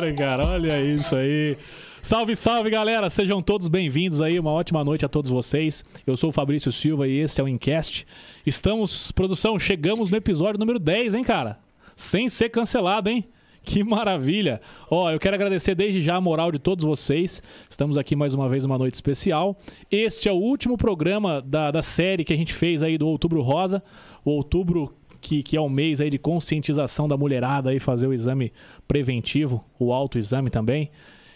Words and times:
Maneira, 0.00 0.14
cara. 0.14 0.46
Olha 0.46 0.80
isso 0.80 1.14
aí. 1.14 1.56
Salve, 2.02 2.34
salve, 2.34 2.70
galera! 2.70 3.10
Sejam 3.10 3.42
todos 3.42 3.68
bem-vindos 3.68 4.22
aí. 4.22 4.38
Uma 4.38 4.50
ótima 4.50 4.82
noite 4.82 5.04
a 5.04 5.08
todos 5.08 5.30
vocês. 5.30 5.84
Eu 6.06 6.16
sou 6.16 6.30
o 6.30 6.32
Fabrício 6.32 6.72
Silva 6.72 7.06
e 7.06 7.18
esse 7.18 7.40
é 7.40 7.44
o 7.44 7.48
Incast. 7.48 8.06
Estamos, 8.46 9.12
produção, 9.12 9.58
chegamos 9.58 10.10
no 10.10 10.16
episódio 10.16 10.58
número 10.58 10.78
10, 10.78 11.14
hein, 11.14 11.24
cara? 11.24 11.58
Sem 12.00 12.30
ser 12.30 12.48
cancelado, 12.48 13.10
hein? 13.10 13.26
Que 13.62 13.84
maravilha! 13.84 14.62
Ó, 14.90 15.10
eu 15.10 15.18
quero 15.18 15.34
agradecer 15.34 15.74
desde 15.74 16.00
já 16.00 16.16
a 16.16 16.20
moral 16.20 16.50
de 16.50 16.58
todos 16.58 16.82
vocês. 16.82 17.42
Estamos 17.68 17.98
aqui 17.98 18.16
mais 18.16 18.32
uma 18.32 18.48
vez 18.48 18.64
uma 18.64 18.78
noite 18.78 18.94
especial. 18.94 19.54
Este 19.90 20.26
é 20.26 20.32
o 20.32 20.36
último 20.36 20.78
programa 20.78 21.42
da, 21.42 21.70
da 21.70 21.82
série 21.82 22.24
que 22.24 22.32
a 22.32 22.36
gente 22.36 22.54
fez 22.54 22.82
aí 22.82 22.96
do 22.96 23.06
Outubro 23.06 23.42
Rosa. 23.42 23.82
O 24.24 24.30
Outubro 24.30 24.94
que, 25.20 25.42
que 25.42 25.58
é 25.58 25.60
o 25.60 25.68
mês 25.68 26.00
aí 26.00 26.08
de 26.08 26.18
conscientização 26.18 27.06
da 27.06 27.18
mulherada 27.18 27.68
aí 27.68 27.78
fazer 27.78 28.06
o 28.06 28.14
exame 28.14 28.50
preventivo, 28.88 29.62
o 29.78 29.92
autoexame 29.92 30.48
também. 30.48 30.90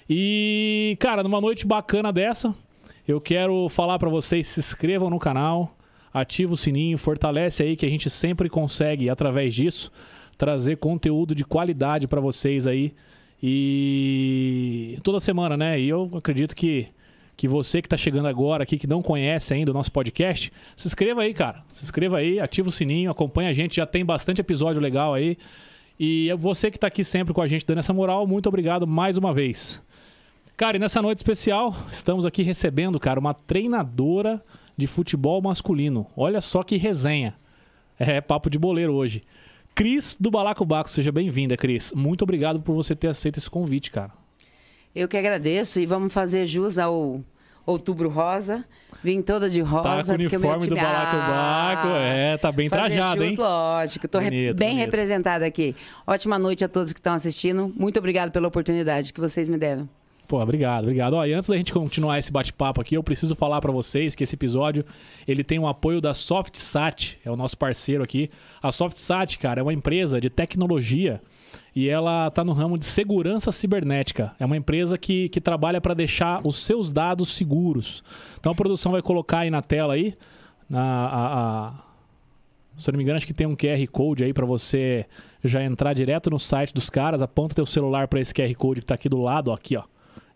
E, 0.08 0.96
cara, 0.98 1.22
numa 1.22 1.42
noite 1.42 1.66
bacana 1.66 2.10
dessa, 2.10 2.54
eu 3.06 3.20
quero 3.20 3.68
falar 3.68 3.98
para 3.98 4.08
vocês 4.08 4.46
se 4.46 4.60
inscrevam 4.60 5.10
no 5.10 5.18
canal, 5.18 5.76
ativa 6.10 6.54
o 6.54 6.56
sininho, 6.56 6.96
fortalece 6.96 7.62
aí 7.62 7.76
que 7.76 7.84
a 7.84 7.90
gente 7.90 8.08
sempre 8.08 8.48
consegue 8.48 9.10
através 9.10 9.54
disso 9.54 9.92
trazer 10.36 10.76
conteúdo 10.76 11.34
de 11.34 11.44
qualidade 11.44 12.06
para 12.06 12.20
vocês 12.20 12.66
aí. 12.66 12.94
E 13.42 14.98
toda 15.02 15.20
semana, 15.20 15.56
né? 15.56 15.78
E 15.80 15.88
eu 15.88 16.10
acredito 16.14 16.54
que 16.54 16.88
que 17.36 17.48
você 17.48 17.82
que 17.82 17.86
está 17.86 17.96
chegando 17.96 18.28
agora 18.28 18.62
aqui, 18.62 18.78
que 18.78 18.86
não 18.86 19.02
conhece 19.02 19.52
ainda 19.52 19.70
o 19.70 19.74
nosso 19.74 19.90
podcast, 19.90 20.52
se 20.76 20.86
inscreva 20.86 21.22
aí, 21.22 21.34
cara. 21.34 21.64
Se 21.72 21.84
inscreva 21.84 22.18
aí, 22.18 22.38
ativa 22.38 22.68
o 22.68 22.72
sininho, 22.72 23.10
acompanha 23.10 23.50
a 23.50 23.52
gente, 23.52 23.76
já 23.76 23.86
tem 23.86 24.04
bastante 24.04 24.40
episódio 24.40 24.80
legal 24.80 25.14
aí. 25.14 25.36
E 25.98 26.32
você 26.38 26.70
que 26.70 26.76
está 26.76 26.86
aqui 26.86 27.04
sempre 27.04 27.34
com 27.34 27.40
a 27.40 27.46
gente 27.46 27.66
dando 27.66 27.78
essa 27.78 27.92
moral, 27.92 28.26
muito 28.26 28.48
obrigado 28.48 28.86
mais 28.86 29.16
uma 29.16 29.32
vez. 29.32 29.82
Cara, 30.56 30.76
e 30.76 30.80
nessa 30.80 31.02
noite 31.02 31.18
especial, 31.18 31.76
estamos 31.90 32.24
aqui 32.24 32.42
recebendo, 32.42 33.00
cara, 33.00 33.18
uma 33.18 33.34
treinadora 33.34 34.42
de 34.76 34.86
futebol 34.86 35.40
masculino. 35.42 36.06
Olha 36.16 36.40
só 36.40 36.62
que 36.62 36.76
resenha. 36.76 37.34
É 37.98 38.20
papo 38.20 38.50
de 38.50 38.58
boleiro 38.58 38.92
hoje. 38.92 39.22
Cris 39.74 40.16
do 40.18 40.30
Balacobaco, 40.30 40.88
seja 40.88 41.10
bem-vinda, 41.10 41.56
Cris. 41.56 41.92
Muito 41.92 42.22
obrigado 42.22 42.60
por 42.60 42.74
você 42.74 42.94
ter 42.94 43.08
aceito 43.08 43.38
esse 43.38 43.50
convite, 43.50 43.90
cara. 43.90 44.12
Eu 44.94 45.08
que 45.08 45.16
agradeço 45.16 45.80
e 45.80 45.86
vamos 45.86 46.12
fazer 46.12 46.46
jus 46.46 46.78
ao 46.78 47.20
Outubro 47.66 48.08
Rosa. 48.08 48.64
Vim 49.02 49.20
toda 49.20 49.50
de 49.50 49.60
rosa. 49.60 49.82
Tá 49.82 50.04
com 50.04 50.12
o 50.12 50.14
uniforme 50.14 50.66
do 50.68 50.76
Balacobaco. 50.76 51.88
Ah, 51.88 51.98
é, 51.98 52.36
tá 52.36 52.52
bem 52.52 52.70
trajado, 52.70 53.24
hein? 53.24 53.34
Lógico, 53.36 54.06
tô 54.06 54.20
bonito, 54.20 54.56
bem 54.56 54.70
bonito. 54.70 54.84
representada 54.84 55.44
aqui. 55.44 55.74
Ótima 56.06 56.38
noite 56.38 56.64
a 56.64 56.68
todos 56.68 56.92
que 56.92 57.00
estão 57.00 57.12
assistindo. 57.12 57.72
Muito 57.76 57.98
obrigado 57.98 58.30
pela 58.30 58.46
oportunidade 58.46 59.12
que 59.12 59.20
vocês 59.20 59.48
me 59.48 59.58
deram. 59.58 59.88
Pô, 60.26 60.40
obrigado, 60.40 60.84
obrigado. 60.84 61.14
Ó, 61.14 61.26
e 61.26 61.34
antes 61.34 61.48
da 61.48 61.56
gente 61.56 61.72
continuar 61.72 62.18
esse 62.18 62.32
bate-papo 62.32 62.80
aqui, 62.80 62.96
eu 62.96 63.02
preciso 63.02 63.36
falar 63.36 63.60
para 63.60 63.70
vocês 63.70 64.14
que 64.14 64.24
esse 64.24 64.34
episódio 64.34 64.84
ele 65.28 65.44
tem 65.44 65.58
o 65.58 65.68
apoio 65.68 66.00
da 66.00 66.14
SoftSat, 66.14 67.18
é 67.24 67.30
o 67.30 67.36
nosso 67.36 67.58
parceiro 67.58 68.02
aqui. 68.02 68.30
A 68.62 68.72
SoftSat, 68.72 69.38
cara, 69.38 69.60
é 69.60 69.62
uma 69.62 69.72
empresa 69.72 70.20
de 70.20 70.30
tecnologia 70.30 71.20
e 71.76 71.88
ela 71.88 72.28
está 72.28 72.42
no 72.42 72.52
ramo 72.52 72.78
de 72.78 72.86
segurança 72.86 73.52
cibernética. 73.52 74.34
É 74.38 74.46
uma 74.46 74.56
empresa 74.56 74.96
que, 74.96 75.28
que 75.28 75.40
trabalha 75.40 75.80
para 75.80 75.92
deixar 75.92 76.40
os 76.46 76.56
seus 76.56 76.90
dados 76.90 77.34
seguros. 77.34 78.02
Então 78.40 78.52
a 78.52 78.54
produção 78.54 78.92
vai 78.92 79.02
colocar 79.02 79.40
aí 79.40 79.50
na 79.50 79.60
tela 79.60 79.94
aí, 79.94 80.14
na, 80.70 80.82
a, 80.82 81.66
a, 81.68 81.72
se 82.78 82.88
eu 82.88 82.92
não 82.92 82.98
me 82.98 83.04
engano, 83.04 83.18
acho 83.18 83.26
que 83.26 83.34
tem 83.34 83.46
um 83.46 83.56
QR 83.56 83.86
Code 83.92 84.24
aí 84.24 84.32
para 84.32 84.46
você 84.46 85.04
já 85.44 85.62
entrar 85.62 85.92
direto 85.92 86.30
no 86.30 86.38
site 86.38 86.72
dos 86.72 86.88
caras, 86.88 87.20
aponta 87.20 87.54
teu 87.54 87.66
celular 87.66 88.08
para 88.08 88.20
esse 88.20 88.32
QR 88.32 88.54
Code 88.54 88.80
que 88.80 88.84
está 88.84 88.94
aqui 88.94 89.08
do 89.08 89.20
lado, 89.20 89.50
ó, 89.50 89.54
aqui, 89.54 89.76
ó. 89.76 89.82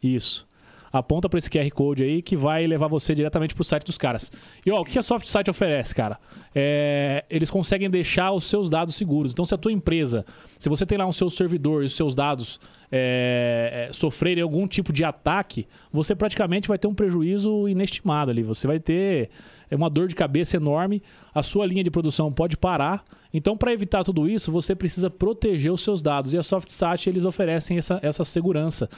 Isso. 0.02 0.48
Aponta 0.90 1.28
para 1.28 1.38
esse 1.38 1.50
QR 1.50 1.70
Code 1.70 2.02
aí 2.02 2.22
que 2.22 2.36
vai 2.36 2.66
levar 2.66 2.88
você 2.88 3.14
diretamente 3.14 3.54
para 3.54 3.62
o 3.62 3.64
site 3.64 3.84
dos 3.84 3.98
caras. 3.98 4.32
E 4.64 4.70
ó, 4.70 4.80
o 4.80 4.84
que 4.84 4.98
a 4.98 5.02
SoftSite 5.02 5.50
oferece, 5.50 5.94
cara? 5.94 6.18
É, 6.54 7.24
eles 7.28 7.50
conseguem 7.50 7.90
deixar 7.90 8.32
os 8.32 8.46
seus 8.46 8.70
dados 8.70 8.94
seguros. 8.94 9.32
Então, 9.32 9.44
se 9.44 9.54
a 9.54 9.58
tua 9.58 9.72
empresa, 9.72 10.24
se 10.58 10.68
você 10.68 10.86
tem 10.86 10.96
lá 10.96 11.06
um 11.06 11.12
seu 11.12 11.28
servidor 11.28 11.82
e 11.82 11.86
os 11.86 11.94
seus 11.94 12.14
dados 12.14 12.58
é, 12.90 13.88
é, 13.90 13.92
sofrerem 13.92 14.42
algum 14.42 14.66
tipo 14.66 14.92
de 14.92 15.04
ataque, 15.04 15.66
você 15.92 16.14
praticamente 16.14 16.68
vai 16.68 16.78
ter 16.78 16.88
um 16.88 16.94
prejuízo 16.94 17.68
inestimado 17.68 18.30
ali. 18.30 18.42
Você 18.42 18.66
vai 18.66 18.80
ter 18.80 19.30
é 19.70 19.76
uma 19.76 19.90
dor 19.90 20.08
de 20.08 20.14
cabeça 20.14 20.56
enorme, 20.56 21.02
a 21.34 21.42
sua 21.42 21.66
linha 21.66 21.84
de 21.84 21.90
produção 21.90 22.32
pode 22.32 22.56
parar. 22.56 23.04
Então, 23.32 23.56
para 23.56 23.72
evitar 23.72 24.04
tudo 24.04 24.28
isso, 24.28 24.50
você 24.50 24.74
precisa 24.74 25.10
proteger 25.10 25.72
os 25.72 25.82
seus 25.82 26.00
dados. 26.02 26.32
E 26.32 26.38
a 26.38 26.42
SoftSat, 26.42 27.08
eles 27.08 27.24
oferecem 27.24 27.78
essa, 27.78 28.00
essa 28.02 28.24
segurança, 28.24 28.88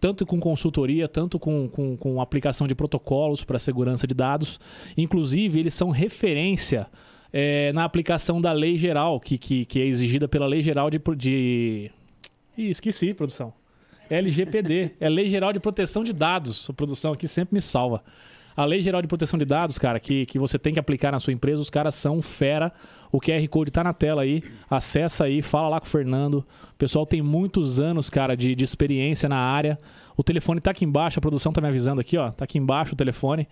tanto 0.00 0.24
com 0.24 0.38
consultoria, 0.38 1.08
tanto 1.08 1.38
com, 1.38 1.68
com, 1.68 1.96
com 1.96 2.20
aplicação 2.20 2.66
de 2.66 2.74
protocolos 2.74 3.44
para 3.44 3.58
segurança 3.58 4.06
de 4.06 4.14
dados. 4.14 4.60
Inclusive, 4.96 5.58
eles 5.58 5.74
são 5.74 5.90
referência 5.90 6.86
é, 7.32 7.72
na 7.72 7.84
aplicação 7.84 8.40
da 8.40 8.52
lei 8.52 8.76
geral, 8.78 9.18
que, 9.18 9.36
que, 9.36 9.64
que 9.64 9.80
é 9.80 9.86
exigida 9.86 10.28
pela 10.28 10.46
lei 10.46 10.62
geral 10.62 10.90
de. 10.90 11.00
de... 11.16 11.90
Ih, 12.56 12.70
esqueci, 12.70 13.12
produção. 13.14 13.52
LGPD, 14.10 14.96
é 14.98 15.08
Lei 15.08 15.28
Geral 15.28 15.52
de 15.52 15.60
Proteção 15.60 16.02
de 16.02 16.12
Dados. 16.12 16.68
A 16.68 16.72
produção 16.72 17.12
aqui 17.12 17.28
sempre 17.28 17.54
me 17.54 17.60
salva. 17.60 18.02
A 18.56 18.64
Lei 18.64 18.82
Geral 18.82 19.00
de 19.00 19.06
Proteção 19.06 19.38
de 19.38 19.44
Dados, 19.44 19.78
cara, 19.78 20.00
que, 20.00 20.26
que 20.26 20.38
você 20.38 20.58
tem 20.58 20.74
que 20.74 20.80
aplicar 20.80 21.12
na 21.12 21.20
sua 21.20 21.32
empresa, 21.32 21.62
os 21.62 21.70
caras 21.70 21.94
são 21.94 22.20
fera. 22.20 22.72
O 23.12 23.20
QR 23.20 23.46
Code 23.48 23.70
tá 23.70 23.82
na 23.82 23.92
tela 23.92 24.22
aí. 24.22 24.42
Acessa 24.68 25.24
aí, 25.24 25.42
fala 25.42 25.68
lá 25.68 25.80
com 25.80 25.86
o 25.86 25.90
Fernando. 25.90 26.44
O 26.72 26.76
pessoal 26.78 27.04
tem 27.04 27.20
muitos 27.20 27.80
anos, 27.80 28.08
cara, 28.08 28.36
de, 28.36 28.54
de 28.54 28.64
experiência 28.64 29.28
na 29.28 29.38
área. 29.38 29.78
O 30.16 30.22
telefone 30.22 30.60
tá 30.60 30.70
aqui 30.70 30.84
embaixo, 30.84 31.18
a 31.18 31.22
produção 31.22 31.52
tá 31.52 31.60
me 31.60 31.68
avisando 31.68 32.00
aqui, 32.00 32.16
ó. 32.16 32.30
Tá 32.30 32.44
aqui 32.44 32.58
embaixo 32.58 32.94
o 32.94 32.96
telefone. 32.96 33.48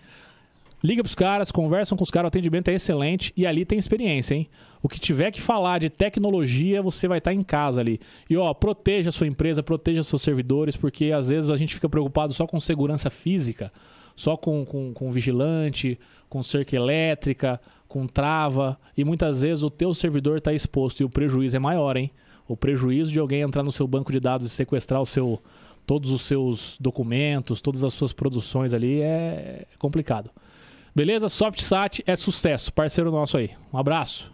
Liga 0.81 1.03
pros 1.03 1.15
caras, 1.15 1.51
conversam 1.51 1.97
com 1.97 2.03
os 2.05 2.09
caras, 2.09 2.27
o 2.27 2.29
atendimento 2.29 2.69
é 2.69 2.73
excelente 2.73 3.33
e 3.35 3.45
ali 3.45 3.65
tem 3.65 3.77
experiência, 3.77 4.33
hein? 4.33 4.47
O 4.81 4.87
que 4.87 4.97
tiver 4.97 5.29
que 5.29 5.41
falar 5.41 5.77
de 5.77 5.89
tecnologia, 5.89 6.81
você 6.81 7.05
vai 7.05 7.17
estar 7.17 7.31
tá 7.31 7.35
em 7.35 7.43
casa 7.43 7.81
ali. 7.81 7.99
E 8.29 8.37
ó, 8.37 8.53
proteja 8.53 9.09
a 9.09 9.11
sua 9.11 9.27
empresa, 9.27 9.61
proteja 9.61 10.01
seus 10.03 10.21
servidores, 10.21 10.77
porque 10.77 11.11
às 11.11 11.27
vezes 11.27 11.49
a 11.49 11.57
gente 11.57 11.75
fica 11.75 11.89
preocupado 11.89 12.31
só 12.31 12.47
com 12.47 12.57
segurança 12.61 13.09
física 13.09 13.73
só 14.19 14.35
com, 14.35 14.65
com, 14.65 14.93
com 14.93 15.09
vigilante, 15.09 15.97
com 16.27 16.43
cerca 16.43 16.75
elétrica, 16.75 17.59
com 17.89 18.07
trava, 18.07 18.79
e 18.95 19.03
muitas 19.03 19.41
vezes 19.41 19.63
o 19.63 19.69
teu 19.69 19.93
servidor 19.93 20.37
está 20.37 20.53
exposto 20.53 21.01
e 21.01 21.03
o 21.03 21.09
prejuízo 21.09 21.57
é 21.57 21.59
maior, 21.59 21.97
hein? 21.97 22.11
O 22.47 22.55
prejuízo 22.55 23.11
de 23.11 23.19
alguém 23.19 23.41
entrar 23.41 23.63
no 23.63 23.71
seu 23.71 23.87
banco 23.87 24.11
de 24.11 24.19
dados 24.19 24.45
e 24.45 24.49
sequestrar 24.49 25.01
o 25.01 25.05
seu, 25.05 25.41
todos 25.85 26.11
os 26.11 26.21
seus 26.21 26.77
documentos, 26.79 27.61
todas 27.61 27.83
as 27.83 27.93
suas 27.93 28.13
produções 28.13 28.73
ali 28.73 29.01
é 29.01 29.65
complicado. 29.79 30.29
Beleza? 30.95 31.27
SoftSat 31.27 32.03
é 32.05 32.15
sucesso, 32.15 32.71
parceiro 32.71 33.11
nosso 33.11 33.37
aí. 33.37 33.49
Um 33.73 33.77
abraço. 33.77 34.31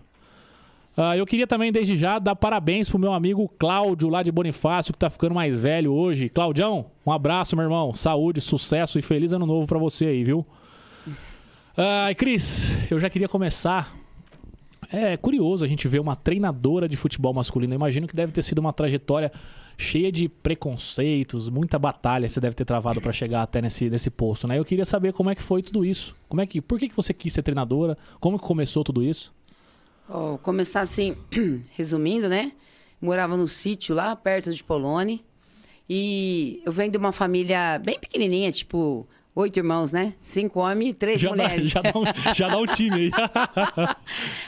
Uh, 0.98 1.16
eu 1.16 1.26
queria 1.26 1.48
também, 1.48 1.72
desde 1.72 1.98
já, 1.98 2.20
dar 2.20 2.36
parabéns 2.36 2.90
pro 2.90 3.00
meu 3.00 3.14
amigo 3.14 3.50
Cláudio, 3.58 4.10
lá 4.10 4.24
de 4.24 4.32
Bonifácio, 4.32 4.94
que 4.94 5.00
tá 5.00 5.10
ficando 5.10 5.36
mais 5.36 5.60
velho 5.60 5.94
hoje. 5.94 6.30
Claudião, 6.30 6.86
um 7.06 7.12
abraço, 7.12 7.56
meu 7.56 7.64
irmão. 7.64 7.94
Saúde, 7.94 8.40
sucesso 8.40 8.98
e 9.00 9.02
feliz 9.02 9.34
ano 9.34 9.46
novo 9.46 9.68
para 9.68 9.78
você 9.78 10.06
aí, 10.06 10.24
viu? 10.24 10.46
Uh, 11.76 12.16
Cris, 12.16 12.70
eu 12.90 12.98
já 12.98 13.10
queria 13.10 13.28
começar. 13.28 13.94
É 14.90 15.18
curioso 15.18 15.66
a 15.66 15.68
gente 15.68 15.90
ver 15.90 16.00
uma 16.00 16.16
treinadora 16.16 16.88
de 16.88 16.96
futebol 16.96 17.34
masculino. 17.34 17.74
Eu 17.74 17.76
imagino 17.76 18.08
que 18.08 18.16
deve 18.16 18.32
ter 18.32 18.44
sido 18.44 18.60
uma 18.60 18.72
trajetória 18.72 19.30
cheia 19.78 20.10
de 20.10 20.30
preconceitos, 20.30 21.50
muita 21.50 21.78
batalha 21.78 22.30
você 22.30 22.40
deve 22.40 22.56
ter 22.56 22.64
travado 22.64 23.02
para 23.02 23.12
chegar 23.12 23.42
até 23.42 23.62
nesse, 23.62 23.90
nesse 23.90 24.10
posto, 24.10 24.48
né? 24.48 24.58
Eu 24.58 24.64
queria 24.64 24.86
saber 24.86 25.12
como 25.12 25.30
é 25.30 25.36
que 25.36 25.42
foi 25.42 25.62
tudo 25.62 25.84
isso. 25.84 26.16
Como 26.30 26.40
é 26.40 26.46
que, 26.46 26.62
por 26.62 26.80
que, 26.80 26.88
que 26.88 26.96
você 26.96 27.14
quis 27.14 27.34
ser 27.34 27.44
treinadora? 27.44 27.98
Como 28.22 28.40
que 28.40 28.46
começou 28.46 28.82
tudo 28.82 29.04
isso? 29.04 29.34
Oh, 30.08 30.38
começar 30.38 30.80
assim, 30.80 31.18
resumindo, 31.76 32.30
né? 32.30 32.54
Morava 33.02 33.36
no 33.36 33.50
sítio 33.50 33.94
lá, 33.94 34.16
perto 34.16 34.54
de 34.54 34.64
Polônia. 34.64 35.20
E 35.90 36.62
eu 36.66 36.72
venho 36.72 36.92
de 36.92 36.98
uma 36.98 37.12
família 37.12 37.80
bem 37.84 38.00
pequenininha, 38.00 38.50
tipo, 38.50 39.06
oito 39.36 39.58
irmãos, 39.58 39.92
né? 39.92 40.14
Cinco 40.22 40.62
homens 40.62 40.92
e 40.92 40.94
três 40.94 41.20
já 41.20 41.30
mulheres. 41.30 41.72
Dá, 41.72 41.82
já, 41.82 41.92
dá 41.92 42.00
um, 42.00 42.34
já 42.34 42.48
dá 42.48 42.58
um 42.58 42.66
time 42.66 42.96
aí. 42.96 43.12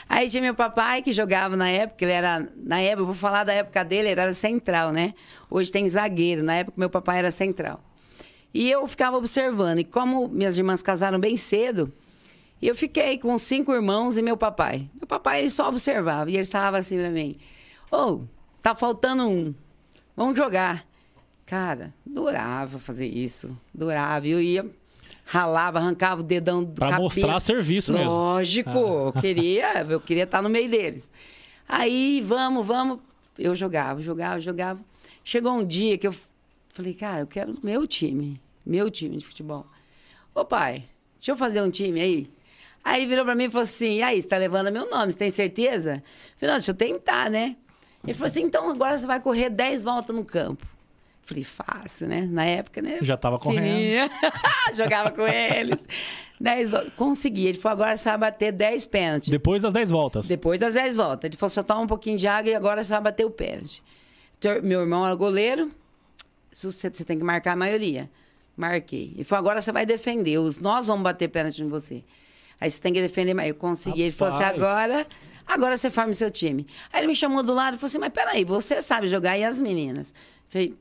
aí 0.08 0.28
tinha 0.28 0.42
meu 0.42 0.54
papai 0.54 1.02
que 1.02 1.12
jogava 1.12 1.56
na 1.56 1.68
época, 1.68 2.04
ele 2.04 2.12
era. 2.12 2.48
Na 2.56 2.80
época, 2.80 3.02
eu 3.02 3.06
vou 3.06 3.14
falar 3.14 3.44
da 3.44 3.52
época 3.52 3.84
dele, 3.84 4.08
ele 4.08 4.20
era 4.20 4.32
central, 4.32 4.90
né? 4.90 5.12
Hoje 5.50 5.70
tem 5.70 5.86
zagueiro. 5.86 6.42
Na 6.42 6.54
época, 6.54 6.74
meu 6.78 6.88
papai 6.88 7.18
era 7.18 7.30
central. 7.30 7.84
E 8.52 8.70
eu 8.70 8.86
ficava 8.86 9.16
observando. 9.16 9.80
E 9.80 9.84
como 9.84 10.26
minhas 10.26 10.56
irmãs 10.56 10.82
casaram 10.82 11.20
bem 11.20 11.36
cedo, 11.36 11.92
eu 12.60 12.74
fiquei 12.74 13.18
com 13.18 13.36
cinco 13.38 13.74
irmãos 13.74 14.16
e 14.16 14.22
meu 14.22 14.36
papai. 14.36 14.88
Meu 14.94 15.06
papai, 15.06 15.40
ele 15.40 15.50
só 15.50 15.68
observava. 15.68 16.30
E 16.30 16.36
ele 16.36 16.46
falava 16.46 16.78
assim 16.78 16.96
pra 16.96 17.10
mim: 17.10 17.36
Ô, 17.90 17.96
oh, 17.96 18.20
tá 18.62 18.74
faltando 18.74 19.28
um. 19.28 19.54
Vamos 20.16 20.36
jogar. 20.36 20.88
Cara, 21.46 21.94
adorava 22.06 22.78
fazer 22.78 23.06
isso. 23.06 23.56
Adorava. 23.74 24.26
Eu 24.26 24.40
ia, 24.40 24.66
ralava, 25.30 25.78
arrancava 25.78 26.22
o 26.22 26.24
dedão 26.24 26.64
do 26.64 26.72
Pra 26.72 26.88
cabeça. 26.90 27.02
mostrar 27.02 27.40
serviço 27.40 27.92
mesmo. 27.92 28.08
Lógico. 28.10 28.70
Eu 28.70 29.12
queria, 29.20 29.82
eu 29.82 30.00
queria 30.00 30.24
estar 30.24 30.40
no 30.40 30.48
meio 30.48 30.70
deles. 30.70 31.12
Aí, 31.68 32.22
vamos, 32.24 32.66
vamos. 32.66 32.98
Eu 33.38 33.54
jogava, 33.54 34.00
jogava, 34.00 34.40
jogava. 34.40 34.80
Chegou 35.22 35.52
um 35.52 35.64
dia 35.64 35.98
que 35.98 36.06
eu 36.06 36.14
falei, 36.70 36.94
cara, 36.94 37.20
eu 37.20 37.26
quero 37.26 37.54
meu 37.62 37.86
time. 37.86 38.40
Meu 38.64 38.90
time 38.90 39.18
de 39.18 39.26
futebol. 39.26 39.66
Ô, 40.34 40.46
pai, 40.46 40.84
deixa 41.18 41.32
eu 41.32 41.36
fazer 41.36 41.60
um 41.62 41.70
time 41.70 42.00
aí. 42.00 42.30
Aí 42.82 43.00
ele 43.02 43.06
virou 43.08 43.24
pra 43.24 43.34
mim 43.34 43.44
e 43.44 43.50
falou 43.50 43.64
assim: 43.64 43.96
e 43.96 44.02
aí, 44.02 44.22
você 44.22 44.28
tá 44.28 44.38
levando 44.38 44.72
meu 44.72 44.88
nome, 44.88 45.12
você 45.12 45.18
tem 45.18 45.30
certeza? 45.30 45.96
Eu 45.96 46.38
falei, 46.38 46.52
não, 46.54 46.58
deixa 46.58 46.70
eu 46.70 46.74
tentar, 46.74 47.28
né? 47.30 47.54
Ele 48.02 48.14
falou 48.14 48.26
assim: 48.28 48.42
então 48.44 48.70
agora 48.70 48.96
você 48.96 49.06
vai 49.06 49.20
correr 49.20 49.50
10 49.50 49.84
voltas 49.84 50.16
no 50.16 50.24
campo. 50.24 50.66
Falei, 51.28 51.44
fácil, 51.44 52.08
né? 52.08 52.22
Na 52.30 52.46
época, 52.46 52.80
né? 52.80 53.00
Já 53.02 53.14
tava 53.14 53.38
correndo. 53.38 54.10
Jogava 54.74 55.10
com 55.10 55.26
eles. 55.28 55.84
10 56.40 56.70
voltas. 56.70 56.92
Consegui. 56.94 57.46
Ele 57.48 57.58
falou: 57.58 57.82
agora 57.82 57.98
você 57.98 58.08
vai 58.08 58.18
bater 58.18 58.50
10 58.50 58.86
pênaltis. 58.86 59.28
Depois 59.28 59.60
das 59.60 59.74
10 59.74 59.90
voltas. 59.90 60.26
Depois 60.26 60.58
das 60.58 60.72
10 60.72 60.96
voltas. 60.96 61.24
Ele 61.24 61.36
falou: 61.36 61.50
só 61.50 61.62
toma 61.62 61.82
um 61.82 61.86
pouquinho 61.86 62.16
de 62.16 62.26
água 62.26 62.50
e 62.50 62.54
agora 62.54 62.82
você 62.82 62.94
vai 62.94 63.02
bater 63.02 63.26
o 63.26 63.30
pênalti. 63.30 63.82
Teu- 64.40 64.62
Meu 64.62 64.80
irmão 64.80 65.04
era 65.04 65.14
goleiro. 65.14 65.70
Você 66.50 66.88
tem 67.04 67.18
que 67.18 67.24
marcar 67.24 67.52
a 67.52 67.56
maioria. 67.56 68.10
Marquei. 68.56 69.12
Ele 69.14 69.24
falou: 69.24 69.40
agora 69.40 69.60
você 69.60 69.70
vai 69.70 69.84
defender. 69.84 70.38
Os, 70.38 70.58
nós 70.60 70.86
vamos 70.86 71.02
bater 71.02 71.28
pênalti 71.28 71.62
em 71.62 71.68
você. 71.68 72.02
Aí 72.58 72.70
você 72.70 72.80
tem 72.80 72.90
que 72.92 73.02
defender 73.02 73.34
mais. 73.34 73.48
Eu 73.50 73.54
consegui. 73.54 74.00
Ele 74.00 74.12
falou 74.12 74.32
assim: 74.32 74.44
Rapaz. 74.44 74.62
agora, 74.62 75.06
agora 75.46 75.76
você 75.76 75.90
forma 75.90 76.10
o 76.12 76.14
seu 76.14 76.30
time. 76.30 76.66
Aí 76.90 77.00
ele 77.00 77.08
me 77.08 77.14
chamou 77.14 77.42
do 77.42 77.52
lado 77.52 77.74
e 77.74 77.76
falou 77.78 77.88
assim: 77.88 77.98
mas 77.98 78.14
peraí, 78.14 78.44
você 78.46 78.80
sabe 78.80 79.06
jogar 79.08 79.36
e 79.36 79.44
as 79.44 79.60
meninas? 79.60 80.14
Falei: 80.48 80.72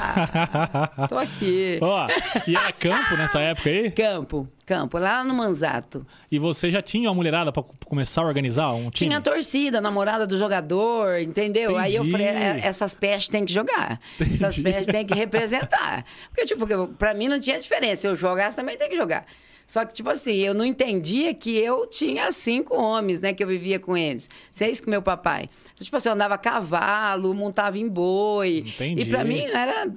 ah, 0.00 1.06
tô 1.08 1.18
aqui. 1.18 1.78
Ó, 1.82 2.06
e 2.46 2.56
era 2.56 2.72
campo 2.72 3.16
nessa 3.16 3.40
época 3.40 3.68
aí? 3.70 3.90
Campo, 3.90 4.48
campo, 4.64 4.98
lá 4.98 5.22
no 5.24 5.34
Manzato. 5.34 6.06
E 6.30 6.38
você 6.38 6.70
já 6.70 6.80
tinha 6.82 7.08
uma 7.08 7.14
mulherada 7.14 7.50
pra 7.52 7.62
começar 7.86 8.22
a 8.22 8.24
organizar 8.26 8.72
um 8.72 8.90
time? 8.90 9.08
Tinha 9.10 9.18
a 9.18 9.20
torcida, 9.22 9.78
a 9.78 9.80
namorada 9.80 10.26
do 10.26 10.36
jogador, 10.36 11.20
entendeu? 11.20 11.76
Aí 11.76 11.94
eu 11.94 12.02
Entendi. 12.02 12.12
falei, 12.12 12.26
"É, 12.28 12.60
essas 12.64 12.94
pestes 12.94 13.28
têm 13.28 13.44
que 13.44 13.52
jogar. 13.52 14.00
Essas 14.20 14.58
Entendi. 14.58 14.62
pestes 14.74 14.86
têm 14.92 15.06
que 15.06 15.14
representar. 15.14 16.04
Porque, 16.28 16.44
tipo, 16.46 16.66
pra 16.98 17.14
mim 17.14 17.28
não 17.28 17.38
tinha 17.40 17.58
diferença. 17.58 18.02
Se 18.02 18.08
eu 18.08 18.16
jogasse, 18.16 18.56
também 18.56 18.76
tem 18.76 18.88
que 18.88 18.96
jogar. 18.96 19.24
Só 19.66 19.84
que, 19.84 19.92
tipo 19.94 20.08
assim, 20.08 20.34
eu 20.36 20.54
não 20.54 20.64
entendia 20.64 21.34
que 21.34 21.56
eu 21.58 21.86
tinha 21.88 22.30
cinco 22.30 22.74
homens, 22.80 23.20
né? 23.20 23.32
Que 23.32 23.42
eu 23.42 23.48
vivia 23.48 23.80
com 23.80 23.96
eles. 23.96 24.30
Seis 24.52 24.80
com 24.80 24.88
meu 24.90 25.02
papai. 25.02 25.50
Então, 25.74 25.84
tipo 25.84 25.96
assim, 25.96 26.08
eu 26.08 26.14
andava 26.14 26.34
a 26.34 26.38
cavalo, 26.38 27.34
montava 27.34 27.76
em 27.78 27.88
boi. 27.88 28.64
Entendi. 28.66 29.02
E 29.02 29.04
pra 29.06 29.24
mim 29.24 29.40
era 29.40 29.88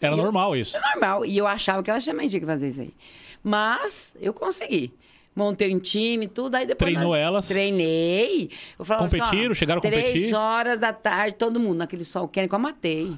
Era 0.00 0.16
normal 0.16 0.56
isso. 0.56 0.76
é 0.76 0.80
normal. 0.80 1.26
E 1.26 1.36
eu 1.36 1.46
achava 1.46 1.82
que 1.82 1.90
elas 1.90 2.04
também 2.04 2.26
tinham 2.26 2.40
que 2.40 2.46
fazer 2.46 2.68
isso 2.68 2.80
aí. 2.80 2.92
Mas 3.42 4.14
eu 4.20 4.32
consegui. 4.32 4.92
Montei 5.36 5.72
um 5.72 5.78
time, 5.78 6.26
tudo. 6.26 6.56
Aí 6.56 6.66
depois. 6.66 6.92
Treinou 6.92 7.14
elas? 7.14 7.46
Treinei. 7.46 8.50
Eu 8.78 8.84
falava 8.84 9.06
assim, 9.06 9.20
ó, 9.20 9.24
Competiram? 9.24 9.54
Chegaram 9.54 9.78
a 9.78 9.82
Três 9.82 10.06
competir? 10.06 10.34
horas 10.34 10.80
da 10.80 10.92
tarde, 10.92 11.36
todo 11.36 11.60
mundo 11.60 11.76
naquele 11.78 12.04
sol 12.04 12.26
quente, 12.26 12.48
que 12.48 12.54
eu 12.54 12.58
matei. 12.58 13.12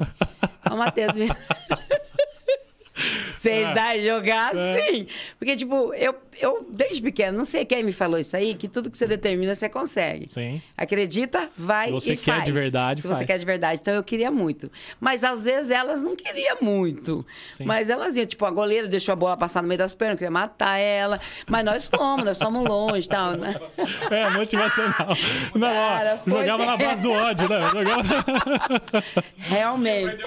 Eu 0.69 0.77
matei 0.77 1.05
as 1.05 1.17
minhas. 1.17 1.35
Vocês 3.41 3.67
Ah. 3.69 3.73
devem 3.73 4.05
jogar 4.05 4.55
É. 4.55 4.75
assim. 4.75 5.07
Porque, 5.39 5.57
tipo, 5.57 5.95
eu, 5.95 6.15
eu, 6.39 6.67
desde 6.71 7.03
pequeno, 7.03 7.37
não 7.39 7.45
sei 7.45 7.65
quem 7.65 7.83
me 7.83 7.93
falou 7.93 8.19
isso 8.19 8.37
aí, 8.37 8.55
que 8.55 8.69
tudo 8.69 8.91
que 8.91 8.97
você 8.99 9.07
determina, 9.07 9.55
você 9.55 9.69
consegue. 9.69 10.27
Sim. 10.29 10.61
Acredita, 10.77 11.51
vai 11.57 11.87
Se 11.87 11.93
você 11.93 12.13
e 12.13 12.17
quer 12.17 12.33
faz. 12.35 12.45
de 12.45 12.53
verdade, 12.53 13.03
Se 13.03 13.09
faz. 13.09 13.19
você 13.19 13.25
quer 13.27 13.39
de 13.39 13.45
verdade. 13.47 13.81
Então 13.81 13.95
eu 13.95 14.03
queria 14.03 14.31
muito. 14.31 14.71
Mas 15.01 15.25
às 15.25 15.45
vezes 15.45 15.71
elas 15.71 16.03
não 16.03 16.15
queriam 16.15 16.59
muito. 16.61 17.25
Sim. 17.51 17.65
Mas 17.65 17.91
elas 17.91 18.17
iam, 18.17 18.27
tipo, 18.27 18.45
a 18.45 18.51
goleira 18.51 18.87
deixou 18.89 19.13
a 19.13 19.17
bola 19.17 19.37
passar 19.37 19.63
no 19.63 19.69
meio 19.69 19.79
das 19.79 19.95
pernas, 19.95 20.19
queria 20.19 20.31
matar 20.31 20.77
ela. 20.79 21.21
Mas 21.49 21.65
nós 21.65 21.87
fomos, 21.89 22.25
nós 22.25 22.39
fomos 22.39 22.67
longe 22.69 23.07
e 23.07 23.09
tal, 23.11 23.33
né? 23.33 23.55
É, 24.11 24.29
motivacional. 24.31 25.17
Não, 25.55 25.69
Cara, 25.69 26.21
ó, 26.27 26.31
jogava 26.31 26.67
na 26.67 26.77
base 26.77 27.03
do 27.03 27.13
ódio, 27.13 27.49
né? 27.49 27.61
Jogava... 27.71 28.03
Realmente. 29.49 30.25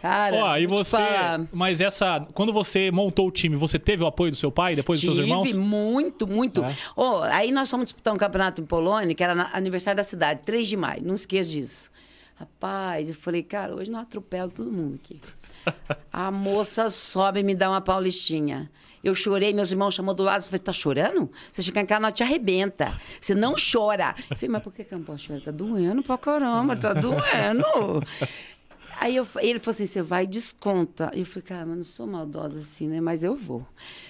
Cara, 0.00 0.36
Ó, 0.36 0.56
e 0.56 0.66
você. 0.66 0.96
falar. 0.96 1.46
Mas 1.52 1.80
essa. 1.80 2.26
Quando 2.34 2.52
você 2.52 2.90
montou 2.90 3.28
o 3.28 3.30
time, 3.30 3.56
você 3.56 3.78
teve 3.78 4.02
o 4.02 4.06
apoio 4.06 4.30
do 4.30 4.36
seu 4.36 4.50
pai, 4.50 4.74
depois 4.74 5.00
dos 5.00 5.04
seus 5.06 5.16
Tive 5.16 5.25
irmãos? 5.26 5.54
muito, 5.54 6.26
muito. 6.26 6.64
É. 6.64 6.76
Ó, 6.96 7.22
aí 7.22 7.50
nós 7.52 7.70
fomos 7.70 7.86
disputar 7.86 8.12
um 8.14 8.16
campeonato 8.16 8.60
em 8.60 8.64
Polônia, 8.66 9.14
que 9.14 9.22
era 9.24 9.34
na- 9.34 9.50
aniversário 9.52 9.96
da 9.96 10.02
cidade, 10.04 10.42
3 10.44 10.66
de 10.68 10.76
maio. 10.76 11.02
Não 11.04 11.14
esqueça 11.14 11.50
disso. 11.50 11.90
Rapaz, 12.36 13.08
eu 13.08 13.14
falei, 13.14 13.42
cara, 13.42 13.74
hoje 13.74 13.90
não 13.90 13.98
atropelo 14.00 14.50
todo 14.50 14.70
mundo 14.70 14.98
aqui. 15.02 15.20
A 16.12 16.30
moça 16.30 16.90
sobe 16.90 17.40
e 17.40 17.42
me 17.42 17.54
dá 17.54 17.70
uma 17.70 17.80
paulistinha. 17.80 18.70
Eu 19.02 19.14
chorei, 19.14 19.52
meus 19.54 19.70
irmãos 19.70 19.94
chamou 19.94 20.12
do 20.14 20.22
lado, 20.24 20.42
você 20.42 20.50
falou, 20.50 20.64
tá 20.64 20.72
chorando? 20.72 21.30
Você 21.52 21.62
chegar 21.62 21.80
em 21.80 21.86
casa, 21.86 22.00
nós 22.00 22.12
te 22.12 22.24
arrebenta. 22.24 22.92
Você 23.20 23.34
não 23.36 23.54
chora. 23.54 24.14
Eu 24.28 24.36
falei, 24.36 24.48
mas 24.50 24.62
por 24.64 24.72
que 24.72 24.82
que 24.82 24.92
eu 24.92 24.98
não 24.98 25.04
posso 25.04 25.24
chorar? 25.24 25.40
Tá 25.42 25.50
doendo 25.52 26.02
pra 26.02 26.18
caramba, 26.18 26.74
tá 26.76 26.92
doendo. 26.92 28.02
Aí 28.98 29.16
eu, 29.16 29.26
ele 29.40 29.58
falou 29.58 29.74
assim: 29.74 29.86
você 29.86 30.02
vai 30.02 30.24
e 30.24 30.26
desconta. 30.26 31.10
Eu 31.14 31.24
falei, 31.24 31.42
cara, 31.42 31.66
mas 31.66 31.76
não 31.76 31.84
sou 31.84 32.06
maldosa 32.06 32.58
assim, 32.58 32.88
né? 32.88 33.00
Mas 33.00 33.22
eu 33.22 33.34
vou. 33.36 33.64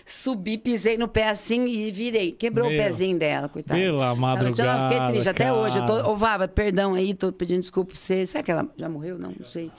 Subi, 0.04 0.56
pisei 0.56 0.96
no 0.96 1.08
pé 1.08 1.28
assim 1.28 1.66
e 1.66 1.90
virei. 1.90 2.32
Quebrou 2.32 2.68
Meu. 2.70 2.78
o 2.78 2.82
pezinho 2.84 3.18
dela, 3.18 3.48
coitada. 3.48 3.78
Pela 3.80 4.14
madrugada, 4.14 4.84
Eu 4.84 4.88
fiquei 4.90 5.06
triste 5.08 5.28
até 5.28 5.52
hoje. 5.52 5.78
Eu 5.78 5.86
tô, 5.86 5.96
cara. 5.96 6.08
ô, 6.08 6.16
Vava, 6.16 6.46
perdão 6.46 6.94
aí, 6.94 7.12
tô 7.14 7.32
pedindo 7.32 7.60
desculpa 7.60 7.90
pra 7.90 7.98
você. 7.98 8.24
Será 8.26 8.44
que 8.44 8.50
ela 8.50 8.68
já 8.76 8.88
morreu? 8.88 9.18
Não, 9.18 9.32
não 9.36 9.44
sei. 9.46 9.70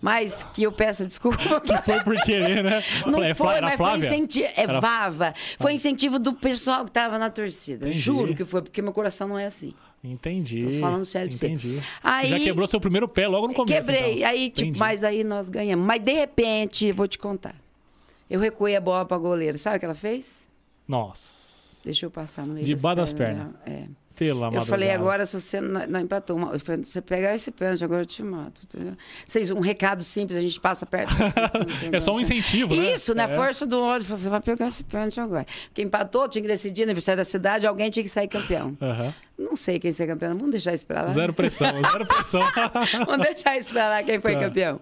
Mas 0.00 0.42
que 0.54 0.62
eu 0.62 0.72
peço 0.72 1.04
desculpa. 1.06 1.38
Foi 1.84 2.00
por 2.02 2.16
querer, 2.22 2.62
né? 2.62 2.82
Não 3.06 3.22
É 3.22 3.34
foi, 3.34 3.60
mas 3.60 3.70
foi 3.70 3.76
Flávia? 3.76 4.06
incentivo. 4.06 4.46
É 4.56 4.62
Era- 4.62 4.80
Vava. 4.80 5.34
Foi 5.60 5.72
incentivo 5.72 6.18
do 6.18 6.32
pessoal 6.32 6.84
que 6.84 6.90
tava 6.90 7.18
na 7.18 7.30
torcida. 7.30 7.86
Entendi. 7.86 7.98
Juro 8.00 8.34
que 8.34 8.44
foi, 8.44 8.62
porque 8.62 8.80
meu 8.82 8.92
coração 8.92 9.28
não 9.28 9.38
é 9.38 9.46
assim. 9.46 9.74
Entendi. 10.04 10.64
Tô 10.64 10.80
falando 10.80 11.04
sério 11.04 11.28
pra 11.28 11.38
você. 11.38 11.46
Entendi. 11.46 11.80
Aí- 12.02 12.28
Já 12.30 12.38
quebrou 12.40 12.66
seu 12.66 12.80
primeiro 12.80 13.08
pé 13.08 13.28
logo 13.28 13.46
no 13.48 13.54
começo. 13.54 13.88
Quebrei. 13.88 14.16
então. 14.16 14.28
Aí, 14.28 14.50
tipo, 14.50 14.62
Entendi. 14.68 14.78
mas 14.78 15.04
aí 15.04 15.22
nós 15.22 15.48
ganhamos. 15.48 15.86
Mas 15.86 16.02
de 16.02 16.12
repente, 16.12 16.90
vou 16.90 17.06
te 17.06 17.18
contar. 17.18 17.54
Eu 18.28 18.40
recuei 18.40 18.74
a 18.74 18.80
bola 18.80 19.04
pra 19.04 19.16
goleira. 19.18 19.56
Sabe 19.58 19.76
o 19.76 19.78
que 19.78 19.84
ela 19.84 19.94
fez? 19.94 20.48
Nossa. 20.88 21.82
Deixou 21.84 22.08
eu 22.08 22.10
passar 22.10 22.46
no 22.46 22.54
meio 22.54 22.66
Debaixo 22.66 22.96
das 22.96 23.12
dela. 23.12 23.54
É. 23.66 23.84
Eu 24.26 24.66
falei, 24.66 24.90
agora, 24.90 25.26
se 25.26 25.40
você 25.40 25.60
não, 25.60 25.86
não 25.86 26.00
empatou, 26.00 26.36
uma- 26.36 26.58
falei, 26.58 26.84
você 26.84 27.00
pegar 27.00 27.34
esse 27.34 27.50
pênalti, 27.50 27.84
agora 27.84 28.02
eu 28.02 28.06
te 28.06 28.22
mato. 28.22 28.62
Entendeu? 28.64 28.94
Vocês, 29.26 29.50
um 29.50 29.60
recado 29.60 30.02
simples, 30.02 30.38
a 30.38 30.42
gente 30.42 30.58
passa 30.60 30.86
perto. 30.86 31.12
É 31.92 32.00
só 32.00 32.14
um 32.14 32.20
incentivo, 32.20 32.74
né? 32.74 32.92
Isso, 32.94 33.14
na 33.14 33.24
É. 33.24 33.34
força 33.36 33.66
do 33.66 33.80
ódio. 33.82 34.06
Você 34.06 34.28
vai 34.28 34.40
pegar 34.40 34.68
esse 34.68 34.84
pênalti 34.84 35.20
agora. 35.20 35.46
Quem 35.74 35.84
empatou 35.86 36.28
tinha 36.28 36.42
que 36.42 36.48
decidir, 36.48 36.82
aniversário 36.84 37.18
da 37.18 37.24
cidade, 37.24 37.66
alguém 37.66 37.90
tinha 37.90 38.02
que 38.02 38.08
sair 38.08 38.28
campeão. 38.28 38.76
Aham. 38.80 39.14
Não 39.38 39.56
sei 39.56 39.78
quem 39.80 39.90
ser 39.92 40.06
campeão, 40.06 40.36
vamos 40.36 40.52
deixar 40.52 40.72
isso 40.72 40.86
pra 40.86 41.02
lá. 41.02 41.08
Zero 41.08 41.32
pressão, 41.32 41.66
zero 41.92 42.06
pressão. 42.06 42.42
Vamos 43.06 43.26
deixar 43.26 43.58
isso 43.58 43.72
pra 43.72 43.88
lá, 43.88 44.02
quem 44.02 44.20
foi 44.20 44.34
Tá. 44.34 44.40
campeão. 44.40 44.80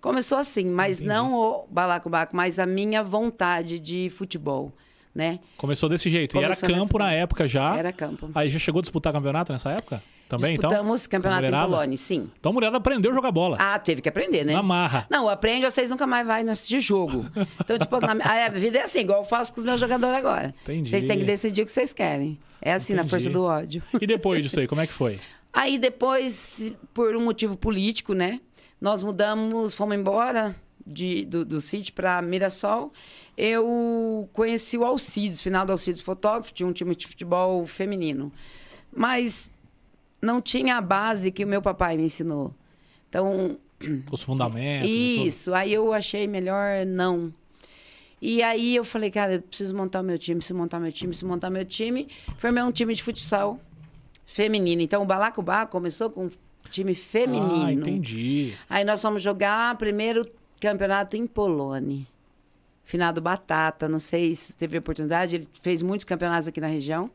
Começou 0.00 0.36
assim, 0.36 0.64
mas 0.66 1.00
não 1.00 1.32
o 1.32 1.66
balacobaco, 1.70 2.36
mas 2.36 2.58
a 2.58 2.66
minha 2.66 3.02
vontade 3.02 3.80
de 3.80 4.10
futebol, 4.10 4.70
né? 5.14 5.38
Começou 5.56 5.88
desse 5.88 6.10
jeito. 6.10 6.32
e 6.32 6.40
Começou 6.40 6.68
era 6.68 6.74
campo 6.78 6.98
desse 6.98 6.98
na 6.98 7.12
época 7.12 7.46
já. 7.46 7.76
Era 7.76 7.92
campo. 7.92 8.30
Aí 8.34 8.50
já 8.50 8.58
chegou 8.58 8.80
a 8.80 8.82
disputar 8.82 9.12
campeonato 9.12 9.52
nessa 9.52 9.70
época? 9.70 10.02
Também, 10.28 10.54
então? 10.54 10.68
Disputamos 10.70 11.06
campeonato 11.06 11.46
em? 11.46 11.50
Polônia, 11.50 11.96
sim. 11.96 12.30
Então 12.38 12.50
a 12.50 12.52
mulherada 12.52 12.78
aprendeu 12.78 13.10
a 13.10 13.14
jogar 13.14 13.30
bola. 13.30 13.56
Ah, 13.60 13.78
teve 13.78 14.00
que 14.00 14.08
aprender, 14.08 14.44
né? 14.44 14.54
Na 14.54 14.62
marra. 14.62 15.06
Não, 15.10 15.28
aprende, 15.28 15.64
vocês 15.70 15.90
nunca 15.90 16.06
mais 16.06 16.26
vão 16.26 16.50
assistir 16.50 16.80
jogo. 16.80 17.26
Então, 17.60 17.78
tipo, 17.78 18.00
na, 18.00 18.46
a 18.46 18.48
vida 18.48 18.78
é 18.78 18.82
assim, 18.82 19.00
igual 19.00 19.20
eu 19.20 19.24
faço 19.24 19.52
com 19.52 19.60
os 19.60 19.64
meus 19.64 19.78
jogadores 19.78 20.16
agora. 20.16 20.54
Entendi. 20.62 20.90
Vocês 20.90 21.04
têm 21.04 21.18
que 21.18 21.24
decidir 21.24 21.62
o 21.62 21.66
que 21.66 21.72
vocês 21.72 21.92
querem. 21.92 22.38
É 22.60 22.72
assim, 22.72 22.94
na 22.94 23.00
Entendi. 23.00 23.10
força 23.10 23.30
do 23.30 23.42
ódio. 23.44 23.82
E 24.00 24.06
depois 24.06 24.42
disso 24.42 24.58
aí, 24.58 24.66
como 24.66 24.80
é 24.80 24.86
que 24.86 24.92
foi? 24.92 25.20
Aí 25.56 25.78
depois, 25.78 26.72
por 26.92 27.14
um 27.14 27.24
motivo 27.24 27.56
político, 27.56 28.12
né? 28.12 28.40
Nós 28.80 29.04
mudamos, 29.04 29.72
fomos 29.72 29.94
embora 29.94 30.56
de, 30.84 31.24
do, 31.26 31.44
do 31.44 31.60
sítio 31.60 31.94
para 31.94 32.20
Mirassol. 32.20 32.92
Eu 33.36 34.28
conheci 34.32 34.78
o 34.78 34.84
Alcides, 34.84 35.42
final 35.42 35.66
do 35.66 35.72
Alcides 35.72 36.00
fotógrafo, 36.00 36.52
tinha 36.52 36.66
um 36.66 36.72
time 36.72 36.94
de 36.94 37.06
futebol 37.06 37.66
feminino. 37.66 38.32
Mas 38.94 39.50
não 40.22 40.40
tinha 40.40 40.76
a 40.76 40.80
base 40.80 41.30
que 41.32 41.44
o 41.44 41.48
meu 41.48 41.60
papai 41.60 41.96
me 41.96 42.04
ensinou. 42.04 42.54
Então, 43.08 43.58
Os 44.10 44.22
fundamentos. 44.22 44.88
isso, 44.88 45.52
aí 45.52 45.72
eu 45.72 45.92
achei 45.92 46.26
melhor 46.26 46.86
não. 46.86 47.32
E 48.22 48.42
aí 48.42 48.74
eu 48.74 48.84
falei, 48.84 49.10
cara, 49.10 49.34
eu 49.34 49.42
preciso 49.42 49.76
montar 49.76 50.02
meu 50.02 50.16
time, 50.16 50.38
preciso 50.38 50.58
montar 50.58 50.80
meu 50.80 50.90
time, 50.90 51.08
preciso 51.10 51.28
montar 51.28 51.50
meu 51.50 51.64
time. 51.64 52.08
Formei 52.38 52.62
um 52.62 52.72
time 52.72 52.94
de 52.94 53.02
futsal 53.02 53.60
feminino. 54.24 54.80
Então 54.80 55.02
o 55.02 55.04
Balacobaco 55.04 55.72
começou 55.72 56.08
com 56.08 56.26
um 56.26 56.30
time 56.70 56.94
feminino. 56.94 57.66
Ah, 57.66 57.72
entendi. 57.72 58.54
Aí 58.70 58.82
nós 58.82 59.02
fomos 59.02 59.20
jogar 59.20 59.76
primeiro 59.76 60.26
campeonato 60.58 61.16
em 61.16 61.26
Polônia. 61.26 62.06
Finado 62.84 63.20
Batata, 63.20 63.88
não 63.88 63.98
sei 63.98 64.34
se 64.34 64.54
teve 64.54 64.78
oportunidade, 64.78 65.36
ele 65.36 65.48
fez 65.62 65.82
muitos 65.82 66.04
campeonatos 66.04 66.48
aqui 66.48 66.60
na 66.60 66.66
região. 66.66 67.10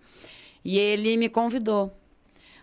E 0.65 0.77
ele 0.77 1.15
me 1.15 1.29
convidou. 1.29 1.95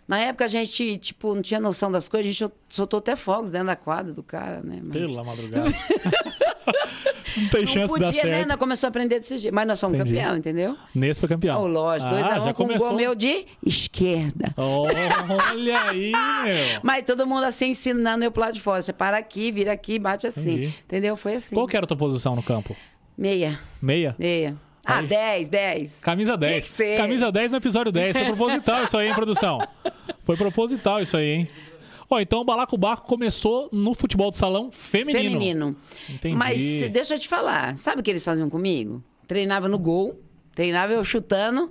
Na 0.07 0.19
época 0.19 0.45
a 0.45 0.49
gente, 0.49 0.99
tipo, 0.99 1.35
não 1.35 1.43
tinha 1.43 1.59
noção 1.59 1.91
das 1.91 2.09
coisas, 2.09 2.31
a 2.31 2.33
gente 2.33 2.53
soltou 2.69 2.99
até 2.99 3.17
fogos 3.17 3.51
dentro 3.51 3.69
da 3.69 3.77
quadra 3.77 4.13
do 4.13 4.23
cara, 4.23 4.61
né? 4.63 4.81
Mas... 4.83 4.93
Pela 4.93 5.25
madrugada. 5.25 5.69
não 7.37 7.49
tem 7.49 7.65
Não 7.65 7.73
chance 7.73 7.93
de 7.95 8.01
dar 8.01 8.07
podia, 8.07 8.25
né? 8.25 8.31
certo. 8.31 8.49
Nós 8.49 8.57
começamos 8.57 8.85
a 8.85 8.89
aprender 8.89 9.19
desse 9.19 9.39
jeito. 9.39 9.55
Mas 9.55 9.67
nós 9.67 9.81
somos 9.81 9.99
Entendi. 9.99 10.15
campeão, 10.15 10.37
entendeu? 10.37 10.77
Nesse 10.95 11.21
foi 11.21 11.29
campeão. 11.29 11.61
Oh, 11.61 11.67
lógico, 11.67 12.11
dois 12.11 12.27
ah, 12.27 12.37
a 12.37 12.41
um 12.41 12.45
já 12.45 12.55
com 12.55 12.63
um 12.63 12.67
começou. 12.67 12.89
gol 12.89 12.97
meu 12.97 13.15
de 13.15 13.47
esquerda. 13.65 14.55
Olha 14.57 15.81
aí, 15.89 16.13
meu. 16.13 16.81
Mas 16.83 17.05
todo 17.05 17.27
mundo 17.27 17.45
assim 17.45 17.71
ensinando 17.71 18.25
eu 18.25 18.31
pro 18.31 18.43
lado 18.43 18.55
de 18.55 18.61
fora. 18.61 18.81
Você 18.81 18.93
para 18.93 19.17
aqui, 19.17 19.51
vira 19.51 19.73
aqui, 19.73 19.99
bate 19.99 20.27
assim. 20.27 20.53
Entendi. 20.53 20.75
Entendeu? 20.85 21.17
Foi 21.17 21.35
assim. 21.35 21.55
Qual 21.55 21.67
que 21.67 21.77
era 21.77 21.85
a 21.85 21.89
tua 21.89 21.97
posição 21.97 22.37
no 22.37 22.43
campo? 22.43 22.77
Meia, 23.17 23.59
Meia? 23.81 24.15
meia. 24.19 24.57
Ah, 24.85 24.99
Aí- 24.99 25.07
10, 25.07 25.49
10. 25.49 26.01
Camisa 26.01 26.39
Tinha 26.39 26.51
10. 26.53 26.69
que 26.69 26.71
ser. 26.77 26.97
Camisa 26.97 27.33
10 27.33 27.51
no 27.51 27.57
episódio 27.57 27.91
10. 27.91 28.13
Foi 28.17 28.25
proposital 28.27 28.85
isso 28.85 28.97
aí, 28.97 29.09
hein, 29.09 29.15
produção? 29.15 29.59
Foi 30.25 30.37
proposital 30.37 31.01
isso 31.01 31.17
aí, 31.17 31.27
hein? 31.29 31.49
Ó, 32.09 32.21
então 32.21 32.41
o 32.41 32.45
Balacobaco 32.45 33.05
começou 33.07 33.69
no 33.73 33.95
futebol 33.95 34.31
de 34.31 34.37
salão 34.37 34.71
feminino. 34.71 35.23
Feminino. 35.33 35.77
Entendi. 36.09 36.37
Mas 36.37 36.61
deixa 36.93 37.15
eu 37.15 37.19
te 37.19 37.27
falar, 37.27 37.77
sabe 37.77 38.01
o 38.01 38.03
que 38.05 38.11
eles 38.11 38.25
faziam 38.25 38.49
comigo? 38.49 39.03
Treinava 39.27 39.69
no 39.69 39.77
gol, 39.79 40.21
treinava 40.55 40.93
eu 40.93 41.03
chutando. 41.03 41.69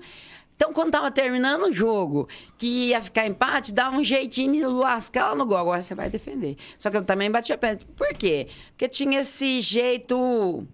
Então, 0.58 0.74
quando 0.74 0.92
tava 0.92 1.10
terminando 1.10 1.64
o 1.64 1.74
jogo, 1.74 2.28
que 2.58 2.88
ia 2.90 3.02
ficar 3.02 3.25
empate, 3.28 3.74
dava 3.74 3.96
um 3.98 4.04
jeitinho 4.04 4.54
de 4.56 4.66
lascar 4.66 5.30
lá 5.30 5.36
no 5.36 5.46
gol. 5.46 5.58
Agora 5.58 5.82
você 5.82 5.96
vai 5.96 6.10
defender. 6.10 6.58
Só 6.78 6.90
que 6.90 6.98
eu 6.98 7.04
também 7.04 7.32
batia 7.32 7.58
pênalti. 7.58 7.86
Por 7.96 8.10
quê? 8.14 8.48
Porque 8.72 8.90
tinha 8.90 9.20
esse 9.22 9.60
jeito 9.62 10.66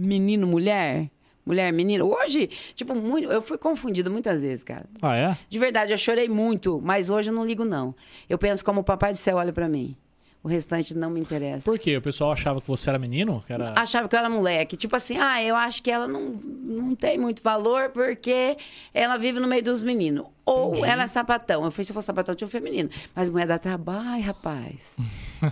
menino-mulher. 0.00 1.10
Mulher-menino. 1.44 2.06
Hoje, 2.06 2.48
tipo, 2.74 2.94
muito, 2.94 3.30
eu 3.30 3.40
fui 3.40 3.56
confundida 3.58 4.10
muitas 4.10 4.42
vezes, 4.42 4.62
cara. 4.62 4.84
Ah, 5.00 5.16
é? 5.16 5.36
De 5.48 5.58
verdade, 5.58 5.90
eu 5.90 5.98
chorei 5.98 6.28
muito, 6.28 6.80
mas 6.82 7.10
hoje 7.10 7.30
eu 7.30 7.34
não 7.34 7.44
ligo, 7.44 7.64
não. 7.64 7.94
Eu 8.28 8.38
penso 8.38 8.64
como 8.64 8.80
o 8.80 8.84
Papai 8.84 9.12
do 9.12 9.16
Céu 9.16 9.36
olha 9.36 9.52
pra 9.52 9.68
mim. 9.68 9.96
O 10.42 10.48
restante 10.48 10.94
não 10.94 11.10
me 11.10 11.20
interessa. 11.20 11.70
Por 11.70 11.78
quê? 11.78 11.98
O 11.98 12.02
pessoal 12.02 12.32
achava 12.32 12.62
que 12.62 12.68
você 12.68 12.88
era 12.88 12.98
menino? 12.98 13.44
Que 13.46 13.52
era... 13.52 13.74
Achava 13.76 14.08
que 14.08 14.14
eu 14.14 14.18
era 14.18 14.30
moleque. 14.30 14.74
Tipo 14.74 14.96
assim, 14.96 15.18
ah, 15.18 15.42
eu 15.42 15.54
acho 15.54 15.82
que 15.82 15.90
ela 15.90 16.08
não, 16.08 16.30
não 16.30 16.94
tem 16.94 17.18
muito 17.18 17.42
valor 17.42 17.90
porque 17.90 18.56
ela 18.94 19.18
vive 19.18 19.38
no 19.38 19.46
meio 19.46 19.62
dos 19.62 19.82
meninos. 19.82 20.24
Ou 20.46 20.84
ela 20.84 21.02
é 21.02 21.06
sapatão. 21.06 21.62
Eu 21.62 21.70
falei, 21.70 21.84
se 21.84 21.92
eu 21.92 21.94
fosse 21.94 22.06
sapatão, 22.06 22.32
eu 22.32 22.36
tinha 22.36 22.48
um 22.48 22.50
feminino. 22.50 22.88
Mas 23.14 23.28
mulher 23.28 23.46
dá 23.46 23.58
trabalho, 23.58 24.22
rapaz. 24.22 24.96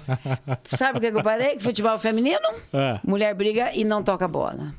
Sabe 0.64 0.98
o 0.98 1.00
que 1.02 1.12
que 1.12 1.18
eu 1.18 1.22
parei? 1.22 1.56
Que 1.56 1.62
futebol 1.62 1.98
feminino? 1.98 2.48
É. 2.72 2.98
Mulher 3.06 3.34
briga 3.34 3.70
e 3.74 3.84
não 3.84 4.02
toca 4.02 4.26
bola. 4.26 4.74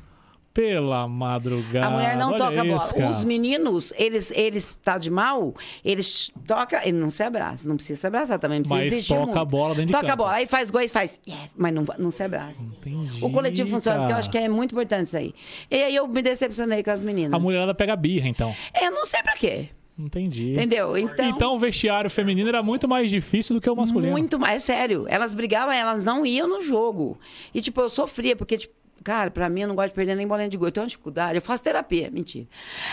Pela 0.52 1.06
madrugada. 1.06 1.86
A 1.86 1.90
mulher 1.90 2.16
não 2.16 2.30
Olha 2.30 2.38
toca 2.38 2.64
bola. 2.64 2.76
isso, 2.76 2.94
cara. 2.94 3.10
Os 3.10 3.22
meninos, 3.24 3.92
eles, 3.96 4.32
eles 4.32 4.74
tá 4.82 4.98
de 4.98 5.08
mal, 5.08 5.54
eles 5.84 6.30
toca, 6.46 6.80
ele 6.86 6.98
não 6.98 7.08
se 7.08 7.22
abraça, 7.22 7.68
não 7.68 7.76
precisa 7.76 8.00
se 8.00 8.06
abraçar 8.06 8.38
também, 8.38 8.60
precisa 8.60 8.96
Mas 8.96 9.06
toca 9.06 9.20
muito. 9.26 9.38
a 9.38 9.44
bola 9.44 9.74
dentro 9.76 9.86
de 9.86 9.92
Toca 9.92 10.06
a 10.06 10.10
campo. 10.10 10.22
bola, 10.24 10.32
aí 10.34 10.46
faz 10.48 10.68
gols, 10.70 10.90
faz, 10.90 11.20
yes, 11.26 11.52
mas 11.56 11.72
não, 11.72 11.84
não 11.98 12.10
se 12.10 12.22
abraça. 12.24 12.62
Entendi, 12.62 13.24
O 13.24 13.30
coletivo 13.30 13.70
funciona, 13.70 13.98
porque 14.00 14.12
eu 14.12 14.16
acho 14.16 14.30
que 14.30 14.38
é 14.38 14.48
muito 14.48 14.72
importante 14.72 15.06
isso 15.06 15.16
aí. 15.16 15.32
E 15.70 15.76
aí 15.84 15.94
eu 15.94 16.08
me 16.08 16.20
decepcionei 16.20 16.82
com 16.82 16.90
as 16.90 17.00
meninas. 17.02 17.32
A 17.32 17.38
mulherada 17.38 17.72
pega 17.72 17.94
birra, 17.94 18.28
então. 18.28 18.52
É, 18.74 18.86
Eu 18.86 18.90
não 18.90 19.06
sei 19.06 19.22
pra 19.22 19.34
quê, 19.34 19.68
Entendi. 19.96 20.50
entendeu? 20.52 20.96
Então, 20.98 21.28
Então 21.28 21.54
o 21.54 21.58
vestiário 21.60 22.10
feminino 22.10 22.48
era 22.48 22.62
muito 22.62 22.88
mais 22.88 23.08
difícil 23.08 23.54
do 23.54 23.60
que 23.60 23.70
o 23.70 23.76
masculino. 23.76 24.10
muito 24.10 24.36
mais, 24.38 24.56
é 24.68 24.74
sério. 24.74 25.04
Elas 25.08 25.32
brigavam, 25.32 25.72
elas 25.72 26.04
não 26.04 26.26
iam 26.26 26.48
no 26.48 26.60
jogo. 26.60 27.18
E 27.54 27.60
tipo, 27.60 27.80
eu 27.80 27.88
sofria, 27.88 28.34
porque 28.34 28.56
tipo, 28.58 28.74
Cara, 29.02 29.30
pra 29.30 29.48
mim, 29.48 29.62
eu 29.62 29.68
não 29.68 29.74
gosto 29.74 29.88
de 29.88 29.94
perder 29.94 30.14
nem 30.14 30.26
bolinha 30.26 30.48
de 30.48 30.58
gol. 30.58 30.68
Eu 30.68 30.72
tenho 30.72 30.82
uma 30.82 30.88
dificuldade. 30.88 31.36
Eu 31.36 31.42
faço 31.42 31.62
terapia. 31.62 32.10
Mentira. 32.10 32.46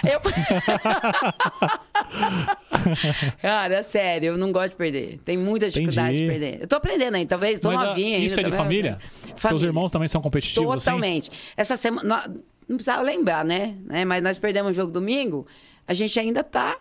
Eu... 0.03 0.21
Cara, 3.41 3.75
é 3.75 3.83
sério. 3.83 4.27
Eu 4.27 4.37
não 4.37 4.53
gosto 4.53 4.71
de 4.71 4.77
perder. 4.77 5.19
Tem 5.25 5.37
muita 5.37 5.67
dificuldade 5.67 6.15
Entendi. 6.15 6.23
de 6.23 6.29
perder. 6.29 6.61
Eu 6.61 6.67
tô 6.67 6.77
aprendendo 6.77 7.15
aí. 7.15 7.25
Talvez, 7.25 7.59
tô 7.59 7.71
Mas, 7.71 7.81
ah, 7.81 7.85
novinha 7.87 8.15
ainda. 8.15 8.25
isso 8.25 8.39
é 8.39 8.43
de 8.43 8.49
tá 8.49 8.55
vendo? 8.55 8.63
família? 8.63 8.97
Teus 9.41 9.63
irmãos 9.63 9.91
também 9.91 10.07
são 10.07 10.21
competitivos 10.21 10.75
assim? 10.75 10.85
Totalmente. 10.85 11.29
Essa 11.57 11.75
semana. 11.75 12.23
Não 12.67 12.75
precisava 12.75 13.01
lembrar, 13.01 13.45
né? 13.45 13.75
né? 13.85 14.05
Mas 14.05 14.21
nós 14.21 14.37
perdemos 14.37 14.71
o 14.71 14.73
jogo 14.73 14.91
domingo. 14.91 15.47
A 15.87 15.93
gente 15.93 16.19
ainda 16.19 16.43
tá, 16.43 16.77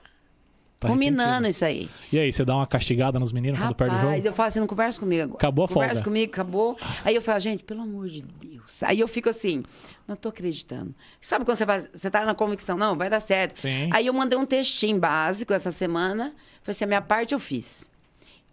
Tá 0.78 0.88
ressentido. 0.88 1.47
isso 1.49 1.64
aí. 1.64 1.88
E 2.12 2.18
aí, 2.18 2.33
você 2.33 2.45
dá 2.45 2.54
uma 2.54 2.66
castigada 2.66 3.18
nos 3.18 3.33
meninos 3.33 3.59
quando 3.59 3.75
perde 3.75 3.95
o 3.95 3.99
Rapaz, 3.99 4.16
jogo? 4.23 4.28
eu 4.28 4.33
falo 4.37 4.47
assim, 4.49 4.61
não 4.61 4.66
conversa 4.66 5.00
comigo 5.00 5.23
agora. 5.23 5.37
Acabou 5.38 5.64
a 5.64 5.68
Conversa 5.68 5.95
folga. 5.95 6.04
comigo, 6.04 6.33
acabou. 6.33 6.76
Aí 7.04 7.14
eu 7.14 7.23
falo, 7.23 7.40
gente, 7.40 7.64
pelo 7.64 7.80
amor 7.83 8.09
de 8.09 8.21
Deus. 8.23 8.83
Aí 8.83 9.00
eu 9.00 9.09
fico 9.09 9.28
assim, 9.30 9.62
não 10.06 10.16
tô 10.16 10.28
acreditando. 10.28 10.95
Sabe 11.21 11.45
quando 11.45 11.56
você 11.56 11.64
faz, 11.64 11.88
você 11.95 12.11
tá 12.11 12.25
na 12.26 12.35
convicção, 12.35 12.76
não, 12.76 12.97
vai 12.97 13.09
dar 13.09 13.21
certo. 13.21 13.59
Sim. 13.61 13.88
Aí 13.92 14.06
eu 14.06 14.12
mandei 14.12 14.38
um 14.38 14.45
textinho 14.45 14.99
básico 14.99 15.52
essa 15.54 15.71
semana. 15.71 16.35
Falei 16.62 16.71
assim, 16.73 16.85
a 16.85 16.88
minha 16.88 17.00
parte 17.02 17.33
eu 17.33 17.38
fiz. 17.40 17.90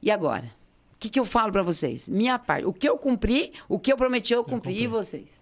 E 0.02 0.10
agora? 0.10 0.46
O 0.96 1.00
que, 1.04 1.10
que 1.10 1.20
eu 1.20 1.26
falo 1.26 1.52
pra 1.52 1.62
vocês? 1.64 2.08
Minha 2.08 2.40
parte. 2.40 2.66
O 2.66 2.72
que 2.72 2.88
eu 2.88 2.98
cumpri, 2.98 3.52
o 3.68 3.78
que 3.78 3.92
eu 3.92 3.98
prometi, 3.98 4.34
eu 4.34 4.44
cumpri. 4.46 4.82
E 4.82 4.88
vocês? 4.88 5.42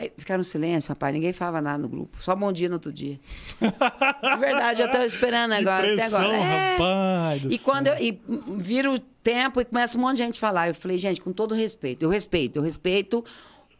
Aí 0.00 0.10
ficaram 0.16 0.42
silêncio, 0.42 0.88
rapaz. 0.88 1.12
Ninguém 1.12 1.30
falava 1.30 1.60
nada 1.60 1.76
no 1.76 1.86
grupo. 1.86 2.22
Só 2.22 2.34
bom 2.34 2.50
dia 2.50 2.70
no 2.70 2.76
outro 2.76 2.90
dia. 2.90 3.20
De 3.60 4.36
verdade, 4.38 4.80
eu 4.80 4.90
tô 4.90 4.96
esperando 5.02 5.52
agora. 5.52 5.92
até 5.92 5.94
pressão, 5.94 6.20
agora. 6.20 6.36
É. 6.38 6.40
E 6.40 6.70
rapaz 6.78 7.42
do 7.42 7.58
quando 7.58 7.86
eu, 7.88 7.98
e 7.98 8.18
vira 8.56 8.90
o 8.90 8.98
tempo 8.98 9.60
e 9.60 9.64
começa 9.66 9.98
um 9.98 10.00
monte 10.00 10.16
de 10.16 10.22
gente 10.22 10.38
a 10.38 10.40
falar. 10.40 10.68
Eu 10.68 10.74
falei, 10.74 10.96
gente, 10.96 11.20
com 11.20 11.32
todo 11.34 11.54
respeito, 11.54 12.02
eu 12.02 12.08
respeito, 12.08 12.56
eu 12.56 12.62
respeito 12.62 13.22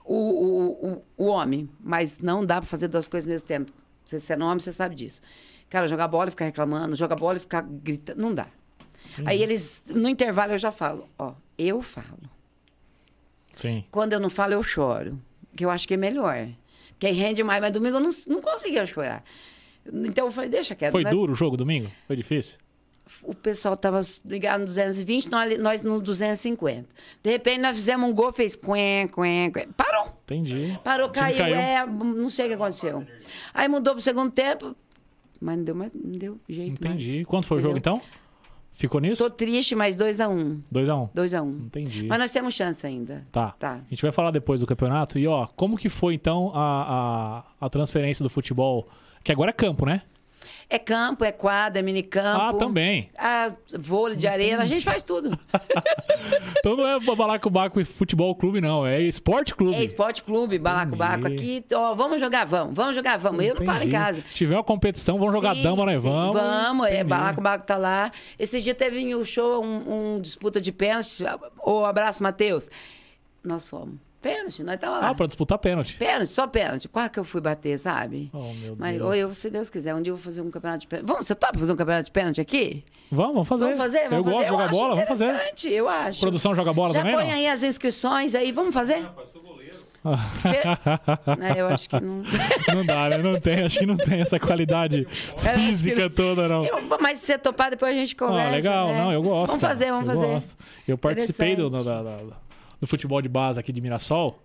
o, 0.04 0.14
o, 0.14 0.90
o, 0.90 1.02
o 1.16 1.26
homem, 1.26 1.70
mas 1.80 2.18
não 2.18 2.44
dá 2.44 2.58
pra 2.58 2.66
fazer 2.66 2.88
duas 2.88 3.08
coisas 3.08 3.26
ao 3.26 3.32
mesmo 3.32 3.48
tempo. 3.48 3.72
Você, 4.04 4.20
você 4.20 4.34
é 4.34 4.36
homem, 4.36 4.58
você 4.58 4.72
sabe 4.72 4.94
disso. 4.94 5.22
Cara, 5.70 5.86
jogar 5.86 6.06
bola 6.06 6.28
e 6.28 6.32
ficar 6.32 6.44
reclamando, 6.44 6.94
jogar 6.96 7.16
bola 7.16 7.38
e 7.38 7.40
ficar 7.40 7.62
gritando, 7.62 8.20
não 8.20 8.34
dá. 8.34 8.46
Aí 9.24 9.42
eles, 9.42 9.84
no 9.88 10.06
intervalo, 10.06 10.52
eu 10.52 10.58
já 10.58 10.70
falo, 10.70 11.08
ó, 11.18 11.32
eu 11.56 11.80
falo. 11.80 12.28
Sim. 13.54 13.84
Quando 13.90 14.12
eu 14.12 14.20
não 14.20 14.28
falo, 14.28 14.52
eu 14.52 14.62
choro. 14.62 15.18
Que 15.60 15.66
eu 15.66 15.70
acho 15.70 15.86
que 15.86 15.92
é 15.92 15.96
melhor. 15.98 16.48
Porque 16.92 17.06
aí 17.06 17.12
rende 17.12 17.44
mais, 17.44 17.60
mas 17.60 17.70
domingo 17.70 17.98
eu 17.98 18.00
não, 18.00 18.08
não 18.28 18.40
conseguia 18.40 18.86
chorar. 18.86 19.22
Então 19.86 20.24
eu 20.24 20.30
falei, 20.30 20.48
deixa 20.48 20.74
quieto. 20.74 20.90
Foi 20.90 21.04
né? 21.04 21.10
duro 21.10 21.34
o 21.34 21.36
jogo 21.36 21.54
domingo? 21.54 21.90
Foi 22.06 22.16
difícil? 22.16 22.56
o 23.24 23.34
pessoal 23.34 23.76
tava 23.76 24.00
ligado 24.24 24.60
no 24.60 24.66
220, 24.66 25.28
nós, 25.28 25.58
nós 25.58 25.82
no 25.82 26.00
250. 26.00 26.88
De 27.22 27.30
repente, 27.30 27.60
nós 27.60 27.76
fizemos 27.76 28.08
um 28.08 28.14
gol, 28.14 28.32
fez 28.32 28.56
quen, 28.56 29.06
quen, 29.08 29.50
quen. 29.52 29.68
Parou. 29.76 30.16
Entendi. 30.24 30.78
Parou, 30.82 31.10
time 31.10 31.34
caiu, 31.34 31.54
é, 31.54 31.86
não 31.86 32.30
sei 32.30 32.46
o 32.46 32.48
que 32.48 32.54
aconteceu. 32.54 33.06
Aí 33.52 33.68
mudou 33.68 33.94
pro 33.94 34.02
segundo 34.02 34.30
tempo, 34.30 34.74
mas 35.40 35.58
não 35.58 35.64
deu, 35.64 35.74
mais, 35.74 35.92
não 35.92 36.12
deu 36.12 36.40
jeito 36.48 36.72
Entendi. 36.72 37.12
mais. 37.16 37.26
Quanto 37.26 37.46
foi 37.46 37.58
o 37.58 37.60
jogo 37.60 37.76
entendeu? 37.76 37.96
então? 37.96 38.20
Ficou 38.80 38.98
nisso? 38.98 39.22
Tô 39.22 39.28
triste, 39.28 39.74
mas 39.74 39.94
2x1. 39.94 40.30
Um, 40.30 40.60
2x1. 40.72 41.10
2x1. 41.14 41.42
Um. 41.42 41.66
Entendi. 41.66 42.06
Mas 42.06 42.18
nós 42.18 42.30
temos 42.30 42.54
chance 42.54 42.86
ainda. 42.86 43.26
Tá. 43.30 43.54
Tá. 43.58 43.72
A 43.74 43.90
gente 43.90 44.00
vai 44.00 44.10
falar 44.10 44.30
depois 44.30 44.62
do 44.62 44.66
campeonato. 44.66 45.18
E 45.18 45.26
ó, 45.26 45.46
como 45.48 45.76
que 45.76 45.90
foi 45.90 46.14
então 46.14 46.50
a, 46.54 47.44
a, 47.60 47.66
a 47.66 47.68
transferência 47.68 48.22
do 48.22 48.30
futebol? 48.30 48.88
Que 49.22 49.30
agora 49.32 49.50
é 49.50 49.52
campo, 49.52 49.84
né? 49.84 50.00
É 50.68 50.78
campo, 50.78 51.24
é 51.24 51.32
quadra, 51.32 51.80
é 51.80 51.82
minicampo. 51.82 52.56
Ah, 52.56 52.58
também. 52.58 53.10
Ah, 53.16 53.52
vôlei 53.76 54.16
de 54.16 54.26
areia, 54.26 54.58
a 54.58 54.66
gente 54.66 54.84
faz 54.84 55.02
tudo. 55.02 55.38
Então 56.60 56.76
não 56.76 56.86
é 56.86 57.00
Balacobaco 57.00 57.80
e 57.80 57.84
Futebol 57.86 58.34
Clube, 58.34 58.60
não. 58.60 58.86
É 58.86 59.00
Esporte 59.00 59.54
Clube. 59.54 59.76
É 59.76 59.82
esporte 59.82 60.22
clube, 60.22 60.58
balacobaco. 60.58 61.26
Entendi. 61.26 61.64
Aqui, 61.64 61.74
ó, 61.74 61.94
vamos 61.94 62.20
jogar, 62.20 62.44
vamos. 62.44 62.74
Vamos 62.74 62.94
jogar, 62.94 63.16
vamos. 63.16 63.42
Eu 63.42 63.54
não 63.54 63.64
paro 63.64 63.78
em 63.78 63.86
Entendi. 63.86 63.92
casa. 63.96 64.22
Se 64.28 64.34
tiver 64.34 64.56
uma 64.56 64.64
competição, 64.64 65.18
vamos 65.18 65.32
jogar 65.32 65.54
Sim, 65.54 65.62
dama, 65.62 65.90
sim, 65.90 65.98
vamos. 65.98 66.34
Vamos, 66.34 66.86
é, 66.86 66.96
Entendi. 66.96 67.04
Balacobaco 67.08 67.64
tá 67.64 67.78
lá. 67.78 68.12
Esse 68.38 68.60
dia 68.60 68.74
teve 68.74 69.14
o 69.14 69.24
show, 69.24 69.64
um, 69.64 70.16
um 70.16 70.18
disputa 70.20 70.60
de 70.60 70.70
pênalti. 70.70 71.24
Ô, 71.64 71.84
abraço, 71.86 72.22
Matheus. 72.22 72.68
Nós 73.42 73.68
fomos. 73.68 74.09
Pênalti, 74.20 74.62
nós 74.62 74.78
tava 74.78 74.98
lá. 74.98 75.08
Ah, 75.08 75.14
pra 75.14 75.26
disputar 75.26 75.56
pênalti. 75.58 75.96
Pênalti, 75.96 76.28
só 76.30 76.46
pênalti. 76.46 76.88
Quase 76.88 77.10
que 77.10 77.18
eu 77.18 77.24
fui 77.24 77.40
bater, 77.40 77.78
sabe? 77.78 78.30
Oh, 78.34 78.52
meu 78.52 78.76
Mas, 78.78 78.96
Deus. 78.96 79.06
ou 79.06 79.14
eu, 79.14 79.32
se 79.34 79.48
Deus 79.48 79.70
quiser, 79.70 79.94
um 79.94 80.02
dia 80.02 80.10
eu 80.12 80.16
vou 80.16 80.22
fazer 80.22 80.42
um 80.42 80.50
campeonato 80.50 80.80
de 80.82 80.86
pênalti. 80.88 81.08
Vamos, 81.08 81.26
você 81.26 81.34
topa 81.34 81.58
fazer 81.58 81.72
um 81.72 81.76
campeonato 81.76 82.04
de 82.04 82.10
pênalti 82.12 82.38
aqui? 82.40 82.84
Vamos, 83.10 83.32
vamos 83.32 83.48
fazer. 83.48 83.64
Vamos 83.64 83.78
fazer? 83.78 84.08
Vamos 84.10 84.16
Eu 84.18 84.24
fazer? 84.24 84.34
gosto 84.34 84.42
de 84.44 84.48
jogar 84.50 84.68
bola, 84.68 84.94
vamos 84.94 85.08
fazer. 85.08 85.24
interessante, 85.24 85.68
Eu 85.72 85.88
acho. 85.88 86.20
Produção 86.20 86.54
joga 86.54 86.72
bola 86.74 86.92
Já 86.92 86.98
também, 87.00 87.14
põe 87.16 87.24
não? 87.26 87.32
aí 87.32 87.46
as 87.48 87.62
inscrições 87.62 88.34
aí, 88.34 88.52
vamos 88.52 88.74
fazer? 88.74 89.08
Fe- 90.40 91.36
Né, 91.38 91.54
eu 91.58 91.68
acho 91.68 91.88
que 91.88 92.00
não. 92.00 92.22
Não 92.74 92.86
dá, 92.86 93.08
né? 93.10 93.18
Não 93.18 93.38
tem, 93.40 93.64
acho 93.64 93.78
que 93.78 93.84
não 93.86 93.96
tem 93.98 94.20
essa 94.22 94.38
qualidade 94.40 95.06
física 95.56 96.02
que- 96.08 96.10
toda, 96.10 96.48
não. 96.48 96.64
Eu- 96.64 96.82
mas 97.00 97.18
se 97.18 97.26
você 97.26 97.38
topar, 97.38 97.70
depois 97.70 97.94
a 97.94 97.98
gente 97.98 98.16
conversa. 98.16 98.48
Ah, 98.48 98.50
legal, 98.50 98.88
né? 98.88 98.98
não, 98.98 99.12
eu 99.12 99.22
gosto. 99.22 99.48
Vamos 99.48 99.60
cara. 99.62 99.74
fazer, 99.74 99.90
vamos 99.90 100.08
eu 100.08 100.14
fazer. 100.14 100.26
Gosto. 100.26 100.56
Eu 100.88 100.96
participei 100.98 101.54
do, 101.56 101.68
da- 101.68 101.82
da- 101.82 102.20
do 102.80 102.86
futebol 102.86 103.20
de 103.20 103.28
base 103.28 103.58
aqui 103.60 103.72
de 103.72 103.80
Mirassol. 103.80 104.38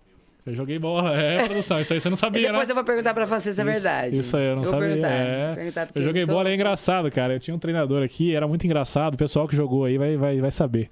Eu 0.44 0.54
joguei 0.54 0.78
bola, 0.78 1.12
é, 1.20 1.44
produção. 1.44 1.80
Isso 1.80 1.92
aí 1.92 2.00
você 2.00 2.08
não 2.08 2.14
E 2.14 2.18
sabia, 2.18 2.42
depois 2.42 2.68
né? 2.68 2.72
eu 2.72 2.74
vou 2.76 2.84
perguntar 2.84 3.12
pra 3.14 3.26
Francisca 3.26 3.54
se 3.54 3.68
é 3.68 3.72
verdade. 3.72 4.18
Isso 4.18 4.36
aí 4.36 4.46
eu 4.46 4.54
não 4.56 4.62
vou 4.62 4.70
sabia. 4.70 4.86
Perguntar, 4.88 5.10
é. 5.10 5.54
perguntar 5.56 5.88
eu 5.94 6.02
joguei 6.04 6.24
tô- 6.24 6.32
bola, 6.32 6.48
é 6.50 6.54
engraçado, 6.54 7.10
cara. 7.10 7.34
Eu 7.34 7.40
tinha 7.40 7.54
um 7.54 7.58
treinador 7.58 8.02
aqui, 8.02 8.32
era 8.34 8.46
muito 8.46 8.64
engraçado. 8.64 9.14
O 9.14 9.18
pessoal 9.18 9.48
que 9.48 9.56
jogou 9.56 9.84
aí 9.84 9.98
vai, 9.98 10.16
vai, 10.16 10.40
vai 10.40 10.50
saber. 10.52 10.88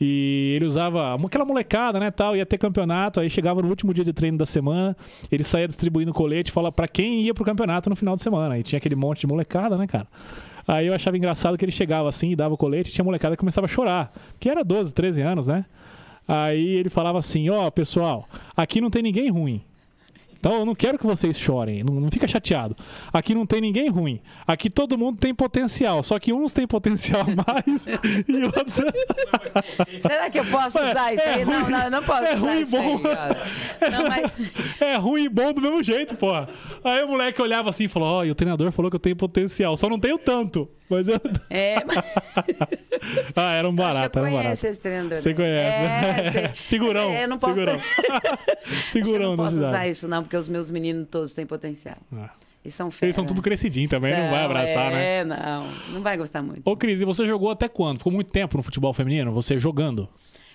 E 0.00 0.52
ele 0.56 0.64
usava 0.64 1.14
aquela 1.14 1.44
molecada, 1.44 2.00
né, 2.00 2.10
tal, 2.10 2.36
ia 2.36 2.44
ter 2.44 2.58
campeonato, 2.58 3.20
aí 3.20 3.30
chegava 3.30 3.62
no 3.62 3.68
último 3.68 3.94
dia 3.94 4.04
de 4.04 4.12
treino 4.12 4.36
da 4.36 4.44
semana, 4.44 4.96
ele 5.30 5.44
saía 5.44 5.68
distribuindo 5.68 6.12
colete, 6.12 6.50
fala 6.50 6.72
pra 6.72 6.88
quem 6.88 7.22
ia 7.22 7.32
pro 7.32 7.44
campeonato 7.44 7.88
no 7.88 7.94
final 7.94 8.16
de 8.16 8.22
semana. 8.22 8.58
E 8.58 8.62
tinha 8.64 8.78
aquele 8.78 8.96
monte 8.96 9.20
de 9.20 9.26
molecada, 9.28 9.76
né, 9.78 9.86
cara? 9.86 10.08
Aí 10.66 10.86
eu 10.88 10.94
achava 10.94 11.16
engraçado 11.16 11.56
que 11.56 11.64
ele 11.64 11.72
chegava 11.72 12.08
assim 12.08 12.30
e 12.30 12.36
dava 12.36 12.52
o 12.54 12.56
colete 12.56 12.90
e 12.90 12.92
tinha 12.92 13.04
molecada 13.04 13.36
que 13.36 13.40
começava 13.40 13.66
a 13.66 13.68
chorar. 13.68 14.12
Que 14.40 14.48
era 14.50 14.62
12, 14.64 14.92
13 14.92 15.22
anos, 15.22 15.46
né? 15.46 15.64
Aí 16.26 16.76
ele 16.76 16.88
falava 16.90 17.18
assim: 17.18 17.48
Ó, 17.50 17.70
pessoal, 17.70 18.28
aqui 18.56 18.80
não 18.80 18.90
tem 18.90 19.02
ninguém 19.02 19.30
ruim. 19.30 19.62
Então 20.38 20.54
eu 20.58 20.66
não 20.66 20.74
quero 20.74 20.98
que 20.98 21.06
vocês 21.06 21.38
chorem, 21.38 21.84
não, 21.84 22.00
não 22.00 22.10
fica 22.10 22.26
chateado. 22.26 22.76
Aqui 23.12 23.32
não 23.32 23.46
tem 23.46 23.60
ninguém 23.60 23.88
ruim. 23.88 24.20
Aqui 24.44 24.68
todo 24.68 24.98
mundo 24.98 25.16
tem 25.18 25.32
potencial, 25.32 26.02
só 26.02 26.18
que 26.18 26.32
uns 26.32 26.52
têm 26.52 26.66
potencial 26.66 27.20
a 27.22 27.26
mais 27.26 27.86
e 27.86 28.44
outros. 28.46 28.74
Será 30.02 30.28
que 30.30 30.40
eu 30.40 30.44
posso 30.46 30.78
É, 30.80 30.90
usar 30.90 31.14
isso 31.14 31.22
é 31.22 31.34
aí? 31.34 31.42
ruim- 31.44 31.54
não, 31.60 31.70
não, 31.70 31.82
eu 31.84 31.90
não 31.92 32.02
posso 32.02 32.24
é 32.24 32.34
usar 32.34 32.48
ruim 32.48 32.60
isso 32.60 32.76
aí, 32.76 32.82
bom. 32.82 32.98
cara. 32.98 33.42
Não, 33.90 34.08
mas. 34.08 34.52
É 34.80 34.96
ruim 34.96 35.22
e 35.24 35.28
bom 35.28 35.52
do 35.52 35.60
mesmo 35.60 35.80
jeito, 35.80 36.16
porra. 36.16 36.48
Aí 36.82 37.04
o 37.04 37.08
moleque 37.08 37.40
olhava 37.40 37.70
assim 37.70 37.84
e 37.84 37.88
falou: 37.88 38.08
Ó, 38.08 38.24
e 38.24 38.30
o 38.32 38.34
treinador 38.34 38.72
falou 38.72 38.90
que 38.90 38.96
eu 38.96 39.00
tenho 39.00 39.14
potencial, 39.14 39.76
só 39.76 39.88
não 39.88 39.98
tenho 40.00 40.18
tanto. 40.18 40.68
Mas 40.92 41.08
eu... 41.08 41.20
É, 41.50 41.82
mas. 41.86 41.98
Ah, 43.34 43.52
era 43.54 43.68
um 43.68 43.74
barato, 43.74 44.18
eu 44.18 44.24
era 44.24 44.30
um 44.30 44.34
barato. 44.34 44.46
conheço 44.48 44.66
esse 44.66 44.80
treinador. 44.80 45.18
Você 45.18 45.28
né? 45.30 45.34
conhece, 45.34 45.78
É, 45.78 46.42
né? 46.42 46.48
Figurão. 46.68 47.08
Mas, 47.08 47.18
é, 47.20 47.24
Eu 47.24 47.28
não 47.28 47.38
posso. 47.38 47.54
Figurão. 47.56 47.74
Eu 47.80 48.76
Figurão 49.04 49.30
não 49.30 49.36
posso 49.36 49.56
usar 49.58 49.88
isso, 49.88 50.08
não, 50.08 50.22
porque 50.22 50.36
os 50.36 50.48
meus 50.48 50.70
meninos 50.70 51.06
todos 51.10 51.32
têm 51.32 51.46
potencial. 51.46 51.96
Ah. 52.12 52.30
Eles 52.64 52.74
são 52.74 52.90
fera. 52.90 53.06
Eles 53.06 53.16
são 53.16 53.26
tudo 53.26 53.42
crescidinho 53.42 53.88
também, 53.88 54.12
não 54.16 54.30
vai 54.30 54.44
abraçar, 54.44 54.92
né? 54.92 55.18
É, 55.18 55.24
não. 55.24 55.66
Não 55.90 56.00
vai 56.02 56.16
gostar 56.16 56.42
muito. 56.42 56.62
Ô, 56.64 56.76
Cris, 56.76 57.00
e 57.00 57.04
você 57.04 57.26
jogou 57.26 57.50
até 57.50 57.68
quando? 57.68 57.98
Ficou 57.98 58.12
muito 58.12 58.30
tempo 58.30 58.56
no 58.56 58.62
futebol 58.62 58.92
feminino? 58.94 59.32
Você 59.32 59.58
jogando? 59.58 60.08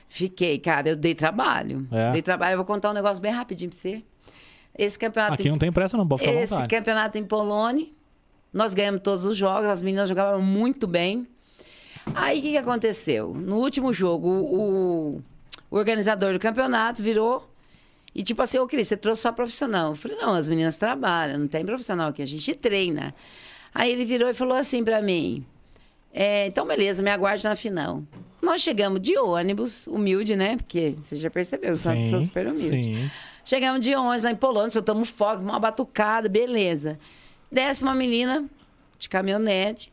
Fiquei, 0.07 0.57
cara, 0.57 0.87
eu 0.89 0.95
dei 0.95 1.13
trabalho. 1.13 1.85
É? 1.91 2.11
Dei 2.11 2.21
trabalho. 2.21 2.53
Eu 2.53 2.57
vou 2.59 2.65
contar 2.65 2.91
um 2.91 2.93
negócio 2.93 3.21
bem 3.21 3.31
rapidinho 3.33 3.69
pra 3.69 3.77
você. 3.77 4.01
Esse 4.77 4.97
campeonato. 4.97 5.33
Aqui 5.33 5.49
não 5.49 5.57
tem 5.57 5.69
pressa, 5.71 5.97
não, 5.97 6.07
pode 6.07 6.21
ficar 6.21 6.33
Esse 6.33 6.53
vontade. 6.53 6.73
campeonato 6.75 7.17
em 7.17 7.25
Polônia, 7.25 7.87
nós 8.57 8.73
ganhamos 8.73 9.01
todos 9.01 9.25
os 9.25 9.37
jogos, 9.37 9.65
as 9.69 9.81
meninas 9.81 10.09
jogavam 10.09 10.41
muito 10.41 10.87
bem. 10.87 11.27
Aí 12.15 12.39
o 12.39 12.41
que, 12.41 12.51
que 12.51 12.57
aconteceu? 12.57 13.33
No 13.33 13.57
último 13.57 13.91
jogo, 13.93 14.27
o, 14.27 15.15
o- 15.17 15.21
organizador 15.69 16.33
do 16.33 16.39
campeonato 16.39 17.03
virou 17.03 17.49
e 18.15 18.23
tipo 18.23 18.41
assim, 18.41 18.57
ô 18.57 18.65
Cris, 18.67 18.87
você 18.87 18.97
trouxe 18.97 19.21
só 19.21 19.31
profissional. 19.31 19.89
Eu 19.89 19.95
falei, 19.95 20.17
não, 20.17 20.33
as 20.33 20.47
meninas 20.47 20.77
trabalham, 20.77 21.37
não 21.37 21.47
tem 21.47 21.65
profissional 21.65 22.09
aqui, 22.09 22.21
a 22.21 22.25
gente 22.25 22.53
treina. 22.55 23.13
Aí 23.75 23.91
ele 23.91 24.05
virou 24.05 24.27
e 24.29 24.33
falou 24.33 24.55
assim 24.57 24.83
pra 24.83 25.01
mim: 25.01 25.45
é, 26.13 26.47
então 26.47 26.65
beleza, 26.65 27.03
me 27.03 27.11
aguarde 27.11 27.43
na 27.43 27.55
final. 27.55 28.01
Nós 28.41 28.61
chegamos 28.61 29.01
de 29.01 29.17
ônibus, 29.17 29.85
humilde, 29.87 30.35
né? 30.35 30.55
Porque 30.57 30.95
você 31.01 31.15
já 31.17 31.29
percebeu, 31.29 31.71
eu 31.71 31.75
sou 31.75 31.91
uma 31.91 32.01
pessoa 32.01 32.21
super 32.21 32.47
humilde. 32.47 32.67
sim. 32.83 33.11
Chegamos 33.43 33.81
de 33.81 33.93
ônibus 33.95 34.23
lá 34.23 34.31
em 34.31 34.35
Polônia, 34.35 34.71
soltamos 34.71 35.09
fogo, 35.09 35.41
uma 35.43 35.59
batucada, 35.59 36.27
beleza. 36.29 36.97
Desce 37.51 37.83
uma 37.83 37.95
menina 37.95 38.45
de 38.97 39.07
caminhonete. 39.07 39.91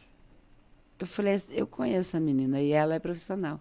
Eu 0.98 1.06
falei, 1.06 1.40
eu 1.50 1.66
conheço 1.66 2.16
a 2.16 2.20
menina 2.20 2.60
e 2.60 2.72
ela 2.72 2.94
é 2.94 2.98
profissional. 2.98 3.60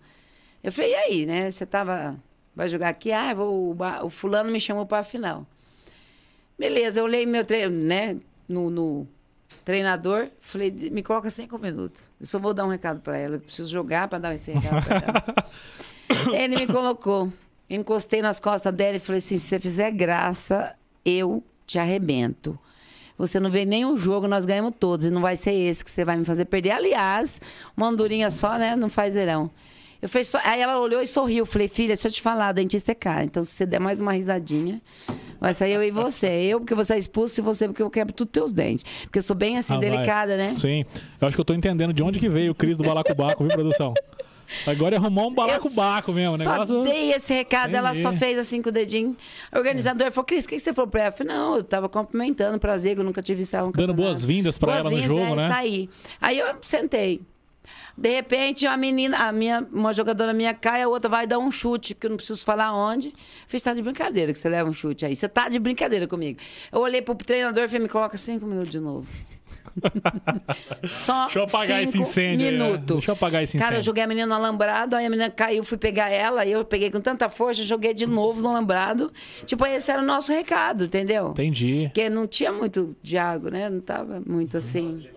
Eu 0.64 0.72
falei, 0.72 0.92
e 0.92 0.96
aí, 0.96 1.26
né? 1.26 1.52
Você 1.52 1.66
tava. 1.66 2.18
Vai 2.56 2.70
jogar 2.70 2.90
aqui? 2.90 3.12
Ah, 3.12 3.34
vou, 3.34 3.76
o 4.04 4.10
fulano 4.10 4.52
me 4.52 4.60
chamou 4.60 4.86
para 4.86 5.00
a 5.00 5.04
final. 5.04 5.46
Beleza, 6.58 7.00
eu 7.00 7.06
olhei 7.06 7.26
meu 7.26 7.44
treino, 7.44 7.76
né? 7.76 8.18
No, 8.48 8.70
no 8.70 9.08
treinador, 9.66 10.30
falei, 10.40 10.72
me 10.72 11.02
coloca 11.02 11.30
cinco 11.30 11.58
minutos. 11.58 12.10
Eu 12.20 12.26
só 12.26 12.38
vou 12.38 12.54
dar 12.54 12.66
um 12.66 12.70
recado 12.70 13.00
para 13.02 13.18
ela. 13.18 13.36
Eu 13.36 13.40
preciso 13.40 13.70
jogar 13.70 14.08
para 14.08 14.20
dar 14.20 14.36
esse 14.36 14.52
recado 14.52 14.86
para 14.86 14.96
ela. 14.98 16.34
Ele 16.38 16.56
me 16.56 16.68
colocou. 16.68 17.32
Encostei 17.70 18.22
nas 18.22 18.40
costas 18.40 18.74
dela 18.74 18.98
e 18.98 19.00
falei 19.00 19.18
assim: 19.18 19.38
se 19.38 19.48
você 19.48 19.60
fizer 19.60 19.92
graça, 19.92 20.76
eu 21.04 21.44
te 21.66 21.80
arrebento. 21.80 22.58
Você 23.18 23.40
não 23.40 23.50
vê 23.50 23.64
nenhum 23.66 23.96
jogo, 23.96 24.28
nós 24.28 24.46
ganhamos 24.46 24.74
todos. 24.80 25.06
E 25.06 25.10
não 25.12 25.22
vai 25.22 25.36
ser 25.38 25.54
esse 25.54 25.84
que 25.86 25.92
você 25.92 26.04
vai 26.04 26.18
me 26.18 26.26
fazer 26.26 26.46
perder. 26.46 26.72
Aliás, 26.72 27.40
uma 27.78 27.88
andorinha 27.88 28.30
só, 28.32 28.58
né? 28.58 28.76
Não 28.76 28.90
faz 28.90 29.14
verão. 29.14 29.50
Eu 30.02 30.10
falei, 30.10 30.26
só... 30.26 30.38
Aí 30.44 30.60
ela 30.60 30.80
olhou 30.80 31.02
e 31.02 31.08
sorriu. 31.08 31.46
Falei, 31.46 31.70
filha, 31.70 31.90
deixa 31.96 32.10
eu 32.10 32.12
te 32.12 32.22
falar, 32.22 32.52
dentista 32.52 32.92
é 32.92 32.96
caro. 32.96 33.24
Então, 33.24 33.42
se 33.44 33.52
você 33.52 33.66
der 33.66 33.80
mais 33.80 34.02
uma 34.02 34.12
risadinha, 34.12 34.82
vai 35.40 35.54
sair 35.54 35.74
eu 35.74 35.82
e 35.84 35.92
você. 35.92 36.28
Eu, 36.28 36.60
porque 36.60 36.76
você 36.76 36.96
é 36.96 36.98
expulso, 36.98 37.40
e 37.40 37.42
você, 37.42 37.68
porque 37.70 37.82
eu 37.82 37.90
quebro 37.90 38.14
tudo 38.14 38.28
teus 38.28 38.52
dentes. 38.52 38.84
Porque 39.04 39.20
eu 39.20 39.24
sou 39.24 39.34
bem 39.36 39.58
assim, 39.58 39.76
Ah, 39.76 39.80
vai. 39.80 39.90
delicada, 39.90 40.36
né? 40.36 40.56
Sim. 40.58 40.84
Eu 41.22 41.28
acho 41.28 41.38
que 41.38 41.40
eu 41.40 41.46
tô 41.46 41.54
entendendo 41.54 41.94
de 41.94 42.04
onde 42.04 42.20
que 42.20 42.28
veio 42.28 42.52
o 42.52 42.56
Cris 42.56 42.76
do 42.78 42.84
Balacobaco, 42.84 43.46
viu, 43.46 43.54
produção? 43.54 43.94
Agora 44.68 44.96
é 44.96 44.98
arrumar 44.98 45.28
um 45.28 45.34
balacobaco 45.34 46.12
mesmo, 46.14 46.38
Só 46.38 46.52
negócio. 46.52 46.84
dei 46.84 47.12
esse 47.12 47.34
recado, 47.34 47.76
ela 47.76 47.94
só 47.94 48.10
Entendi. 48.10 48.18
fez 48.18 48.40
assim 48.40 48.62
com 48.62 48.70
o 48.70 48.72
dedinho. 48.72 49.16
O 49.54 49.58
organizador 49.58 50.12
falou, 50.12 50.26
Cris, 50.26 50.46
o 50.46 50.50
que 50.50 50.56
que 50.56 50.62
você 50.62 50.74
falou 50.74 50.90
pra 50.90 51.02
ela? 51.02 51.10
Eu 51.10 51.18
falei, 51.18 51.34
não, 51.34 51.56
eu 51.58 51.64
tava 51.64 51.90
cumprimentando, 51.90 52.60
prazer, 52.60 52.96
que 52.96 53.02
eu 53.02 53.06
nunca 53.06 53.22
tive 53.22 53.40
visto 53.40 53.56
ela 53.56 53.68
no 53.68 53.74
Dando 53.74 53.94
boas-vindas 53.94 54.58
pra 54.58 54.78
ela 54.78 54.90
no 54.90 55.02
jogo, 55.02 55.22
é, 55.22 55.36
né? 55.36 55.50
Saí. 55.50 55.90
Aí 56.22 56.40
eu 56.40 56.56
sentei. 56.62 57.22
De 57.96 58.10
repente, 58.10 58.66
a 58.66 58.76
menina, 58.76 59.18
a 59.28 59.32
minha, 59.32 59.66
uma 59.72 59.94
jogadora 59.94 60.34
minha 60.34 60.54
cai, 60.54 60.82
a 60.82 60.88
outra 60.88 61.08
vai 61.08 61.28
dar 61.28 61.38
um 61.38 61.52
chute, 61.52 61.94
que 61.94 62.08
eu 62.08 62.10
não 62.10 62.18
preciso 62.18 62.44
falar 62.44 62.74
onde. 62.74 63.14
Fiz, 63.48 63.62
tá 63.62 63.74
de 63.74 63.84
brincadeira 63.84 64.34
que 64.34 64.40
você 64.40 64.50
leva 64.50 64.68
um 64.68 64.74
chute 64.74 65.06
aí. 65.06 65.16
Você 65.16 65.30
tá 65.30 65.48
de 65.48 65.60
brincadeira 65.60 66.08
comigo. 66.08 66.40
Eu 66.72 66.82
olhei 66.82 67.02
pro 67.04 67.14
treinador 67.14 67.64
e 67.64 67.68
falei, 67.68 67.84
me 67.84 67.90
coloca 67.90 68.18
cinco 68.18 68.48
minutos 68.48 68.72
de 68.72 68.80
novo. 68.80 69.08
Só 70.88 71.26
Deixa 71.26 71.40
eu 71.40 71.44
apagar 71.44 71.84
esse 71.84 71.94
cinco 71.94 72.04
incêndio 72.08 72.48
aí, 72.48 72.54
é. 72.54 72.58
minutos. 72.58 72.86
Deixa 72.98 73.12
eu 73.12 73.14
apagar 73.14 73.44
esse 73.44 73.58
Cara, 73.58 73.72
eu 73.72 73.80
incêndio. 73.80 73.86
joguei 73.86 74.04
a 74.04 74.08
menina 74.08 74.28
no 74.28 74.34
alambrado, 74.34 74.96
aí 74.96 75.06
a 75.06 75.10
menina 75.10 75.30
caiu, 75.30 75.64
fui 75.64 75.78
pegar 75.78 76.10
ela, 76.10 76.42
aí 76.42 76.52
eu 76.52 76.64
peguei 76.64 76.92
com 76.92 77.00
tanta 77.00 77.30
força, 77.30 77.64
joguei 77.64 77.94
de 77.94 78.06
novo 78.06 78.42
no 78.42 78.50
alambrado. 78.50 79.12
Tipo, 79.46 79.66
esse 79.66 79.92
era 79.92 80.02
o 80.02 80.06
nosso 80.06 80.32
recado, 80.32 80.86
entendeu? 80.86 81.30
Entendi. 81.30 81.86
Porque 81.86 82.10
não 82.10 82.28
tinha 82.28 82.52
muito 82.52 82.96
diálogo, 83.02 83.50
né? 83.50 83.70
Não 83.70 83.80
tava 83.80 84.22
muito 84.26 84.58
assim. 84.58 85.08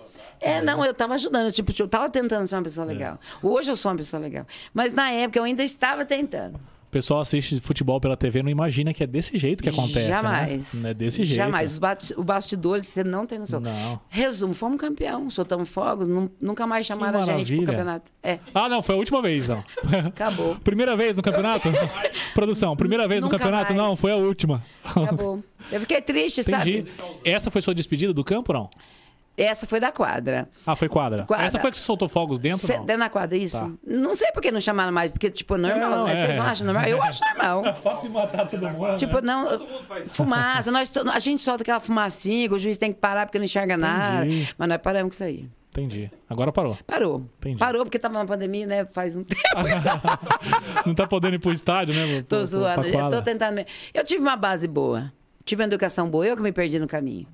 É, 0.40 0.60
não, 0.60 0.84
eu 0.84 0.92
tava 0.92 1.14
ajudando, 1.14 1.50
tipo, 1.50 1.72
eu 1.78 1.88
tava 1.88 2.10
tentando 2.10 2.46
ser 2.46 2.56
uma 2.56 2.62
pessoa 2.62 2.86
legal. 2.86 3.18
Hoje 3.42 3.70
eu 3.70 3.76
sou 3.76 3.90
uma 3.90 3.96
pessoa 3.96 4.20
legal. 4.20 4.46
Mas 4.72 4.92
na 4.92 5.10
época 5.10 5.38
eu 5.38 5.44
ainda 5.44 5.62
estava 5.62 6.04
tentando. 6.04 6.60
O 6.96 6.98
pessoal 6.98 7.20
assiste 7.20 7.60
futebol 7.60 8.00
pela 8.00 8.16
TV 8.16 8.42
não 8.42 8.48
imagina 8.48 8.94
que 8.94 9.04
é 9.04 9.06
desse 9.06 9.36
jeito 9.36 9.62
que 9.62 9.68
acontece. 9.68 10.08
Jamais. 10.08 10.72
Né? 10.72 10.80
Não 10.82 10.90
é 10.90 10.94
desse 10.94 11.24
jeito. 11.24 11.36
Jamais. 11.36 11.72
Os 11.72 11.78
bate- 11.78 12.14
o 12.16 12.24
bastidores, 12.24 12.86
você 12.86 13.04
não 13.04 13.26
tem 13.26 13.38
noção. 13.38 13.60
Não. 13.60 14.00
Resumo, 14.08 14.54
fomos 14.54 14.80
campeão, 14.80 15.28
soltamos 15.28 15.68
fogos, 15.68 16.08
nu- 16.08 16.30
nunca 16.40 16.66
mais 16.66 16.86
chamaram 16.86 17.20
a 17.20 17.24
gente 17.26 17.54
pro 17.54 17.66
campeonato. 17.66 18.10
É, 18.22 18.38
Ah, 18.54 18.66
não, 18.70 18.82
foi 18.82 18.94
a 18.94 18.98
última 18.98 19.20
vez, 19.20 19.46
não. 19.46 19.62
acabou. 20.06 20.56
primeira 20.64 20.96
vez 20.96 21.14
no 21.14 21.22
campeonato? 21.22 21.68
Produção, 22.32 22.74
primeira 22.74 23.06
vez 23.06 23.20
no 23.20 23.26
Nunca 23.26 23.36
campeonato? 23.36 23.74
mais. 23.74 23.84
Não, 23.88 23.94
foi 23.94 24.12
a 24.12 24.16
última. 24.16 24.64
Acabou. 24.82 25.44
Eu 25.70 25.80
fiquei 25.82 26.00
triste, 26.00 26.40
Entendi. 26.40 26.82
sabe? 26.84 26.92
Essa 27.26 27.50
foi 27.50 27.60
sua 27.60 27.74
despedida 27.74 28.14
do 28.14 28.24
campo, 28.24 28.54
não? 28.54 28.70
Essa 29.36 29.66
foi 29.66 29.78
da 29.78 29.92
quadra. 29.92 30.48
Ah, 30.66 30.74
foi 30.74 30.88
quadra. 30.88 31.24
Quadra. 31.24 31.44
Essa 31.46 31.58
foi 31.60 31.70
que 31.70 31.76
você 31.76 31.82
soltou 31.82 32.08
fogos 32.08 32.38
dentro, 32.38 32.58
Cê- 32.58 32.78
não? 32.78 32.86
Dentro 32.86 33.02
da 33.02 33.08
quadra, 33.10 33.36
isso? 33.36 33.58
Tá. 33.60 33.70
Não 33.86 34.14
sei 34.14 34.32
por 34.32 34.40
que 34.40 34.50
não 34.50 34.60
chamaram 34.62 34.90
mais, 34.92 35.10
porque, 35.10 35.30
tipo, 35.30 35.58
normal, 35.58 35.90
Não, 35.90 36.04
né? 36.06 36.12
é. 36.14 36.16
Vocês 36.26 36.38
não 36.38 36.44
acham 36.46 36.64
normal? 36.66 36.84
Eu 36.86 37.02
acho 37.02 37.20
normal. 37.22 37.74
Fato 37.82 38.02
de 38.02 38.08
matar 38.14 38.48
todo 38.48 38.68
mundo. 38.70 38.94
Tipo, 38.96 39.20
não. 39.20 39.66
Fumaça. 40.08 40.70
Nós, 40.72 40.88
to- 40.88 41.08
a 41.10 41.18
gente 41.18 41.42
solta 41.42 41.62
aquela 41.62 41.80
fumacinha, 41.80 42.50
o 42.50 42.58
juiz 42.58 42.78
tem 42.78 42.92
que 42.92 42.98
parar 42.98 43.26
porque 43.26 43.36
não 43.38 43.44
enxerga 43.44 43.76
nada. 43.76 44.24
Entendi. 44.26 44.54
Mas 44.56 44.68
nós 44.68 44.78
paramos 44.78 45.10
com 45.10 45.14
isso 45.14 45.24
aí. 45.24 45.48
Entendi. 45.70 46.10
Agora 46.30 46.50
parou. 46.50 46.78
Parou. 46.86 47.26
Entendi. 47.38 47.58
Parou 47.58 47.84
porque 47.84 47.98
tava 47.98 48.14
na 48.18 48.24
pandemia, 48.24 48.66
né? 48.66 48.86
Faz 48.86 49.14
um 49.14 49.22
tempo. 49.22 49.42
Não 50.86 50.94
tá 50.94 51.06
podendo 51.06 51.34
ir 51.36 51.38
pro 51.38 51.52
estádio, 51.52 51.94
né? 51.94 52.22
Tô 52.22 52.36
Pra- 52.36 52.44
zoando. 52.46 52.80
pra 52.90 53.00
Eu 53.00 53.10
tô 53.10 53.22
tentando. 53.22 53.64
Eu 53.92 54.04
tive 54.04 54.22
uma 54.22 54.36
base 54.36 54.66
boa. 54.66 55.12
Tive 55.44 55.62
uma 55.62 55.66
educação 55.66 56.08
boa. 56.08 56.26
Eu 56.26 56.36
que 56.36 56.42
me 56.42 56.52
perdi 56.52 56.78
no 56.78 56.88
caminho. 56.88 57.26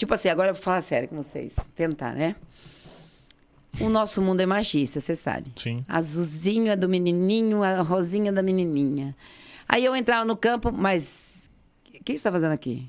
Tipo 0.00 0.14
assim, 0.14 0.30
agora 0.30 0.48
eu 0.48 0.54
vou 0.54 0.62
falar 0.62 0.80
sério 0.80 1.06
com 1.10 1.16
vocês. 1.22 1.54
Tentar, 1.74 2.14
né? 2.14 2.34
O 3.78 3.90
nosso 3.90 4.22
mundo 4.22 4.40
é 4.40 4.46
machista, 4.46 4.98
você 4.98 5.14
sabe. 5.14 5.52
Sim. 5.54 5.84
Azulzinho 5.86 6.72
é 6.72 6.74
do 6.74 6.88
menininho, 6.88 7.62
a 7.62 7.82
rosinha 7.82 8.30
é 8.30 8.32
da 8.32 8.42
menininha. 8.42 9.14
Aí 9.68 9.84
eu 9.84 9.94
entrava 9.94 10.24
no 10.24 10.34
campo, 10.34 10.72
mas. 10.72 11.50
O 11.86 12.02
que 12.02 12.12
você 12.12 12.12
está 12.14 12.32
fazendo 12.32 12.52
aqui? 12.52 12.88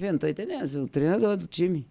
Eu 0.00 0.10
não 0.10 0.18
tô 0.18 0.26
entendendo, 0.26 0.62
eu 0.62 0.68
sou 0.68 0.84
o 0.84 0.88
treinador 0.88 1.36
do 1.36 1.46
time. 1.46 1.86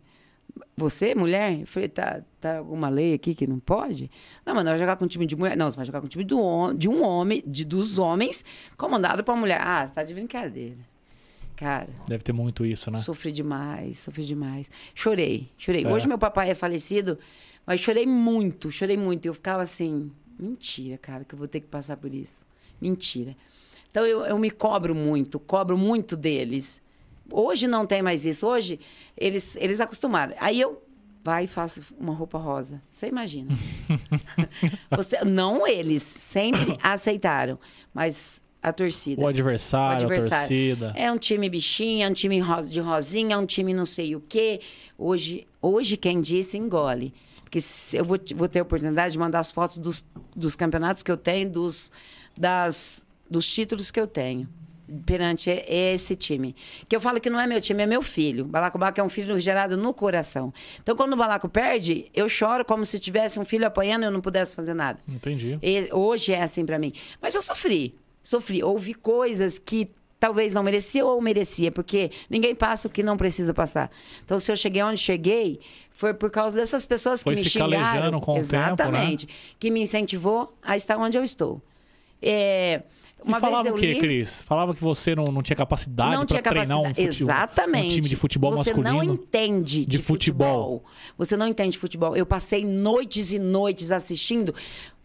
Você, 0.76 1.14
mulher? 1.14 1.60
Eu 1.60 1.68
falei, 1.68 1.88
tá, 1.88 2.24
tá 2.42 2.58
alguma 2.58 2.90
lei 2.90 3.14
aqui 3.14 3.36
que 3.36 3.46
não 3.46 3.60
pode? 3.60 4.10
Não, 4.44 4.56
mas 4.56 4.66
não 4.66 4.72
vai 4.72 4.80
jogar 4.80 4.96
com 4.96 5.06
um 5.06 5.08
time 5.08 5.28
de 5.28 5.36
mulher. 5.36 5.56
Não, 5.56 5.70
você 5.70 5.78
vai 5.78 5.86
jogar 5.86 6.00
com 6.00 6.08
um 6.08 6.10
time 6.10 6.24
do, 6.24 6.74
de 6.74 6.90
um 6.90 7.04
homem, 7.04 7.44
de, 7.46 7.64
dos 7.64 8.00
homens, 8.00 8.44
comandado 8.76 9.24
por 9.24 9.34
uma 9.34 9.42
mulher. 9.42 9.62
Ah, 9.62 9.86
você 9.86 9.94
tá 9.94 10.04
de 10.04 10.16
brincadeira. 10.16 10.95
Cara, 11.56 11.88
Deve 12.08 12.24
ter 12.24 12.34
muito 12.34 12.66
isso, 12.66 12.92
né? 12.92 13.00
Sofri 13.00 13.32
demais, 13.32 14.00
sofri 14.00 14.26
demais. 14.26 14.70
Chorei, 14.94 15.50
chorei. 15.58 15.86
É. 15.86 15.92
Hoje 15.92 16.08
meu 16.08 16.18
papai 16.18 16.50
é 16.50 16.56
falecido, 16.56 17.18
mas 17.66 17.80
chorei 17.80 18.06
muito, 18.06 18.72
chorei 18.72 18.98
muito. 18.98 19.26
Eu 19.26 19.34
ficava 19.34 19.64
assim, 19.64 20.12
mentira, 20.38 20.98
cara, 20.98 21.24
que 21.24 21.34
eu 21.34 21.40
vou 21.40 21.48
ter 21.48 21.62
que 21.62 21.68
passar 21.68 21.98
por 21.98 22.14
isso. 22.14 22.46
Mentira. 22.82 23.36
Então 23.90 24.06
eu, 24.06 24.26
eu 24.26 24.38
me 24.38 24.52
cobro 24.52 24.94
muito, 24.94 25.40
cobro 25.40 25.78
muito 25.78 26.18
deles. 26.18 26.82
Hoje 27.32 27.68
não 27.68 27.86
tem 27.86 28.02
mais 28.02 28.26
isso. 28.26 28.46
Hoje 28.46 28.80
eles, 29.18 29.56
eles 29.56 29.80
acostumaram. 29.80 30.36
Aí 30.40 30.60
eu 30.60 30.82
vai 31.26 31.46
e 31.46 31.48
faço 31.48 31.82
uma 32.00 32.14
roupa 32.14 32.38
rosa. 32.38 32.80
Você 32.92 33.08
imagina. 33.08 33.50
Você, 34.96 35.26
não 35.26 35.66
eles, 35.66 36.04
sempre 36.04 36.78
aceitaram, 36.84 37.58
mas 37.92 38.44
a 38.70 38.74
torcida. 38.74 39.22
O 39.22 39.28
adversário, 39.28 40.02
O 40.04 40.06
adversário. 40.12 40.36
a 40.36 40.40
torcida. 40.40 40.94
É 40.96 41.12
um 41.12 41.18
time 41.18 41.50
bichinha, 41.50 42.08
é 42.08 42.10
um 42.10 42.14
time 42.14 42.42
de 42.70 42.80
rosinha, 42.80 43.36
é 43.36 43.38
um 43.38 43.46
time 43.46 43.74
não 43.74 43.86
sei 43.86 44.16
o 44.16 44.22
quê. 44.22 44.60
Hoje, 44.98 45.48
Hoje, 45.62 45.98
quem 45.98 46.22
disse, 46.22 46.58
engole. 46.58 47.14
Porque 47.44 47.60
eu 47.94 48.06
vou, 48.06 48.18
vou 48.36 48.48
ter 48.48 48.60
a 48.60 48.62
oportunidade 48.64 49.14
de 49.14 49.18
mandar 49.18 49.40
as 49.40 49.52
fotos 49.52 49.78
dos, 49.80 50.06
dos 50.36 50.56
campeonatos 50.56 51.02
que 51.02 51.12
eu 51.12 51.18
tenho, 51.18 51.50
dos, 51.50 51.92
das, 52.38 53.06
dos 53.30 53.52
títulos 53.52 53.90
que 53.92 54.00
eu 54.00 54.06
tenho 54.08 54.48
perante 55.06 55.50
esse 55.68 56.16
time. 56.16 56.56
Que 56.88 56.96
eu 56.96 57.02
falo 57.02 57.20
que 57.20 57.30
não 57.30 57.40
é 57.40 57.48
meu 57.48 57.60
time, 57.60 57.82
é 57.82 57.86
meu 57.88 58.04
filho. 58.04 58.46
Balacobaco 58.46 59.00
é 59.00 59.04
um 59.04 59.10
filho 59.10 59.40
gerado 59.40 59.76
no 59.76 59.92
coração. 59.94 60.54
Então, 60.82 60.96
quando 60.96 61.14
o 61.14 61.16
Balaco 61.18 61.50
perde, 61.50 62.06
eu 62.14 62.30
choro 62.30 62.64
como 62.64 62.86
se 62.86 63.00
tivesse 63.00 63.40
um 63.40 63.46
filho 63.46 63.66
apanhando 63.66 64.04
e 64.04 64.06
eu 64.06 64.12
não 64.12 64.22
pudesse 64.22 64.56
fazer 64.56 64.76
nada. 64.76 65.00
Entendi. 65.08 65.58
E- 65.64 65.90
hoje 65.92 66.34
é 66.34 66.44
assim 66.44 66.64
pra 66.66 66.78
mim. 66.78 66.94
Mas 67.20 67.34
eu 67.34 67.42
sofri. 67.42 67.96
Sofri. 68.26 68.64
Ouvi 68.64 68.94
coisas 68.96 69.60
que 69.60 69.88
talvez 70.20 70.54
não 70.56 70.64
merecia 70.64 71.06
ou 71.06 71.22
merecia, 71.22 71.72
porque 71.72 72.10
ninguém 72.30 72.56
passa 72.56 72.88
o 72.88 72.92
que 72.92 73.04
não 73.04 73.16
precisa 73.16 73.54
passar. 73.54 73.92
Então, 74.24 74.40
se 74.40 74.52
eu 74.52 74.56
cheguei 74.56 74.82
onde 74.82 75.00
cheguei, 75.00 75.60
foi 75.92 76.14
por 76.16 76.32
causa 76.32 76.58
dessas 76.60 76.86
pessoas 76.88 77.22
Foi 77.22 77.36
que 77.36 77.42
me 77.42 77.50
xingaram. 77.50 78.20
com 78.20 78.32
o 78.32 78.36
tempo, 78.36 78.52
né? 78.52 78.64
Exatamente. 78.66 79.30
Que 79.60 79.70
me 79.70 79.82
incentivou 79.82 80.52
a 80.64 80.76
estar 80.76 80.98
onde 80.98 81.16
eu 81.18 81.24
estou. 81.24 81.62
É, 82.22 82.82
uma 83.24 83.38
e 83.38 83.42
falava 83.42 83.64
vez 83.64 83.72
eu 83.74 83.78
o 83.78 83.80
quê, 83.80 83.94
li... 83.94 84.00
Cris? 84.00 84.42
Falava 84.42 84.74
que 84.74 84.82
você 84.82 85.14
não, 85.14 85.26
não 85.26 85.44
tinha 85.44 85.56
capacidade 85.56 86.16
Não 86.16 86.26
para 86.26 86.42
treinar 86.42 86.80
um, 86.80 86.84
capacidade. 86.84 87.12
fute- 87.12 87.24
Exatamente. 87.24 87.86
um 87.86 87.90
time 87.90 88.10
de 88.10 88.16
futebol 88.16 88.52
Você 88.56 88.72
masculino. 88.74 88.94
não 88.96 89.04
entende 89.04 89.82
de, 89.82 89.86
de 89.86 89.98
futebol. 90.00 90.80
futebol. 90.80 90.84
Você 91.18 91.38
não 91.38 91.48
entende 91.48 91.72
de 91.74 91.78
futebol. 91.78 92.16
Eu 92.16 92.26
passei 92.26 92.66
noites 92.66 93.32
e 93.32 93.38
noites 93.38 93.92
assistindo. 93.92 94.56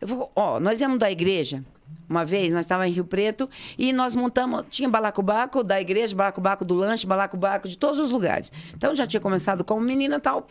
Eu 0.01 0.09
vou, 0.09 0.33
ó, 0.35 0.59
nós 0.59 0.81
íamos 0.81 0.99
da 0.99 1.11
igreja. 1.11 1.63
Uma 2.11 2.25
vez, 2.25 2.53
nós 2.53 2.62
estávamos 2.62 2.90
em 2.90 2.94
Rio 2.96 3.05
Preto 3.05 3.49
e 3.79 3.92
nós 3.92 4.16
montamos. 4.16 4.64
Tinha 4.68 4.88
balacobaco 4.88 5.62
da 5.62 5.81
igreja, 5.81 6.14
balacobaco 6.16 6.64
do 6.64 6.75
lanche, 6.75 7.07
balacobaco 7.07 7.68
de 7.68 7.79
todos 7.79 8.01
os 8.01 8.11
lugares. 8.11 8.53
Então 8.77 8.96
já 8.96 9.07
tinha 9.07 9.20
começado 9.20 9.62
com 9.62 9.79
menina 9.79 10.18
tal. 10.18 10.49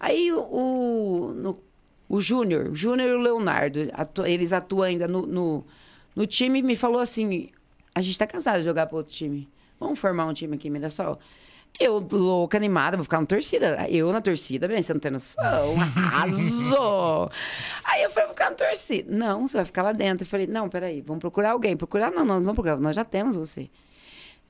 Aí 0.00 0.32
o, 0.32 1.56
o, 2.08 2.20
Júnior, 2.20 2.68
o 2.70 2.74
Júnior 2.74 3.08
e 3.08 3.12
o 3.14 3.18
Leonardo, 3.20 3.88
atu- 3.92 4.26
eles 4.26 4.52
atuam 4.52 4.82
ainda 4.82 5.06
no, 5.06 5.24
no, 5.26 5.64
no 6.16 6.26
time, 6.26 6.60
me 6.60 6.74
falou 6.74 6.98
assim: 7.00 7.50
a 7.94 8.02
gente 8.02 8.18
tá 8.18 8.26
cansado 8.26 8.58
de 8.58 8.64
jogar 8.64 8.86
para 8.86 8.96
outro 8.96 9.14
time. 9.14 9.48
Vamos 9.78 9.96
formar 9.98 10.26
um 10.26 10.34
time 10.34 10.56
aqui 10.56 10.66
em 10.66 10.70
Mirassol? 10.72 11.20
Eu, 11.78 12.06
louca, 12.12 12.58
animada, 12.58 12.96
vou 12.96 13.04
ficar 13.04 13.20
na 13.20 13.26
torcida. 13.26 13.88
Eu 13.88 14.12
na 14.12 14.20
torcida, 14.20 14.68
bem, 14.68 14.82
você 14.82 14.92
não 14.92 15.00
tem 15.00 15.10
noção. 15.10 15.80
Arrasou! 15.80 17.30
Aí 17.84 18.02
eu 18.02 18.10
falei, 18.10 18.26
vou 18.26 18.34
ficar 18.34 18.50
na 18.50 18.56
torcida. 18.56 19.10
Não, 19.10 19.46
você 19.46 19.56
vai 19.56 19.64
ficar 19.64 19.82
lá 19.82 19.92
dentro. 19.92 20.24
Eu 20.24 20.28
falei, 20.28 20.46
não, 20.46 20.68
peraí, 20.68 21.00
vamos 21.00 21.20
procurar 21.20 21.52
alguém. 21.52 21.76
Procurar? 21.76 22.10
Não, 22.10 22.24
nós 22.24 22.38
não 22.38 22.52
vamos 22.52 22.54
procurar, 22.56 22.78
nós 22.78 22.94
já 22.94 23.04
temos 23.04 23.36
você. 23.36 23.70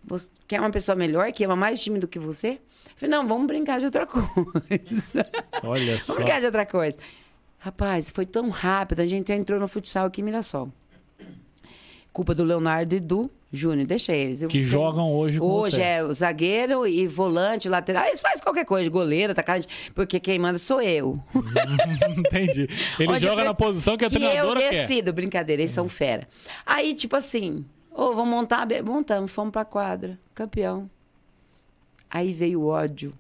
Você 0.03 0.29
quer 0.49 0.61
uma 0.61 0.71
pessoa 0.71 0.97
melhor, 0.97 1.31
que 1.33 1.45
ama 1.45 1.55
mais 1.55 1.81
time 1.81 1.99
do 1.99 2.09
que 2.09 2.19
você? 2.19 2.59
Eu 2.87 2.93
falei, 2.97 3.11
não, 3.17 3.29
vamos 3.29 3.47
brincar 3.47 3.79
de 3.79 3.85
outra 3.85 4.07
coisa. 4.09 5.27
Olha 5.63 5.87
vamos 5.87 6.05
só. 6.05 6.15
brincar 6.15 6.41
de 6.41 6.47
outra 6.47 6.67
coisa. 6.67 6.99
Rapaz, 7.59 8.11
foi 8.11 8.25
tão 8.25 8.49
rápido, 8.49 9.01
a 9.01 9.07
gente 9.07 9.31
entrou 9.33 9.61
no 9.61 9.69
futsal 9.69 10.07
aqui 10.07 10.23
em 10.23 10.25
Mirassol. 10.25 10.73
Culpa 12.13 12.35
do 12.35 12.43
Leonardo 12.43 12.97
e 12.97 13.01
do 13.01 13.31
Júnior, 13.53 13.85
deixa 13.87 14.13
eles. 14.13 14.43
Eu 14.43 14.49
Que 14.49 14.59
tenho- 14.59 14.71
jogam 14.71 15.13
hoje 15.13 15.41
com 15.41 15.47
Hoje 15.47 15.75
você. 15.77 15.83
é 15.83 16.05
o 16.05 16.13
zagueiro 16.15 16.87
e 16.87 17.09
volante, 17.09 17.69
lateral. 17.69 18.05
Eles 18.07 18.21
fazem 18.21 18.43
qualquer 18.45 18.65
coisa, 18.65 18.89
goleiro, 18.89 19.33
atacante, 19.33 19.67
porque 19.93 20.21
quem 20.21 20.39
manda 20.39 20.57
sou 20.57 20.81
eu. 20.81 21.19
Entendi. 22.17 22.69
Ele 22.99 23.13
Onde 23.13 23.23
joga 23.25 23.43
eu 23.43 23.47
na 23.47 23.55
posição 23.55 23.97
que 23.97 24.05
a 24.05 24.09
que 24.09 24.15
eu 24.17 24.21
treinadora 24.21 24.61
quer. 24.61 24.71
decido, 24.71 25.13
brincadeira, 25.13 25.63
eles 25.63 25.73
são 25.73 25.89
fera. 25.89 26.29
Aí, 26.65 26.95
tipo 26.95 27.17
assim, 27.17 27.65
ô, 27.91 28.13
vamos 28.15 28.29
montar, 28.29 28.67
montamos, 28.85 29.31
fomos 29.33 29.51
pra 29.53 29.65
quadra, 29.65 30.17
campeão. 30.33 30.89
Aí 32.09 32.33
veio 32.33 32.61
o 32.63 32.67
ódio 32.69 33.13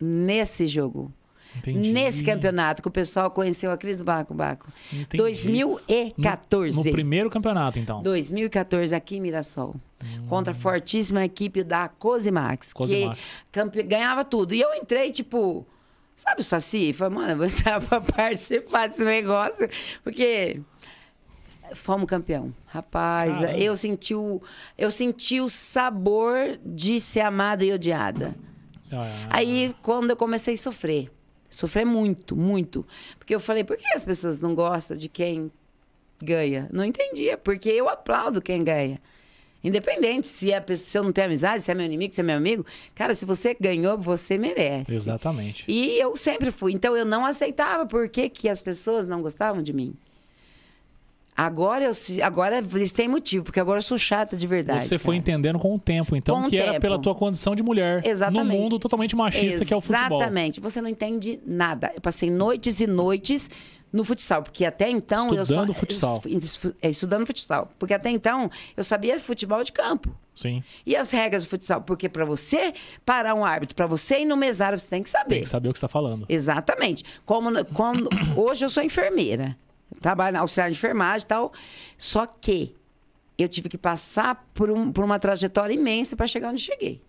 nesse 0.00 0.66
jogo. 0.66 1.12
Entendi. 1.56 1.92
Nesse 1.92 2.22
campeonato 2.22 2.80
que 2.80 2.88
o 2.88 2.90
pessoal 2.90 3.30
conheceu 3.30 3.70
a 3.70 3.76
Cris 3.76 3.96
do 3.96 4.04
Baco 4.04 4.32
Baco. 4.34 4.66
Entendi. 4.92 5.16
2014. 5.16 6.76
No 6.76 6.92
primeiro 6.92 7.30
campeonato, 7.30 7.78
então. 7.78 8.02
2014, 8.02 8.94
aqui 8.94 9.16
em 9.16 9.20
Mirassol. 9.20 9.74
Contra 10.28 10.52
a 10.52 10.54
fortíssima 10.54 11.24
equipe 11.24 11.62
da 11.62 11.88
Cosimax. 11.88 12.72
Cosimax. 12.72 13.20
Que 13.52 13.82
ganhava 13.82 14.24
tudo. 14.24 14.54
E 14.54 14.60
eu 14.60 14.74
entrei, 14.74 15.10
tipo... 15.10 15.66
Sabe 16.16 16.42
o 16.42 16.44
Saci? 16.44 16.92
Falei, 16.92 17.14
mano, 17.14 17.30
eu 17.32 17.36
vou 17.36 17.46
entrar 17.48 17.80
pra 17.80 18.00
participar 18.00 18.88
desse 18.88 19.04
negócio. 19.04 19.68
Porque... 20.02 20.60
Fomos 21.74 22.08
campeão. 22.08 22.52
Rapaz, 22.66 23.36
Caramba. 23.36 23.58
eu 23.58 23.76
senti, 23.76 24.14
o, 24.14 24.42
eu 24.76 24.90
senti 24.90 25.40
o 25.40 25.48
sabor 25.48 26.58
de 26.64 27.00
ser 27.00 27.20
amada 27.20 27.64
e 27.64 27.72
odiada. 27.72 28.34
Ah, 28.92 29.06
Aí, 29.30 29.74
quando 29.80 30.10
eu 30.10 30.16
comecei 30.16 30.54
a 30.54 30.56
sofrer, 30.56 31.10
sofrer 31.50 31.84
muito, 31.84 32.36
muito. 32.36 32.86
Porque 33.18 33.34
eu 33.34 33.40
falei, 33.40 33.64
por 33.64 33.76
que 33.76 33.84
as 33.94 34.04
pessoas 34.04 34.40
não 34.40 34.54
gostam 34.54 34.96
de 34.96 35.08
quem 35.08 35.50
ganha? 36.22 36.68
Não 36.72 36.84
entendia, 36.84 37.36
porque 37.36 37.68
eu 37.68 37.88
aplaudo 37.88 38.40
quem 38.40 38.64
ganha. 38.64 39.00
Independente 39.62 40.26
se, 40.26 40.54
a 40.54 40.60
pessoa, 40.60 40.88
se 40.88 40.98
eu 40.98 41.02
não 41.02 41.12
tenho 41.12 41.26
amizade, 41.26 41.62
se 41.62 41.70
é 41.70 41.74
meu 41.74 41.84
inimigo, 41.84 42.14
se 42.14 42.20
é 42.20 42.24
meu 42.24 42.36
amigo. 42.36 42.64
Cara, 42.94 43.14
se 43.14 43.26
você 43.26 43.54
ganhou, 43.60 43.98
você 43.98 44.38
merece. 44.38 44.94
Exatamente. 44.94 45.64
E 45.68 46.00
eu 46.00 46.16
sempre 46.16 46.50
fui. 46.50 46.72
Então, 46.72 46.96
eu 46.96 47.04
não 47.04 47.26
aceitava 47.26 47.84
por 47.84 48.08
que, 48.08 48.30
que 48.30 48.48
as 48.48 48.62
pessoas 48.62 49.06
não 49.06 49.20
gostavam 49.20 49.62
de 49.62 49.72
mim. 49.72 49.94
Agora, 51.36 51.84
eu, 51.84 51.92
agora 52.22 52.58
eles 52.58 52.92
têm 52.92 53.08
motivo, 53.08 53.44
porque 53.44 53.60
agora 53.60 53.78
eu 53.78 53.82
sou 53.82 53.96
chata 53.96 54.36
de 54.36 54.46
verdade. 54.46 54.84
Você 54.84 54.98
foi 54.98 55.14
cara. 55.14 55.18
entendendo 55.18 55.58
com 55.58 55.74
o 55.74 55.78
tempo, 55.78 56.14
então, 56.14 56.42
Com 56.42 56.50
que 56.50 56.56
era 56.56 56.72
tempo. 56.72 56.82
pela 56.82 56.98
tua 56.98 57.14
condição 57.14 57.56
de 57.56 57.62
mulher. 57.62 58.04
Exatamente. 58.04 58.44
No 58.44 58.60
mundo 58.60 58.78
totalmente 58.78 59.16
machista 59.16 59.64
que 59.64 59.72
é 59.72 59.76
o 59.76 59.80
futebol. 59.80 60.18
Exatamente. 60.18 60.60
Você 60.60 60.82
não 60.82 60.88
entende 60.88 61.40
nada. 61.46 61.92
Eu 61.94 62.00
passei 62.00 62.30
noites 62.30 62.80
e 62.80 62.86
noites 62.86 63.48
no 63.92 64.04
futsal, 64.04 64.42
porque 64.42 64.64
até 64.64 64.88
então 64.88 65.34
eu 65.34 65.42
Estudando 65.42 65.72
só 65.72 65.78
futsal. 65.80 66.22
é, 66.80 66.90
estudando 66.90 67.26
futsal, 67.26 67.70
porque 67.78 67.92
até 67.92 68.10
então 68.10 68.50
eu 68.76 68.84
sabia 68.84 69.18
futebol 69.18 69.62
de 69.64 69.72
campo. 69.72 70.14
Sim. 70.32 70.62
E 70.86 70.94
as 70.94 71.10
regras 71.10 71.44
do 71.44 71.48
futsal, 71.48 71.82
porque 71.82 72.08
para 72.08 72.24
você 72.24 72.72
parar 73.04 73.34
um 73.34 73.44
árbitro, 73.44 73.74
para 73.74 73.86
você 73.86 74.20
ir 74.20 74.24
no 74.24 74.36
mesário, 74.36 74.78
você 74.78 74.88
tem 74.88 75.02
que 75.02 75.10
saber. 75.10 75.36
Tem 75.36 75.42
que 75.42 75.48
saber 75.48 75.68
o 75.68 75.72
que 75.72 75.78
você 75.78 75.86
está 75.86 75.92
falando. 75.92 76.24
Exatamente. 76.28 77.04
Como 77.26 77.50
quando 77.74 78.08
hoje 78.36 78.64
eu 78.64 78.70
sou 78.70 78.82
enfermeira, 78.82 79.56
trabalho 80.00 80.34
na 80.34 80.40
auxiliar 80.40 80.70
de 80.70 80.76
enfermagem 80.76 81.24
e 81.24 81.28
tal, 81.28 81.52
só 81.98 82.26
que 82.26 82.74
eu 83.38 83.48
tive 83.48 83.68
que 83.68 83.78
passar 83.78 84.48
por, 84.54 84.70
um- 84.70 84.92
por 84.92 85.04
uma 85.04 85.18
trajetória 85.18 85.72
imensa 85.74 86.16
para 86.16 86.26
chegar 86.26 86.50
onde 86.50 86.60
cheguei. 86.60 87.00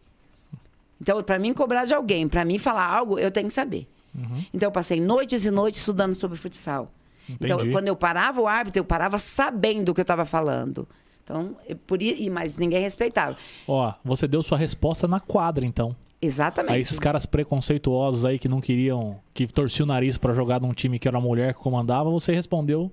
Então, 1.02 1.22
para 1.24 1.40
mim 1.40 1.54
cobrar 1.54 1.86
de 1.86 1.94
alguém, 1.94 2.28
para 2.28 2.46
mim 2.46 2.58
falar 2.58 2.86
algo, 2.86 3.18
eu 3.18 3.32
tenho 3.32 3.48
que 3.48 3.54
saber. 3.54 3.88
Uhum. 4.16 4.44
Então, 4.54 4.68
eu 4.68 4.72
passei 4.72 5.00
noites 5.02 5.46
e 5.46 5.52
noites 5.52 5.80
estudando 5.80 6.14
sobre 6.16 6.38
futsal. 6.38 6.92
Então, 7.30 7.58
Entendi. 7.58 7.72
quando 7.72 7.88
eu 7.88 7.96
parava 7.96 8.40
o 8.42 8.48
árbitro, 8.48 8.80
eu 8.80 8.86
parava 8.86 9.18
sabendo 9.18 9.90
o 9.90 9.94
que 9.94 10.02
eu 10.02 10.04
estava 10.04 10.26
falando. 10.26 10.88
Então, 11.24 11.56
eu- 11.68 11.76
por 11.76 11.98
mas 12.30 12.56
ninguém 12.58 12.82
respeitava. 12.82 13.38
Ó, 13.68 13.94
você 14.04 14.28
deu 14.28 14.44
sua 14.44 14.58
resposta 14.58 15.08
na 15.08 15.20
quadra, 15.20 15.66
então. 15.66 15.96
Exatamente. 16.22 16.74
Aí 16.74 16.82
esses 16.82 17.00
caras 17.00 17.26
preconceituosos 17.26 18.26
aí 18.26 18.38
que 18.38 18.48
não 18.48 18.62
queriam, 18.62 19.20
que 19.34 19.48
torciam 19.48 19.86
o 19.86 19.88
nariz 19.88 20.18
pra 20.18 20.34
jogar 20.34 20.62
num 20.62 20.72
time 20.74 21.00
que 21.00 21.08
era 21.08 21.18
a 21.18 21.22
mulher 21.22 21.54
que 21.54 21.60
comandava, 21.60 22.10
você 22.10 22.32
respondeu. 22.34 22.92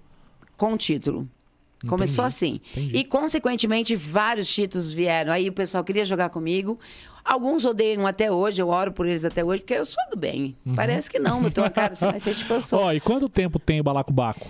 com 0.56 0.76
título. 0.76 1.28
Começou 1.86 2.24
Entendi, 2.24 2.34
assim. 2.34 2.60
entendi. 2.72 2.96
E, 2.96 3.04
consequentemente, 3.04 3.94
vários 3.94 4.52
títulos 4.52 4.92
vieram. 4.92 5.32
Aí 5.32 5.48
o 5.48 5.52
pessoal 5.52 5.84
queria 5.84 6.04
jogar 6.04 6.28
comigo. 6.28 6.76
Alguns 7.24 7.64
odeiam 7.64 8.04
até 8.04 8.32
hoje, 8.32 8.60
eu 8.60 8.68
oro 8.68 8.90
por 8.90 9.06
eles 9.06 9.24
até 9.24 9.44
hoje, 9.44 9.62
porque 9.62 9.74
eu 9.74 9.86
sou 9.86 10.02
do 10.10 10.16
bem. 10.16 10.56
Parece 10.74 11.08
que 11.08 11.20
não, 11.20 11.44
eu 11.44 11.50
tenho 11.50 11.66
uma 11.66 11.70
cara 11.70 11.92
assim, 11.92 12.06
mas 12.06 12.24
tipo, 12.24 12.52
eu 12.52 12.60
sou. 12.60 12.80
Uhum. 12.80 12.86
Ó, 12.86 12.92
e 12.94 13.00
quanto 13.00 13.28
tempo 13.28 13.60
tem 13.60 13.78
o 13.78 13.84
Balacobaco? 13.84 14.46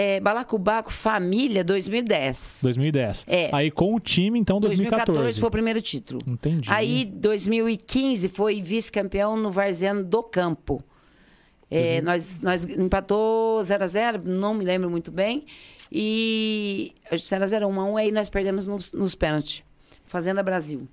É, 0.00 0.20
Balacobaco 0.20 0.92
Família 0.92 1.64
2010. 1.64 2.60
2010. 2.62 3.24
É. 3.26 3.50
Aí 3.52 3.68
com 3.68 3.96
o 3.96 3.98
time, 3.98 4.38
então, 4.38 4.60
2014. 4.60 5.06
2014 5.06 5.40
foi 5.40 5.48
o 5.48 5.50
primeiro 5.50 5.82
título. 5.82 6.20
Entendi. 6.24 6.70
Aí, 6.70 7.04
2015, 7.04 8.28
foi 8.28 8.62
vice-campeão 8.62 9.36
no 9.36 9.50
Varziano 9.50 10.04
do 10.04 10.22
Campo. 10.22 10.80
É, 11.68 12.00
nós, 12.00 12.40
nós 12.40 12.64
empatou 12.64 13.60
0x0, 13.60 14.24
não 14.24 14.54
me 14.54 14.64
lembro 14.64 14.88
muito 14.88 15.10
bem. 15.10 15.44
E 15.90 16.92
0x0, 17.12 17.62
1x1, 17.66 17.98
aí 17.98 18.12
nós 18.12 18.28
perdemos 18.28 18.68
nos, 18.68 18.92
nos 18.92 19.16
pênaltis. 19.16 19.64
Fazenda 20.04 20.44
Brasil. 20.44 20.86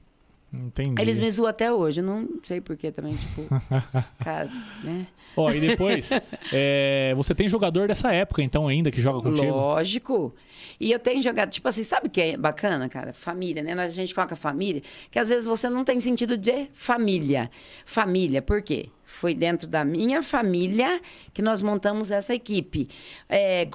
Entendi. 0.65 1.01
Eles 1.01 1.17
me 1.17 1.29
zoam 1.29 1.47
até 1.49 1.71
hoje, 1.71 1.99
eu 2.01 2.03
não 2.05 2.27
sei 2.43 2.61
porquê 2.61 2.91
também, 2.91 3.15
tipo. 3.15 3.47
cara, 4.23 4.49
né? 4.83 5.07
Ó, 5.37 5.51
e 5.51 5.59
depois, 5.59 6.11
é, 6.53 7.13
você 7.15 7.35
tem 7.35 7.49
jogador 7.49 7.87
dessa 7.89 8.11
época, 8.13 8.41
então, 8.41 8.67
ainda, 8.69 8.89
que 8.89 9.01
joga 9.01 9.21
contigo? 9.21 9.51
Lógico. 9.51 10.33
E 10.79 10.91
eu 10.91 10.99
tenho 10.99 11.21
jogado, 11.21 11.49
tipo 11.49 11.67
assim, 11.67 11.83
sabe 11.83 12.07
o 12.07 12.09
que 12.09 12.21
é 12.21 12.37
bacana, 12.37 12.87
cara? 12.87 13.11
Família, 13.11 13.61
né? 13.61 13.75
Nós- 13.75 13.91
A 13.91 13.95
gente 13.95 14.15
coloca 14.15 14.35
família, 14.35 14.81
que 15.11 15.19
às 15.19 15.27
vezes 15.29 15.45
você 15.45 15.69
não 15.69 15.83
tem 15.83 15.99
sentido 15.99 16.37
de 16.37 16.67
família. 16.73 17.51
Família, 17.85 18.41
por 18.41 18.61
quê? 18.61 18.87
Foi 19.05 19.33
dentro 19.33 19.67
da 19.67 19.85
minha 19.85 20.21
família 20.23 20.99
que 21.33 21.41
nós 21.41 21.61
montamos 21.61 22.11
essa 22.11 22.33
equipe. 22.33 22.89
É, 23.29 23.67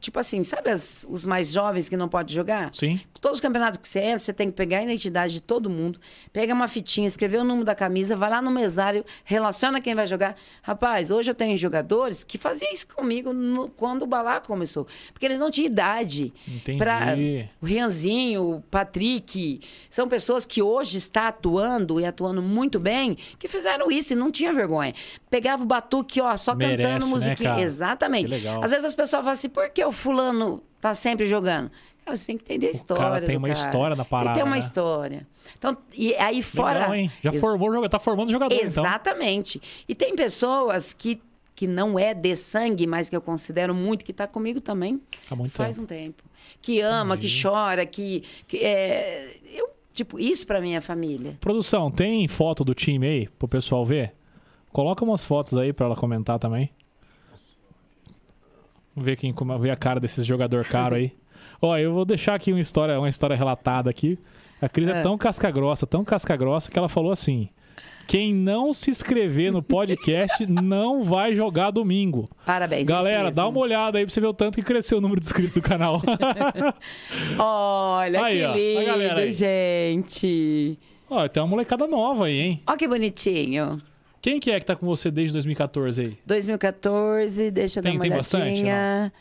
tipo 0.00 0.18
assim, 0.18 0.42
sabe 0.42 0.70
as- 0.70 1.06
os 1.08 1.24
mais 1.24 1.50
jovens 1.52 1.88
que 1.88 1.96
não 1.96 2.08
podem 2.08 2.34
jogar? 2.34 2.70
Sim. 2.72 3.00
Todos 3.20 3.36
os 3.36 3.40
campeonatos 3.40 3.78
que 3.78 3.86
você 3.86 4.00
entra, 4.00 4.18
você 4.18 4.32
tem 4.32 4.48
que 4.48 4.54
pegar 4.56 4.78
a 4.78 4.82
identidade 4.82 5.34
de 5.34 5.40
todo 5.42 5.70
mundo, 5.70 6.00
pega 6.32 6.52
uma 6.52 6.66
fitinha, 6.66 7.06
escrever 7.06 7.38
o 7.38 7.44
número 7.44 7.64
da 7.64 7.74
camisa, 7.74 8.16
vai 8.16 8.28
lá 8.30 8.42
no 8.42 8.50
mesário, 8.50 9.04
relaciona 9.24 9.80
quem 9.80 9.94
vai 9.94 10.06
jogar. 10.08 10.36
Rapaz, 10.60 11.10
hoje 11.12 11.30
eu 11.30 11.34
tenho 11.34 11.56
jogadores 11.56 12.24
que 12.24 12.36
faziam 12.36 12.72
isso 12.72 12.88
comigo 12.88 13.32
no- 13.32 13.68
quando 13.68 14.02
o 14.02 14.06
Balá 14.06 14.40
começou. 14.40 14.86
Porque 15.12 15.24
eles 15.26 15.38
não 15.38 15.50
tinham 15.52 15.66
idade. 15.66 16.32
Entendi. 16.48 16.78
Pra, 16.78 17.14
o 17.60 17.66
Rianzinho, 17.66 18.56
o 18.56 18.60
Patrick, 18.62 19.60
são 19.88 20.08
pessoas 20.08 20.44
que 20.44 20.60
hoje 20.60 20.98
estão 20.98 21.24
atuando 21.24 22.00
e 22.00 22.04
atuando 22.04 22.42
muito 22.42 22.80
bem, 22.80 23.16
que 23.38 23.46
fizeram 23.46 23.88
isso 23.90 24.12
e 24.14 24.16
não 24.16 24.30
tinha 24.32 24.51
vergonha. 24.52 24.94
Pegava 25.30 25.62
o 25.62 25.66
batuque, 25.66 26.20
ó, 26.20 26.36
só 26.36 26.54
Merece, 26.54 26.82
cantando 26.82 27.06
né, 27.06 27.10
musiquinha. 27.12 27.50
cara? 27.50 27.60
Exatamente. 27.62 28.34
Às 28.62 28.70
vezes 28.70 28.84
as 28.84 28.94
pessoas 28.94 29.20
falam 29.22 29.32
assim, 29.32 29.48
por 29.48 29.68
que 29.70 29.84
o 29.84 29.92
fulano 29.92 30.62
tá 30.80 30.94
sempre 30.94 31.26
jogando? 31.26 31.70
Cara, 32.04 32.16
você 32.16 32.26
tem 32.26 32.36
que 32.36 32.42
entender 32.44 32.66
a 32.66 32.70
história. 32.70 33.02
cara 33.02 33.26
tem 33.26 33.36
uma 33.36 33.48
cara. 33.48 33.60
história 33.60 33.96
na 33.96 34.04
parada, 34.04 34.30
Ele 34.30 34.34
tem 34.34 34.42
uma 34.42 34.52
né? 34.56 34.58
história. 34.58 35.26
Então, 35.56 35.76
e 35.94 36.14
aí 36.16 36.42
fora. 36.42 36.80
Legal, 36.80 36.94
hein? 36.96 37.12
Já 37.22 37.30
Ex- 37.30 37.40
formou, 37.40 37.88
tá 37.88 37.98
formando 38.00 38.32
jogador, 38.32 38.52
então. 38.54 38.66
Exatamente. 38.66 39.62
E 39.88 39.94
tem 39.94 40.16
pessoas 40.16 40.92
que, 40.92 41.22
que 41.54 41.68
não 41.68 41.96
é 41.96 42.12
de 42.12 42.34
sangue, 42.34 42.88
mas 42.88 43.08
que 43.08 43.14
eu 43.14 43.20
considero 43.20 43.72
muito, 43.72 44.04
que 44.04 44.12
tá 44.12 44.26
comigo 44.26 44.60
também 44.60 45.00
Há 45.30 45.36
muito 45.36 45.52
faz 45.52 45.76
tempo. 45.76 45.84
um 45.84 45.86
tempo. 45.86 46.22
Que 46.60 46.80
ama, 46.80 47.14
Entendi. 47.14 47.32
que 47.36 47.42
chora, 47.42 47.86
que. 47.86 48.24
que 48.48 48.56
é... 48.58 49.36
eu, 49.54 49.70
tipo, 49.92 50.18
isso 50.18 50.44
pra 50.44 50.60
minha 50.60 50.80
família. 50.80 51.36
Produção, 51.40 51.88
tem 51.88 52.26
foto 52.26 52.64
do 52.64 52.74
time 52.74 53.06
aí 53.06 53.28
pro 53.38 53.46
pessoal 53.46 53.86
ver? 53.86 54.12
Coloca 54.72 55.04
umas 55.04 55.24
fotos 55.24 55.56
aí 55.56 55.72
pra 55.72 55.86
ela 55.86 55.96
comentar 55.96 56.38
também. 56.38 56.70
Vamos 58.94 59.06
ver 59.06 59.16
quem 59.16 59.32
como- 59.32 59.58
ver 59.58 59.70
a 59.70 59.76
cara 59.76 60.00
desses 60.00 60.24
jogador 60.24 60.64
caro 60.64 60.96
aí. 60.96 61.12
Ó, 61.60 61.76
eu 61.76 61.92
vou 61.92 62.04
deixar 62.04 62.34
aqui 62.34 62.52
uma 62.52 62.60
história, 62.60 62.98
uma 62.98 63.08
história 63.08 63.36
relatada 63.36 63.88
aqui. 63.90 64.18
A 64.60 64.68
Cris 64.68 64.88
é. 64.88 65.00
É. 65.00 65.02
tão 65.02 65.16
casca 65.18 65.50
grossa, 65.50 65.86
tão 65.86 66.04
casca 66.04 66.36
grossa 66.36 66.70
que 66.70 66.78
ela 66.78 66.88
falou 66.88 67.10
assim: 67.10 67.48
"Quem 68.06 68.32
não 68.34 68.72
se 68.72 68.90
inscrever 68.90 69.52
no 69.52 69.62
podcast 69.62 70.44
não 70.46 71.02
vai 71.02 71.34
jogar 71.34 71.70
domingo". 71.70 72.30
Parabéns. 72.46 72.86
Galera, 72.86 73.30
dá 73.30 73.46
uma 73.48 73.58
olhada 73.58 73.98
aí 73.98 74.04
pra 74.04 74.12
você 74.12 74.20
ver 74.20 74.26
o 74.28 74.34
tanto 74.34 74.54
que 74.56 74.62
cresceu 74.62 74.98
o 74.98 75.00
número 75.00 75.20
de 75.20 75.26
inscritos 75.26 75.54
do 75.54 75.62
canal. 75.62 76.00
Olha, 77.38 78.24
Aí, 78.24 78.38
que 78.38 78.46
ó, 78.46 78.96
lindo, 78.96 79.30
gente. 79.30 80.78
Ó, 81.10 81.26
tem 81.28 81.42
uma 81.42 81.48
molecada 81.48 81.86
nova 81.86 82.26
aí, 82.26 82.38
hein? 82.40 82.62
Olha 82.66 82.78
que 82.78 82.88
bonitinho. 82.88 83.82
Quem 84.22 84.38
que 84.38 84.50
é 84.52 84.60
que 84.60 84.64
tá 84.64 84.76
com 84.76 84.86
você 84.86 85.10
desde 85.10 85.32
2014 85.34 86.00
aí? 86.00 86.18
2014, 86.24 87.50
deixa 87.50 87.80
eu 87.80 87.82
Tem- 87.82 87.92
dar 87.92 87.96
uma 87.98 88.02
tem 88.02 88.10
bastante, 88.16 88.42
olhadinha. 88.44 89.12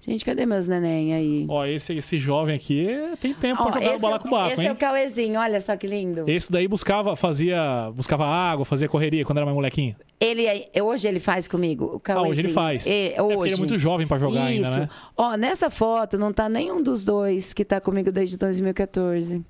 Gente, 0.00 0.24
cadê 0.24 0.46
meus 0.46 0.68
neném 0.68 1.12
aí? 1.14 1.46
Ó, 1.48 1.64
esse, 1.66 1.92
esse 1.94 2.18
jovem 2.18 2.54
aqui 2.54 2.86
tem 3.20 3.34
tempo 3.34 3.60
Ó, 3.62 3.70
pra 3.70 3.80
jogar 3.80 3.90
o 3.90 3.94
é, 3.94 3.98
balacobaco, 3.98 4.52
esse 4.52 4.62
hein? 4.62 4.68
é 4.68 4.72
o 4.72 4.76
Cauêzinho, 4.76 5.40
olha 5.40 5.60
só 5.60 5.76
que 5.76 5.86
lindo. 5.88 6.24
Esse 6.28 6.50
daí 6.52 6.68
buscava, 6.68 7.16
fazia, 7.16 7.90
buscava 7.94 8.24
água, 8.24 8.64
fazia 8.64 8.88
correria 8.88 9.24
quando 9.24 9.38
era 9.38 9.44
mais 9.46 9.54
molequinho. 9.56 9.96
Ele, 10.20 10.44
é- 10.46 10.82
hoje 10.82 11.06
ele 11.08 11.18
faz 11.18 11.48
comigo, 11.48 11.86
o 11.86 11.96
Ah, 11.96 12.00
Cauêzinho. 12.00 12.30
hoje 12.32 12.40
ele 12.42 12.48
faz. 12.48 12.86
É, 12.86 13.06
É 13.06 13.10
porque 13.16 13.36
hoje. 13.36 13.48
ele 13.48 13.54
é 13.54 13.56
muito 13.58 13.76
jovem 13.78 14.06
pra 14.06 14.18
jogar 14.18 14.52
Isso. 14.52 14.70
ainda, 14.70 14.82
né? 14.82 14.88
Ó, 15.16 15.36
nessa 15.36 15.68
foto 15.68 16.16
não 16.16 16.32
tá 16.32 16.48
nenhum 16.48 16.80
dos 16.82 17.04
dois 17.04 17.52
que 17.52 17.64
tá 17.64 17.80
comigo 17.80 18.10
desde 18.12 18.36
2014. 18.36 19.44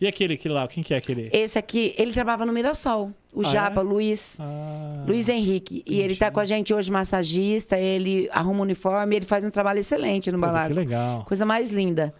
E 0.00 0.06
aquele 0.06 0.36
que 0.36 0.48
lá, 0.48 0.66
quem 0.66 0.82
que 0.82 0.92
é 0.92 0.96
aquele? 0.96 1.30
Esse 1.32 1.58
aqui, 1.58 1.94
ele 1.96 2.12
trabalhava 2.12 2.44
no 2.44 2.52
Mirassol. 2.52 3.10
O 3.34 3.40
Ah, 3.40 3.44
Japa, 3.44 3.80
é? 3.80 3.84
Luiz. 3.84 4.38
Ah, 4.40 5.04
Luiz 5.08 5.28
Henrique. 5.28 5.82
E 5.86 6.00
ele 6.00 6.14
tá 6.14 6.30
com 6.30 6.38
a 6.38 6.44
gente 6.44 6.72
hoje 6.72 6.90
massagista, 6.90 7.76
ele 7.76 8.28
arruma 8.32 8.60
o 8.60 8.62
uniforme, 8.62 9.16
ele 9.16 9.24
faz 9.26 9.44
um 9.44 9.50
trabalho 9.50 9.80
excelente 9.80 10.30
no 10.30 10.38
puta, 10.38 10.46
balaco. 10.46 10.68
que 10.68 10.74
legal. 10.74 11.24
Coisa 11.24 11.44
mais 11.44 11.70
linda. 11.70 12.14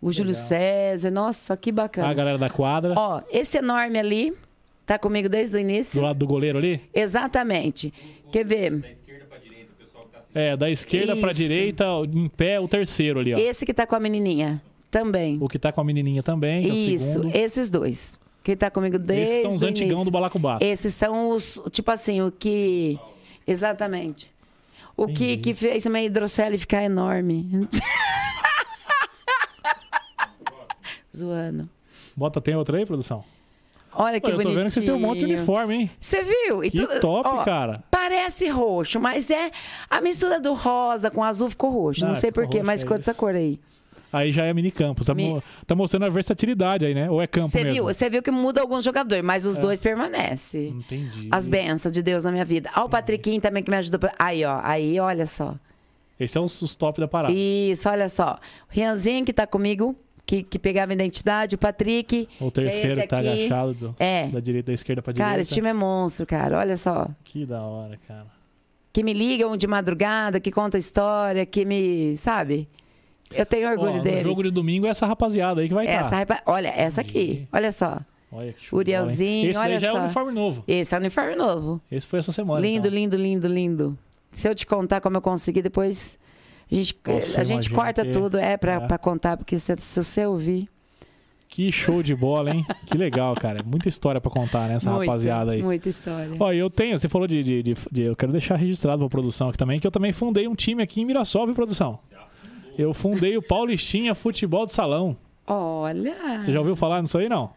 O 0.00 0.12
Júlio 0.12 0.32
Legal. 0.32 0.46
César, 0.46 1.10
nossa, 1.10 1.56
que 1.56 1.72
bacana. 1.72 2.08
A 2.08 2.14
galera 2.14 2.38
da 2.38 2.48
quadra, 2.50 2.94
Ó, 2.96 3.22
esse 3.30 3.58
enorme 3.58 3.98
ali 3.98 4.32
tá 4.84 4.98
comigo 4.98 5.28
desde 5.28 5.56
o 5.56 5.58
do 5.58 5.60
início. 5.62 6.00
lado 6.00 6.18
do 6.18 6.26
goleiro 6.26 6.58
ali. 6.58 6.80
Exatamente. 6.94 7.92
Quer 8.30 8.44
ver? 8.44 8.84
É, 10.34 10.54
da 10.56 10.70
esquerda 10.70 11.16
pra 11.16 11.30
Isso. 11.30 11.40
direita, 11.40 11.84
em 12.12 12.28
pé, 12.28 12.60
o 12.60 12.68
terceiro 12.68 13.18
ali, 13.18 13.32
ó. 13.34 13.38
Esse 13.38 13.64
que 13.64 13.72
tá 13.72 13.86
com 13.86 13.96
a 13.96 14.00
menininha 14.00 14.60
também. 14.90 15.38
O 15.40 15.48
que 15.48 15.58
tá 15.58 15.72
com 15.72 15.80
a 15.80 15.84
menininha 15.84 16.22
também, 16.22 16.62
que 16.62 16.68
é 16.68 16.72
o 16.72 16.76
Isso, 16.76 17.12
segundo. 17.14 17.34
esses 17.34 17.70
dois. 17.70 18.20
Que 18.46 18.54
tá 18.54 18.70
comigo 18.70 18.96
desde 18.96 19.24
Esses 19.24 19.42
são 19.42 19.56
os 19.56 19.62
antigão 19.64 19.88
início. 19.88 20.04
do 20.04 20.10
balacobaco. 20.12 20.62
Esses 20.64 20.94
são 20.94 21.30
os, 21.30 21.60
tipo 21.72 21.90
assim, 21.90 22.22
o 22.22 22.30
que... 22.30 22.96
Exatamente. 23.44 24.30
O 24.96 25.08
que, 25.08 25.32
Entendi. 25.32 25.36
que 25.38 25.52
fez 25.54 25.84
minha 25.88 26.04
hidrocele 26.04 26.56
ficar 26.56 26.84
enorme. 26.84 27.68
Zoando. 31.14 31.68
Bota, 32.16 32.40
tem 32.40 32.54
outra 32.54 32.78
aí, 32.78 32.86
produção? 32.86 33.24
Olha 33.92 34.20
que 34.20 34.28
Olha, 34.28 34.34
eu 34.34 34.36
tô 34.36 34.42
bonitinho. 34.44 34.54
vendo 34.54 34.64
que 34.66 34.70
vocês 34.70 34.84
têm 34.86 34.94
um 34.94 35.00
monte 35.00 35.18
de 35.20 35.24
uniforme, 35.24 35.74
hein? 35.74 35.90
Você 35.98 36.22
viu? 36.22 36.62
E 36.62 36.70
Que 36.70 36.86
top, 37.00 37.28
ó, 37.28 37.42
cara. 37.42 37.82
Parece 37.90 38.46
roxo, 38.48 39.00
mas 39.00 39.28
é 39.28 39.50
a 39.90 40.00
mistura 40.00 40.38
do 40.38 40.54
rosa 40.54 41.10
com 41.10 41.24
azul 41.24 41.48
ficou 41.48 41.70
roxo. 41.70 42.04
Ah, 42.04 42.08
Não 42.08 42.14
sei 42.14 42.30
porquê, 42.30 42.62
mas 42.62 42.82
é 42.82 42.84
ficou 42.84 42.96
dessa 42.96 43.10
isso. 43.10 43.18
cor 43.18 43.34
aí. 43.34 43.58
Aí 44.16 44.32
já 44.32 44.44
é 44.44 44.52
minicampo. 44.54 45.04
Tá, 45.04 45.14
Mi- 45.14 45.28
mo- 45.28 45.42
tá 45.66 45.74
mostrando 45.74 46.04
a 46.06 46.08
versatilidade 46.08 46.86
aí, 46.86 46.94
né? 46.94 47.10
Ou 47.10 47.20
é 47.22 47.26
campo 47.26 47.48
Você 47.48 47.58
mesmo? 47.64 47.72
viu, 47.74 47.84
você 47.84 48.08
viu 48.10 48.22
que 48.22 48.30
muda 48.30 48.60
alguns 48.60 48.84
jogadores, 48.84 49.24
mas 49.24 49.44
os 49.46 49.58
dois 49.58 49.80
permanecem. 49.80 50.68
Entendi. 50.68 51.28
As 51.30 51.46
bênçãos 51.46 51.92
de 51.92 52.02
Deus 52.02 52.24
na 52.24 52.32
minha 52.32 52.44
vida. 52.44 52.70
Ó, 52.76 52.84
o 52.84 52.88
Patriquinho 52.88 53.40
também 53.40 53.62
que 53.62 53.70
me 53.70 53.76
ajuda. 53.76 53.98
pra- 53.98 54.14
Aí, 54.18 54.44
ó. 54.44 54.60
Aí, 54.62 54.98
olha 55.00 55.26
só. 55.26 55.54
Esse 56.18 56.38
é 56.38 56.40
os, 56.40 56.62
os 56.62 56.74
top 56.74 56.98
da 57.00 57.06
parada. 57.06 57.32
Isso, 57.34 57.88
olha 57.88 58.08
só. 58.08 58.38
O 58.70 58.74
Rianzinho 58.74 59.24
que 59.24 59.32
tá 59.34 59.46
comigo, 59.46 59.94
que, 60.24 60.42
que 60.42 60.58
pegava 60.58 60.92
a 60.92 60.94
identidade. 60.94 61.54
O 61.54 61.58
Patrick. 61.58 62.26
O 62.40 62.50
que 62.50 62.60
é 62.60 62.62
terceiro 62.64 62.98
esse 63.00 63.06
tá 63.06 63.18
aqui. 63.18 63.28
agachado 63.28 63.74
do- 63.74 63.96
É. 63.98 64.28
da 64.28 64.40
direita 64.40 64.68
da 64.68 64.74
esquerda 64.74 65.02
pra 65.02 65.12
Cara, 65.12 65.24
direita. 65.30 65.42
esse 65.42 65.52
time 65.54 65.68
é 65.68 65.72
monstro, 65.74 66.24
cara. 66.24 66.58
Olha 66.58 66.76
só. 66.76 67.08
Que 67.24 67.44
da 67.44 67.60
hora, 67.62 67.96
cara. 68.08 68.26
Que 68.92 69.02
me 69.02 69.12
ligam 69.12 69.54
de 69.58 69.66
madrugada, 69.66 70.40
que 70.40 70.50
conta 70.50 70.78
história, 70.78 71.44
que 71.44 71.66
me. 71.66 72.16
Sabe? 72.16 72.66
Eu 73.34 73.44
tenho 73.46 73.68
orgulho 73.68 73.94
no 73.96 74.02
deles. 74.02 74.22
jogo 74.22 74.42
de 74.42 74.50
domingo 74.50 74.86
é 74.86 74.90
essa 74.90 75.06
rapaziada 75.06 75.60
aí 75.60 75.68
que 75.68 75.74
vai. 75.74 75.86
Essa, 75.86 76.24
Olha, 76.46 76.68
essa 76.68 77.00
aqui. 77.00 77.46
Olha 77.52 77.72
só. 77.72 77.98
Olha 78.32 78.52
que 78.52 78.64
show? 78.64 78.78
Urielzinho, 78.78 79.50
Esse 79.50 79.58
olha 79.60 79.78
já 79.80 79.88
é 79.88 79.92
só. 79.92 79.98
o 79.98 80.00
uniforme 80.02 80.32
novo. 80.32 80.64
Esse 80.66 80.94
é 80.94 80.98
o 80.98 81.00
uniforme 81.00 81.36
novo. 81.36 81.80
Esse 81.90 82.06
foi 82.06 82.18
essa 82.18 82.32
semana. 82.32 82.60
lindo, 82.60 82.86
então. 82.88 82.98
lindo, 82.98 83.16
lindo, 83.16 83.46
lindo. 83.48 83.98
Se 84.32 84.48
eu 84.48 84.54
te 84.54 84.66
contar 84.66 85.00
como 85.00 85.16
eu 85.16 85.22
consegui, 85.22 85.62
depois 85.62 86.18
a 86.70 86.74
gente, 86.74 86.96
Nossa, 87.06 87.40
a 87.40 87.44
gente 87.44 87.70
corta 87.70 88.04
que- 88.04 88.10
tudo, 88.10 88.36
é, 88.38 88.56
pra, 88.56 88.72
é. 88.74 88.80
pra 88.80 88.98
contar, 88.98 89.36
porque 89.36 89.58
se, 89.58 89.74
se 89.78 90.02
você 90.04 90.26
ouvir. 90.26 90.68
Que 91.48 91.70
show 91.72 92.02
de 92.02 92.14
bola, 92.14 92.50
hein? 92.50 92.66
que 92.84 92.98
legal, 92.98 93.34
cara. 93.34 93.60
Muita 93.64 93.88
história 93.88 94.20
pra 94.20 94.30
contar, 94.30 94.68
né? 94.68 94.74
Essa 94.74 94.90
muito, 94.90 95.06
rapaziada 95.08 95.52
aí. 95.52 95.62
Muita 95.62 95.88
história. 95.88 96.30
Ó, 96.38 96.52
eu 96.52 96.68
tenho, 96.68 96.98
você 96.98 97.08
falou 97.08 97.26
de, 97.26 97.42
de- 97.42 97.62
de- 97.62 97.76
de- 97.90 98.02
Eu 98.02 98.16
quero 98.16 98.32
deixar 98.32 98.56
registrado 98.56 98.98
pra 98.98 99.08
produção 99.08 99.48
aqui 99.48 99.56
também, 99.56 99.78
que 99.80 99.86
eu 99.86 99.90
também 99.92 100.12
fundei 100.12 100.46
um 100.48 100.54
time 100.54 100.82
aqui 100.82 101.00
em 101.00 101.04
Mirassol, 101.06 101.46
viu, 101.46 101.54
produção? 101.54 101.98
Eu 102.78 102.92
fundei 102.92 103.36
o 103.36 103.42
Paulistinha 103.42 104.14
Futebol 104.14 104.66
de 104.66 104.72
Salão. 104.72 105.16
Olha. 105.46 106.40
Você 106.40 106.52
já 106.52 106.58
ouviu 106.58 106.76
falar 106.76 107.00
nisso 107.02 107.16
aí, 107.16 107.28
não? 107.28 107.50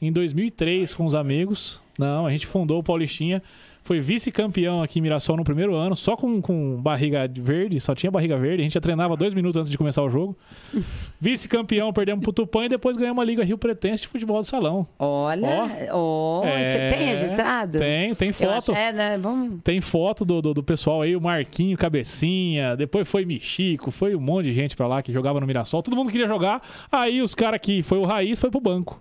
Em 0.00 0.12
2003, 0.12 0.92
com 0.94 1.06
os 1.06 1.14
amigos. 1.14 1.80
Não, 1.98 2.26
a 2.26 2.30
gente 2.30 2.46
fundou 2.46 2.78
o 2.78 2.82
Paulistinha. 2.82 3.42
Foi 3.86 4.00
vice-campeão 4.00 4.82
aqui 4.82 4.98
em 4.98 5.02
Mirassol 5.02 5.36
no 5.36 5.44
primeiro 5.44 5.72
ano, 5.72 5.94
só 5.94 6.16
com, 6.16 6.42
com 6.42 6.82
barriga 6.82 7.30
verde, 7.32 7.78
só 7.78 7.94
tinha 7.94 8.10
barriga 8.10 8.36
verde. 8.36 8.60
A 8.60 8.64
gente 8.64 8.74
já 8.74 8.80
treinava 8.80 9.16
dois 9.16 9.32
minutos 9.32 9.60
antes 9.60 9.70
de 9.70 9.78
começar 9.78 10.02
o 10.02 10.10
jogo. 10.10 10.36
Vice-campeão, 11.20 11.92
perdemos 11.92 12.22
pro 12.22 12.32
Tupã 12.32 12.64
e 12.64 12.68
depois 12.68 12.96
ganhamos 12.96 13.22
a 13.22 13.24
Liga 13.24 13.44
Rio 13.44 13.56
Pretense 13.56 14.02
de 14.02 14.08
Futebol 14.08 14.40
de 14.40 14.46
Salão. 14.48 14.86
Olha. 14.98 15.88
Ó, 15.92 16.44
É, 16.44 16.64
você 16.90 16.96
tem 16.96 17.06
registrado? 17.08 17.78
Tem, 17.78 18.12
tem 18.14 18.32
foto. 18.32 18.72
acho- 18.72 18.72
é, 18.72 18.92
né? 18.92 19.18
Vamos. 19.18 19.60
Tem 19.62 19.80
foto 19.80 20.24
do, 20.24 20.42
do, 20.42 20.52
do 20.54 20.62
pessoal 20.64 21.02
aí, 21.02 21.14
o 21.14 21.20
Marquinho, 21.20 21.76
Cabecinha, 21.78 22.76
depois 22.76 23.08
foi 23.08 23.24
Michico, 23.24 23.92
foi 23.92 24.16
um 24.16 24.20
monte 24.20 24.46
de 24.46 24.52
gente 24.52 24.74
pra 24.76 24.86
lá 24.88 25.00
que 25.00 25.12
jogava 25.12 25.38
no 25.40 25.46
Mirassol. 25.46 25.80
Todo 25.82 25.94
mundo 25.96 26.10
queria 26.10 26.26
jogar. 26.26 26.60
Aí 26.90 27.22
os 27.22 27.36
caras 27.36 27.60
que 27.62 27.82
foi 27.84 27.98
o 27.98 28.04
Raiz 28.04 28.40
foi 28.40 28.50
pro 28.50 28.60
banco. 28.60 29.00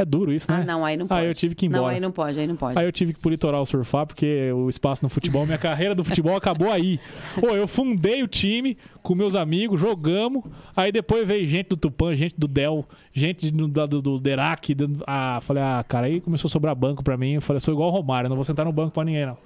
É 0.00 0.04
duro 0.04 0.32
isso, 0.32 0.50
né? 0.50 0.60
Ah, 0.62 0.64
não, 0.66 0.84
aí 0.84 0.96
não 0.96 1.06
pode. 1.06 1.20
Aí 1.20 1.26
eu 1.26 1.34
tive 1.34 1.54
que 1.54 1.66
ir 1.66 1.68
Não, 1.68 1.80
embora. 1.80 1.94
aí 1.94 2.00
não 2.00 2.10
pode, 2.10 2.38
aí 2.40 2.46
não 2.46 2.56
pode. 2.56 2.78
Aí 2.78 2.86
eu 2.86 2.92
tive 2.92 3.12
que 3.12 3.18
ir 3.18 3.22
pro 3.22 3.30
litoral 3.30 3.66
surfar, 3.66 4.06
porque 4.06 4.50
o 4.52 4.68
espaço 4.70 5.02
no 5.04 5.08
futebol, 5.10 5.44
minha 5.44 5.58
carreira 5.58 5.94
do 5.94 6.02
futebol 6.02 6.34
acabou 6.36 6.70
aí. 6.70 6.98
Ô, 7.42 7.48
eu 7.54 7.68
fundei 7.68 8.22
o 8.22 8.26
time 8.28 8.78
com 9.02 9.14
meus 9.14 9.36
amigos, 9.36 9.78
jogamos. 9.80 10.42
Aí 10.74 10.90
depois 10.90 11.26
veio 11.28 11.46
gente 11.46 11.68
do 11.68 11.76
Tupã, 11.76 12.14
gente 12.14 12.34
do 12.38 12.48
Del, 12.48 12.86
gente 13.12 13.50
do, 13.50 13.68
do, 13.86 14.00
do 14.02 14.18
Derac. 14.18 14.74
do- 14.74 15.04
ah, 15.06 15.38
falei, 15.42 15.62
ah, 15.62 15.84
cara, 15.86 16.06
aí 16.06 16.20
começou 16.20 16.48
a 16.48 16.50
sobrar 16.50 16.74
banco 16.74 17.04
pra 17.04 17.16
mim. 17.16 17.32
Eu 17.34 17.42
falei, 17.42 17.60
sou 17.60 17.74
igual 17.74 17.88
o 17.90 17.92
Romário, 17.92 18.28
não 18.30 18.36
vou 18.36 18.44
sentar 18.44 18.64
no 18.64 18.72
banco 18.72 18.92
pra 18.92 19.04
ninguém, 19.04 19.26
não. 19.26 19.36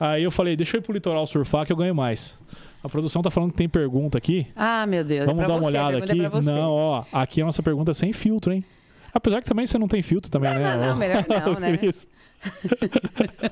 Aí 0.00 0.22
eu 0.22 0.30
falei, 0.30 0.56
deixa 0.56 0.76
eu 0.76 0.80
ir 0.80 0.82
pro 0.82 0.92
litoral 0.92 1.26
surfar 1.26 1.66
que 1.66 1.72
eu 1.72 1.76
ganho 1.76 1.94
mais. 1.94 2.38
A 2.82 2.88
produção 2.88 3.20
tá 3.22 3.30
falando 3.30 3.50
que 3.50 3.56
tem 3.58 3.68
pergunta 3.68 4.16
aqui. 4.16 4.46
Ah, 4.54 4.86
meu 4.86 5.02
Deus. 5.02 5.26
Vamos 5.26 5.40
é 5.42 5.44
pra 5.44 5.48
dar 5.48 5.54
uma 5.54 5.62
você, 5.62 5.68
olhada 5.68 6.06
pergunta 6.06 6.38
aqui. 6.38 6.48
É. 6.48 6.52
Não, 6.52 6.70
ó, 6.70 7.04
aqui 7.12 7.42
a 7.42 7.44
nossa 7.44 7.62
pergunta 7.62 7.90
é 7.90 7.94
sem 7.94 8.12
filtro, 8.12 8.52
hein? 8.52 8.64
Apesar 9.12 9.40
que 9.42 9.48
também 9.48 9.66
você 9.66 9.78
não 9.78 9.88
tem 9.88 10.02
filtro 10.02 10.30
também, 10.30 10.52
Não, 10.52 10.58
né? 10.60 10.76
não, 10.76 10.86
não, 10.88 10.96
melhor 10.98 11.24
não, 11.28 11.60
né? 11.60 11.78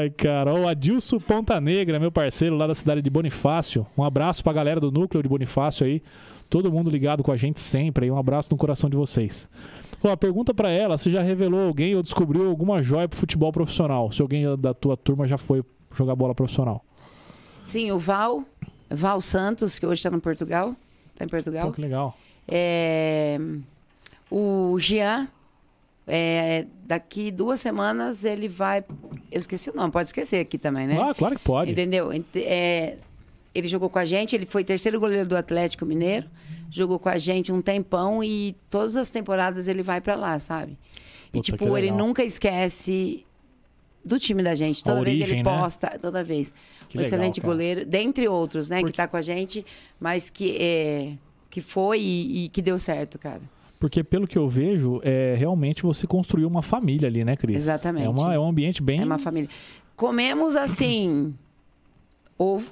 Ai, 0.00 0.10
cara. 0.10 0.54
O 0.54 0.66
Adilson 0.68 1.18
Ponta 1.18 1.60
Negra, 1.60 1.98
meu 1.98 2.10
parceiro 2.10 2.56
lá 2.56 2.66
da 2.66 2.74
cidade 2.74 3.02
de 3.02 3.10
Bonifácio. 3.10 3.86
Um 3.96 4.04
abraço 4.04 4.42
pra 4.42 4.52
galera 4.52 4.80
do 4.80 4.90
núcleo 4.90 5.22
de 5.22 5.28
Bonifácio 5.28 5.86
aí. 5.86 6.02
Todo 6.48 6.72
mundo 6.72 6.90
ligado 6.90 7.22
com 7.22 7.30
a 7.30 7.36
gente 7.36 7.60
sempre 7.60 8.06
aí. 8.06 8.10
Um 8.10 8.18
abraço 8.18 8.48
no 8.50 8.56
coração 8.56 8.88
de 8.90 8.96
vocês. 8.96 9.48
Ó, 10.02 10.16
pergunta 10.16 10.54
pra 10.54 10.70
ela 10.70 10.96
se 10.96 11.10
já 11.10 11.20
revelou 11.20 11.66
alguém 11.66 11.94
ou 11.94 12.02
descobriu 12.02 12.48
alguma 12.48 12.82
joia 12.82 13.06
pro 13.08 13.18
futebol 13.18 13.52
profissional. 13.52 14.10
Se 14.10 14.22
alguém 14.22 14.44
da 14.56 14.72
tua 14.72 14.96
turma 14.96 15.26
já 15.26 15.36
foi 15.36 15.62
jogar 15.94 16.16
bola 16.16 16.34
profissional. 16.34 16.84
Sim, 17.62 17.92
o 17.92 17.98
Val, 17.98 18.42
Val 18.88 19.20
Santos, 19.20 19.78
que 19.78 19.84
hoje 19.86 19.98
está 19.98 20.10
no 20.10 20.20
Portugal. 20.20 20.74
Está 21.12 21.24
em 21.24 21.28
Portugal. 21.28 21.66
Pô, 21.66 21.72
que 21.74 21.80
legal. 21.82 22.16
É, 22.48 23.38
o 24.30 24.78
Jean, 24.78 25.28
é, 26.06 26.66
daqui 26.84 27.30
duas 27.30 27.60
semanas 27.60 28.24
ele 28.24 28.48
vai. 28.48 28.84
Eu 29.30 29.38
esqueci 29.40 29.70
o 29.70 29.74
nome, 29.74 29.90
pode 29.92 30.08
esquecer 30.08 30.40
aqui 30.40 30.58
também, 30.58 30.86
né? 30.86 30.98
Ah, 31.00 31.14
claro 31.14 31.36
que 31.36 31.42
pode. 31.42 31.70
Entendeu? 31.72 32.12
Ent- 32.12 32.24
é, 32.36 32.96
ele 33.54 33.68
jogou 33.68 33.88
com 33.90 33.98
a 33.98 34.04
gente, 34.04 34.34
ele 34.34 34.46
foi 34.46 34.64
terceiro 34.64 34.98
goleiro 35.00 35.28
do 35.28 35.36
Atlético 35.36 35.84
Mineiro, 35.84 36.28
jogou 36.70 36.98
com 36.98 37.08
a 37.08 37.18
gente 37.18 37.52
um 37.52 37.60
tempão 37.60 38.22
e 38.22 38.56
todas 38.68 38.96
as 38.96 39.10
temporadas 39.10 39.68
ele 39.68 39.82
vai 39.82 40.00
pra 40.00 40.14
lá, 40.14 40.38
sabe? 40.38 40.72
E 40.72 41.38
Puta, 41.38 41.52
que 41.52 41.52
tipo, 41.58 41.76
ele 41.76 41.90
nunca 41.90 42.24
esquece 42.24 43.24
do 44.04 44.18
time 44.18 44.42
da 44.42 44.54
gente. 44.54 44.82
Toda 44.82 45.04
vez 45.04 45.20
ele 45.20 45.36
né? 45.36 45.42
posta, 45.44 45.96
toda 46.00 46.24
vez. 46.24 46.52
Que 46.88 46.96
um 46.96 47.00
legal, 47.00 47.06
excelente 47.06 47.40
cara. 47.40 47.52
goleiro, 47.52 47.84
dentre 47.86 48.26
outros, 48.26 48.70
né, 48.70 48.78
Porque- 48.80 48.92
que 48.92 48.96
tá 48.96 49.06
com 49.06 49.16
a 49.16 49.22
gente, 49.22 49.64
mas 50.00 50.30
que 50.30 50.56
é, 50.58 51.12
que 51.48 51.60
foi 51.60 52.00
e, 52.00 52.44
e 52.44 52.48
que 52.48 52.60
deu 52.62 52.78
certo, 52.78 53.18
cara. 53.18 53.42
Porque 53.80 54.04
pelo 54.04 54.26
que 54.28 54.36
eu 54.36 54.46
vejo, 54.48 55.00
é, 55.02 55.34
realmente 55.38 55.82
você 55.82 56.06
construiu 56.06 56.46
uma 56.46 56.60
família 56.62 57.08
ali, 57.08 57.24
né, 57.24 57.34
Cris? 57.34 57.56
Exatamente. 57.56 58.04
É, 58.04 58.08
uma- 58.10 58.34
é 58.34 58.38
um 58.38 58.46
ambiente 58.46 58.82
bem. 58.82 59.00
É 59.00 59.04
uma 59.04 59.18
família. 59.18 59.48
Comemos 59.96 60.54
assim 60.54 61.34
ovo 62.38 62.70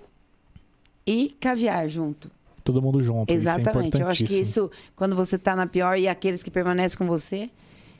e 1.06 1.34
caviar 1.40 1.88
junto. 1.88 2.30
Todo 2.62 2.82
mundo 2.82 3.02
junto. 3.02 3.32
Exatamente. 3.32 3.88
Isso 3.94 3.96
é 3.98 4.02
Eu 4.04 4.08
acho 4.08 4.24
que 4.26 4.38
isso, 4.38 4.70
quando 4.94 5.16
você 5.16 5.38
tá 5.38 5.56
na 5.56 5.66
pior 5.66 5.98
e 5.98 6.06
aqueles 6.06 6.42
que 6.42 6.50
permanecem 6.50 6.98
com 6.98 7.06
você, 7.06 7.48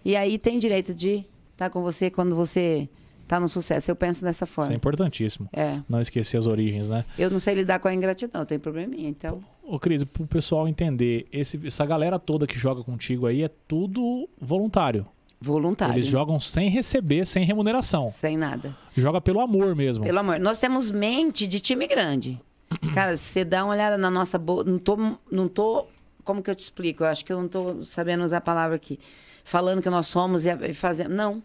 e 0.04 0.14
aí 0.14 0.38
tem 0.38 0.58
direito 0.58 0.92
de 0.92 1.24
estar 1.52 1.70
com 1.70 1.80
você 1.82 2.10
quando 2.10 2.36
você 2.36 2.86
tá 3.26 3.40
no 3.40 3.48
sucesso. 3.48 3.90
Eu 3.90 3.96
penso 3.96 4.22
dessa 4.22 4.44
Isso 4.44 4.52
é 4.52 4.54
forma. 4.54 4.74
importantíssimo. 4.74 5.48
É. 5.52 5.80
Não 5.88 5.98
esquecer 6.00 6.36
as 6.36 6.46
origens, 6.46 6.90
né? 6.90 7.06
Eu 7.18 7.30
não 7.30 7.40
sei 7.40 7.54
lidar 7.54 7.78
com 7.78 7.88
a 7.88 7.94
ingratidão, 7.94 8.44
tem 8.44 8.58
probleminha, 8.58 9.08
então. 9.08 9.42
Ô, 9.70 9.78
Cris, 9.78 10.02
pro 10.02 10.26
pessoal 10.26 10.66
entender, 10.66 11.26
esse- 11.30 11.60
essa 11.66 11.84
galera 11.84 12.18
toda 12.18 12.46
que 12.46 12.58
joga 12.58 12.82
contigo 12.82 13.26
aí 13.26 13.42
é 13.42 13.50
tudo 13.68 14.28
voluntário. 14.40 15.06
Voluntário. 15.40 15.94
Eles 15.94 16.06
jogam 16.06 16.40
sem 16.40 16.68
receber, 16.68 17.26
sem 17.26 17.44
remuneração. 17.44 18.08
Sem 18.08 18.36
nada. 18.36 18.74
Joga 18.96 19.20
pelo 19.20 19.40
amor 19.40 19.76
mesmo. 19.76 20.04
Pelo 20.04 20.18
amor, 20.18 20.40
nós 20.40 20.58
temos 20.58 20.90
mente 20.90 21.46
de 21.46 21.60
time 21.60 21.86
grande. 21.86 22.40
Cara, 22.94 23.16
se 23.16 23.24
você 23.28 23.44
dá 23.44 23.64
uma 23.64 23.72
olhada 23.74 23.96
na 23.98 24.10
nossa 24.10 24.38
bolsa, 24.38 24.68
não 24.68 24.78
tô, 24.78 24.96
não 25.30 25.46
tô, 25.48 25.86
como 26.24 26.42
que 26.42 26.50
eu 26.50 26.54
te 26.54 26.60
explico? 26.60 27.04
Eu 27.04 27.08
acho 27.08 27.24
que 27.24 27.32
eu 27.32 27.40
não 27.40 27.46
tô 27.46 27.84
sabendo 27.84 28.24
usar 28.24 28.38
a 28.38 28.40
palavra 28.40 28.74
aqui. 28.76 28.98
Falando 29.44 29.80
que 29.82 29.88
nós 29.90 30.06
somos 30.06 30.44
e 30.46 30.72
fazemos, 30.74 31.16
não. 31.16 31.42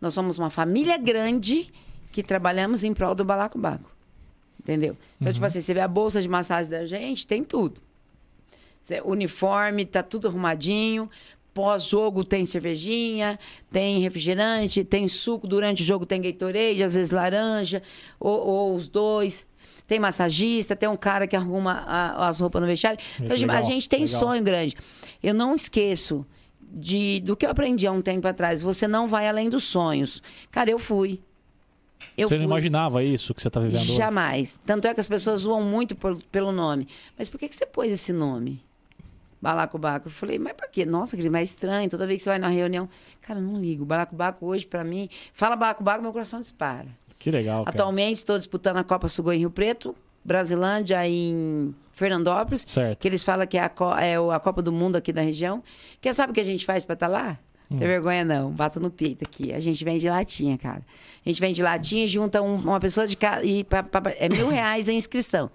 Nós 0.00 0.12
somos 0.12 0.38
uma 0.38 0.50
família 0.50 0.98
grande 0.98 1.70
que 2.12 2.22
trabalhamos 2.22 2.84
em 2.84 2.92
prol 2.92 3.14
do 3.14 3.24
balacobaco. 3.24 3.90
Entendeu? 4.70 4.96
Então, 5.20 5.32
tipo 5.32 5.44
assim, 5.44 5.60
você 5.60 5.74
vê 5.74 5.80
a 5.80 5.88
bolsa 5.88 6.22
de 6.22 6.28
massagem 6.28 6.70
da 6.70 6.86
gente, 6.86 7.26
tem 7.26 7.42
tudo. 7.42 7.80
Uniforme, 9.04 9.84
tá 9.84 10.02
tudo 10.02 10.28
arrumadinho. 10.28 11.08
Pós-jogo 11.52 12.22
tem 12.24 12.44
cervejinha, 12.44 13.38
tem 13.70 13.98
refrigerante, 14.00 14.84
tem 14.84 15.08
suco. 15.08 15.46
Durante 15.48 15.82
o 15.82 15.84
jogo 15.84 16.06
tem 16.06 16.20
Gatorade, 16.20 16.82
às 16.82 16.94
vezes 16.94 17.10
laranja, 17.10 17.82
ou, 18.20 18.38
ou 18.46 18.74
os 18.74 18.86
dois. 18.86 19.44
Tem 19.86 19.98
massagista, 19.98 20.76
tem 20.76 20.88
um 20.88 20.96
cara 20.96 21.26
que 21.26 21.34
arruma 21.34 21.72
a- 21.84 22.28
as 22.28 22.38
roupas 22.38 22.60
no 22.62 22.68
vestiário. 22.68 23.00
Então, 23.20 23.36
tipo, 23.36 23.50
a 23.50 23.56
legal, 23.56 23.70
gente 23.70 23.88
tem 23.88 24.04
legal. 24.04 24.20
sonho 24.20 24.42
grande. 24.44 24.76
Eu 25.20 25.34
não 25.34 25.56
esqueço 25.56 26.24
de, 26.60 27.20
do 27.20 27.36
que 27.36 27.44
eu 27.44 27.50
aprendi 27.50 27.84
há 27.88 27.92
um 27.92 28.00
tempo 28.00 28.28
atrás. 28.28 28.62
Você 28.62 28.86
não 28.86 29.08
vai 29.08 29.26
além 29.28 29.50
dos 29.50 29.64
sonhos. 29.64 30.22
Cara, 30.52 30.70
eu 30.70 30.78
fui. 30.78 31.20
Eu 32.16 32.28
você 32.28 32.34
não 32.34 32.44
fui. 32.44 32.50
imaginava 32.52 33.02
isso 33.04 33.34
que 33.34 33.42
você 33.42 33.50
tá 33.50 33.60
vivendo 33.60 33.80
hoje? 33.82 33.94
Jamais. 33.94 34.60
Tanto 34.64 34.86
é 34.88 34.94
que 34.94 35.00
as 35.00 35.08
pessoas 35.08 35.40
zoam 35.42 35.62
muito 35.62 35.94
por- 35.94 36.16
pelo 36.24 36.52
nome. 36.52 36.86
Mas 37.18 37.28
por 37.28 37.38
que, 37.38 37.48
que 37.48 37.54
você 37.56 37.66
pôs 37.66 37.90
esse 37.92 38.12
nome? 38.12 38.62
Balacobaco. 39.40 40.08
Eu 40.08 40.12
falei, 40.12 40.38
mas 40.38 40.52
por 40.52 40.68
quê? 40.70 40.84
Nossa, 40.84 41.16
que 41.16 41.30
mais 41.30 41.50
estranho. 41.50 41.88
Toda 41.88 42.06
vez 42.06 42.18
que 42.18 42.24
você 42.24 42.30
vai 42.30 42.38
na 42.38 42.48
reunião. 42.48 42.88
Cara, 43.22 43.38
eu 43.38 43.42
não 43.42 43.58
ligo. 43.60 43.84
Balacobaco 43.84 44.44
hoje, 44.46 44.66
pra 44.66 44.84
mim. 44.84 45.08
Fala 45.32 45.56
Balacobaco, 45.56 46.02
meu 46.02 46.12
coração 46.12 46.40
dispara. 46.40 46.88
Que 47.18 47.30
legal, 47.30 47.64
cara. 47.64 47.74
Atualmente, 47.74 48.16
estou 48.16 48.36
disputando 48.36 48.76
a 48.78 48.84
Copa 48.84 49.08
Sugoi 49.08 49.36
em 49.36 49.40
Rio 49.40 49.50
Preto, 49.50 49.94
Brasilândia 50.24 51.06
em 51.08 51.74
Fernandópolis. 51.92 52.64
Certo. 52.66 52.98
Que 52.98 53.08
eles 53.08 53.22
falam 53.22 53.46
que 53.46 53.56
é 53.58 53.60
a, 53.62 53.72
é 54.04 54.16
a 54.34 54.40
Copa 54.40 54.60
do 54.62 54.72
Mundo 54.72 54.96
aqui 54.96 55.12
da 55.12 55.20
região. 55.22 55.62
Quer 56.00 56.14
sabe 56.14 56.32
o 56.32 56.34
que 56.34 56.40
a 56.40 56.44
gente 56.44 56.64
faz 56.64 56.84
pra 56.84 56.94
estar 56.94 57.06
lá? 57.08 57.38
Hum. 57.70 57.76
Tem 57.76 57.86
vergonha 57.86 58.24
não, 58.24 58.50
bato 58.50 58.80
no 58.80 58.90
peito 58.90 59.22
aqui. 59.24 59.52
A 59.52 59.60
gente 59.60 59.84
vende 59.84 60.08
latinha, 60.08 60.58
cara. 60.58 60.82
A 61.24 61.28
gente 61.28 61.40
vende 61.40 61.62
latinha 61.62 62.04
e 62.04 62.08
junta 62.08 62.42
um- 62.42 62.56
uma 62.56 62.80
pessoa 62.80 63.06
de 63.06 63.16
casa. 63.16 63.44
E 63.44 63.62
pra- 63.62 63.82
pra- 63.84 64.12
é 64.18 64.28
mil 64.28 64.48
reais 64.50 64.88
a 64.88 64.92
inscrição. 64.92 65.50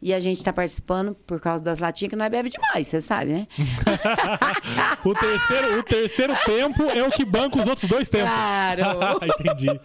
E 0.00 0.14
a 0.14 0.20
gente 0.20 0.44
tá 0.44 0.52
participando 0.52 1.16
por 1.26 1.40
causa 1.40 1.64
das 1.64 1.80
latinhas, 1.80 2.10
que 2.10 2.14
nós 2.16 2.30
bebe 2.30 2.48
demais, 2.50 2.86
você 2.86 3.00
sabe, 3.00 3.32
né? 3.32 3.48
O 5.04 5.12
terceiro, 5.14 5.78
o 5.78 5.82
terceiro 5.82 6.34
tempo 6.44 6.84
é 6.84 7.02
o 7.06 7.10
que 7.10 7.24
banca 7.24 7.58
os 7.60 7.66
outros 7.66 7.88
dois 7.88 8.08
tempos. 8.08 8.28
Claro! 8.28 8.82
Entendi. 9.40 9.80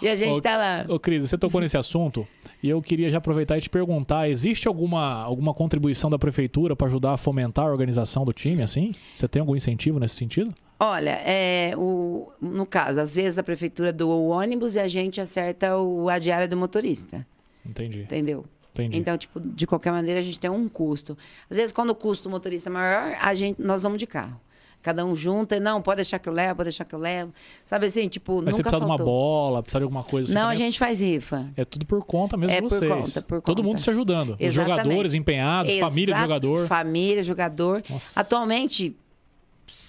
E 0.00 0.08
a 0.08 0.16
gente 0.16 0.38
Ô, 0.38 0.40
tá 0.40 0.56
lá. 0.56 0.84
Ô, 0.88 0.98
Cris, 0.98 1.28
você 1.28 1.36
tocou 1.36 1.60
nesse 1.60 1.76
assunto 1.76 2.26
e 2.62 2.68
eu 2.70 2.80
queria 2.80 3.10
já 3.10 3.18
aproveitar 3.18 3.58
e 3.58 3.60
te 3.60 3.68
perguntar: 3.70 4.28
existe 4.30 4.66
alguma, 4.68 5.22
alguma 5.22 5.52
contribuição 5.52 6.08
da 6.08 6.18
prefeitura 6.18 6.74
para 6.74 6.86
ajudar 6.86 7.12
a 7.12 7.16
fomentar 7.16 7.66
a 7.66 7.70
organização 7.70 8.24
do 8.24 8.32
time, 8.32 8.62
assim? 8.62 8.94
Você 9.14 9.28
tem 9.28 9.40
algum 9.40 9.54
incentivo 9.56 9.98
nesse 9.98 10.14
sentido? 10.16 10.54
Olha, 10.82 11.10
é, 11.26 11.74
o, 11.76 12.32
no 12.40 12.64
caso, 12.64 13.00
às 13.00 13.14
vezes 13.14 13.38
a 13.38 13.42
prefeitura 13.42 13.92
doa 13.92 14.14
o 14.14 14.28
ônibus 14.28 14.76
e 14.76 14.80
a 14.80 14.88
gente 14.88 15.20
acerta 15.20 15.76
o, 15.76 16.08
a 16.08 16.18
diária 16.18 16.48
do 16.48 16.56
motorista. 16.56 17.26
Entendi. 17.64 18.00
Entendeu? 18.00 18.46
Entendi. 18.72 18.96
Então, 18.98 19.18
tipo, 19.18 19.38
de 19.38 19.66
qualquer 19.66 19.92
maneira, 19.92 20.20
a 20.20 20.22
gente 20.22 20.40
tem 20.40 20.48
um 20.48 20.68
custo. 20.68 21.18
Às 21.50 21.58
vezes, 21.58 21.72
quando 21.72 21.90
o 21.90 21.94
custo 21.94 22.28
do 22.28 22.30
motorista 22.30 22.70
é 22.70 22.72
maior, 22.72 23.14
a 23.20 23.34
gente, 23.34 23.60
nós 23.60 23.82
vamos 23.82 23.98
de 23.98 24.06
carro. 24.06 24.40
Cada 24.82 25.04
um 25.04 25.14
junta 25.14 25.56
e, 25.56 25.60
não, 25.60 25.82
pode 25.82 25.96
deixar 25.96 26.18
que 26.18 26.26
eu 26.26 26.32
levo, 26.32 26.56
pode 26.56 26.68
deixar 26.68 26.86
que 26.86 26.94
eu 26.94 26.98
levo. 26.98 27.30
Sabe 27.66 27.84
assim, 27.84 28.08
tipo, 28.08 28.36
Mas 28.36 28.54
você 28.54 28.62
nunca 28.62 28.70
precisa 28.70 28.78
de 28.78 28.84
uma 28.86 28.96
faltou. 28.96 29.06
bola, 29.14 29.62
precisa 29.62 29.78
de 29.80 29.82
alguma 29.82 30.02
coisa 30.02 30.28
assim. 30.28 30.34
Não, 30.34 30.48
a 30.48 30.54
gente 30.54 30.78
faz 30.78 31.02
rifa. 31.02 31.50
É 31.54 31.66
tudo 31.66 31.84
por 31.84 32.02
conta 32.06 32.34
mesmo 32.38 32.52
É 32.52 32.56
de 32.56 32.62
por 32.62 32.70
vocês. 32.70 32.90
conta, 32.90 33.22
por 33.22 33.42
Todo 33.42 33.56
conta. 33.58 33.68
mundo 33.68 33.78
se 33.82 33.90
ajudando. 33.90 34.30
Os 34.30 34.36
Exatamente. 34.40 34.54
jogadores 34.84 35.12
empenhados, 35.12 35.78
família 35.78 36.14
do 36.14 36.20
jogador. 36.22 36.66
Família, 36.66 37.22
jogador. 37.22 37.82
Nossa. 37.90 38.18
Atualmente, 38.18 38.96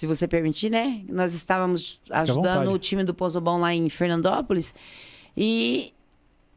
se 0.01 0.07
você 0.07 0.27
permitir, 0.27 0.71
né? 0.71 1.03
Nós 1.07 1.35
estávamos 1.35 2.01
ajudando 2.09 2.71
o 2.71 2.79
time 2.79 3.03
do 3.03 3.13
Pozobão 3.13 3.59
lá 3.59 3.71
em 3.71 3.87
Fernandópolis. 3.87 4.73
E 5.37 5.93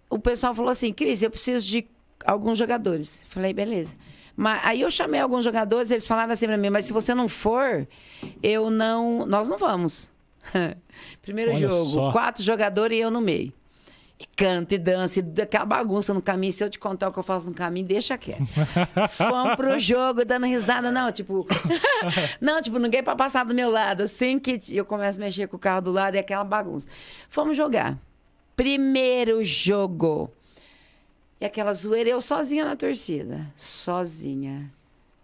o 0.08 0.18
pessoal 0.18 0.54
falou 0.54 0.70
assim, 0.70 0.94
Cris, 0.94 1.22
eu 1.22 1.28
preciso 1.30 1.66
de 1.68 1.86
alguns 2.24 2.56
jogadores. 2.56 3.22
Falei, 3.26 3.52
beleza. 3.52 3.96
Mas 4.34 4.64
aí 4.64 4.80
eu 4.80 4.90
chamei 4.90 5.20
alguns 5.20 5.44
jogadores, 5.44 5.90
eles 5.90 6.06
falaram 6.06 6.32
assim 6.32 6.46
pra 6.46 6.56
mim, 6.56 6.70
mas 6.70 6.86
se 6.86 6.94
você 6.94 7.14
não 7.14 7.28
for, 7.28 7.86
eu 8.42 8.70
não. 8.70 9.26
Nós 9.26 9.46
não 9.46 9.58
vamos. 9.58 10.08
Primeiro 11.20 11.50
Olha 11.50 11.68
jogo, 11.68 11.84
só. 11.84 12.12
quatro 12.12 12.42
jogadores 12.42 12.96
e 12.96 13.00
eu 13.02 13.10
no 13.10 13.20
meio. 13.20 13.52
E 14.18 14.26
canta 14.36 14.74
e 14.76 14.78
dança, 14.78 15.18
e 15.18 15.22
daquela 15.22 15.64
bagunça 15.66 16.14
no 16.14 16.22
caminho. 16.22 16.52
Se 16.52 16.62
eu 16.62 16.70
te 16.70 16.78
contar 16.78 17.08
o 17.08 17.12
que 17.12 17.18
eu 17.18 17.22
faço 17.22 17.46
no 17.46 17.54
caminho, 17.54 17.86
deixa 17.86 18.16
quieto. 18.16 18.44
Fomos 19.10 19.56
pro 19.56 19.76
jogo, 19.78 20.24
dando 20.24 20.46
risada. 20.46 20.90
Não, 20.92 21.10
tipo... 21.10 21.44
não, 22.40 22.62
tipo, 22.62 22.78
ninguém 22.78 23.02
pra 23.02 23.16
passar 23.16 23.44
do 23.44 23.52
meu 23.54 23.70
lado. 23.70 24.04
Assim 24.04 24.38
que 24.38 24.60
eu 24.70 24.84
começo 24.84 25.18
a 25.20 25.24
mexer 25.24 25.48
com 25.48 25.56
o 25.56 25.58
carro 25.58 25.80
do 25.80 25.90
lado, 25.92 26.14
é 26.14 26.20
aquela 26.20 26.44
bagunça. 26.44 26.86
Fomos 27.28 27.56
jogar. 27.56 27.98
Primeiro 28.54 29.42
jogo. 29.42 30.30
E 31.40 31.44
aquela 31.44 31.74
zoeira, 31.74 32.08
eu 32.10 32.20
sozinha 32.20 32.64
na 32.64 32.76
torcida. 32.76 33.44
Sozinha. 33.56 34.70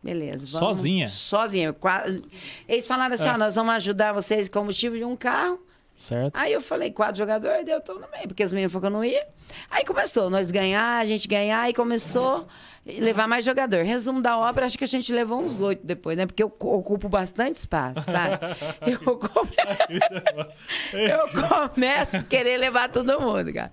Beleza. 0.02 0.38
vamos- 0.38 0.50
Sozinha? 0.76 1.06
Sozinha. 1.06 1.72
Quase- 1.72 2.28
Eles 2.68 2.88
falaram 2.88 3.14
assim, 3.14 3.28
ó, 3.28 3.38
nós 3.38 3.54
vamos 3.54 3.72
ajudar 3.74 4.12
vocês 4.12 4.48
com 4.48 4.58
combustível 4.60 4.98
de 4.98 5.04
um 5.04 5.14
carro. 5.16 5.60
Certo? 6.00 6.34
Aí 6.34 6.50
eu 6.50 6.62
falei, 6.62 6.90
quatro 6.90 7.18
jogadores, 7.18 7.62
daí 7.62 7.74
eu 7.74 7.80
tô 7.82 7.92
no 7.92 8.08
meio, 8.10 8.26
porque 8.26 8.42
os 8.42 8.54
meninos 8.54 8.72
falaram 8.72 8.88
que 8.90 8.96
eu 8.96 8.98
não 9.00 9.04
ia. 9.04 9.28
Aí 9.70 9.84
começou, 9.84 10.30
nós 10.30 10.50
ganhar, 10.50 10.98
a 10.98 11.04
gente 11.04 11.28
ganhar, 11.28 11.68
e 11.68 11.74
começou 11.74 12.48
a 12.88 12.90
levar 13.00 13.28
mais 13.28 13.44
jogador. 13.44 13.84
Resumo 13.84 14.22
da 14.22 14.38
obra, 14.38 14.64
acho 14.64 14.78
que 14.78 14.84
a 14.84 14.86
gente 14.86 15.12
levou 15.12 15.42
uns 15.42 15.60
oito 15.60 15.86
depois, 15.86 16.16
né? 16.16 16.24
Porque 16.24 16.42
eu 16.42 16.46
ocupo 16.58 17.06
bastante 17.06 17.56
espaço, 17.56 18.00
sabe? 18.00 18.38
Eu, 18.90 19.18
come... 19.18 19.50
eu 20.94 21.68
começo 21.68 22.16
a 22.16 22.22
querer 22.22 22.56
levar 22.56 22.88
todo 22.88 23.20
mundo, 23.20 23.52
cara. 23.52 23.70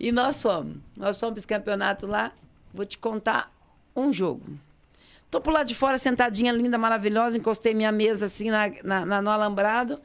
E 0.00 0.10
nós 0.10 0.42
fomos. 0.42 0.78
Nós 0.96 1.20
fomos 1.20 1.44
para 1.44 1.58
campeonato 1.58 2.06
lá, 2.06 2.32
vou 2.72 2.86
te 2.86 2.96
contar 2.96 3.52
um 3.94 4.10
jogo. 4.10 4.42
Tô 5.30 5.38
pro 5.38 5.52
lado 5.52 5.66
de 5.66 5.74
fora, 5.74 5.98
sentadinha, 5.98 6.50
linda, 6.50 6.78
maravilhosa, 6.78 7.36
encostei 7.36 7.74
minha 7.74 7.92
mesa 7.92 8.24
assim 8.24 8.48
na, 8.50 8.70
na, 8.82 9.04
na- 9.04 9.20
no 9.20 9.28
alambrado. 9.28 10.00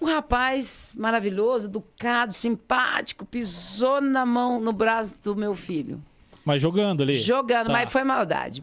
Um 0.00 0.06
rapaz 0.06 0.94
maravilhoso, 0.98 1.66
educado, 1.66 2.32
simpático, 2.32 3.24
pisou 3.24 4.00
na 4.00 4.26
mão, 4.26 4.60
no 4.60 4.72
braço 4.72 5.22
do 5.22 5.34
meu 5.36 5.54
filho. 5.54 6.02
Mas 6.44 6.60
jogando 6.60 7.02
ali. 7.02 7.16
Jogando, 7.16 7.68
Tá. 7.68 7.72
mas 7.72 7.90
foi 7.90 8.04
maldade. 8.04 8.62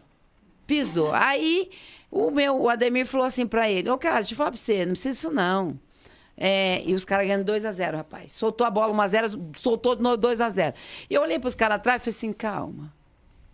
Pisou. 0.66 1.12
Aí 1.12 1.68
o 2.10 2.30
meu, 2.30 2.60
o 2.60 2.68
Ademir 2.68 3.06
falou 3.06 3.26
assim 3.26 3.46
pra 3.46 3.68
ele: 3.68 3.90
Ô, 3.90 3.98
cara, 3.98 4.16
deixa 4.16 4.34
eu 4.34 4.36
falar 4.36 4.50
pra 4.52 4.58
você, 4.60 4.84
não 4.84 4.92
precisa 4.92 5.10
disso 5.10 5.30
não. 5.32 5.78
É, 6.36 6.82
e 6.86 6.94
os 6.94 7.04
caras 7.04 7.26
ganhando 7.26 7.50
2x0, 7.52 7.96
rapaz. 7.96 8.32
Soltou 8.32 8.66
a 8.66 8.70
bola 8.70 8.92
1x0, 8.94 9.56
soltou 9.56 9.94
de 9.96 10.02
novo 10.02 10.16
2x0. 10.18 10.74
E 11.10 11.14
eu 11.14 11.22
olhei 11.22 11.38
pros 11.38 11.54
caras 11.54 11.76
atrás 11.76 12.00
e 12.00 12.04
falei 12.04 12.16
assim: 12.16 12.32
calma. 12.32 12.92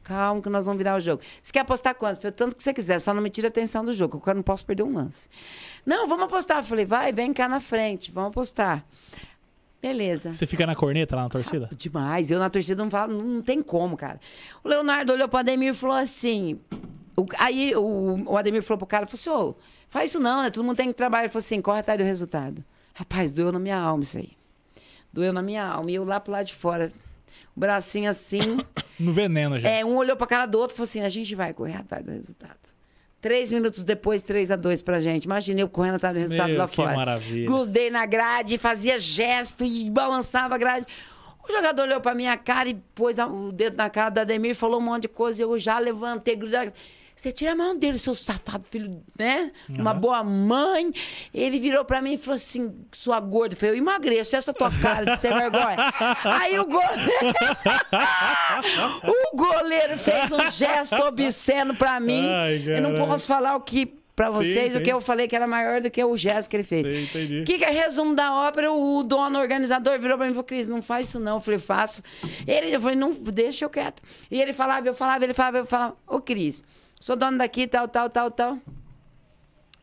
Calma, 0.09 0.41
que 0.41 0.49
nós 0.49 0.65
vamos 0.65 0.79
virar 0.79 0.97
o 0.97 1.01
jogo. 1.01 1.23
Você 1.43 1.53
quer 1.53 1.61
apostar 1.61 1.95
quanto? 1.95 2.17
Eu 2.17 2.21
falei, 2.23 2.33
tanto 2.33 2.57
que 2.57 2.63
você 2.63 2.73
quiser, 2.73 2.99
só 2.99 3.13
não 3.13 3.21
me 3.21 3.29
tire 3.29 3.47
a 3.47 3.51
atenção 3.51 3.85
do 3.85 3.93
jogo, 3.93 4.19
que 4.19 4.31
eu 4.31 4.35
não 4.35 4.43
posso 4.43 4.65
perder 4.65 4.83
um 4.83 4.95
lance. 4.95 5.29
Não, 5.85 6.07
vamos 6.07 6.25
apostar. 6.25 6.57
Eu 6.59 6.65
falei, 6.65 6.87
vai, 6.87 7.13
vem 7.13 7.31
cá 7.35 7.47
na 7.47 7.61
frente, 7.61 8.11
vamos 8.11 8.31
apostar. 8.31 8.85
Beleza. 9.81 10.35
Você 10.35 10.47
fica 10.47 10.67
na 10.67 10.75
corneta 10.75 11.15
lá 11.15 11.23
na 11.25 11.29
torcida? 11.29 11.69
Demais. 11.77 12.31
Eu 12.31 12.39
na 12.39 12.51
torcida 12.51 12.83
não 12.83 12.91
falo, 12.91 13.23
não 13.23 13.43
tem 13.43 13.63
como, 13.63 13.97
cara. 13.97 14.19
O 14.65 14.69
Leonardo 14.69 15.13
olhou 15.13 15.29
pro 15.29 15.39
Ademir 15.39 15.71
e 15.71 15.75
falou 15.75 15.95
assim. 15.97 16.59
o- 17.17 17.27
aí 17.39 17.77
o, 17.77 18.25
o 18.33 18.37
Ademir 18.37 18.63
falou 18.63 18.79
pro 18.79 18.87
cara, 18.87 19.07
falou 19.07 19.15
assim, 19.15 19.31
ô, 19.31 19.55
faz 19.89 20.11
isso 20.11 20.19
não, 20.19 20.43
né? 20.43 20.51
Todo 20.51 20.65
mundo 20.65 20.77
tem 20.77 20.89
que 20.89 20.95
trabalhar. 20.95 21.25
Ele 21.25 21.29
falou 21.33 21.41
assim, 21.41 21.61
corre 21.61 21.81
atrás 21.81 21.99
do 21.99 22.05
resultado. 22.05 22.65
Rapaz, 22.95 23.31
doeu 23.31 23.53
na 23.53 23.59
minha 23.61 23.79
alma 23.79 24.03
isso 24.03 24.19
aí. 24.19 24.31
Doeu 25.13 25.33
na 25.33 25.43
minha 25.43 25.65
alma. 25.65 25.91
E 25.91 25.95
eu 25.95 26.05
lá 26.05 26.19
pro 26.19 26.33
lado 26.33 26.47
de 26.47 26.55
fora, 26.55 26.91
o 27.57 27.61
bracinho 27.61 28.09
assim. 28.11 28.41
No 28.99 29.13
veneno 29.13 29.61
já. 29.61 29.69
É, 29.69 29.85
um 29.85 29.97
olhou 29.97 30.17
pra 30.17 30.27
cara 30.27 30.45
do 30.47 30.59
outro 30.59 30.75
e 30.75 30.77
falou 30.77 30.85
assim: 30.85 31.03
a 31.03 31.09
gente 31.09 31.35
vai 31.35 31.55
correr 31.55 31.77
atrás 31.77 32.05
do 32.05 32.11
resultado. 32.11 32.57
Três 33.21 33.53
minutos 33.53 33.83
depois, 33.85 34.23
3 34.23 34.51
a 34.53 34.57
2 34.57 34.83
pra 34.83 35.01
gente. 35.01 35.25
Imaginei 35.25 35.63
eu 35.63 35.69
correndo 35.69 35.97
atrás 35.97 36.15
do 36.15 36.21
resultado 36.21 36.49
Meu, 36.51 36.59
lá 36.59 36.69
que 36.69 36.77
fora. 36.77 36.95
maravilha. 36.97 37.47
Grudei 37.47 37.91
na 37.91 38.07
grade, 38.07 38.59
fazia 38.59 38.99
gesto 38.99 39.65
e 39.65 39.91
balançava 39.91 40.55
a 40.55 40.59
grade. 40.59 40.87
O 41.49 41.51
jogador 41.53 41.83
olhou 41.83 42.01
pra 42.01 42.15
minha 42.15 42.37
cara 42.37 42.69
e 42.69 42.75
pôs 42.95 43.19
o 43.19 43.51
dedo 43.53 43.77
na 43.77 43.89
cara 43.91 44.11
do 44.11 44.19
Ademir, 44.21 44.55
falou 44.55 44.79
um 44.79 44.83
monte 44.85 45.03
de 45.03 45.09
coisa. 45.09 45.43
e 45.43 45.45
Eu 45.45 45.59
já 45.59 45.79
levantei, 45.79 46.37
grudei. 46.37 46.73
Você 47.19 47.33
tira 47.33 47.51
a 47.51 47.55
mão 47.57 47.77
dele, 47.77 47.99
seu 47.99 48.15
safado, 48.15 48.65
filho, 48.65 49.03
né? 49.19 49.51
Uma 49.77 49.93
boa 49.93 50.23
mãe. 50.23 50.93
Ele 51.35 51.59
virou 51.59 51.85
pra 51.85 52.01
mim 52.01 52.13
e 52.13 52.17
falou 52.17 52.37
assim: 52.37 52.69
sua 52.93 53.19
gorda. 53.19 53.57
Eu 53.57 53.59
falei, 53.59 53.75
eu 53.75 53.79
emagreço, 53.79 54.37
essa 54.37 54.55
tua 54.55 54.71
cara 54.71 55.05
de 55.05 55.19
ser 55.19 55.35
vergonha. 55.35 55.77
Aí 56.25 56.57
o 56.61 56.65
goleiro. 56.65 57.35
o 59.33 59.37
goleiro 59.37 59.99
fez 59.99 60.31
um 60.31 60.49
gesto 60.49 60.95
obsceno 60.95 61.75
pra 61.75 61.99
mim. 61.99 62.25
Ai, 62.25 62.63
eu 62.65 62.83
não 62.83 62.95
posso 62.95 63.27
falar 63.27 63.57
o 63.57 63.63
que. 63.63 63.99
Pra 64.15 64.31
Sim, 64.33 64.37
vocês, 64.37 64.73
sim. 64.73 64.79
o 64.79 64.83
que 64.83 64.93
eu 64.93 65.01
falei 65.01 65.29
que 65.29 65.37
era 65.37 65.47
maior 65.47 65.81
do 65.81 65.89
que 65.89 66.03
o 66.03 66.17
gesto 66.17 66.51
que 66.51 66.57
ele 66.57 66.65
fez. 66.65 66.87
Entendi. 66.89 67.41
O 67.43 67.45
que, 67.45 67.57
que 67.57 67.65
é 67.65 67.71
resumo 67.71 68.17
da 68.17 68.35
ópera? 68.35 68.73
O 68.73 69.05
dono, 69.05 69.39
o 69.39 69.41
organizador, 69.41 69.97
virou 70.01 70.17
pra 70.17 70.27
mim 70.27 70.33
e 70.33 70.35
falou, 70.35 70.45
Cris, 70.45 70.67
não 70.67 70.83
faz 70.83 71.09
isso 71.09 71.21
não. 71.21 71.37
Eu 71.37 71.41
falei, 71.41 71.61
faço. 71.61 72.03
Ele, 72.45 72.75
eu 72.75 72.81
falei, 72.81 72.97
não, 72.97 73.13
deixa 73.13 73.65
eu 73.65 73.71
quieto. 73.71 74.03
E 74.29 74.43
ele 74.43 74.53
falava, 74.53 74.89
eu 74.89 74.95
falava, 74.95 75.23
ele 75.23 75.35
falava, 75.35 75.59
eu 75.59 75.67
falava, 75.67 75.97
ô 76.05 76.21
Cris, 76.21 76.65
sou 77.01 77.17
dono 77.17 77.39
daqui, 77.39 77.67
tal, 77.67 77.89
tal, 77.89 78.09
tal, 78.11 78.31
tal. 78.31 78.59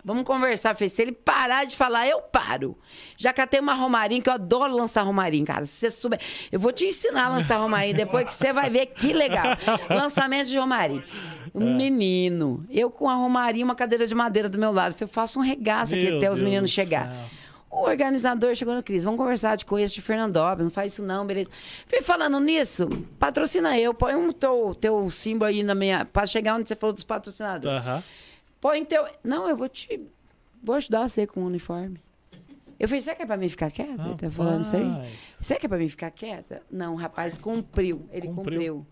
Vamos 0.04 0.24
conversar, 0.24 0.76
fez. 0.76 0.92
Se 0.92 1.02
ele 1.02 1.12
parar 1.12 1.66
de 1.66 1.76
falar, 1.76 2.08
eu 2.08 2.22
paro. 2.22 2.78
Já 3.18 3.34
catei 3.34 3.60
uma 3.60 3.74
romarinho, 3.74 4.22
que 4.22 4.30
eu 4.30 4.34
adoro 4.34 4.72
lançar 4.76 5.02
romarinho, 5.02 5.44
cara. 5.44 5.66
Se 5.66 5.78
você 5.78 5.90
souber. 5.90 6.20
Eu 6.52 6.60
vou 6.60 6.72
te 6.72 6.86
ensinar 6.86 7.26
a 7.26 7.30
lançar 7.30 7.58
romarinho, 7.58 7.96
depois 7.96 8.26
que 8.28 8.34
você 8.36 8.54
vai 8.54 8.70
ver 8.70 8.86
que 8.86 9.12
legal. 9.14 9.58
Lançamento 9.90 10.48
de 10.48 10.60
romarinho. 10.60 11.04
Um 11.56 11.76
menino. 11.76 12.64
Eu 12.70 12.92
com 12.92 13.10
a 13.10 13.16
romarinho, 13.16 13.66
uma 13.66 13.74
cadeira 13.74 14.06
de 14.06 14.14
madeira 14.14 14.48
do 14.48 14.60
meu 14.60 14.72
lado. 14.72 14.96
Eu 15.00 15.08
faço 15.08 15.40
um 15.40 15.42
regaço 15.42 15.96
aqui 15.96 16.04
Meu 16.06 16.18
até 16.18 16.30
os 16.30 16.38
Deus 16.38 16.42
meninos 16.42 16.70
do 16.70 16.74
chegar. 16.74 17.08
céu. 17.08 17.26
O 17.78 17.90
organizador 17.90 18.56
chegou 18.56 18.74
no 18.74 18.82
Cris, 18.82 19.04
vamos 19.04 19.18
conversar 19.20 19.58
de 19.58 19.66
coisas 19.66 19.94
de 19.94 20.02
Fernandópolis, 20.02 20.64
não 20.64 20.72
faz 20.72 20.94
isso 20.94 21.04
não, 21.04 21.26
beleza. 21.26 21.50
Fui 21.86 22.02
falando 22.02 22.40
nisso, 22.40 22.88
patrocina 23.20 23.78
eu, 23.78 23.94
põe 23.94 24.16
um 24.16 24.32
teu, 24.32 24.74
teu 24.80 25.10
símbolo 25.10 25.50
aí 25.50 25.62
na 25.62 25.76
minha. 25.76 26.06
Pra 26.06 26.26
chegar 26.26 26.56
onde 26.56 26.70
você 26.70 26.76
falou 26.76 26.94
dos 26.94 27.04
patrocinadores. 27.04 27.82
Aham. 27.86 28.02
Põe 28.62 28.86
teu. 28.86 29.06
Não, 29.24 29.50
eu 29.50 29.58
vou 29.58 29.68
te. 29.68 30.08
Vou 30.64 30.76
ajudar 30.78 31.08
você 31.10 31.28
com 31.28 31.42
o 31.42 31.46
uniforme. 31.48 32.00
Eu 32.80 32.88
falei, 32.88 33.02
será 33.02 33.16
que 33.16 33.24
é 33.24 33.26
pra 33.26 33.38
mim 33.38 33.50
ficar 33.50 33.70
quieta? 33.70 34.04
Ele 34.06 34.18
tá 34.18 34.32
falando 34.32 34.64
isso 34.64 34.76
aí? 34.76 35.12
Será 35.42 35.60
que 35.60 35.66
é 35.66 35.70
pra 35.70 35.78
mim 35.78 35.88
ficar 35.90 36.12
quieta? 36.12 36.62
Não, 36.72 36.96
rapaz, 36.96 37.38
cumpriu. 37.38 38.08
Ele 38.12 38.28
Cumpriu. 38.28 38.44
cumpriu. 38.76 38.88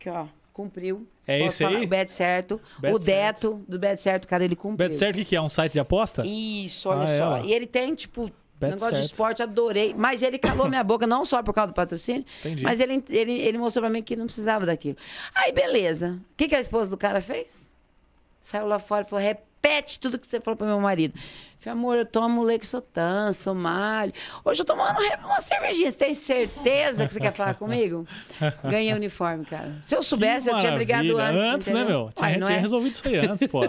Aqui, 0.00 0.08
ó, 0.10 0.26
cumpriu. 0.52 1.06
É 1.26 1.38
Posso 1.38 1.48
esse 1.48 1.64
aí? 1.64 1.72
falar? 1.74 1.84
O 1.84 1.88
Bet 1.88 2.10
Certo. 2.12 2.60
Bet 2.80 2.94
o 2.94 2.98
Deto 2.98 3.64
do 3.68 3.78
Bet 3.78 4.00
Certo, 4.02 4.26
cara, 4.26 4.44
ele 4.44 4.56
cumpriu. 4.56 4.88
Bet 4.88 4.96
certo 4.98 5.14
o 5.14 5.18
que 5.18 5.24
que 5.24 5.36
é? 5.36 5.40
Um 5.40 5.48
site 5.48 5.72
de 5.72 5.80
aposta? 5.80 6.24
Isso, 6.26 6.88
olha 6.88 7.02
Ah, 7.08 7.10
é, 7.12 7.18
só. 7.18 7.24
ó. 7.40 7.44
E 7.44 7.52
ele 7.52 7.66
tem, 7.66 7.94
tipo, 7.94 8.30
Bet 8.58 8.70
negócio 8.72 8.88
de 8.90 8.96
certo. 8.96 9.04
esporte, 9.10 9.42
adorei. 9.42 9.94
Mas 9.96 10.20
ele 10.22 10.38
calou 10.38 10.68
minha 10.68 10.82
boca, 10.84 11.06
não 11.06 11.24
só 11.24 11.42
por 11.42 11.52
causa 11.54 11.72
do 11.72 11.74
patrocínio, 11.74 12.24
Entendi. 12.40 12.62
mas 12.64 12.80
ele, 12.80 13.02
ele, 13.08 13.32
ele 13.32 13.58
mostrou 13.58 13.82
pra 13.82 13.90
mim 13.90 14.02
que 14.02 14.16
não 14.16 14.26
precisava 14.26 14.66
daquilo. 14.66 14.96
Aí, 15.34 15.52
beleza. 15.52 16.18
O 16.32 16.36
que, 16.36 16.48
que 16.48 16.54
a 16.54 16.60
esposa 16.60 16.90
do 16.90 16.96
cara 16.96 17.20
fez? 17.20 17.71
Saiu 18.42 18.66
lá 18.66 18.78
fora 18.78 19.04
e 19.06 19.08
falou: 19.08 19.24
repete 19.24 19.98
tudo 20.00 20.18
que 20.18 20.26
você 20.26 20.40
falou 20.40 20.56
pro 20.56 20.66
meu 20.66 20.80
marido. 20.80 21.14
Falei, 21.60 21.78
amor, 21.78 21.96
eu 21.96 22.04
tomo 22.04 22.42
Lexotan, 22.42 23.32
sou 23.32 23.54
malho. 23.54 24.12
Hoje 24.44 24.60
eu 24.62 24.64
tô 24.64 24.74
tomando 24.74 24.98
re- 24.98 25.16
uma 25.24 25.40
cervejinha. 25.40 25.88
Você 25.88 25.96
tem 25.98 26.12
certeza 26.12 27.06
que 27.06 27.12
você 27.14 27.20
quer 27.20 27.32
falar 27.32 27.54
comigo? 27.54 28.04
Ganhei 28.64 28.92
o 28.92 28.96
uniforme, 28.96 29.44
cara. 29.44 29.78
Se 29.80 29.94
eu 29.94 30.02
soubesse, 30.02 30.50
eu 30.50 30.58
tinha 30.58 30.72
brigado 30.72 31.14
maravilha. 31.14 31.52
antes. 31.54 31.68
né, 31.68 31.80
entendeu? 31.82 31.98
meu? 32.06 32.12
Tinha, 32.16 32.28
Uai, 32.30 32.36
não 32.38 32.46
tinha 32.48 32.58
é? 32.58 32.60
resolvido 32.60 32.92
isso 32.94 33.06
aí 33.06 33.16
antes, 33.18 33.46
pô. 33.46 33.60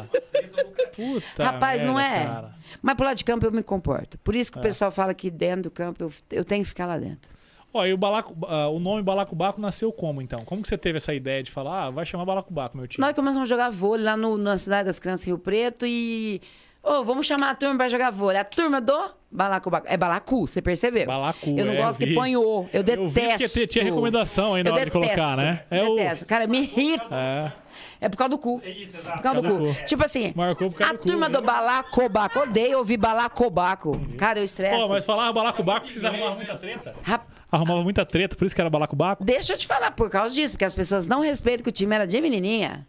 Puta 0.95 1.43
Rapaz, 1.43 1.84
não 1.84 1.93
merda, 1.95 2.15
é? 2.15 2.26
cara. 2.26 2.55
Mas 2.82 2.95
pro 2.95 3.05
lado 3.05 3.17
de 3.17 3.26
campo 3.26 3.45
eu 3.45 3.51
me 3.51 3.63
comporto. 3.63 4.17
Por 4.19 4.36
isso 4.36 4.51
que 4.51 4.57
É. 4.57 4.59
o 4.59 4.63
pessoal 4.63 4.89
fala 4.91 5.13
que 5.13 5.30
dentro 5.30 5.63
do 5.63 5.71
campo 5.71 6.03
eu, 6.03 6.11
eu 6.32 6.43
tenho 6.43 6.63
que 6.63 6.69
ficar 6.69 6.86
lá 6.88 6.97
dentro. 6.97 7.32
Ó, 7.74 7.86
e 7.86 7.93
o, 7.93 7.97
Balaco, 7.97 8.36
ah, 8.47 8.67
o 8.69 8.80
nome 8.80 9.01
Balacobaco 9.01 9.59
nasceu 9.59 9.91
como, 9.91 10.21
então? 10.21 10.45
Como 10.45 10.61
que 10.61 10.67
você 10.67 10.78
teve 10.78 10.97
essa 10.97 11.13
ideia 11.13 11.41
de 11.41 11.49
falar, 11.51 11.86
ah, 11.86 11.89
vai 11.89 12.05
chamar 12.05 12.24
Balacobaco, 12.26 12.78
meu 12.78 12.88
time? 12.88 13.03
Nós 13.05 13.15
começamos 13.15 13.49
a 13.49 13.53
jogar 13.53 13.71
vôlei 13.71 14.05
lá 14.05 14.15
no- 14.15 14.38
na 14.38 14.57
Cidade 14.57 14.86
das 14.86 14.99
Crianças 14.99 15.26
Rio 15.26 15.39
Preto 15.39 15.86
e. 15.86 16.39
Ô, 16.84 17.01
vamos 17.03 17.25
chamar 17.25 17.51
a 17.51 17.55
turma 17.55 17.75
pra 17.77 17.88
jogar 17.88 18.11
vôlei. 18.11 18.38
A 18.39 18.43
turma 18.43 18.81
do 18.81 18.93
Balacobaco. 19.31 19.88
É 19.89 19.95
Balacu, 19.95 20.45
você 20.45 20.61
percebeu? 20.61 21.05
Balacu, 21.05 21.55
Eu 21.57 21.65
não 21.65 21.73
é, 21.73 21.77
gosto 21.77 21.99
vi. 21.99 22.07
que 22.07 22.13
põe 22.13 22.36
o. 22.36 22.67
Eu 22.73 22.84
detesto. 22.84 23.03
Eu 23.03 23.09
vi 23.38 23.38
porque 23.47 23.67
tinha- 23.67 23.86
recomendação 23.86 24.53
aí 24.53 24.63
na 24.63 24.69
Eu 24.69 24.73
hora 24.73 24.86
de 24.86 24.91
detesto, 24.91 25.15
colocar, 25.15 25.38
né? 25.38 25.63
É 25.71 25.81
o- 25.81 25.95
detesto. 25.95 26.25
Cara, 26.25 26.45
me 26.45 26.59
irrita. 26.59 27.05
É. 27.09 27.51
É 28.01 28.09
por 28.09 28.17
causa 28.17 28.29
do 28.31 28.38
cu. 28.38 28.61
É 28.65 28.69
isso, 28.69 28.97
exato. 28.97 29.15
Por 29.17 29.23
causa 29.23 29.41
do 29.41 29.47
cu. 29.73 29.84
Tipo 29.86 30.03
assim, 30.03 30.34
Marcou 30.36 30.69
por 30.69 30.77
causa 30.77 30.93
a 30.93 30.97
do 30.97 30.99
cu, 30.99 31.07
turma 31.07 31.29
né? 31.29 31.34
do 31.38 31.41
Balacobaco. 31.41 32.39
Odeio 32.41 32.77
ouvir 32.79 32.97
Balacobaco. 32.97 33.97
Cara, 34.17 34.39
eu 34.39 34.43
estresso. 34.43 34.77
Pô, 34.81 34.88
mas 34.89 35.05
falar 35.05 35.31
Balacobaco 35.31 35.86
precisa 35.86 36.09
arrumar 36.09 36.36
muita 36.36 36.55
treta. 36.57 36.93
Rap- 37.01 37.25
Arrumava 37.49 37.81
muita 37.84 38.03
treta, 38.05 38.36
por 38.36 38.45
isso 38.45 38.53
que 38.55 38.59
era 38.59 38.69
Balacobaco. 38.69 39.23
Deixa 39.23 39.53
eu 39.53 39.57
te 39.57 39.67
falar 39.67 39.91
por 39.91 40.09
causa 40.09 40.34
disso, 40.36 40.53
porque 40.55 40.65
as 40.65 40.73
pessoas 40.75 41.07
não 41.07 41.21
respeitam 41.21 41.63
que 41.63 41.69
o 41.69 41.71
time 41.71 41.95
era 41.95 42.05
de 42.05 42.19
menininha. 42.19 42.86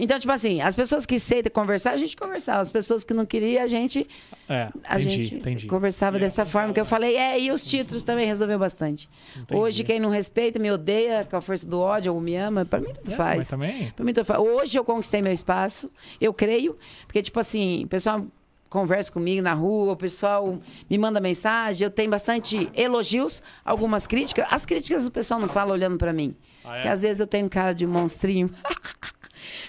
Então, 0.00 0.16
tipo 0.18 0.30
assim, 0.32 0.60
as 0.60 0.76
pessoas 0.76 1.04
que 1.04 1.16
aceitam 1.16 1.50
conversar, 1.52 1.90
a 1.90 1.96
gente 1.96 2.16
conversava. 2.16 2.60
As 2.60 2.70
pessoas 2.70 3.02
que 3.02 3.12
não 3.12 3.26
queriam, 3.26 3.64
a 3.64 3.66
gente, 3.66 4.06
É, 4.48 4.68
a 4.84 4.94
entendi, 5.00 5.22
gente 5.24 5.34
entendi. 5.34 5.66
conversava 5.66 6.18
dessa 6.20 6.46
forma 6.46 6.72
que 6.72 6.78
eu 6.78 6.84
falei. 6.86 7.16
É, 7.16 7.40
e 7.40 7.50
os 7.50 7.64
títulos 7.64 8.04
também 8.04 8.24
resolveu 8.24 8.58
bastante. 8.60 9.08
Entendi. 9.36 9.60
Hoje, 9.60 9.82
quem 9.82 9.98
não 9.98 10.08
respeita, 10.10 10.58
me 10.60 10.70
odeia 10.70 11.26
com 11.28 11.36
a 11.36 11.40
força 11.40 11.66
do 11.66 11.80
ódio 11.80 12.14
ou 12.14 12.20
me 12.20 12.36
ama, 12.36 12.64
pra 12.64 12.78
mim 12.78 12.92
tudo 12.94 13.12
É, 13.12 13.16
faz. 13.16 13.36
mas 13.38 13.48
também- 13.48 13.92
Pra 13.96 14.04
mim 14.04 14.12
tudo 14.12 14.24
faz. 14.24 14.38
Hoje 14.40 14.78
eu 14.78 14.84
conquistei 14.84 15.20
meu 15.20 15.32
espaço, 15.32 15.90
eu 16.20 16.32
creio, 16.32 16.78
porque, 17.06 17.20
tipo 17.20 17.40
assim, 17.40 17.82
o 17.84 17.88
pessoal 17.88 18.24
conversa 18.70 19.10
comigo 19.10 19.42
na 19.42 19.54
rua, 19.54 19.94
o 19.94 19.96
pessoal 19.96 20.58
me 20.88 20.96
manda 20.98 21.18
mensagem, 21.20 21.84
eu 21.84 21.90
tenho 21.90 22.10
bastante 22.10 22.70
elogios, 22.74 23.42
algumas 23.64 24.06
críticas. 24.06 24.46
As 24.50 24.64
críticas 24.64 25.06
o 25.06 25.10
pessoal 25.10 25.40
não 25.40 25.48
fala 25.48 25.72
olhando 25.72 25.96
pra 25.98 26.12
mim. 26.12 26.36
Ah, 26.64 26.76
é? 26.76 26.82
Que 26.82 26.88
às 26.88 27.02
vezes 27.02 27.18
eu 27.18 27.26
tenho 27.26 27.48
cara 27.48 27.72
de 27.72 27.84
monstrinho. 27.86 28.48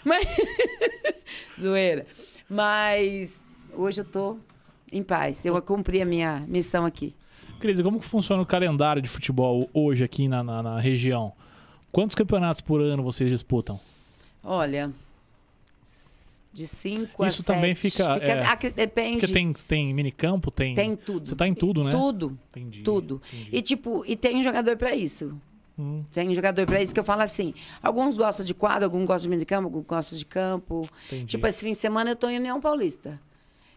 Mas. 0.04 0.26
Zoeira. 1.60 2.06
Mas 2.50 3.44
hoje 3.74 4.02
eu 4.02 4.06
tô 4.06 4.38
em 4.92 5.04
paz. 5.04 5.46
Eu 5.46 5.62
cumpri 5.62 6.02
a 6.02 6.06
minha 6.06 6.44
missão 6.48 6.86
aqui. 6.86 7.16
Cris, 7.60 7.82
como 7.82 8.00
que 8.00 8.06
funciona 8.06 8.42
o 8.42 8.46
calendário 8.46 9.02
de 9.02 9.10
futebol 9.10 9.70
hoje 9.74 10.04
aqui 10.04 10.28
na, 10.28 10.44
na, 10.44 10.64
na 10.64 10.80
região? 10.80 11.34
Quantos 11.92 12.16
campeonatos 12.16 12.62
por 12.62 12.82
ano 12.82 13.04
vocês 13.04 13.30
disputam? 13.30 13.80
Olha. 14.44 14.92
De 16.52 16.66
5 16.66 17.24
a 17.24 17.28
Isso 17.28 17.44
também 17.44 17.76
sete. 17.76 17.92
fica, 17.92 18.18
é, 18.22 18.70
depende. 18.72 19.20
Porque 19.20 19.32
tem, 19.32 19.54
tem 19.54 19.94
minicampo, 19.94 20.50
tem... 20.50 20.74
Tem 20.74 20.96
tudo. 20.96 21.28
Você 21.28 21.36
tá 21.36 21.48
em 21.48 21.54
tudo, 21.54 21.84
né? 21.84 21.92
Tudo. 21.92 22.38
Entendi. 22.50 22.82
Tudo. 22.82 23.22
entendi. 23.32 23.50
E 23.56 23.62
tipo, 23.62 24.04
e 24.06 24.16
tem 24.16 24.38
um 24.38 24.44
jogador 24.44 24.76
pra 24.76 24.96
isso. 24.96 25.40
Hum. 25.80 26.04
Tem 26.12 26.36
jogador 26.36 26.66
pra 26.66 26.82
isso 26.82 26.94
que 26.94 27.00
eu 27.00 27.04
falo 27.06 27.22
assim. 27.22 27.54
Alguns 27.82 28.16
gostam 28.18 28.46
de 28.46 28.54
quadro, 28.54 28.84
alguns 28.84 29.06
gostam 29.08 29.24
de 29.24 29.30
meio 29.30 29.40
de 29.40 29.46
campo, 29.46 29.68
alguns 29.68 29.86
gostam 29.86 30.18
de 30.18 30.26
campo. 30.26 30.82
Entendi. 31.08 31.26
Tipo, 31.26 31.48
esse 31.48 31.62
fim 31.64 31.72
de 31.72 31.78
semana 31.78 32.12
eu 32.12 32.16
tô 32.18 32.28
em 32.30 32.38
União 32.38 32.60
Paulista. 32.60 33.20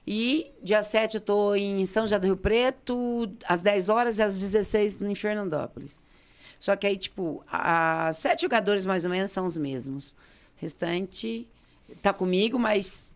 E 0.05 0.51
dia 0.61 0.83
7 0.83 1.15
eu 1.15 1.21
tô 1.21 1.55
em 1.55 1.87
São 1.87 2.03
José 2.03 2.19
do 2.19 2.27
Rio 2.27 2.37
Preto, 2.37 3.31
às 3.47 3.63
10 3.63 3.89
horas 3.89 4.19
e 4.19 4.23
às 4.23 4.37
16 4.41 5.01
em 5.01 5.15
Fernandópolis. 5.15 6.01
Só 6.59 6.75
que 6.75 6.87
aí, 6.89 6.97
tipo, 6.97 7.45
a- 7.51 8.11
sete 8.13 8.43
jogadores 8.43 8.85
mais 8.85 9.05
ou 9.05 9.11
menos 9.11 9.31
são 9.31 9.45
os 9.45 9.57
mesmos. 9.57 10.17
Restante, 10.57 11.47
tá 12.01 12.13
comigo, 12.13 12.59
mas 12.59 13.13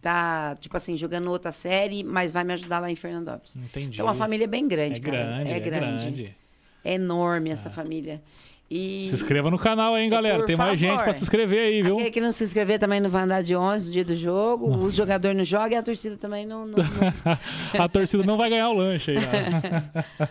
tá, 0.00 0.56
tipo 0.60 0.76
assim, 0.76 0.96
jogando 0.96 1.28
outra 1.30 1.52
série, 1.52 2.02
mas 2.02 2.32
vai 2.32 2.42
me 2.44 2.52
ajudar 2.52 2.80
lá 2.80 2.90
em 2.90 2.96
Fernandópolis. 2.96 3.56
Entendi. 3.56 3.94
Então 3.94 4.08
a 4.08 4.14
família 4.14 4.44
é 4.44 4.48
bem 4.48 4.66
grande, 4.66 5.00
é 5.00 5.02
cara. 5.02 5.16
grande, 5.16 5.50
é 5.52 5.60
grande. 5.60 6.36
É 6.84 6.94
enorme 6.94 7.50
essa 7.50 7.68
família. 7.70 8.22
E 8.70 9.04
Se 9.06 9.14
inscreva 9.16 9.50
no 9.50 9.58
canal 9.58 9.98
hein, 9.98 10.08
galera. 10.08 10.44
Tem 10.44 10.54
mais 10.56 10.78
favor. 10.78 10.92
gente 10.94 11.02
pra 11.02 11.12
se 11.12 11.22
inscrever 11.24 11.58
aí, 11.58 11.82
viu? 11.82 11.96
Aquele 11.96 12.10
que 12.12 12.20
não 12.20 12.30
se 12.30 12.44
inscrever 12.44 12.78
também 12.78 13.00
não 13.00 13.10
vai 13.10 13.24
andar 13.24 13.42
de 13.42 13.56
11 13.56 13.86
no 13.86 13.92
dia 13.92 14.04
do 14.04 14.14
jogo. 14.14 14.68
Os 14.76 14.94
jogadores 14.94 15.36
não 15.36 15.44
jogam 15.44 15.72
e 15.72 15.74
a 15.74 15.82
torcida 15.82 16.16
também 16.16 16.46
não. 16.46 16.66
não- 16.66 16.76
não- 16.76 17.38
A 17.84 17.88
torcida 17.88 18.22
não 18.22 18.36
vai 18.36 18.48
ganhar 18.48 18.68
o 18.68 18.74
lanche 18.74 19.10
aí, 19.10 19.16
né? 19.18 20.30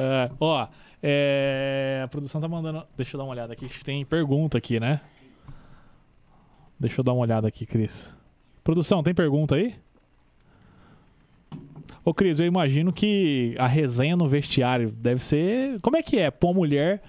É, 0.00 0.30
ó, 0.38 0.68
é, 1.02 2.02
a 2.04 2.06
produção 2.06 2.40
tá 2.40 2.46
mandando. 2.46 2.84
Deixa 2.96 3.16
eu 3.16 3.18
dar 3.18 3.24
uma 3.24 3.32
olhada 3.32 3.52
aqui. 3.52 3.68
Tem 3.84 4.04
pergunta 4.04 4.56
aqui, 4.56 4.78
né? 4.78 5.00
Deixa 6.78 7.00
eu 7.00 7.04
dar 7.04 7.12
uma 7.14 7.22
olhada 7.22 7.48
aqui, 7.48 7.66
Cris. 7.66 8.14
Produção, 8.62 9.02
tem 9.02 9.12
pergunta 9.12 9.56
aí? 9.56 9.74
Ô, 12.08 12.14
Cris, 12.14 12.40
eu 12.40 12.46
imagino 12.46 12.90
que 12.90 13.54
a 13.58 13.66
resenha 13.66 14.16
no 14.16 14.26
vestiário 14.26 14.90
deve 14.90 15.22
ser. 15.22 15.78
Como 15.82 15.94
é 15.94 16.02
que 16.02 16.16
é? 16.18 16.30
Pô, 16.30 16.54
mulher 16.54 17.02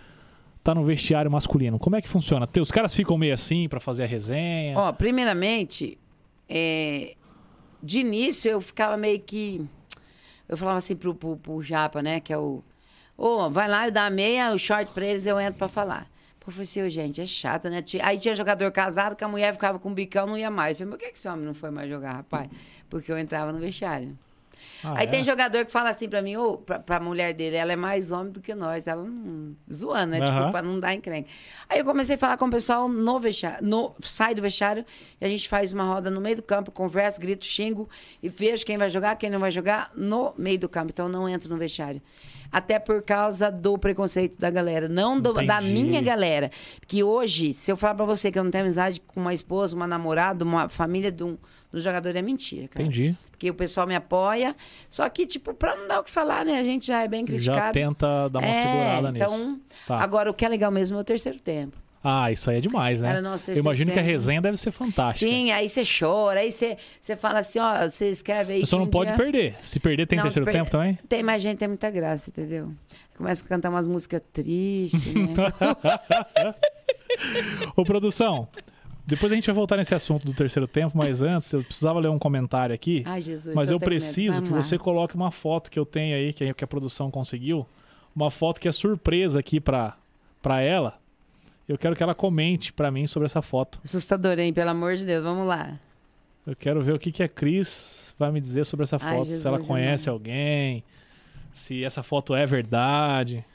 tá 0.61 0.75
no 0.75 0.83
vestiário 0.83 1.31
masculino. 1.31 1.79
Como 1.79 1.95
é 1.95 2.01
que 2.01 2.09
funciona? 2.09 2.45
Os 2.59 2.69
caras 2.69 2.93
ficam 2.93 3.17
meio 3.17 3.33
assim 3.33 3.69
pra 3.69 3.79
fazer 3.79 4.03
a 4.03 4.05
resenha? 4.05 4.77
Ó, 4.77 4.91
primeiramente, 4.91 5.97
é, 6.49 7.15
de 7.81 7.99
início 7.99 8.51
eu 8.51 8.59
ficava 8.59 8.97
meio 8.97 9.21
que. 9.21 9.65
Eu 10.49 10.57
falava 10.57 10.79
assim 10.79 10.97
pro, 10.97 11.15
pro, 11.15 11.37
pro 11.37 11.61
Japa, 11.61 12.01
né? 12.01 12.19
Que 12.19 12.33
é 12.33 12.37
o. 12.37 12.61
Ô, 13.17 13.49
vai 13.49 13.69
lá, 13.69 13.87
eu 13.87 13.93
dou 13.93 14.03
a 14.03 14.09
meia, 14.09 14.51
o 14.51 14.59
short 14.59 14.91
pra 14.91 15.05
eles, 15.05 15.25
eu 15.25 15.39
entro 15.39 15.59
pra 15.59 15.69
falar. 15.69 16.11
Pô, 16.41 16.51
falei 16.51 16.63
assim, 16.63 16.81
ô, 16.81 16.89
gente, 16.89 17.21
é 17.21 17.25
chato, 17.25 17.69
né? 17.69 17.81
Aí 18.03 18.17
tinha 18.17 18.35
jogador 18.35 18.69
casado 18.73 19.15
que 19.15 19.23
a 19.23 19.29
mulher 19.29 19.53
ficava 19.53 19.79
com 19.79 19.91
o 19.91 19.93
bicão, 19.93 20.27
não 20.27 20.37
ia 20.37 20.51
mais. 20.51 20.71
Eu 20.71 20.79
falei, 20.79 20.91
mas 20.91 20.99
por 20.99 21.07
que 21.07 21.17
esse 21.17 21.29
homem 21.29 21.45
não 21.45 21.53
foi 21.53 21.71
mais 21.71 21.89
jogar, 21.89 22.15
rapaz? 22.15 22.49
Porque 22.89 23.09
eu 23.09 23.17
entrava 23.17 23.53
no 23.53 23.59
vestiário. 23.59 24.13
Ah, 24.83 24.93
Aí 24.97 25.05
é? 25.05 25.09
tem 25.09 25.23
jogador 25.23 25.65
que 25.65 25.71
fala 25.71 25.89
assim 25.89 26.07
pra 26.09 26.21
mim, 26.21 26.37
ô, 26.37 26.57
pra, 26.57 26.79
pra 26.79 26.99
mulher 26.99 27.33
dele, 27.33 27.55
ela 27.55 27.73
é 27.73 27.75
mais 27.75 28.11
homem 28.11 28.31
do 28.31 28.39
que 28.41 28.53
nós. 28.55 28.87
Ela 28.87 29.03
não. 29.03 29.55
Zoando, 29.71 30.11
né? 30.11 30.19
Aham. 30.21 30.39
Tipo, 30.39 30.51
pra 30.51 30.61
não 30.61 30.79
dar 30.79 30.93
encrenca. 30.93 31.29
Aí 31.69 31.79
eu 31.79 31.85
comecei 31.85 32.15
a 32.15 32.17
falar 32.17 32.37
com 32.37 32.45
o 32.45 32.51
pessoal 32.51 32.87
no 32.87 33.19
vestiário. 33.19 33.65
No, 33.65 33.95
sai 34.01 34.33
do 34.35 34.41
vestiário 34.41 34.85
e 35.19 35.25
a 35.25 35.29
gente 35.29 35.47
faz 35.49 35.73
uma 35.73 35.83
roda 35.83 36.09
no 36.09 36.21
meio 36.21 36.35
do 36.37 36.43
campo, 36.43 36.71
conversa, 36.71 37.19
grito, 37.19 37.45
xingo 37.45 37.87
e 38.23 38.29
vejo 38.29 38.65
quem 38.65 38.77
vai 38.77 38.89
jogar, 38.89 39.15
quem 39.17 39.29
não 39.29 39.39
vai 39.39 39.51
jogar 39.51 39.89
no 39.95 40.33
meio 40.37 40.59
do 40.59 40.69
campo. 40.69 40.91
Então 40.91 41.05
eu 41.07 41.11
não 41.11 41.27
entro 41.27 41.49
no 41.49 41.57
vestiário. 41.57 42.01
Até 42.51 42.79
por 42.79 43.03
causa 43.03 43.51
do 43.51 43.77
preconceito 43.77 44.35
da 44.39 44.49
galera. 44.49 44.89
Não 44.89 45.19
do- 45.19 45.33
da 45.33 45.61
minha 45.61 46.01
galera. 46.01 46.49
Porque 46.79 47.03
hoje, 47.03 47.53
se 47.53 47.71
eu 47.71 47.77
falar 47.77 47.93
pra 47.93 48.05
você 48.05 48.31
que 48.31 48.39
eu 48.39 48.43
não 48.43 48.49
tenho 48.49 48.63
amizade 48.63 48.99
com 49.05 49.19
uma 49.19 49.33
esposa, 49.35 49.75
uma 49.75 49.85
namorada, 49.85 50.43
uma 50.43 50.67
família 50.67 51.11
de 51.11 51.23
um, 51.23 51.37
do 51.71 51.79
jogador, 51.79 52.15
é 52.15 52.21
mentira, 52.21 52.67
cara. 52.67 52.83
Entendi. 52.83 53.15
Porque 53.31 53.49
o 53.49 53.53
pessoal 53.53 53.87
me 53.87 53.95
apoia. 53.95 54.55
Só 54.89 55.07
que, 55.09 55.25
tipo, 55.25 55.53
pra 55.53 55.75
não 55.75 55.87
dar 55.87 55.99
o 55.99 56.03
que 56.03 56.11
falar, 56.11 56.43
né? 56.43 56.59
A 56.59 56.63
gente 56.63 56.87
já 56.87 57.03
é 57.03 57.07
bem 57.07 57.23
criticado. 57.25 57.57
Já 57.57 57.71
tenta 57.71 58.27
dar 58.29 58.39
uma 58.39 58.47
É, 58.47 58.53
segurada 58.53 59.11
nisso. 59.11 59.25
então, 59.25 59.59
Tá. 59.87 59.97
agora 59.99 60.29
o 60.29 60.33
que 60.33 60.43
é 60.43 60.49
legal 60.49 60.71
mesmo 60.71 60.97
é 60.97 61.01
o 61.01 61.03
terceiro 61.03 61.39
tempo. 61.39 61.77
Ah, 62.01 62.31
isso 62.31 62.49
aí 62.49 62.57
é 62.57 62.61
demais, 62.61 63.01
né? 63.01 63.09
Era 63.09 63.21
nosso 63.21 63.51
Eu 63.51 63.57
imagino 63.57 63.91
que 63.91 63.99
a 63.99 64.01
tempo. 64.01 64.11
resenha 64.13 64.41
deve 64.41 64.55
ser 64.55 64.71
fantástica. 64.71 65.29
Sim, 65.29 65.51
aí 65.51 65.67
você 65.67 65.83
chora, 65.83 66.39
aí 66.39 66.49
você, 66.49 66.77
você 66.99 67.13
fala 67.17 67.39
assim, 67.39 67.59
ó, 67.59 67.89
você 67.89 68.09
escreve 68.09 68.53
aí. 68.53 68.65
Você 68.65 68.73
não 68.75 68.85
um 68.85 68.89
pode 68.89 69.09
dia- 69.09 69.17
perder. 69.17 69.55
Se 69.65 69.81
perder, 69.81 70.07
tem 70.07 70.15
Não, 70.17 70.23
terceiro 70.23 70.45
per- 70.45 70.53
tempo 70.53 70.71
também? 70.71 70.97
Tem 71.09 71.21
mais 71.21 71.41
gente, 71.41 71.57
tem 71.57 71.67
muita 71.67 71.91
graça, 71.91 72.29
entendeu? 72.29 72.71
Começa 73.17 73.43
a 73.43 73.47
cantar 73.49 73.69
umas 73.69 73.85
músicas 73.85 74.21
tristes, 74.31 75.13
né? 75.13 75.27
Ô, 77.75 77.83
produção, 77.83 78.47
depois 79.09 79.31
a 79.31 79.35
gente 79.35 79.45
vai 79.47 79.55
voltar 79.55 79.77
nesse 79.77 79.95
assunto 79.95 80.25
do 80.25 80.33
terceiro 80.33 80.67
tempo, 80.67 80.97
mas 80.97 81.21
antes 81.23 81.51
eu 81.51 81.63
precisava 81.63 81.99
ler 81.99 82.09
um 82.09 82.19
comentário 82.19 82.73
aqui. 82.73 83.03
Ai, 83.05 83.21
Jesus. 83.21 83.55
mas 83.55 83.71
eu 83.71 83.79
preciso 83.79 84.41
que 84.41 84.49
você 84.49 84.77
coloque 84.77 85.15
uma 85.15 85.31
foto 85.31 85.71
que 85.71 85.79
eu 85.79 85.85
tenho 85.85 86.15
aí, 86.15 86.31
que 86.31 86.43
a, 86.45 86.53
que 86.53 86.63
a 86.63 86.67
produção 86.67 87.09
conseguiu. 87.09 87.65
Uma 88.15 88.29
foto 88.29 88.59
que 88.59 88.67
é 88.67 88.71
surpresa 88.71 89.39
aqui 89.39 89.59
pra, 89.59 89.97
pra 90.41 90.61
ela. 90.61 90.99
Eu 91.67 91.77
quero 91.77 91.95
que 91.95 92.03
ela 92.03 92.15
comente 92.15 92.71
pra 92.73 92.89
mim 92.89 93.07
sobre 93.07 93.25
essa 93.25 93.41
foto. 93.41 93.79
Assustador, 93.83 94.37
hein? 94.39 94.53
Pelo 94.53 94.69
amor 94.69 94.95
de 94.95 95.05
Deus, 95.05 95.23
vamos 95.23 95.47
lá. 95.47 95.79
Eu 96.45 96.55
quero 96.55 96.81
ver 96.81 96.93
o 96.93 96.99
que, 96.99 97.11
que 97.11 97.21
a 97.21 97.27
Cris 97.27 98.13
vai 98.17 98.31
me 98.31 98.41
dizer 98.41 98.65
sobre 98.65 98.83
essa 98.83 98.97
Ai, 98.99 99.15
foto. 99.15 99.25
se 99.25 99.29
Jesus, 99.31 99.45
ela 99.45 99.57
eu 99.57 99.65
conhece 99.65 100.09
alguém, 100.09 100.83
se 101.51 101.83
essa 101.83 102.01
foto 102.01 102.33
é 102.35 102.45
verdade. 102.45 103.45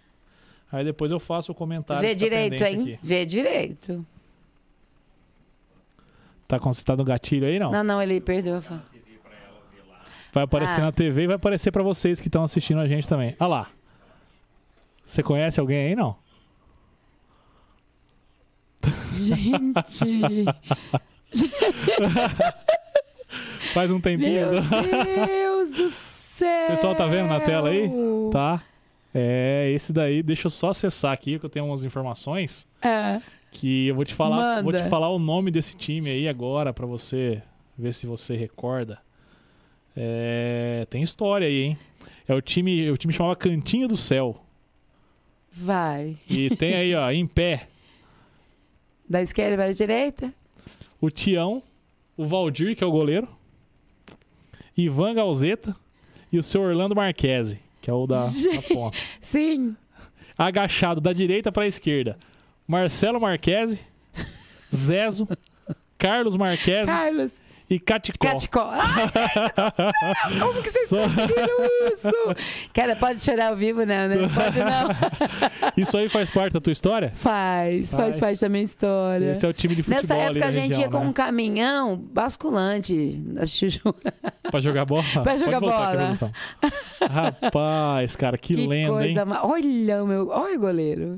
Aí 0.70 0.84
depois 0.84 1.11
eu 1.11 1.18
faço 1.18 1.52
o 1.52 1.55
comentário. 1.55 2.02
Vê 2.02 2.09
tá 2.09 2.14
direito, 2.14 2.50
pendente 2.50 2.64
hein? 2.64 2.94
aqui. 2.94 2.98
Vê 3.02 3.26
direito. 3.26 4.07
Tá 6.47 6.59
tá 6.84 6.97
no 6.97 7.05
gatilho 7.05 7.47
aí, 7.47 7.59
não? 7.59 7.70
Não, 7.72 7.82
não, 7.84 8.03
ele 8.03 8.20
perdeu. 8.20 8.62
Vai 10.32 10.45
aparecer 10.45 10.80
Ah. 10.80 10.84
na 10.86 10.92
TV 10.92 11.22
e 11.22 11.26
vai 11.26 11.36
aparecer 11.36 11.70
pra 11.70 11.82
vocês 11.82 12.20
que 12.20 12.28
estão 12.28 12.42
assistindo 12.45 12.80
a 12.80 12.86
gente 12.88 13.09
também. 13.09 13.34
Olha 13.40 13.49
lá. 13.49 13.68
Você 15.07 15.22
conhece 15.22 15.59
alguém 15.61 15.88
aí, 15.88 15.95
não? 15.97 16.16
Gente, 19.12 20.45
Faz 23.72 23.90
um 23.90 24.01
tempinho. 24.01 24.51
meu 24.51 25.26
Deus 25.26 25.70
do 25.70 25.88
céu. 25.90 26.66
O 26.66 26.70
pessoal 26.72 26.95
tá 26.95 27.07
vendo 27.07 27.28
na 27.28 27.40
tela 27.40 27.70
aí? 27.70 27.90
Tá. 28.30 28.62
É, 29.14 29.70
esse 29.70 29.92
daí, 29.92 30.22
deixa 30.22 30.47
eu 30.47 30.51
só 30.51 30.70
acessar 30.70 31.12
aqui, 31.12 31.38
que 31.38 31.47
eu 31.47 31.51
tenho 31.51 31.66
umas 31.66 31.84
informações 31.84 32.66
É. 32.82 33.20
que 33.55 33.86
eu 33.86 33.94
vou 33.94 34.05
te 34.05 34.12
falar, 34.12 34.62
vou 34.62 34.72
te 34.72 34.78
Manda. 34.78 34.90
falar 34.90 35.09
o 35.09 35.18
nome 35.18 35.48
desse 35.50 35.76
time 35.76 36.11
aí 36.11 36.28
agora 36.28 36.72
pra 36.74 36.84
você 36.84 37.40
ver 37.78 37.94
se 37.94 38.05
você 38.07 38.36
recorda. 38.36 38.98
É, 39.96 40.84
tem 40.90 41.02
história 41.02 41.46
aí, 41.46 41.62
hein? 41.62 41.78
É 42.26 42.34
o 42.34 42.42
time, 42.42 42.90
o 42.90 42.96
time 42.96 43.12
chamava 43.14 43.36
Cantinho 43.36 43.86
do 43.86 43.96
Céu. 43.96 44.42
Vai. 45.52 46.16
E 46.28 46.50
tem 46.57 46.74
aí, 46.74 46.94
ó, 46.96 47.09
em 47.12 47.26
pé, 47.26 47.68
Da 49.09 49.22
esquerda 49.22 49.57
para 49.57 49.66
a 49.66 49.72
direita? 49.72 50.34
o 51.00 51.11
Tião, 51.11 51.62
o 52.16 52.26
Valdir, 52.26 52.74
que 52.76 52.82
é 52.82 52.86
o 52.86 52.90
goleiro, 52.90 53.28
Ivan 54.76 55.14
Galzeta 55.14 55.76
e 56.32 56.38
o 56.38 56.42
seu 56.42 56.62
Orlando 56.62 56.96
Marquese, 56.96 57.61
que 57.80 57.88
é 57.88 57.92
o 57.92 58.07
da, 58.07 58.20
da 58.24 58.62
ponta. 58.74 58.96
Sim. 59.20 59.76
Agachado 60.36 61.00
da 61.00 61.12
direita 61.12 61.52
para 61.52 61.62
a 61.64 61.66
esquerda, 61.68 62.18
Marcelo 62.67 63.21
Marquese, 63.21 63.81
Zezo, 64.75 65.29
Carlos 65.99 66.37
Marquese 66.37 66.87
Carlos. 66.87 67.33
e 67.71 67.79
Caticó. 67.79 68.29
Caticó. 68.29 68.69
Ai, 68.73 69.03
gente 69.09 69.55
do 69.55 69.75
céu, 69.77 70.47
como 70.47 70.62
que 70.62 70.71
vocês 70.71 70.89
Só- 70.89 71.03
conseguiram 71.03 71.65
isso? 71.93 72.11
Cara, 72.73 72.97
pode 72.97 73.23
chorar 73.25 73.49
ao 73.49 73.57
vivo, 73.57 73.81
não, 73.81 74.09
né? 74.09 74.17
Pode 74.35 74.59
não. 74.59 74.89
Isso 75.77 75.97
aí 75.97 76.09
faz 76.09 76.31
parte 76.31 76.53
da 76.53 76.61
tua 76.61 76.73
história? 76.73 77.11
Faz, 77.15 77.91
faz, 77.93 78.05
Faz. 78.05 78.19
parte 78.19 78.41
da 78.41 78.49
minha 78.49 78.62
história. 78.65 79.31
Esse 79.31 79.45
é 79.47 79.49
o 79.49 79.53
time 79.53 79.75
de 79.75 79.83
futebol 79.83 80.01
Nessa 80.03 80.15
época 80.15 80.47
a 80.47 80.51
gente 80.51 80.69
região, 80.69 80.83
ia 80.83 80.89
com 80.91 81.01
né? 81.01 81.07
um 81.07 81.12
caminhão 81.12 81.97
basculante 81.97 83.23
na 83.27 83.47
Chuchu. 83.47 83.95
Pra 84.51 84.61
jogar 84.61 84.85
bola? 84.85 85.03
Pra 85.23 85.37
jogar 85.37 85.61
Pode 85.61 85.73
bola. 85.73 86.33
Rapaz, 87.11 88.17
cara, 88.17 88.37
que, 88.39 88.55
lenda, 88.55 89.07
hein? 89.07 89.17
ma- 89.27 89.45
Olha 89.45 90.03
o 90.03 90.07
meu. 90.07 90.29
Olha 90.29 90.57
o 90.57 90.61
goleiro. 90.61 91.17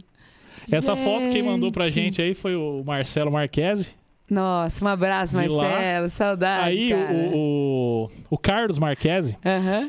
Essa 0.70 0.96
foto 0.96 1.28
quem 1.30 1.42
mandou 1.42 1.70
pra 1.72 1.86
Gente. 1.86 1.96
gente 2.16 2.22
aí 2.22 2.34
foi 2.34 2.54
o 2.56 2.82
Marcelo 2.84 3.30
Marquese. 3.30 3.94
Nossa, 4.28 4.84
um 4.84 4.88
abraço, 4.88 5.38
De 5.40 5.46
lá. 5.46 5.62
Marcelo. 5.62 6.10
Saudade. 6.10 6.68
aí 6.68 6.92
o, 6.92 7.36
o, 7.36 8.10
o 8.30 8.36
Carlos 8.36 8.76
Marquese, 8.76 9.38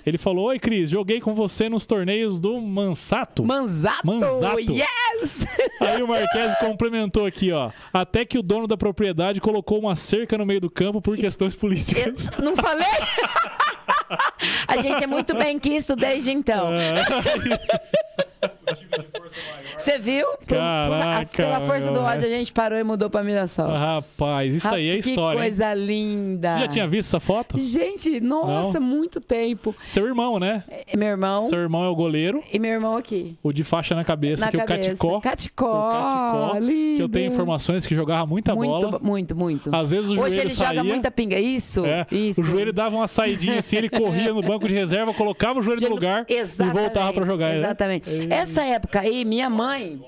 ele 0.06 0.20
falou: 0.20 0.50
Oi, 0.50 0.60
Cris, 0.60 0.92
joguei 0.92 1.20
com 1.20 1.34
você 1.34 1.68
nos 1.68 1.88
torneios 1.88 2.40
do 2.40 2.62
Mansato. 2.62 3.44
Manzato! 3.44 4.06
Manzato. 4.06 4.60
Yes! 4.60 5.44
Aí 5.82 6.04
o 6.04 6.08
Marquese 6.08 6.56
complementou 6.60 7.26
aqui, 7.26 7.52
ó. 7.52 7.72
Até 7.92 8.24
que 8.26 8.38
o 8.38 8.44
dono 8.44 8.68
da 8.68 8.78
propriedade 8.78 9.42
colocou 9.42 9.80
uma 9.80 9.96
cerca 9.96 10.38
no 10.38 10.46
meio 10.46 10.62
do 10.62 10.70
campo 10.70 11.02
por 11.02 11.18
questões 11.18 11.56
Eu 11.56 11.60
políticas. 11.60 12.30
não 12.40 12.56
falei? 12.56 12.86
A 14.68 14.78
gente 14.78 15.04
é 15.04 15.08
muito 15.08 15.34
bem 15.36 15.58
quisto 15.58 15.96
desde 15.96 16.30
então. 16.32 16.68
Você 19.78 20.00
viu? 20.00 20.26
Caraca, 20.48 21.30
Pela 21.36 21.62
força 21.62 21.92
do 21.92 22.02
ódio, 22.02 22.26
a 22.26 22.30
gente 22.30 22.52
parou 22.54 22.78
e 22.78 22.84
mudou 22.84 23.10
pra 23.10 23.24
Mirassol. 23.24 23.68
Rapaz, 23.70 24.54
isso 24.54 24.68
aí 24.74 24.90
é 24.90 24.98
história. 24.98 25.40
Que 25.40 25.46
hein? 25.46 25.52
coisa 25.52 25.74
linda. 25.74 26.54
Você 26.56 26.60
já 26.62 26.68
tinha 26.68 26.88
visto 26.88 27.08
essa 27.10 27.20
foto? 27.20 27.58
Gente, 27.58 28.20
nossa, 28.20 28.80
muito 28.80 29.20
tempo. 29.22 29.76
Seu 29.86 30.06
irmão, 30.06 30.40
né? 30.40 30.64
É 30.92 30.96
meu 30.98 31.08
irmão 31.10 31.40
Seu 31.42 31.60
irmão 31.60 31.84
é 31.84 31.90
o 31.90 31.96
goleiro, 31.96 32.44
e 32.52 32.60
meu 32.60 32.72
irmão 32.72 32.96
aqui. 32.98 33.38
o 33.44 33.52
de 33.54 33.64
faixa 33.64 33.94
na 33.96 34.04
cabeça, 34.04 34.46
na 34.46 34.52
que 34.52 34.58
é 34.58 34.66
cabeça. 34.66 34.90
o 34.92 35.20
Caticó. 35.20 35.20
Caticó. 35.22 35.90
O 35.90 35.92
Caticó, 35.92 36.58
lindo. 36.60 36.98
que 36.98 37.04
eu 37.04 37.10
tenho 37.10 37.28
informações 37.32 37.86
que 37.86 37.96
jogava 37.96 38.26
muita 38.26 38.56
muito, 38.56 38.88
bola. 38.90 39.00
Muito, 39.02 39.36
muito. 39.36 39.76
Às 39.76 39.92
vezes 39.92 40.10
o 40.10 40.14
Hoje 40.20 40.36
joelho 40.36 40.42
ele 40.42 40.50
saía. 40.56 40.76
joga 40.80 40.84
muita 40.84 41.12
pinga. 41.12 41.40
Isso, 41.40 41.86
É, 41.86 42.06
isso. 42.12 42.42
O 42.42 42.44
joelho 42.44 42.74
dava 42.74 42.96
uma 42.96 43.08
saidinha 43.08 43.60
assim, 43.60 43.78
ele 43.78 43.90
corria 43.90 44.34
no 44.34 44.42
banco 44.42 44.68
de 44.68 44.74
reserva, 44.74 45.14
colocava 45.14 45.60
o 45.60 45.64
joelho 45.64 45.82
no 45.82 45.90
lugar 45.90 46.26
Exatamente, 46.28 46.78
e 46.78 46.82
voltava 46.82 47.14
pra 47.14 47.26
jogar. 47.26 47.50
né? 47.50 47.58
Exatamente. 47.60 48.10
Essa 48.58 48.66
época 48.66 49.00
aí, 49.02 49.24
minha 49.24 49.50
mãe, 49.52 50.02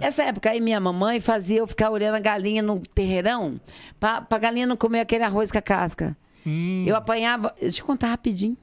Essa 0.00 0.22
época 0.24 0.50
aí, 0.50 0.60
minha 0.60 0.80
mamãe 0.80 1.20
fazia 1.20 1.58
eu 1.58 1.66
ficar 1.66 1.90
olhando 1.90 2.16
a 2.16 2.18
galinha 2.20 2.62
no 2.62 2.80
terreirão 2.80 3.60
pra, 4.00 4.20
pra 4.22 4.38
galinha 4.38 4.66
não 4.66 4.76
comer 4.76 5.00
aquele 5.00 5.22
arroz 5.22 5.52
com 5.52 5.58
a 5.58 5.62
casca. 5.62 6.16
Hum, 6.46 6.84
Eu 6.86 6.96
apanhava. 6.96 7.54
Deixa 7.60 7.80
eu 7.82 7.86
contar 7.86 8.08
rapidinho. 8.08 8.56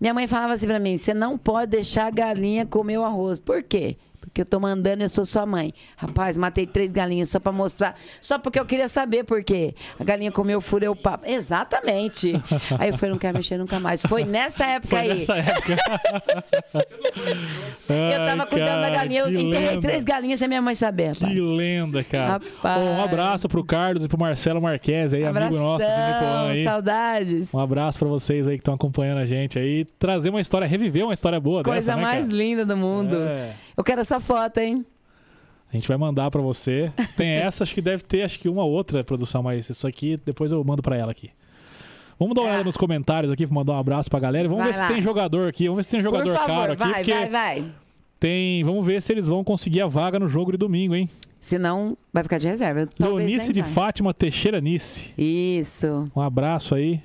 Minha 0.00 0.14
mãe 0.14 0.26
falava 0.28 0.52
assim 0.52 0.66
pra 0.66 0.78
mim: 0.78 0.96
você 0.96 1.12
não 1.12 1.36
pode 1.36 1.72
deixar 1.72 2.06
a 2.06 2.10
galinha 2.10 2.64
comer 2.64 2.98
o 2.98 3.02
arroz. 3.02 3.40
Por 3.40 3.62
quê? 3.64 3.96
Porque 4.28 4.42
eu 4.42 4.46
tô 4.46 4.60
mandando, 4.60 5.02
eu 5.02 5.08
sou 5.08 5.24
sua 5.26 5.46
mãe. 5.46 5.72
Rapaz, 5.96 6.36
matei 6.38 6.66
três 6.66 6.92
galinhas 6.92 7.28
só 7.28 7.40
pra 7.40 7.50
mostrar. 7.52 7.94
Só 8.20 8.38
porque 8.38 8.58
eu 8.60 8.66
queria 8.66 8.88
saber 8.88 9.24
por 9.24 9.42
quê. 9.42 9.74
A 9.98 10.04
galinha 10.04 10.30
comeu, 10.30 10.60
furei 10.60 10.88
o 10.88 10.96
papo. 10.96 11.26
Exatamente. 11.26 12.32
Aí 12.78 12.90
eu 12.90 12.98
falei: 12.98 13.12
não 13.12 13.18
quero 13.18 13.36
mexer 13.36 13.56
nunca 13.56 13.80
mais. 13.80 14.02
Foi 14.02 14.24
nessa 14.24 14.64
época 14.64 14.96
foi 14.96 15.10
aí. 15.10 15.18
nessa 15.18 15.36
época. 15.36 15.76
Eu 17.88 18.26
tava 18.26 18.42
Ai, 18.42 18.48
cuidando 18.48 18.80
da 18.80 18.88
cara, 18.88 18.94
galinha. 18.96 19.20
Eu 19.20 19.28
enterrei 19.30 19.68
lenda. 19.70 19.80
três 19.80 20.04
galinhas 20.04 20.38
sem 20.38 20.48
minha 20.48 20.60
mãe 20.60 20.74
saber, 20.74 21.12
rapaz. 21.14 21.32
Que 21.32 21.40
lenda, 21.40 22.04
cara. 22.04 22.32
Rapaz. 22.32 22.82
Um 22.82 23.02
abraço 23.02 23.48
pro 23.48 23.64
Carlos 23.64 24.04
e 24.04 24.08
pro 24.08 24.18
Marcelo 24.18 24.60
Marques 24.60 25.14
aí, 25.14 25.24
amigo 25.24 25.56
nosso 25.56 25.84
de 25.84 25.90
Abração, 25.90 26.48
aí. 26.48 26.64
saudades. 26.64 27.54
Um 27.54 27.60
abraço 27.60 27.98
pra 27.98 28.08
vocês 28.08 28.46
aí 28.46 28.56
que 28.56 28.60
estão 28.60 28.74
acompanhando 28.74 29.18
a 29.18 29.26
gente 29.26 29.58
aí. 29.58 29.84
Trazer 29.98 30.30
uma 30.30 30.40
história, 30.40 30.66
reviver 30.66 31.04
uma 31.04 31.14
história 31.14 31.40
boa 31.40 31.62
Coisa 31.62 31.92
dessa, 31.92 31.96
né, 31.96 32.02
mais 32.02 32.28
linda 32.28 32.64
do 32.64 32.76
mundo. 32.76 33.16
É. 33.16 33.52
Eu 33.78 33.84
quero 33.84 34.00
essa 34.00 34.18
foto, 34.20 34.58
hein? 34.58 34.84
A 35.72 35.76
gente 35.76 35.86
vai 35.86 35.96
mandar 35.96 36.30
pra 36.30 36.40
você. 36.42 36.92
Tem 37.16 37.28
essa, 37.38 37.62
acho 37.62 37.72
que 37.74 37.80
deve 37.80 38.02
ter 38.02 38.22
acho 38.22 38.38
que 38.38 38.48
uma 38.48 38.64
outra 38.64 39.04
produção, 39.04 39.42
mas 39.42 39.70
isso 39.70 39.86
aqui 39.86 40.18
depois 40.24 40.50
eu 40.50 40.62
mando 40.64 40.82
pra 40.82 40.96
ela 40.96 41.12
aqui. 41.12 41.30
Vamos 42.18 42.34
dar 42.34 42.40
uma 42.40 42.46
Tá. 42.48 42.52
olhada 42.54 42.64
nos 42.64 42.76
comentários 42.76 43.32
aqui 43.32 43.46
pra 43.46 43.54
mandar 43.54 43.74
um 43.74 43.78
abraço 43.78 44.10
pra 44.10 44.18
galera. 44.18 44.48
Vamos 44.48 44.64
Vai 44.64 44.72
ver 44.72 44.76
se 44.76 44.82
lá. 44.82 44.88
tem 44.88 45.00
jogador 45.02 45.48
aqui. 45.48 45.64
Vamos 45.68 45.76
ver 45.76 45.82
se 45.84 45.88
tem 45.90 46.02
jogador 46.02 46.24
Por 46.32 46.36
favor, 46.36 46.46
caro 46.56 46.72
aqui. 46.72 46.82
vai, 46.82 46.92
porque 46.94 47.12
vai, 47.14 47.28
vai. 47.28 47.64
tem. 48.18 48.64
Vamos 48.64 48.84
ver 48.84 49.00
se 49.00 49.12
eles 49.12 49.28
vão 49.28 49.44
conseguir 49.44 49.80
a 49.82 49.86
vaga 49.86 50.18
no 50.18 50.28
jogo 50.28 50.50
de 50.50 50.58
domingo, 50.58 50.94
hein? 50.96 51.08
Senão, 51.40 51.96
vai 52.12 52.24
ficar 52.24 52.38
de 52.38 52.48
reserva. 52.48 52.88
Talvez 52.98 53.28
Leonice 53.30 53.52
de 53.52 53.60
vai. 53.60 53.70
Fátima 53.70 54.12
Teixeira 54.12 54.60
Nice. 54.60 55.12
Isso. 55.16 56.10
Um 56.16 56.20
abraço 56.20 56.74
aí. 56.74 57.00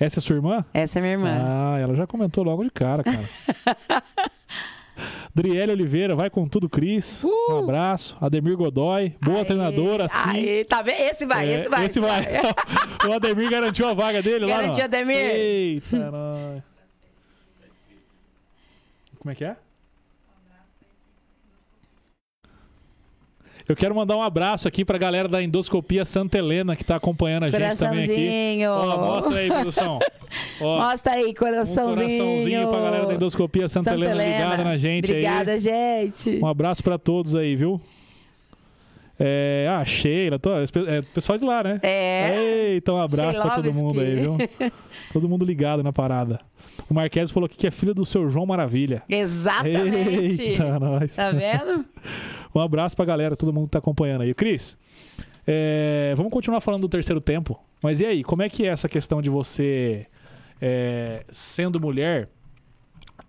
Essa 0.00 0.18
é 0.18 0.22
sua 0.22 0.34
irmã? 0.36 0.64
Essa 0.74 0.98
é 0.98 1.02
minha 1.02 1.12
irmã. 1.14 1.38
Ah, 1.40 1.78
ela 1.78 1.94
já 1.94 2.04
comentou 2.06 2.42
logo 2.42 2.64
de 2.64 2.70
cara, 2.70 3.04
cara. 3.04 3.20
Driele 5.34 5.72
Oliveira, 5.72 6.14
vai 6.14 6.30
com 6.30 6.48
tudo, 6.48 6.68
Cris. 6.68 7.22
Uh! 7.24 7.52
Um 7.52 7.58
abraço. 7.60 8.16
Ademir 8.20 8.56
Godoy, 8.56 9.14
boa 9.20 9.38
Aê, 9.38 9.44
treinadora, 9.44 10.08
sim. 10.08 10.30
Aê, 10.36 10.64
tá 10.64 10.82
vendo? 10.82 11.00
Esse 11.00 11.26
vai, 11.26 11.48
É, 11.48 11.54
esse 11.54 11.68
vai. 11.68 11.86
Esse 11.86 12.00
vai. 12.00 12.24
o 13.08 13.12
Ademir 13.12 13.50
garantiu 13.50 13.88
a 13.88 13.94
vaga 13.94 14.22
dele 14.22 14.46
lá. 14.46 14.56
Garantiu? 14.56 14.84
Ademir. 14.84 15.16
Eita, 15.16 16.10
nós. 16.10 16.62
Como 19.18 19.32
é 19.32 19.34
que 19.34 19.44
é? 19.44 19.56
Eu 23.68 23.76
quero 23.76 23.94
mandar 23.94 24.16
um 24.16 24.22
abraço 24.22 24.66
aqui 24.66 24.82
pra 24.82 24.96
galera 24.96 25.28
da 25.28 25.42
Endoscopia 25.42 26.02
Santa 26.02 26.38
Helena 26.38 26.74
que 26.74 26.82
tá 26.82 26.96
acompanhando 26.96 27.44
a 27.44 27.50
gente 27.50 27.76
também 27.76 28.04
aqui. 28.04 28.06
Coraçãozinho. 28.06 28.70
Ó, 28.70 28.96
mostra 28.96 29.38
aí, 29.38 29.48
produção. 29.48 29.98
Mostra 30.60 31.12
aí, 31.12 31.30
um 31.30 31.34
coraçãozinho. 31.34 31.96
coraçãozinho 31.96 32.68
pra 32.68 32.80
galera 32.80 33.06
da 33.06 33.14
Endoscopia 33.14 33.68
Santa, 33.68 33.90
Santa 33.90 33.96
Helena, 33.96 34.22
Helena. 34.22 34.44
ligada 34.44 34.64
na 34.64 34.76
gente 34.76 35.10
Obrigada, 35.10 35.52
aí. 35.52 35.60
gente. 35.60 36.38
Um 36.42 36.46
abraço 36.46 36.82
pra 36.82 36.98
todos 36.98 37.34
aí, 37.34 37.56
viu? 37.56 37.80
É, 39.20 39.66
ah, 39.70 39.84
Sheila, 39.84 40.38
tô, 40.38 40.50
é, 40.54 41.02
pessoal 41.14 41.36
de 41.38 41.44
lá, 41.44 41.62
né? 41.62 41.80
É. 41.82 42.70
Eita, 42.72 42.92
um 42.92 43.00
abraço 43.00 43.40
pra 43.40 43.50
todo 43.56 43.72
mundo 43.72 44.00
aí, 44.00 44.14
viu? 44.16 44.38
todo 45.12 45.28
mundo 45.28 45.44
ligado 45.44 45.82
na 45.82 45.92
parada. 45.92 46.40
O 46.88 46.94
Marques 46.94 47.30
falou 47.30 47.46
aqui 47.46 47.56
que 47.56 47.66
é 47.66 47.70
filho 47.70 47.94
do 47.94 48.06
seu 48.06 48.30
João 48.30 48.46
Maravilha. 48.46 49.02
Exatamente. 49.08 50.42
Eita, 50.42 50.78
nós. 50.78 51.14
Tá 51.14 51.32
vendo? 51.32 51.84
Um 52.54 52.60
abraço 52.60 52.96
pra 52.96 53.04
galera, 53.04 53.36
todo 53.36 53.52
mundo 53.52 53.64
que 53.66 53.70
tá 53.72 53.78
acompanhando 53.78 54.22
aí. 54.22 54.34
Cris, 54.34 54.76
é, 55.46 56.14
vamos 56.16 56.32
continuar 56.32 56.60
falando 56.60 56.82
do 56.82 56.88
terceiro 56.88 57.20
tempo. 57.20 57.58
Mas 57.82 58.00
e 58.00 58.06
aí, 58.06 58.24
como 58.24 58.42
é 58.42 58.48
que 58.48 58.64
é 58.64 58.68
essa 58.68 58.88
questão 58.88 59.22
de 59.22 59.30
você, 59.30 60.06
é, 60.60 61.24
sendo 61.30 61.80
mulher, 61.80 62.28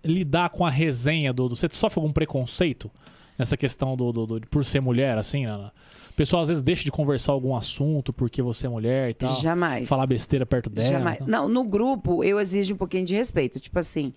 lidar 0.04 0.50
com 0.50 0.64
a 0.64 0.70
resenha 0.70 1.32
do, 1.32 1.48
do- 1.48 1.56
Você 1.56 1.68
sofre 1.70 2.00
algum 2.00 2.12
preconceito 2.12 2.90
nessa 3.38 3.56
questão 3.56 3.96
do, 3.96 4.12
do- 4.12 4.26
do- 4.26 4.40
por 4.48 4.64
ser 4.64 4.80
mulher, 4.80 5.16
assim? 5.18 5.46
Né? 5.46 5.70
O 6.10 6.14
pessoal 6.14 6.42
às 6.42 6.48
vezes 6.48 6.62
deixa 6.62 6.82
de 6.84 6.90
conversar 6.90 7.32
algum 7.32 7.54
assunto 7.54 8.12
porque 8.12 8.42
você 8.42 8.66
é 8.66 8.70
mulher 8.70 9.10
e 9.10 9.14
tal. 9.14 9.34
Jamais. 9.40 9.88
Falar 9.88 10.06
besteira 10.06 10.44
perto 10.44 10.68
dela. 10.68 10.88
Jamais. 10.98 11.18
tal. 11.18 11.28
Não, 11.28 11.48
no 11.48 11.64
grupo 11.64 12.24
eu 12.24 12.40
exijo 12.40 12.74
um 12.74 12.76
pouquinho 12.76 13.06
de 13.06 13.14
respeito. 13.14 13.60
Tipo 13.60 13.78
assim, 13.78 14.12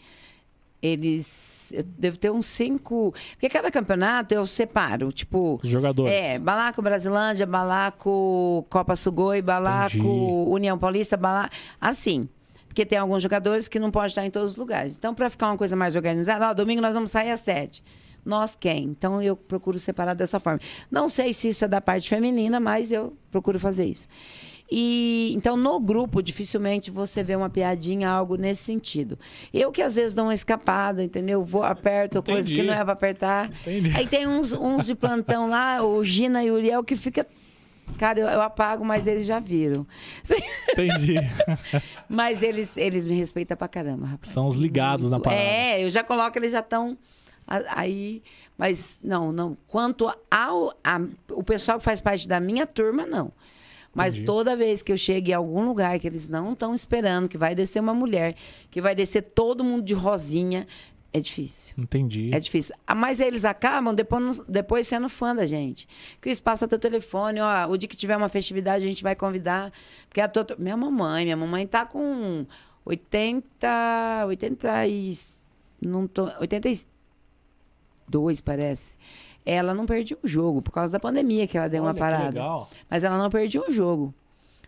eles. 0.81 1.52
Eu 1.73 1.83
devo 1.83 2.17
ter 2.17 2.31
uns 2.31 2.45
cinco. 2.45 3.13
Porque 3.31 3.49
cada 3.49 3.71
campeonato 3.71 4.33
eu 4.33 4.45
separo. 4.45 5.11
Tipo. 5.11 5.59
Os 5.63 5.69
jogadores. 5.69 6.13
É, 6.13 6.39
Balaco 6.39 6.81
Brasilândia, 6.81 7.45
Balaco 7.45 8.65
Copa 8.69 8.95
Sugoi, 8.95 9.41
Balaco 9.41 9.97
Entendi. 9.97 10.49
União 10.49 10.77
Paulista, 10.77 11.17
Balaco. 11.17 11.53
Assim. 11.81 12.29
Porque 12.67 12.85
tem 12.85 12.97
alguns 12.97 13.21
jogadores 13.21 13.67
que 13.67 13.77
não 13.77 13.91
podem 13.91 14.07
estar 14.07 14.25
em 14.25 14.31
todos 14.31 14.51
os 14.51 14.57
lugares. 14.57 14.97
Então, 14.97 15.13
para 15.13 15.29
ficar 15.29 15.47
uma 15.47 15.57
coisa 15.57 15.75
mais 15.75 15.95
organizada, 15.95 16.49
ó, 16.49 16.53
domingo 16.55 16.81
nós 16.81 16.95
vamos 16.95 17.11
sair 17.11 17.29
às 17.29 17.41
sete. 17.41 17.83
Nós 18.25 18.55
quem? 18.55 18.85
Então 18.85 19.21
eu 19.21 19.35
procuro 19.35 19.77
separar 19.77 20.13
dessa 20.13 20.39
forma. 20.39 20.59
Não 20.89 21.09
sei 21.09 21.33
se 21.33 21.49
isso 21.49 21.65
é 21.65 21.67
da 21.67 21.81
parte 21.81 22.09
feminina, 22.09 22.59
mas 22.59 22.91
eu 22.91 23.15
procuro 23.29 23.59
fazer 23.59 23.85
isso. 23.85 24.07
E 24.75 25.31
então 25.35 25.55
no 25.55 25.79
grupo 25.79 26.19
dificilmente 26.19 26.89
você 26.89 27.21
vê 27.21 27.35
uma 27.35 27.47
piadinha, 27.47 28.09
algo 28.09 28.35
nesse 28.35 28.63
sentido. 28.63 29.19
Eu 29.53 29.71
que 29.71 29.83
às 29.83 29.93
vezes 29.93 30.15
dou 30.15 30.25
uma 30.25 30.33
escapada, 30.33 31.03
entendeu? 31.03 31.45
Vou 31.45 31.61
aperto 31.61 32.23
coisa 32.23 32.47
que 32.47 32.55
Entendi. 32.55 32.69
não 32.69 32.73
é 32.73 32.83
para 32.83 32.93
apertar. 32.93 33.51
Entendi. 33.61 33.95
Aí 33.95 34.07
tem 34.07 34.25
uns, 34.25 34.51
uns 34.51 34.87
de 34.87 34.95
plantão 34.95 35.47
lá, 35.47 35.83
o 35.85 36.03
Gina 36.03 36.43
e 36.43 36.49
o 36.49 36.55
Uriel, 36.55 36.83
que 36.83 36.95
fica. 36.95 37.23
Cara, 37.99 38.19
eu, 38.19 38.27
eu 38.27 38.41
apago, 38.41 38.83
mas 38.83 39.05
eles 39.05 39.27
já 39.27 39.39
viram. 39.39 39.85
Entendi. 40.71 41.17
Mas 42.09 42.41
eles, 42.41 42.75
eles 42.75 43.05
me 43.05 43.13
respeitam 43.13 43.55
pra 43.55 43.67
caramba, 43.67 44.07
rapaz. 44.07 44.31
São 44.31 44.47
os 44.47 44.55
ligados 44.55 45.09
na 45.11 45.19
parada. 45.19 45.39
É, 45.39 45.83
eu 45.83 45.89
já 45.89 46.03
coloco, 46.03 46.35
eles 46.39 46.51
já 46.51 46.61
estão 46.61 46.97
aí. 47.45 48.23
Mas 48.57 48.99
não, 49.03 49.31
não. 49.31 49.55
Quanto 49.67 50.11
ao 50.31 50.73
a, 50.83 50.99
o 51.29 51.43
pessoal 51.43 51.77
que 51.77 51.83
faz 51.83 52.01
parte 52.01 52.27
da 52.27 52.39
minha 52.39 52.65
turma, 52.65 53.05
não. 53.05 53.31
Mas 53.93 54.15
Entendi. 54.15 54.25
toda 54.25 54.55
vez 54.55 54.81
que 54.81 54.91
eu 54.91 54.97
chego 54.97 55.29
em 55.29 55.33
algum 55.33 55.65
lugar 55.65 55.99
que 55.99 56.07
eles 56.07 56.27
não 56.27 56.53
estão 56.53 56.73
esperando, 56.73 57.29
que 57.29 57.37
vai 57.37 57.53
descer 57.53 57.79
uma 57.79 57.93
mulher, 57.93 58.35
que 58.71 58.81
vai 58.81 58.95
descer 58.95 59.21
todo 59.21 59.63
mundo 59.63 59.83
de 59.83 59.93
rosinha, 59.93 60.65
é 61.13 61.19
difícil. 61.19 61.75
Entendi. 61.77 62.31
É 62.33 62.39
difícil. 62.39 62.73
Ah, 62.87 62.95
Mas 62.95 63.19
eles 63.19 63.45
acabam 63.45 63.93
depois, 63.93 64.39
depois 64.47 64.87
sendo 64.87 65.07
fã 65.07 65.35
da 65.35 65.45
gente. 65.45 65.87
Cris, 66.19 66.39
passa 66.39 66.67
teu 66.67 66.79
telefone, 66.79 67.39
ó. 67.39 67.69
O 67.69 67.77
dia 67.77 67.87
que 67.87 67.95
tiver 67.95 68.17
uma 68.17 68.29
festividade, 68.29 68.83
a 68.83 68.87
gente 68.87 69.03
vai 69.03 69.15
convidar. 69.15 69.71
Porque 70.09 70.19
a 70.19 70.27
tua. 70.27 70.43
Minha 70.57 70.75
mamãe, 70.75 71.25
minha 71.25 71.37
mamãe 71.37 71.67
tá 71.67 71.85
com 71.85 72.47
80. 72.83 74.25
80 74.27 74.87
e. 74.87 75.13
Não 75.85 76.07
tô, 76.07 76.31
82, 76.39 78.41
parece. 78.41 78.97
Ela 79.45 79.73
não 79.73 79.85
perdia 79.85 80.17
um 80.23 80.27
jogo, 80.27 80.61
por 80.61 80.71
causa 80.71 80.91
da 80.91 80.99
pandemia 80.99 81.45
que 81.47 81.57
ela 81.57 81.67
deu 81.67 81.83
Olha 81.83 81.89
uma 81.91 81.95
parada. 81.97 82.25
legal. 82.25 82.69
Mas 82.89 83.03
ela 83.03 83.17
não 83.17 83.29
perdia 83.29 83.61
um 83.61 83.71
jogo. 83.71 84.13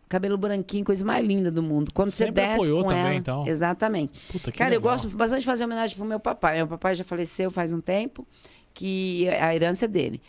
Cabelo 0.08 0.38
branquinho, 0.38 0.86
coisa 0.86 1.04
mais 1.04 1.26
linda 1.26 1.50
do 1.50 1.64
mundo. 1.64 1.92
Quando 1.94 2.10
Sempre 2.10 2.36
você 2.42 2.48
desce 2.48 2.56
apoiou 2.56 2.84
com 2.84 2.90
também, 2.90 3.04
ela. 3.06 3.16
então. 3.16 3.48
Exatamente. 3.48 4.14
Puta 4.32 4.52
que 4.52 4.58
Cara, 4.58 4.76
eu 4.76 4.80
legal. 4.80 4.94
gosto 4.94 5.10
bastante 5.10 5.40
de 5.40 5.46
fazer 5.48 5.64
homenagem 5.66 5.96
pro 5.98 6.06
meu 6.06 6.20
papai. 6.20 6.58
Meu 6.58 6.68
papai 6.68 6.94
já 6.94 7.04
faleceu 7.04 7.50
faz 7.50 7.74
um 7.74 7.82
tempo, 7.82 8.28
que 8.74 9.28
a 9.30 9.56
herança 9.56 9.86
é 9.86 9.88
dele. 9.88 10.22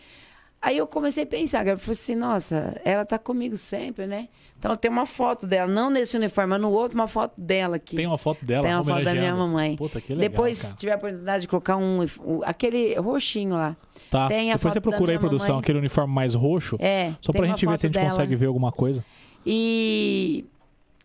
Aí 0.60 0.78
eu 0.78 0.86
comecei 0.86 1.22
a 1.22 1.26
pensar, 1.26 1.58
cara, 1.58 1.70
eu 1.72 1.76
falei 1.78 1.92
assim, 1.92 2.14
nossa, 2.16 2.80
ela 2.84 3.04
tá 3.04 3.18
comigo 3.18 3.56
sempre, 3.56 4.06
né? 4.06 4.28
Então 4.58 4.74
tem 4.74 4.90
uma 4.90 5.06
foto 5.06 5.46
dela, 5.46 5.70
não 5.70 5.90
nesse 5.90 6.16
uniforme, 6.16 6.50
mas 6.50 6.60
no 6.60 6.70
outro, 6.72 6.98
uma 6.98 7.06
foto 7.06 7.34
dela 7.40 7.76
aqui. 7.76 7.94
Tem 7.94 8.06
uma 8.06 8.18
foto 8.18 8.44
dela 8.44 8.64
Tem 8.66 8.74
uma 8.74 8.82
foto 8.82 9.04
da 9.04 9.14
minha 9.14 9.34
mamãe. 9.36 9.76
Puta, 9.76 10.00
que 10.00 10.12
legal, 10.14 10.28
Depois, 10.30 10.58
cara. 10.60 10.70
se 10.70 10.76
tiver 10.76 10.92
a 10.92 10.96
oportunidade 10.96 11.42
de 11.42 11.48
colocar 11.48 11.76
um, 11.76 12.02
um- 12.24 12.40
aquele 12.42 12.94
roxinho 12.96 13.54
lá. 13.54 13.76
Tá. 14.10 14.28
tem 14.28 14.50
a 14.50 14.54
Depois 14.56 14.72
você 14.72 14.80
foto 14.80 14.84
da 14.84 14.90
procura 14.96 15.12
aí, 15.12 15.18
produção, 15.18 15.48
mamãe. 15.50 15.60
aquele 15.62 15.78
uniforme 15.78 16.12
mais 16.12 16.34
roxo. 16.34 16.76
É. 16.80 17.12
Só 17.20 17.32
pra 17.32 17.46
gente 17.46 17.66
ver 17.66 17.78
se 17.78 17.86
a 17.86 17.88
gente 17.88 17.94
dela. 17.94 18.08
consegue 18.10 18.34
ver 18.34 18.46
alguma 18.46 18.72
coisa. 18.72 19.04
E. 19.44 20.44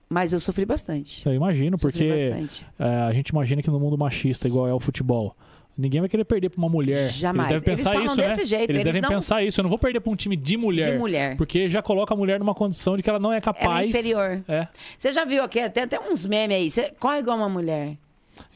Mas 0.10 0.34
eu 0.34 0.40
sofri 0.40 0.66
bastante. 0.66 1.26
Eu 1.26 1.34
imagino, 1.34 1.78
Sofri 1.78 1.98
porque 1.98 2.30
bastante. 2.32 2.66
é, 2.78 2.86
a 3.04 3.14
gente 3.14 3.30
imagina 3.30 3.62
que 3.62 3.70
no 3.70 3.80
mundo 3.80 3.98
machista, 3.98 4.46
igual 4.48 4.68
é 4.68 4.74
o 4.74 4.80
futebol, 4.80 5.34
ninguém 5.78 6.00
vai 6.02 6.10
querer 6.10 6.24
perder 6.26 6.50
pra 6.50 6.58
uma 6.58 6.70
mulher. 6.70 7.10
Jamais. 7.10 7.50
Eles 7.50 7.62
devem 7.64 7.74
Eles 7.74 7.82
pensar 7.84 7.92
falam 7.92 8.06
isso, 8.06 8.16
desse 8.16 8.38
né? 8.38 8.44
jeito, 8.46 8.70
Eles, 8.72 8.82
eles 8.82 8.84
devem 8.86 9.02
não- 9.02 9.10
pensar 9.10 9.44
isso. 9.44 9.60
Eu 9.60 9.64
não 9.64 9.70
vou 9.70 9.80
perder 9.80 10.00
pra 10.00 10.12
um 10.12 10.16
time 10.16 10.36
de 10.36 10.58
mulher. 10.58 10.92
De 10.94 10.98
mulher. 10.98 11.36
Porque 11.38 11.68
já 11.70 11.82
coloca 11.82 12.14
a 12.14 12.18
mulher 12.18 12.40
numa 12.40 12.54
condição 12.54 12.96
de 12.96 13.04
que 13.04 13.10
ela 13.10 13.20
não 13.20 13.32
é 13.34 13.40
capaz. 13.42 13.88
inferior. 13.88 14.44
É, 14.48 14.68
Você 14.98 15.12
já 15.12 15.24
viu 15.26 15.44
aqui? 15.44 15.68
Tem 15.70 15.84
até 15.84 16.00
uns 16.00 16.26
memes 16.26 16.56
aí. 16.58 16.70
Você 16.70 16.92
corre 17.00 17.20
igual 17.20 17.38
uma 17.38 17.50
mulher. 17.50 17.98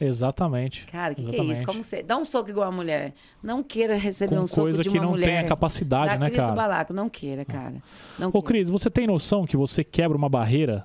exatamente. 0.00 0.84
Cara, 0.86 1.12
o 1.12 1.16
que, 1.16 1.24
que 1.24 1.36
é 1.40 1.44
isso? 1.44 1.64
Como 1.64 1.82
você. 1.82 2.02
Dá 2.02 2.16
um 2.16 2.24
soco 2.24 2.50
igual 2.50 2.68
a 2.68 2.72
mulher. 2.72 3.12
Não 3.42 3.62
queira 3.62 3.94
receber 3.96 4.36
Com 4.36 4.42
um 4.42 4.46
soco 4.46 4.62
coisa 4.62 4.82
de 4.82 4.88
que 4.90 4.96
uma 4.98 5.04
não 5.04 5.10
mulher. 5.12 5.26
tem 5.26 5.38
a 5.38 5.44
capacidade, 5.44 6.10
da 6.14 6.18
né, 6.18 6.26
Cris 6.26 6.36
do 6.38 6.42
cara? 6.42 6.54
Balaco. 6.54 6.92
Não 6.92 7.08
queira, 7.08 7.44
cara. 7.44 7.74
Não 8.18 8.28
Ô, 8.28 8.32
queira. 8.32 8.46
Cris, 8.46 8.68
você 8.68 8.90
tem 8.90 9.06
noção 9.06 9.46
que 9.46 9.56
você 9.56 9.84
quebra 9.84 10.16
uma 10.16 10.28
barreira? 10.28 10.84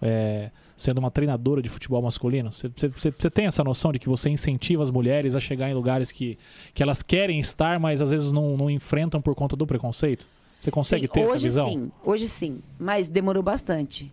É, 0.00 0.50
sendo 0.76 0.98
uma 0.98 1.10
treinadora 1.10 1.62
de 1.62 1.68
futebol 1.68 2.02
masculino? 2.02 2.52
Você, 2.52 2.68
você, 2.68 3.10
você 3.10 3.30
tem 3.30 3.46
essa 3.46 3.62
noção 3.62 3.92
de 3.92 3.98
que 3.98 4.08
você 4.08 4.30
incentiva 4.30 4.82
as 4.82 4.90
mulheres 4.90 5.34
a 5.34 5.40
chegar 5.40 5.70
em 5.70 5.74
lugares 5.74 6.10
que, 6.10 6.38
que 6.72 6.82
elas 6.82 7.02
querem 7.02 7.38
estar, 7.38 7.78
mas 7.78 8.02
às 8.02 8.10
vezes 8.10 8.32
não, 8.32 8.56
não 8.56 8.70
enfrentam 8.70 9.20
por 9.20 9.34
conta 9.34 9.56
do 9.56 9.66
preconceito? 9.66 10.28
Você 10.58 10.70
consegue 10.70 11.06
Sim, 11.06 11.12
ter 11.12 11.20
hoje 11.20 11.34
essa 11.34 11.42
visão? 11.42 11.68
sim, 11.68 11.92
hoje 12.02 12.28
sim, 12.28 12.62
mas 12.78 13.08
demorou 13.08 13.42
bastante. 13.42 14.12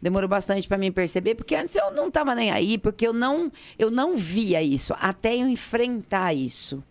Demorou 0.00 0.28
bastante 0.28 0.66
para 0.66 0.78
mim 0.78 0.90
perceber, 0.90 1.34
porque 1.34 1.54
antes 1.54 1.74
eu 1.76 1.90
não 1.90 2.10
tava 2.10 2.34
nem 2.34 2.50
aí, 2.50 2.78
porque 2.78 3.06
eu 3.06 3.12
não, 3.12 3.52
eu 3.78 3.90
não 3.90 4.16
via 4.16 4.62
isso, 4.62 4.94
até 4.98 5.36
eu 5.36 5.48
enfrentar 5.48 6.32
isso. 6.32 6.82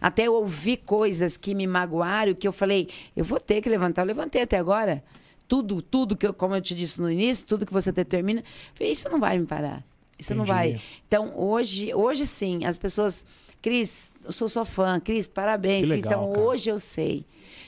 Até 0.00 0.26
eu 0.26 0.34
ouvir 0.34 0.78
coisas 0.78 1.36
que 1.36 1.54
me 1.54 1.66
magoaram, 1.66 2.34
que 2.34 2.46
eu 2.46 2.52
falei, 2.52 2.88
eu 3.16 3.24
vou 3.24 3.40
ter 3.40 3.60
que 3.60 3.68
levantar. 3.68 4.02
Eu 4.02 4.06
levantei 4.06 4.42
até 4.42 4.58
agora. 4.58 5.02
Tudo, 5.48 5.80
tudo 5.80 6.16
que 6.16 6.26
eu, 6.26 6.34
como 6.34 6.54
eu 6.54 6.60
te 6.60 6.74
disse 6.74 7.00
no 7.00 7.10
início, 7.10 7.46
tudo 7.46 7.64
que 7.64 7.72
você 7.72 7.92
determina, 7.92 8.42
falei, 8.74 8.92
isso 8.92 9.08
não 9.08 9.20
vai 9.20 9.38
me 9.38 9.46
parar. 9.46 9.84
Isso 10.18 10.34
não 10.34 10.44
Entendi. 10.44 10.58
vai. 10.58 10.80
Então, 11.06 11.32
hoje, 11.38 11.94
hoje 11.94 12.26
sim, 12.26 12.64
as 12.64 12.78
pessoas. 12.78 13.24
Cris, 13.60 14.12
eu 14.24 14.32
sou 14.32 14.48
sua 14.48 14.64
fã. 14.64 14.98
Cris, 14.98 15.26
parabéns. 15.26 15.82
Que 15.82 15.88
Cris. 15.88 16.04
legal, 16.04 16.22
então, 16.22 16.32
cara. 16.32 16.46
hoje 16.46 16.70
eu 16.70 16.78
sei. 16.78 17.24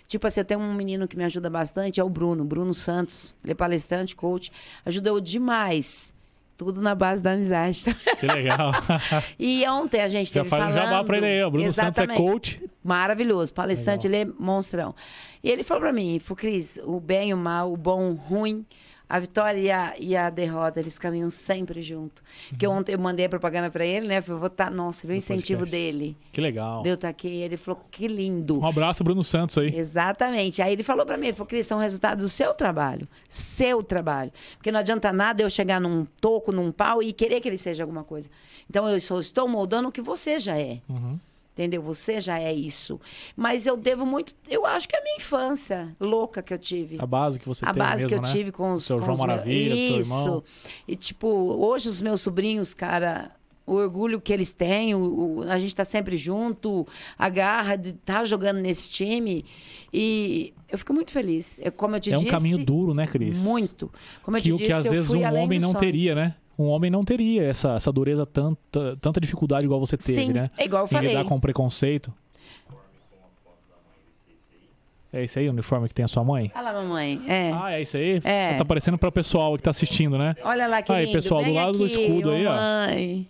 Tipo 0.07 0.27
assim, 0.27 0.41
eu 0.41 0.45
tenho 0.45 0.61
um 0.61 0.73
menino 0.73 1.07
que 1.07 1.17
me 1.17 1.25
ajuda 1.25 1.51
bastante, 1.51 2.01
é 2.01 2.05
o 2.05 2.09
Bruno, 2.09 2.45
Bruno 2.45 2.73
Santos. 2.73 3.35
Ele 3.45 3.53
é 3.53 3.55
palestrante, 3.55 4.17
coach. 4.17 4.51
Ajudou 4.85 5.21
demais. 5.21 6.15
Tudo 6.59 6.83
na 6.83 6.93
base 6.93 7.23
da 7.23 7.33
amizade. 7.33 7.85
Que 8.19 8.27
legal. 8.27 8.73
e 9.39 9.65
ontem 9.69 10.01
a 10.01 10.09
gente 10.09 10.27
Já 10.27 10.43
teve 10.43 10.49
um 10.49 10.59
falando... 10.59 10.75
jabá 10.75 11.05
pra 11.05 11.17
ele 11.17 11.27
aí. 11.27 11.45
O 11.45 11.51
Bruno 11.53 11.73
Santos 11.73 12.01
é 12.01 12.03
Exatamente. 12.03 12.21
coach. 12.21 12.63
Maravilhoso. 12.83 13.53
Palestrante, 13.55 14.09
ele 14.09 14.17
é 14.17 14.25
monstrão. 14.25 14.93
E 15.41 15.49
ele 15.49 15.63
falou 15.63 15.83
pra 15.83 15.93
mim, 15.93 16.21
Cris, 16.37 16.81
o 16.85 16.99
bem 16.99 17.33
o 17.33 17.37
mal, 17.37 17.73
o 17.73 17.77
bom, 17.77 18.11
o 18.11 18.15
ruim, 18.15 18.67
a 19.09 19.19
vitória 19.19 19.59
e 19.59 19.71
a, 19.71 19.95
e 19.99 20.17
a 20.17 20.29
derrota, 20.31 20.79
eles 20.79 20.99
caminham 20.99 21.31
sempre 21.31 21.81
junto. 21.81 22.23
Que 22.59 22.67
Uhum. 22.67 22.75
ontem 22.79 22.93
eu 22.93 22.99
mandei 22.99 23.27
a 23.27 23.29
propaganda 23.29 23.71
pra 23.71 23.85
ele, 23.87 24.07
né? 24.07 24.21
Falei, 24.21 24.41
vou 24.41 24.51
tá, 24.51 24.71
nossa, 24.71 25.07
viu 25.07 25.15
o 25.15 25.17
incentivo 25.19 25.61
podcast. 25.61 25.71
dele. 25.71 26.17
Que 26.33 26.41
legal. 26.41 26.83
Deu 26.83 26.97
tá 26.97 27.09
aqui, 27.09 27.29
ele 27.29 27.57
falou, 27.57 27.83
que 27.91 28.07
lindo. 28.07 28.61
Um 28.61 28.67
abraço, 28.67 29.03
Bruno 29.03 29.25
Santos 29.25 29.57
aí. 29.59 29.75
Exatamente. 29.75 30.61
Aí 30.61 30.73
ele 30.73 30.83
falou 30.83 31.07
pra 31.07 31.17
mim, 31.17 31.29
ele 31.29 31.37
falou, 31.37 31.49
Cris, 31.49 31.67
são 31.67 31.79
resultados 31.79 32.23
do 32.25 32.29
seu 32.29 32.53
trabalho. 32.55 33.09
Seu 33.29 33.83
trabalho. 33.83 34.33
Porque 34.57 34.71
não 34.71 34.81
adianta 34.81 35.13
nada 35.13 35.43
eu 35.43 35.49
chegar 35.51 35.81
num 35.81 36.05
toco, 36.21 36.53
num 36.53 36.71
pau 36.71 37.03
e 37.03 37.13
querer 37.13 37.41
que 37.41 37.49
ele 37.49 37.59
seja 37.59 37.83
alguma 37.83 38.05
coisa. 38.05 38.29
Então 38.69 38.89
eu 38.89 39.01
só 39.01 39.19
estou 39.21 39.49
moldando 39.49 39.89
o 39.89 39.93
que 39.93 40.01
você 40.03 40.39
já 40.39 40.59
é. 40.59 40.81
Uhum. 40.89 41.19
Entendeu? 41.59 41.83
Você 41.83 42.21
já 42.21 42.39
é 42.39 42.55
isso. 42.55 43.01
Mas 43.37 43.67
eu 43.67 43.77
devo 43.77 44.07
muito. 44.07 44.33
Eu 44.49 44.65
acho 44.65 44.89
que 44.89 44.95
é 44.95 45.01
a 45.01 45.03
minha 45.03 45.17
infância 45.17 45.93
louca 45.99 46.41
que 46.41 46.55
eu 46.55 46.59
tive. 46.59 46.97
A 47.01 47.07
base 47.07 47.37
que 47.41 47.49
você 47.49 47.65
a 47.65 47.73
tem 47.73 47.83
base 47.83 47.95
mesmo, 48.05 48.09
que 48.11 48.15
eu 48.15 48.23
né? 48.23 48.29
tive 48.33 48.53
com 48.53 48.75
os. 48.75 48.85
Seu 48.85 48.97
com 48.99 49.03
João 49.07 49.15
os 49.15 49.19
meus- 49.19 49.29
Maravilha, 49.29 49.75
do 49.75 49.83
seu 49.83 49.99
Isso. 49.99 50.13
irmão. 50.23 50.45
E, 50.87 50.95
tipo, 50.95 51.27
hoje 51.27 51.89
os 51.89 52.01
meus 52.01 52.21
sobrinhos, 52.21 52.75
cara, 52.75 53.33
o 53.67 53.73
orgulho 53.75 54.21
que 54.21 54.33
eles 54.33 54.53
têm, 54.53 54.95
o- 54.95 55.39
o- 55.39 55.43
a 55.51 55.59
gente 55.59 55.75
tá 55.75 55.85
sempre 55.85 56.17
junto, 56.17 56.87
a 57.19 57.29
garra 57.29 57.75
de 57.75 57.89
estar 57.91 58.25
jogando 58.25 58.59
nesse 58.61 58.89
time. 58.89 59.45
E 59.93 60.55
eu 60.71 60.79
fico 60.79 60.95
muito 60.95 61.11
feliz. 61.11 61.59
Eu, 61.61 61.73
como 61.73 61.97
eu 61.97 62.01
te 62.01 62.13
É 62.13 62.17
um 62.17 62.21
disse. 62.21 62.31
caminho 62.31 62.65
duro, 62.65 62.95
né, 62.95 63.05
Cris? 63.07 63.43
Muito. 63.43 63.91
Como 64.23 64.37
eu 64.37 64.41
Que 64.43 64.49
te 64.51 64.53
disse, 64.53 64.65
que 64.67 64.73
às 64.73 64.85
vezes 64.85 65.11
um 65.11 65.25
homem 65.35 65.59
não 65.59 65.71
sonhos. 65.71 65.81
teria, 65.81 66.15
né? 66.15 66.35
Um 66.59 66.65
homem 66.67 66.91
não 66.91 67.05
teria 67.05 67.45
essa, 67.45 67.75
essa 67.75 67.93
dureza, 67.93 68.27
tanta, 68.27 68.97
tanta 69.01 69.21
dificuldade 69.21 69.65
igual 69.65 69.79
você 69.79 69.97
teve, 69.97 70.13
Sim, 70.27 70.33
né? 70.33 70.51
é 70.59 70.65
igual 70.65 70.83
eu 70.83 70.87
Em 70.87 70.89
falei. 70.89 71.11
lidar 71.11 71.25
com 71.25 71.39
preconceito. 71.39 72.13
É 75.11 75.25
isso 75.25 75.39
aí, 75.39 75.49
o 75.49 75.53
uniforme 75.53 75.89
que 75.89 75.95
tem 75.95 76.05
a 76.05 76.09
sua 76.09 76.23
mãe? 76.23 76.53
Olha 76.55 76.71
lá, 76.71 76.73
mamãe. 76.83 77.19
É. 77.27 77.51
Ah, 77.55 77.73
é 77.73 77.81
isso 77.83 77.97
aí? 77.97 78.21
É. 78.25 78.55
Tá 78.57 78.63
aparecendo 78.63 78.99
para 78.99 79.09
o 79.09 79.13
pessoal 79.13 79.57
que 79.57 79.63
tá 79.63 79.71
assistindo, 79.71 80.19
né? 80.19 80.37
Olha 80.45 80.67
lá 80.67 80.83
que 80.83 80.93
Aí, 80.93 81.07
lindo. 81.07 81.17
pessoal, 81.17 81.41
do 81.41 81.47
Vem 81.47 81.55
lado 81.55 81.79
do 81.79 81.85
aqui, 81.85 81.95
escudo 82.03 82.31
aí, 82.31 82.47
ó. 82.47 82.51
mamãe. 82.55 83.27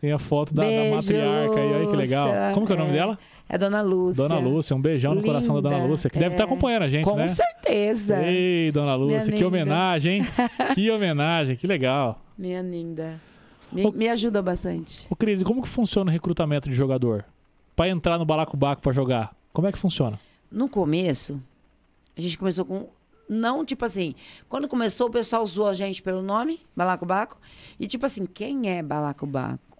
Tem 0.00 0.10
a 0.10 0.18
foto 0.18 0.52
da, 0.52 0.64
da 0.64 0.68
matriarca 0.96 1.60
aí, 1.60 1.72
olha 1.74 1.86
que 1.86 1.96
legal. 1.96 2.28
Como 2.54 2.66
que 2.66 2.72
é 2.72 2.74
o 2.74 2.78
nome 2.78 2.90
É. 2.90 2.94
dela? 2.94 3.18
É 3.48 3.56
Dona 3.56 3.82
Lúcia. 3.82 4.26
Dona 4.26 4.40
Lúcia, 4.40 4.74
um 4.74 4.80
beijão 4.80 5.14
no 5.14 5.22
coração 5.22 5.54
da 5.54 5.60
Dona 5.60 5.76
Linda. 5.76 5.88
Lúcia, 5.90 6.10
que 6.10 6.18
deve 6.18 6.30
É. 6.30 6.34
estar 6.34 6.44
acompanhando 6.44 6.82
a 6.84 6.88
gente, 6.88 7.04
Com 7.04 7.14
né? 7.14 7.26
certeza. 7.28 8.20
Ei, 8.26 8.72
Dona 8.72 8.94
Lúcia, 8.96 9.26
que 9.30 9.30
linda. 9.32 9.46
homenagem, 9.46 10.16
hein? 10.16 10.22
que 10.74 10.90
homenagem, 10.90 11.54
que 11.54 11.66
legal. 11.68 12.20
Minha 12.42 12.60
linda. 12.60 13.20
Me, 13.70 13.86
Ô- 13.86 13.92
me 13.92 14.08
ajuda 14.08 14.42
bastante. 14.42 15.06
Ô, 15.08 15.14
Cris, 15.14 15.42
e 15.42 15.44
como 15.44 15.62
que 15.62 15.68
funciona 15.68 16.10
o 16.10 16.12
recrutamento 16.12 16.68
de 16.68 16.74
jogador? 16.74 17.24
Pra 17.76 17.88
entrar 17.88 18.18
no 18.18 18.24
balacobaco 18.26 18.82
pra 18.82 18.92
jogar, 18.92 19.32
como 19.52 19.68
é 19.68 19.72
que 19.72 19.78
funciona? 19.78 20.18
No 20.50 20.68
começo, 20.68 21.40
a 22.16 22.20
gente 22.20 22.36
começou 22.36 22.64
com. 22.64 22.88
Não, 23.28 23.64
tipo 23.64 23.84
assim, 23.84 24.16
quando 24.48 24.66
começou, 24.66 25.06
o 25.06 25.10
pessoal 25.10 25.46
zoou 25.46 25.68
a 25.68 25.72
gente 25.74 26.02
pelo 26.02 26.20
nome, 26.20 26.58
Balacobaco. 26.76 27.38
E, 27.78 27.86
tipo 27.86 28.04
assim, 28.04 28.26
quem 28.26 28.68
é 28.68 28.82
Balacobaco? 28.82 29.71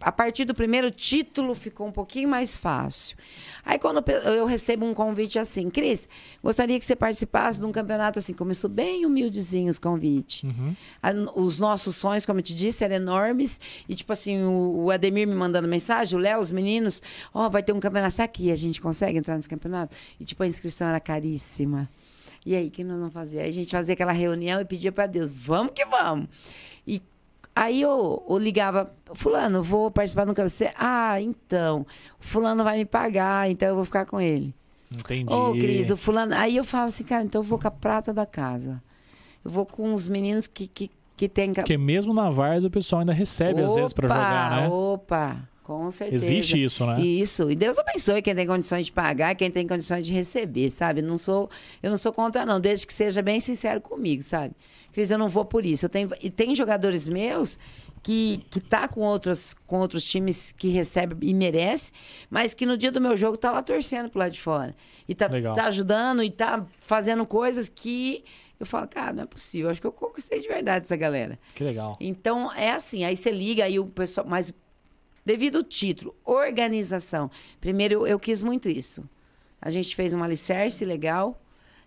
A, 0.00 0.12
partir 0.12 0.44
do 0.44 0.54
primeiro 0.54 0.90
título 0.90 1.54
ficou 1.54 1.86
um 1.86 1.90
pouquinho 1.90 2.28
mais 2.28 2.58
fácil. 2.58 3.16
Aí, 3.64 3.78
quando 3.78 4.04
eu 4.10 4.44
recebo 4.46 4.84
um 4.86 4.92
convite 4.94 5.38
assim, 5.38 5.68
Cris, 5.70 6.08
gostaria 6.42 6.78
que 6.78 6.84
você 6.84 6.94
participasse 6.94 7.58
de 7.58 7.64
um 7.66 7.72
campeonato 7.72 8.18
assim. 8.18 8.32
Começou 8.34 8.68
bem 8.70 9.04
humildezinho 9.06 9.68
os 9.70 9.78
convites. 9.78 10.44
A- 11.02 11.12
Os 11.34 11.58
nossos 11.58 11.96
sonhos, 11.96 12.24
como 12.26 12.38
eu 12.40 12.42
te 12.44 12.54
disse, 12.54 12.84
eram 12.84 12.96
enormes. 12.96 13.60
E, 13.88 13.94
tipo 13.94 14.12
assim, 14.12 14.42
o, 14.44 14.90
Ademir 14.90 15.26
me 15.26 15.34
mandando 15.34 15.66
mensagem, 15.66 16.16
o 16.18 16.20
Léo, 16.20 16.40
os 16.40 16.52
meninos, 16.52 17.02
ó, 17.32 17.48
vai 17.48 17.62
ter 17.62 17.72
um 17.72 17.80
campeonato 17.80 18.14
Será 18.14 18.24
aqui, 18.24 18.50
a 18.52 18.56
gente 18.56 18.80
consegue 18.80 19.18
entrar 19.18 19.34
nesse 19.36 19.48
campeonato? 19.48 19.96
E, 20.20 20.24
tipo, 20.24 20.42
a 20.42 20.46
inscrição 20.46 20.86
era 20.88 21.00
caríssima. 21.00 21.88
E 22.44 22.54
aí, 22.54 22.68
o 22.68 22.70
que 22.70 22.84
nós 22.84 22.98
vamos 22.98 23.12
fazer? 23.12 23.40
Aí 23.40 23.48
a 23.48 23.52
gente 23.52 23.70
fazia 23.72 23.94
aquela 23.94 24.12
reunião 24.12 24.60
e 24.60 24.64
pedia 24.64 24.92
para 24.92 25.06
Deus, 25.06 25.30
vamos 25.30 25.72
que 25.74 25.84
vamos. 25.86 26.28
E 26.86 27.02
aí 27.56 27.80
eu, 27.80 28.22
eu 28.28 28.36
ligava, 28.36 28.88
fulano, 29.14 29.62
vou 29.62 29.90
participar 29.90 30.26
campeonato. 30.26 30.52
Você, 30.52 30.70
ah, 30.76 31.18
então, 31.20 31.86
o 32.20 32.24
fulano 32.24 32.62
vai 32.62 32.76
me 32.76 32.84
pagar, 32.84 33.50
então 33.50 33.70
eu 33.70 33.74
vou 33.74 33.84
ficar 33.84 34.04
com 34.04 34.20
ele. 34.20 34.54
Entendi. 34.92 35.32
Ô, 35.32 35.52
Cris, 35.52 35.90
o 35.90 35.96
fulano. 35.96 36.34
Aí 36.34 36.56
eu 36.56 36.64
falo 36.64 36.88
assim, 36.88 37.02
cara, 37.02 37.24
então 37.24 37.40
eu 37.40 37.44
vou 37.44 37.58
com 37.58 37.66
a 37.66 37.70
prata 37.70 38.12
da 38.12 38.26
casa. 38.26 38.80
Eu 39.44 39.50
vou 39.50 39.64
com 39.64 39.94
os 39.94 40.08
meninos 40.08 40.46
que, 40.46 40.68
que, 40.68 40.90
que 41.16 41.28
tem. 41.28 41.52
Porque 41.52 41.78
mesmo 41.78 42.12
na 42.12 42.30
Várzea 42.30 42.68
o 42.68 42.70
pessoal 42.70 43.00
ainda 43.00 43.12
recebe 43.12 43.62
às 43.62 43.74
vezes 43.74 43.92
pra 43.92 44.06
Opa, 44.06 44.14
jogar, 44.14 44.60
né? 44.60 44.68
Opa, 44.68 45.48
com 45.64 45.90
certeza. 45.90 46.24
Existe 46.24 46.62
isso, 46.62 46.86
né? 46.86 47.00
Isso. 47.00 47.50
E 47.50 47.56
Deus 47.56 47.78
abençoe 47.78 48.22
quem 48.22 48.34
tem 48.34 48.46
condições 48.46 48.86
de 48.86 48.92
pagar, 48.92 49.34
quem 49.34 49.50
tem 49.50 49.66
condições 49.66 50.06
de 50.06 50.12
receber, 50.12 50.70
sabe? 50.70 51.02
Não 51.02 51.18
sou, 51.18 51.50
eu 51.82 51.90
não 51.90 51.96
sou 51.96 52.12
contra, 52.12 52.46
não, 52.46 52.60
desde 52.60 52.86
que 52.86 52.94
seja 52.94 53.22
bem 53.22 53.40
sincero 53.40 53.80
comigo, 53.80 54.22
sabe? 54.22 54.54
Cris, 54.96 55.10
eu 55.10 55.18
não 55.18 55.28
vou 55.28 55.44
por 55.44 55.66
isso. 55.66 55.84
Eu 55.84 55.90
tenho, 55.90 56.08
e 56.22 56.30
tem 56.30 56.54
jogadores 56.54 57.06
meus 57.06 57.58
que, 58.02 58.38
que 58.50 58.58
tá 58.58 58.88
com 58.88 59.02
outros, 59.02 59.52
com 59.66 59.78
outros 59.78 60.02
times 60.02 60.52
que 60.52 60.68
recebe 60.68 61.14
e 61.20 61.34
merece, 61.34 61.92
mas 62.30 62.54
que 62.54 62.64
no 62.64 62.78
dia 62.78 62.90
do 62.90 62.98
meu 62.98 63.14
jogo 63.14 63.36
tá 63.36 63.50
lá 63.50 63.62
torcendo 63.62 64.08
pro 64.08 64.20
lado 64.20 64.32
de 64.32 64.40
fora. 64.40 64.74
E 65.06 65.14
tá, 65.14 65.28
tá 65.28 65.66
ajudando 65.66 66.22
e 66.22 66.30
tá 66.30 66.64
fazendo 66.80 67.26
coisas 67.26 67.68
que 67.68 68.24
eu 68.58 68.64
falo, 68.64 68.88
cara, 68.88 69.12
não 69.12 69.24
é 69.24 69.26
possível. 69.26 69.68
Acho 69.68 69.82
que 69.82 69.86
eu 69.86 69.92
conquistei 69.92 70.40
de 70.40 70.48
verdade 70.48 70.86
essa 70.86 70.96
galera. 70.96 71.38
Que 71.54 71.62
legal. 71.62 71.98
Então, 72.00 72.50
é 72.54 72.70
assim, 72.70 73.04
aí 73.04 73.14
você 73.14 73.30
liga, 73.30 73.64
aí 73.64 73.78
o 73.78 73.84
pessoal. 73.84 74.26
Mas 74.26 74.50
devido 75.26 75.58
ao 75.58 75.62
título, 75.62 76.16
organização. 76.24 77.30
Primeiro, 77.60 77.92
eu, 77.92 78.06
eu 78.06 78.18
quis 78.18 78.42
muito 78.42 78.70
isso. 78.70 79.06
A 79.60 79.70
gente 79.70 79.94
fez 79.94 80.14
um 80.14 80.22
alicerce 80.22 80.86
legal, 80.86 81.38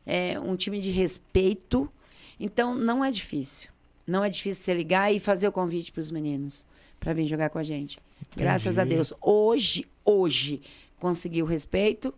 é, 0.05 0.39
um 0.39 0.55
time 0.55 0.79
de 0.79 0.91
respeito. 0.91 1.91
Então, 2.39 2.73
não 2.75 3.03
é 3.03 3.11
difícil. 3.11 3.69
Não 4.07 4.23
é 4.23 4.29
difícil 4.29 4.63
você 4.63 4.73
ligar 4.73 5.13
e 5.13 5.19
fazer 5.19 5.47
o 5.47 5.51
convite 5.51 5.91
para 5.91 5.99
os 5.99 6.09
meninos 6.09 6.65
para 6.99 7.13
vir 7.13 7.25
jogar 7.25 7.49
com 7.49 7.59
a 7.59 7.63
gente. 7.63 7.99
Graças 8.35 8.77
a 8.77 8.81
Entendi. 8.81 8.95
Deus. 8.95 9.13
Hoje, 9.21 9.85
hoje, 10.03 10.61
consegui 10.99 11.41
o 11.41 11.45
respeito 11.45 12.13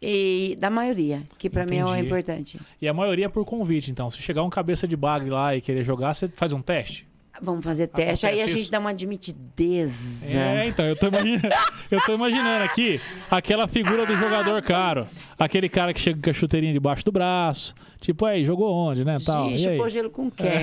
e 0.00 0.56
da 0.58 0.70
maioria, 0.70 1.22
que 1.38 1.48
para 1.48 1.64
mim 1.66 1.76
é 1.76 1.84
o 1.84 1.88
Entendi. 1.88 2.06
importante. 2.06 2.60
E 2.80 2.88
a 2.88 2.92
maioria 2.92 3.28
por 3.28 3.44
convite, 3.44 3.90
então. 3.90 4.10
Se 4.10 4.20
chegar 4.20 4.42
um 4.42 4.50
cabeça 4.50 4.88
de 4.88 4.96
bagre 4.96 5.30
lá 5.30 5.54
e 5.54 5.60
querer 5.60 5.84
jogar, 5.84 6.14
você 6.14 6.28
faz 6.28 6.52
um 6.52 6.60
teste? 6.60 7.06
Vamos 7.42 7.64
fazer 7.64 7.88
teste. 7.88 8.26
Aí 8.26 8.32
a 8.32 8.34
Acontece 8.36 8.52
gente 8.52 8.62
isso? 8.62 8.70
dá 8.70 8.78
uma 8.78 8.90
admitideza. 8.90 10.38
É, 10.38 10.68
então, 10.68 10.84
eu 10.86 10.96
tô, 10.96 11.08
imaginando, 11.08 11.48
eu 11.90 12.00
tô 12.00 12.14
imaginando 12.14 12.64
aqui 12.64 13.00
aquela 13.30 13.66
figura 13.66 14.06
do 14.06 14.16
jogador 14.16 14.62
caro. 14.62 15.06
Aquele 15.38 15.68
cara 15.68 15.92
que 15.92 16.00
chega 16.00 16.20
com 16.22 16.30
a 16.30 16.32
chuteirinha 16.32 16.72
debaixo 16.72 17.04
do 17.04 17.12
braço. 17.12 17.74
Tipo, 18.00 18.26
aí, 18.26 18.44
jogou 18.44 18.72
onde, 18.72 19.04
né? 19.04 19.16
Tal. 19.24 19.46
Aí? 19.46 19.58
chupou 19.58 19.88
gelo 19.88 20.10
com 20.10 20.30
quem? 20.30 20.48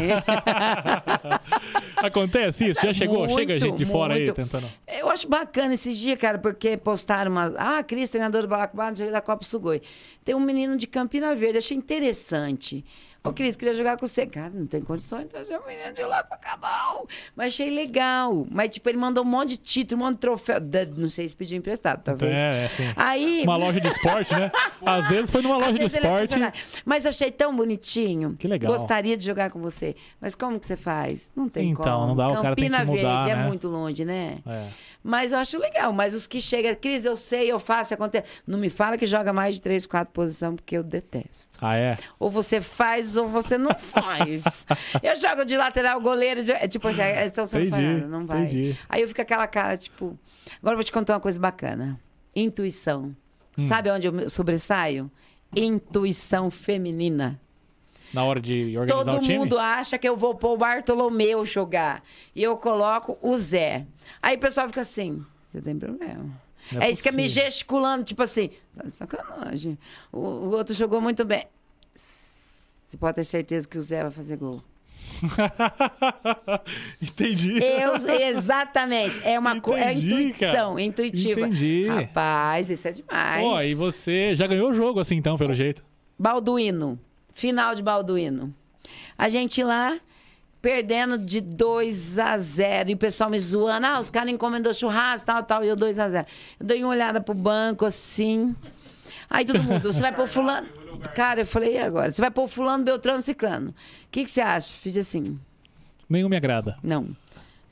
Acontece 1.98 2.70
isso? 2.70 2.80
Já 2.82 2.94
chegou? 2.94 3.28
Muito, 3.28 3.38
Chega 3.38 3.60
gente 3.60 3.78
de 3.78 3.86
fora 3.86 4.14
aí 4.14 4.26
muito. 4.26 4.36
tentando. 4.36 4.68
Eu 4.88 5.10
acho 5.10 5.28
bacana 5.28 5.74
esses 5.74 5.98
dias, 5.98 6.18
cara, 6.18 6.38
porque 6.38 6.78
postaram 6.78 7.32
uma. 7.32 7.54
Ah, 7.58 7.84
Cris, 7.84 8.10
treinador 8.10 8.44
do 8.44 8.48
Balacubá, 8.48 8.92
da 8.92 9.22
Copa 9.22 9.44
Sugoi. 9.44 9.82
Tem 10.24 10.36
um 10.36 10.40
menino 10.40 10.78
de 10.78 10.88
Campina 10.88 11.36
Verde, 11.36 11.58
achei 11.58 11.76
interessante. 11.76 12.86
Ô, 13.24 13.32
Cris, 13.32 13.56
queria 13.56 13.74
jogar 13.74 13.98
com 13.98 14.08
você. 14.08 14.26
Cara, 14.26 14.50
não 14.50 14.66
tem 14.66 14.82
condições 14.82 15.24
de 15.24 15.30
trazer 15.30 15.56
o 15.56 15.68
menino 15.68 15.94
de 15.94 16.02
lá 16.04 16.24
com 16.24 16.34
acabou. 16.34 17.08
Mas 17.36 17.54
achei 17.54 17.70
legal. 17.70 18.48
Mas, 18.50 18.72
tipo, 18.72 18.90
ele 18.90 18.98
mandou 18.98 19.24
um 19.24 19.28
monte 19.28 19.50
de 19.50 19.58
título, 19.58 20.02
um 20.02 20.06
monte 20.06 20.16
de 20.16 20.22
troféu. 20.22 20.58
Não 20.98 21.08
sei 21.08 21.28
se 21.28 21.36
pediu 21.36 21.56
emprestado, 21.56 22.02
talvez. 22.04 22.36
É, 22.36 22.64
é 22.64 22.66
assim. 22.66 22.84
Aí. 22.96 23.44
Uma 23.44 23.58
loja 23.58 23.80
de 23.80 23.88
esporte, 23.88 24.34
né? 24.34 24.52
Às 24.84 25.08
vezes 25.08 25.30
foi 25.30 25.44
numa 25.44 25.58
loja 25.58 25.74
de 25.74 25.84
é 25.84 25.86
esporte. 25.86 26.22
funcionário. 26.22 26.60
Mas 26.84 27.06
achei 27.06 27.32
tão 27.32 27.56
bonitinho. 27.56 28.36
Que 28.40 28.48
legal. 28.48 28.72
Gostaria 28.72 29.16
de 29.16 29.24
jogar 29.24 29.52
com 29.52 29.60
você. 29.62 29.96
Mas 30.20 30.34
como 30.34 30.60
que 30.60 30.66
você 30.66 30.76
faz? 30.76 31.32
Não 31.36 31.48
tem 31.48 31.70
Então, 31.70 31.84
como. 31.84 32.08
não 32.08 32.16
dá, 32.16 32.28
o 32.28 32.42
cara 32.42 32.56
tem 32.56 32.66
que 32.66 32.72
Campina 32.72 32.86
mudar, 32.86 33.22
Verde 33.24 33.36
né? 33.36 33.46
é 33.46 33.48
muito 33.48 33.68
longe, 33.68 34.04
né? 34.04 34.40
É. 34.48 34.68
Mas 35.04 35.32
eu 35.32 35.40
acho 35.40 35.58
legal. 35.58 35.92
Mas 35.92 36.14
os 36.14 36.28
que 36.28 36.40
chegam, 36.40 36.76
Cris, 36.76 37.06
eu 37.06 37.16
sei, 37.16 37.52
eu 37.52 37.60
faço, 37.60 37.94
acontece. 37.94 38.30
Não 38.46 38.60
me 38.60 38.70
fala 38.70 38.98
que 38.98 39.06
joga 39.06 39.34
mais 39.34 39.56
de 39.56 39.62
três, 39.62 39.86
quatro 39.88 40.14
posições, 40.14 40.56
porque 40.56 40.78
eu 40.78 40.84
detesto. 40.84 41.58
Ah, 41.62 41.76
é? 41.76 41.98
Ou 42.20 42.30
você 42.30 42.62
faz 42.62 43.18
ou 43.18 43.28
você 43.28 43.58
não 43.58 43.74
faz. 43.80 44.68
eu 45.02 45.16
jogo 45.16 45.44
de 45.44 45.58
lateral, 45.58 46.00
goleiro, 46.00 46.44
de... 46.44 46.54
tipo 46.68 46.88
assim, 46.88 47.02
é, 47.02 47.28
só 47.30 47.46
você 47.46 47.64
não 48.08 48.26
vai. 48.26 48.44
entendi. 48.44 48.78
Aí 48.88 49.02
eu 49.02 49.08
fico 49.08 49.22
aquela 49.22 49.48
cara, 49.48 49.76
tipo. 49.76 50.18
Agora 50.60 50.74
eu 50.74 50.78
vou 50.78 50.84
te 50.84 50.92
contar 50.92 51.14
uma 51.16 51.20
coisa 51.20 51.40
bacana. 51.40 52.00
Intuição. 52.36 53.16
Hum. 53.58 53.68
Sabe 53.68 53.90
onde 53.90 54.08
eu 54.08 54.30
sobressaio? 54.30 55.12
Intuição 55.56 56.52
feminina. 56.52 57.41
Na 58.14 58.24
hora 58.26 58.40
de 58.42 58.78
organizar 58.78 59.12
Todo 59.12 59.18
o 59.18 59.22
time? 59.22 59.38
mundo 59.38 59.58
acha 59.60 59.98
que 59.98 60.08
eu 60.08 60.16
vou 60.18 60.36
pôr 60.36 60.54
o 60.54 60.58
Bartolomeu 60.58 61.46
jogar. 61.46 62.04
E 62.36 62.44
eu 62.44 62.58
coloco 62.58 63.18
o 63.22 63.38
Zé. 63.38 63.86
Aí 64.22 64.36
o 64.36 64.40
pessoal 64.40 64.68
fica 64.68 64.82
assim: 64.82 65.24
você 65.48 65.62
tem 65.62 65.78
problema. 65.78 66.26
Não 66.72 66.82
é 66.82 66.88
é 66.88 66.92
isso 66.92 67.02
que 67.02 67.10
é 67.10 67.12
me 67.12 67.28
gesticulando, 67.28 68.04
tipo 68.04 68.22
assim, 68.22 68.50
tá 68.76 68.84
de 68.84 68.94
sacanagem. 68.96 69.78
O, 70.12 70.20
o 70.20 70.50
outro 70.52 70.74
jogou 70.76 71.02
muito 71.02 71.26
bem. 71.26 71.46
Você 71.96 72.98
pode 72.98 73.16
ter 73.16 73.24
certeza 73.24 73.68
que 73.68 73.78
o 73.78 73.82
Zé 73.82 74.02
vai 74.04 74.12
fazer 74.12 74.38
gol. 74.38 74.62
Entendi. 77.02 77.60
Eu, 77.64 77.96
exatamente. 78.28 79.20
É 79.24 79.38
uma 79.40 79.60
co- 79.60 79.76
é 79.76 79.94
intuição, 79.94 80.72
cara. 80.76 80.82
intuitiva. 80.82 81.40
Entendi. 81.42 81.88
Rapaz, 81.88 82.70
isso 82.70 82.88
é 82.88 82.92
demais. 82.92 83.42
Pô, 83.44 83.62
e 83.62 83.74
você 83.74 84.36
já 84.36 84.48
ganhou 84.48 84.70
o 84.70 84.74
jogo 84.74 85.00
assim, 85.00 85.16
então, 85.16 85.38
pelo 85.38 85.54
jeito. 85.54 85.84
Balduíno. 86.18 87.00
Final 87.34 87.76
de 87.76 87.84
Balduíno. 87.84 88.54
A 89.18 89.30
gente 89.30 89.64
lá 89.64 90.00
perdendo 90.62 91.18
de 91.18 91.42
2 91.42 92.20
a 92.20 92.38
0 92.38 92.92
e 92.92 92.94
o 92.94 92.98
pessoal 92.98 93.30
me 93.30 93.40
zoando. 93.40 93.86
Ah, 93.86 94.00
os 94.00 94.12
caras 94.12 94.32
encomendou 94.32 94.74
churrasco, 94.74 95.26
tal, 95.26 95.44
tal, 95.44 95.64
e 95.64 95.68
eu 95.68 95.76
2 95.76 96.00
a 96.00 96.10
0 96.10 96.28
Eu 96.60 96.66
dei 96.66 96.84
uma 96.84 96.92
olhada 96.92 97.20
pro 97.20 97.34
banco 97.34 97.86
assim. 97.86 98.56
Aí 99.30 99.46
todo 99.46 99.64
mundo, 99.64 99.82
você 99.82 100.00
vai 100.00 100.14
pôr 100.14 100.28
fulano. 100.28 100.68
Cara, 101.16 101.42
eu 101.42 101.46
falei, 101.46 101.76
e 101.76 101.80
agora? 101.80 102.12
Você 102.12 102.22
vai 102.22 102.30
pôr 102.30 102.48
fulano, 102.48 102.84
Beltrano, 102.84 103.22
Ciclano. 103.22 103.70
O 103.70 103.74
que, 104.12 104.24
que 104.24 104.30
você 104.30 104.42
acha? 104.42 104.74
Fiz 104.74 104.98
assim. 104.98 105.40
Nenhum 106.10 106.28
me 106.30 106.36
agrada. 106.36 106.78
Não. 106.84 107.16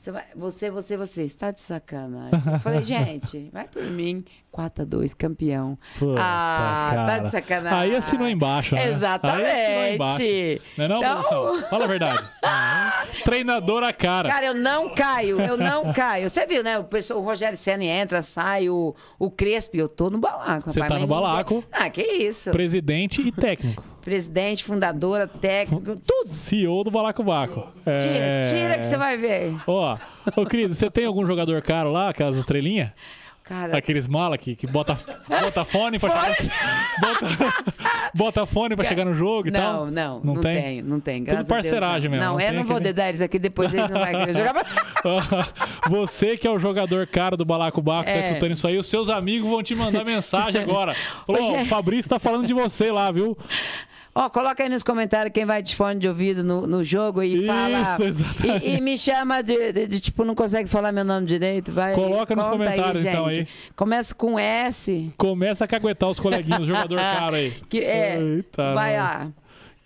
Você, 0.00 0.10
vai, 0.10 0.24
você, 0.34 0.70
você, 0.70 0.96
você, 0.96 1.24
está 1.24 1.50
de 1.50 1.60
sacanagem. 1.60 2.30
Eu 2.50 2.58
falei, 2.60 2.80
gente, 2.82 3.50
vai 3.52 3.68
por 3.68 3.82
mim. 3.82 4.24
4x2, 4.50 5.14
campeão. 5.14 5.78
Puta, 5.98 6.18
ah, 6.18 6.90
tá 6.90 7.06
cara. 7.06 7.18
de 7.18 7.30
sacanagem. 7.30 7.78
Aí 7.78 7.94
assinou 7.94 8.26
embaixo, 8.26 8.74
né? 8.74 8.88
Exatamente. 8.88 9.46
Aí 9.46 9.94
embaixo. 9.96 10.18
Não 10.78 10.84
é 10.84 10.88
não, 10.88 11.20
Então-? 11.20 11.62
Fala 11.68 11.84
a 11.84 11.86
verdade. 11.86 12.28
Treinador 13.24 13.82
a 13.82 13.92
cara. 13.92 14.30
Cara, 14.30 14.46
eu 14.46 14.54
não 14.54 14.94
caio, 14.94 15.38
eu 15.38 15.58
não 15.58 15.92
caio. 15.92 16.30
Você 16.30 16.46
viu, 16.46 16.64
né? 16.64 16.78
O, 16.78 16.84
pessoal, 16.84 17.20
o 17.20 17.22
Rogério 17.22 17.58
Senna 17.58 17.84
entra, 17.84 18.22
sai, 18.22 18.70
o, 18.70 18.94
o 19.18 19.30
Crespo, 19.30 19.76
eu 19.76 19.86
tô 19.86 20.08
no 20.08 20.16
balaco. 20.16 20.72
Você 20.72 20.80
rapaz, 20.80 20.98
tá 20.98 21.06
no 21.06 21.06
ninguém- 21.06 21.22
balaco. 21.22 21.62
Ah, 21.70 21.90
que 21.90 22.00
isso. 22.02 22.50
Presidente 22.50 23.20
e 23.20 23.30
técnico. 23.30 23.84
Presidente, 24.02 24.64
fundadora, 24.64 25.26
técnico, 25.26 25.96
tudo. 25.96 26.28
CEO 26.28 26.82
do 26.84 26.90
Balacobaco. 26.90 27.66
É... 27.84 27.96
Tira, 27.98 28.58
tira 28.62 28.78
que 28.78 28.84
você 28.86 28.96
vai 28.96 29.16
ver. 29.18 29.54
Ó, 29.66 29.96
ô 30.36 30.46
Cris, 30.46 30.76
você 30.76 30.90
tem 30.90 31.04
algum 31.04 31.26
jogador 31.26 31.60
caro 31.62 31.92
lá, 31.92 32.08
aquelas 32.08 32.36
estrelinhas? 32.36 32.90
Cara, 33.42 33.76
Aqueles 33.76 34.06
mala 34.06 34.38
que, 34.38 34.54
que 34.54 34.64
bota, 34.64 34.96
bota 35.28 35.64
fone 35.64 35.98
pra 35.98 36.10
chegar. 36.34 36.50
Bota, 37.00 37.26
bota 38.14 38.46
fone 38.46 38.76
pra 38.76 38.84
chegar 38.86 39.04
no 39.04 39.12
jogo 39.12 39.48
e 39.48 39.50
tal? 39.50 39.86
não, 39.86 39.90
não, 39.90 40.20
Não 40.22 40.34
não, 40.34 40.40
tem? 40.40 40.62
tenho, 40.62 40.84
não 40.84 41.00
tem. 41.00 41.24
Tudo 41.24 41.30
Graças 41.32 41.48
Deus, 41.48 41.62
parceragem 41.62 42.08
não. 42.10 42.16
mesmo, 42.16 42.24
Não, 42.26 42.32
não 42.34 42.40
eu 42.40 42.48
tem 42.50 42.56
não 42.58 42.64
vou 42.64 42.78
dedar 42.78 43.08
eles 43.08 43.20
aqui, 43.20 43.40
depois 43.40 43.74
eles 43.74 43.90
não 43.90 43.98
vão 43.98 44.06
querer 44.06 44.34
jogar. 44.46 44.66
Você 45.90 46.36
que 46.36 46.46
é 46.46 46.50
o 46.50 46.60
jogador 46.60 47.08
caro 47.08 47.36
do 47.36 47.44
Balacobaco, 47.44 48.04
tá 48.04 48.10
É. 48.10 48.20
escutando 48.28 48.52
isso 48.52 48.68
aí, 48.68 48.78
os 48.78 48.86
seus 48.86 49.10
amigos 49.10 49.50
vão 49.50 49.62
te 49.64 49.74
mandar 49.74 50.04
mensagem 50.04 50.62
agora. 50.62 50.94
Falou, 51.26 51.42
Hoje 51.42 51.50
ó, 51.50 51.56
é- 51.56 51.62
o 51.62 51.66
Fabrício 51.66 52.08
tá 52.08 52.20
falando 52.20 52.46
de 52.46 52.54
você 52.54 52.92
lá, 52.92 53.10
viu? 53.10 53.36
Ó, 54.12 54.28
coloca 54.28 54.62
aí 54.62 54.68
nos 54.68 54.82
comentários 54.82 55.32
quem 55.32 55.44
vai 55.44 55.62
de 55.62 55.74
fone 55.76 56.00
de 56.00 56.08
ouvido 56.08 56.42
no, 56.42 56.66
no 56.66 56.82
jogo 56.82 57.22
e 57.22 57.34
Isso, 57.34 57.46
fala. 57.46 57.96
exatamente. 58.04 58.66
E, 58.66 58.76
e 58.76 58.80
me 58.80 58.98
chama 58.98 59.40
de, 59.40 59.72
de- 59.72 59.86
de, 59.86 60.00
tipo, 60.00 60.24
não 60.24 60.34
consegue 60.34 60.68
falar 60.68 60.90
meu 60.90 61.04
nome 61.04 61.26
direito. 61.26 61.70
Vai, 61.70 61.94
Coloca 61.94 62.34
nos 62.34 62.46
comentários, 62.48 63.04
aí, 63.04 63.10
então, 63.12 63.26
aí. 63.26 63.46
Começa 63.76 64.12
com 64.14 64.36
S. 64.38 65.12
Começa 65.16 65.64
a 65.64 65.68
caguetar 65.68 66.08
os 66.10 66.18
coleguinhas, 66.18 66.66
jogador 66.66 66.96
caro 66.98 67.36
aí. 67.36 67.52
Que 67.68 67.78
é. 67.84 68.20
Eita, 68.20 68.74
vai 68.74 68.96
mano. 68.96 69.02
lá. 69.04 69.28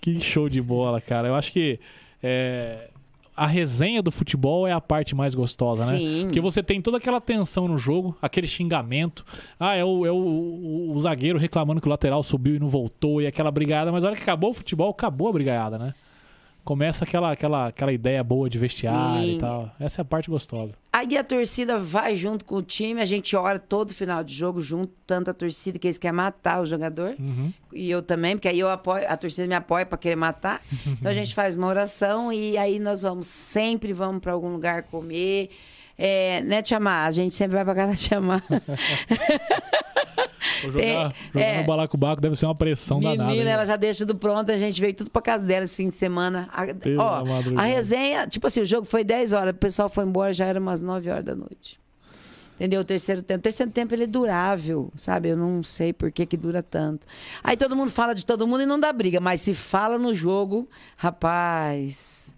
Que 0.00 0.20
show 0.20 0.48
de 0.48 0.62
bola, 0.62 1.00
cara. 1.02 1.28
Eu 1.28 1.34
acho 1.34 1.52
que 1.52 1.78
é, 2.22 2.88
a 3.36 3.46
resenha 3.46 4.00
do 4.02 4.10
futebol 4.10 4.66
é 4.66 4.72
a 4.72 4.80
parte 4.80 5.14
mais 5.14 5.34
gostosa, 5.34 5.86
né? 5.86 5.98
Sim. 5.98 6.22
Porque 6.24 6.40
você 6.40 6.62
tem 6.62 6.80
toda 6.80 6.98
aquela 6.98 7.20
tensão 7.20 7.66
no 7.66 7.76
jogo, 7.76 8.16
aquele 8.22 8.46
xingamento. 8.46 9.24
Ah, 9.58 9.74
é 9.74 9.84
o, 9.84 10.06
é 10.06 10.10
o, 10.12 10.14
o- 10.16 10.92
o 10.94 11.00
zagueiro 11.00 11.38
reclamando 11.38 11.80
que 11.80 11.86
o 11.86 11.90
lateral 11.90 12.22
subiu 12.22 12.54
e 12.56 12.58
não 12.60 12.68
voltou, 12.68 13.20
e 13.20 13.26
aquela 13.26 13.50
brigada. 13.50 13.90
Mas 13.90 14.04
a 14.04 14.08
hora 14.08 14.16
que 14.16 14.22
acabou 14.22 14.50
o 14.50 14.54
futebol, 14.54 14.90
acabou 14.90 15.28
a 15.28 15.32
brigada, 15.32 15.78
né? 15.78 15.94
Começa 16.64 17.04
aquela, 17.04 17.30
aquela, 17.30 17.66
aquela 17.66 17.92
ideia 17.92 18.24
boa 18.24 18.48
de 18.48 18.58
vestiário 18.58 19.22
Sim. 19.22 19.36
e 19.36 19.38
tal. 19.38 19.70
Essa 19.78 20.00
é 20.00 20.02
a 20.02 20.04
parte 20.04 20.30
gostosa. 20.30 20.72
Aí 20.90 21.16
a 21.16 21.22
torcida 21.22 21.78
vai 21.78 22.16
junto 22.16 22.44
com 22.44 22.54
o 22.56 22.62
time, 22.62 23.00
a 23.00 23.04
gente 23.04 23.36
ora 23.36 23.58
todo 23.58 23.92
final 23.92 24.24
de 24.24 24.32
jogo 24.32 24.62
junto, 24.62 24.90
tanto 25.06 25.30
a 25.30 25.34
torcida 25.34 25.78
que 25.78 25.86
eles 25.88 25.98
querem 25.98 26.16
matar 26.16 26.62
o 26.62 26.66
jogador, 26.66 27.14
Uhum. 27.18 27.52
e 27.72 27.90
eu 27.90 28.00
também, 28.00 28.36
porque 28.36 28.48
aí 28.48 28.60
eu 28.60 28.70
apoio, 28.70 29.04
a 29.08 29.16
torcida 29.16 29.46
me 29.46 29.54
apoia 29.54 29.84
para 29.84 29.98
querer 29.98 30.16
matar. 30.16 30.62
Então 30.86 31.10
a 31.10 31.14
gente 31.14 31.34
faz 31.36 31.54
uma 31.56 31.66
oração 31.66 32.32
e 32.32 32.56
aí 32.56 32.78
nós 32.78 33.02
vamos, 33.02 33.26
sempre 33.26 33.92
vamos 33.92 34.20
para 34.22 34.32
algum 34.32 34.52
lugar 34.52 34.84
comer. 34.84 35.50
É, 35.96 36.40
né, 36.42 36.60
Tia 36.62 36.80
Má? 36.80 37.04
A 37.04 37.10
gente 37.12 37.34
sempre 37.34 37.54
vai 37.56 37.64
pra 37.64 37.74
casa 37.74 37.90
da 37.90 37.96
Tia 37.96 38.20
Má. 38.20 38.42
Tem- 40.60 40.70
jogar, 40.72 41.14
jogar 41.32 41.44
é. 41.46 41.60
no 41.60 41.66
balacobaco 41.66 42.20
deve 42.20 42.36
ser 42.36 42.46
uma 42.46 42.54
pressão 42.54 43.00
danada. 43.00 43.30
Menina, 43.30 43.50
ela 43.50 43.64
já 43.64 43.76
deixa 43.76 44.06
tudo 44.06 44.18
pronto, 44.18 44.50
a 44.50 44.58
gente 44.58 44.80
veio 44.80 44.94
tudo 44.94 45.10
pra 45.10 45.22
casa 45.22 45.44
dela 45.44 45.64
esse 45.64 45.76
fim 45.76 45.88
de 45.88 45.94
semana. 45.94 46.48
A, 46.52 46.66
Pela 46.74 47.20
ó, 47.20 47.24
madrugada. 47.24 47.62
a 47.62 47.70
resenha, 47.70 48.26
tipo 48.26 48.46
assim, 48.46 48.60
o 48.60 48.66
jogo 48.66 48.86
foi 48.86 49.04
10 49.04 49.32
horas, 49.32 49.54
o 49.54 49.58
pessoal 49.58 49.88
foi 49.88 50.04
embora, 50.04 50.32
já 50.32 50.46
era 50.46 50.58
umas 50.60 50.82
9 50.82 51.10
horas 51.10 51.24
da 51.24 51.34
noite. 51.34 51.78
Entendeu? 52.56 52.80
O 52.82 52.84
terceiro 52.84 53.20
tempo. 53.22 53.40
O 53.40 53.42
terceiro 53.42 53.72
tempo 53.72 53.94
ele 53.94 54.04
é 54.04 54.06
durável, 54.06 54.92
sabe? 54.96 55.28
Eu 55.28 55.36
não 55.36 55.62
sei 55.62 55.92
por 55.92 56.12
que, 56.12 56.24
que 56.24 56.36
dura 56.36 56.62
tanto. 56.62 57.04
Aí 57.42 57.56
todo 57.56 57.74
mundo 57.74 57.90
fala 57.90 58.14
de 58.14 58.24
todo 58.24 58.46
mundo 58.46 58.62
e 58.62 58.66
não 58.66 58.78
dá 58.78 58.92
briga, 58.92 59.18
mas 59.20 59.40
se 59.40 59.54
fala 59.54 59.98
no 59.98 60.14
jogo, 60.14 60.68
rapaz, 60.96 62.33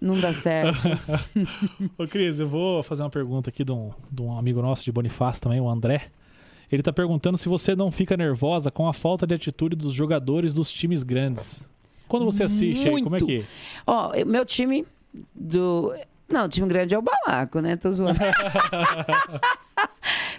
não 0.00 0.18
dá 0.20 0.32
certo. 0.32 0.78
Ô, 1.98 2.06
Cris, 2.06 2.38
eu 2.40 2.46
vou 2.46 2.82
fazer 2.82 3.02
uma 3.02 3.10
pergunta 3.10 3.50
aqui 3.50 3.64
de 3.64 3.72
um, 3.72 3.90
de 4.10 4.22
um 4.22 4.36
amigo 4.38 4.60
nosso 4.62 4.84
de 4.84 4.92
Bonifácio 4.92 5.42
também, 5.42 5.60
o 5.60 5.68
André. 5.68 6.02
Ele 6.70 6.82
tá 6.82 6.92
perguntando 6.92 7.38
se 7.38 7.48
você 7.48 7.74
não 7.74 7.90
fica 7.90 8.16
nervosa 8.16 8.70
com 8.70 8.86
a 8.88 8.92
falta 8.92 9.26
de 9.26 9.34
atitude 9.34 9.74
dos 9.74 9.94
jogadores 9.94 10.52
dos 10.52 10.70
times 10.70 11.02
grandes. 11.02 11.68
Quando 12.06 12.24
você 12.24 12.44
assiste 12.44 12.88
aí, 12.88 13.02
como 13.02 13.16
é 13.16 13.20
que. 13.20 13.44
Ó, 13.86 14.12
eu- 14.14 14.26
meu 14.26 14.44
time 14.44 14.86
do. 15.34 15.94
Não, 16.28 16.44
o 16.44 16.48
time 16.48 16.68
grande 16.68 16.94
é 16.94 16.98
o 16.98 17.02
Balaco, 17.02 17.60
né? 17.60 17.76
Tô 17.76 17.90
zoando. 17.90 18.18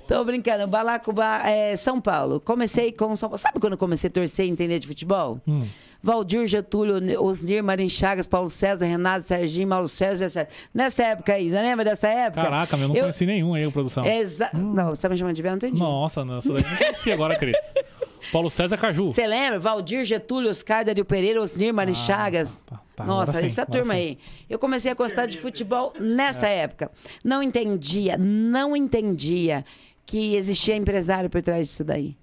Tô 0.09 0.23
brincando. 0.25 0.65
Balaco, 0.65 1.13
Ba- 1.13 1.47
é, 1.47 1.75
São 1.75 2.01
Paulo. 2.01 2.39
Comecei 2.39 2.91
com 2.91 3.15
São 3.15 3.29
Paulo. 3.29 3.37
Sabe 3.37 3.59
quando 3.59 3.73
eu 3.73 3.77
comecei 3.77 4.09
a 4.09 4.11
torcer 4.11 4.47
e 4.47 4.49
entender 4.49 4.79
de 4.79 4.87
futebol? 4.87 5.39
Hum. 5.47 5.67
Valdir, 6.01 6.47
Getúlio, 6.47 7.21
Osnir, 7.21 7.63
Marin 7.63 7.89
Chagas, 7.89 8.25
Paulo 8.25 8.49
César, 8.49 8.85
Renato, 8.87 9.23
Serginho, 9.25 9.67
Mauro 9.67 9.87
César, 9.87 10.25
etc. 10.25 10.49
Nessa 10.73 11.03
época 11.03 11.33
aí, 11.33 11.49
você 11.51 11.61
lembra 11.61 11.85
dessa 11.85 12.07
época? 12.07 12.41
Caraca, 12.41 12.75
meu, 12.77 12.85
eu 12.85 12.87
não 12.89 12.95
Eu- 12.95 13.01
conheci 13.03 13.25
nenhum 13.25 13.53
aí, 13.53 13.69
produção. 13.69 14.03
Exa... 14.05 14.49
Não, 14.53 14.89
você 14.89 15.01
tá 15.03 15.09
me 15.09 15.17
chamando 15.17 15.35
de 15.35 15.41
velho? 15.43 15.51
Não 15.51 15.57
entendi. 15.57 15.79
Nossa, 15.79 16.25
não, 16.25 16.39
isso 16.39 16.53
daí 16.53 16.63
eu 16.63 16.69
não 16.71 16.77
conheci 16.77 17.11
agora, 17.11 17.35
Cris. 17.35 17.55
Paulo 18.31 18.49
César 18.49 18.77
Caju. 18.77 19.11
Você 19.11 19.27
lembra? 19.27 19.59
Valdir, 19.59 20.03
Getúlio, 20.03 20.49
Oscar, 20.49 20.83
Dario 20.85 21.03
Pereira, 21.05 21.41
Osnir, 21.41 21.73
Marin 21.73 21.93
Chagas. 21.93 22.63
tá, 22.63 22.77
tá, 22.77 22.81
tá. 22.95 23.03
Nossa, 23.05 23.33
sim, 23.33 23.45
essa 23.45 23.65
turma 23.65 23.93
sim. 23.93 23.99
aí. 23.99 24.17
Eu 24.49 24.57
comecei 24.57 24.91
a 24.91 24.95
gostar 24.95 25.25
de 25.25 25.37
futebol 25.37 25.93
nessa 25.99 26.47
época. 26.47 26.91
Não 27.25 27.43
entendia, 27.43 28.17
não 28.17 28.75
entendia 28.75 29.65
que 30.09 30.35
existia 30.35 30.75
empresário 30.75 31.29
por 31.29 31.41
trás 31.41 31.67
disso 31.67 31.83
daí. 31.83 32.15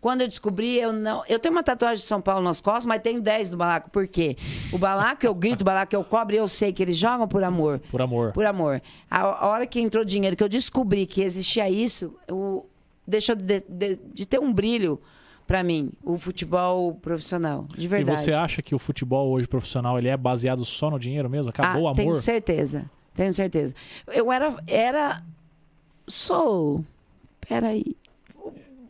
Quando 0.00 0.22
eu 0.22 0.26
descobri, 0.28 0.78
eu 0.78 0.92
não. 0.92 1.22
Eu 1.28 1.38
tenho 1.38 1.54
uma 1.54 1.62
tatuagem 1.62 1.98
de 2.02 2.08
São 2.08 2.20
Paulo 2.20 2.42
nas 2.42 2.60
costas, 2.60 2.86
mas 2.86 3.00
tenho 3.02 3.20
10 3.20 3.50
do 3.50 3.56
balaco. 3.56 3.88
Por 3.90 4.08
quê? 4.08 4.36
O 4.72 4.78
balaco 4.78 5.24
eu 5.24 5.32
grito, 5.34 5.62
o 5.62 5.64
balaco 5.64 5.94
eu 5.94 6.02
cobro, 6.02 6.34
e 6.34 6.38
eu 6.38 6.48
sei 6.48 6.72
que 6.72 6.82
eles 6.82 6.96
jogam 6.96 7.28
por 7.28 7.44
amor. 7.44 7.80
Por 7.90 8.02
amor. 8.02 8.32
Por 8.32 8.44
amor. 8.44 8.82
A, 9.08 9.20
a 9.20 9.46
hora 9.48 9.66
que 9.66 9.80
entrou 9.80 10.04
dinheiro, 10.04 10.34
que 10.36 10.42
eu 10.42 10.48
descobri 10.48 11.06
que 11.06 11.22
existia 11.22 11.70
isso, 11.70 12.14
eu 12.26 12.66
deixou 13.06 13.36
de, 13.36 13.60
de- 13.68 14.00
de 14.12 14.26
ter 14.26 14.38
um 14.40 14.52
brilho 14.52 15.00
Pra 15.44 15.62
mim, 15.62 15.90
o 16.04 16.16
futebol 16.16 16.94
profissional, 16.94 17.66
de 17.76 17.84
E 17.84 17.88
verdade. 17.88 18.20
você 18.20 18.32
acha 18.32 18.62
que 18.62 18.74
o 18.76 18.78
futebol 18.78 19.28
hoje 19.32 19.46
profissional 19.46 19.98
ele 19.98 20.08
é 20.08 20.16
baseado 20.16 20.64
só 20.64 20.88
no 20.88 20.98
dinheiro 21.00 21.28
mesmo? 21.28 21.50
Acabou 21.50 21.88
ah, 21.88 21.92
o 21.92 21.94
Tenho 21.94 22.10
amor? 22.10 22.20
certeza. 22.20 22.88
Tenho 23.14 23.32
certeza. 23.34 23.74
Eu 24.06 24.32
era. 24.32 24.54
era 24.66 25.22
sou. 26.12 26.84
Peraí. 27.48 27.96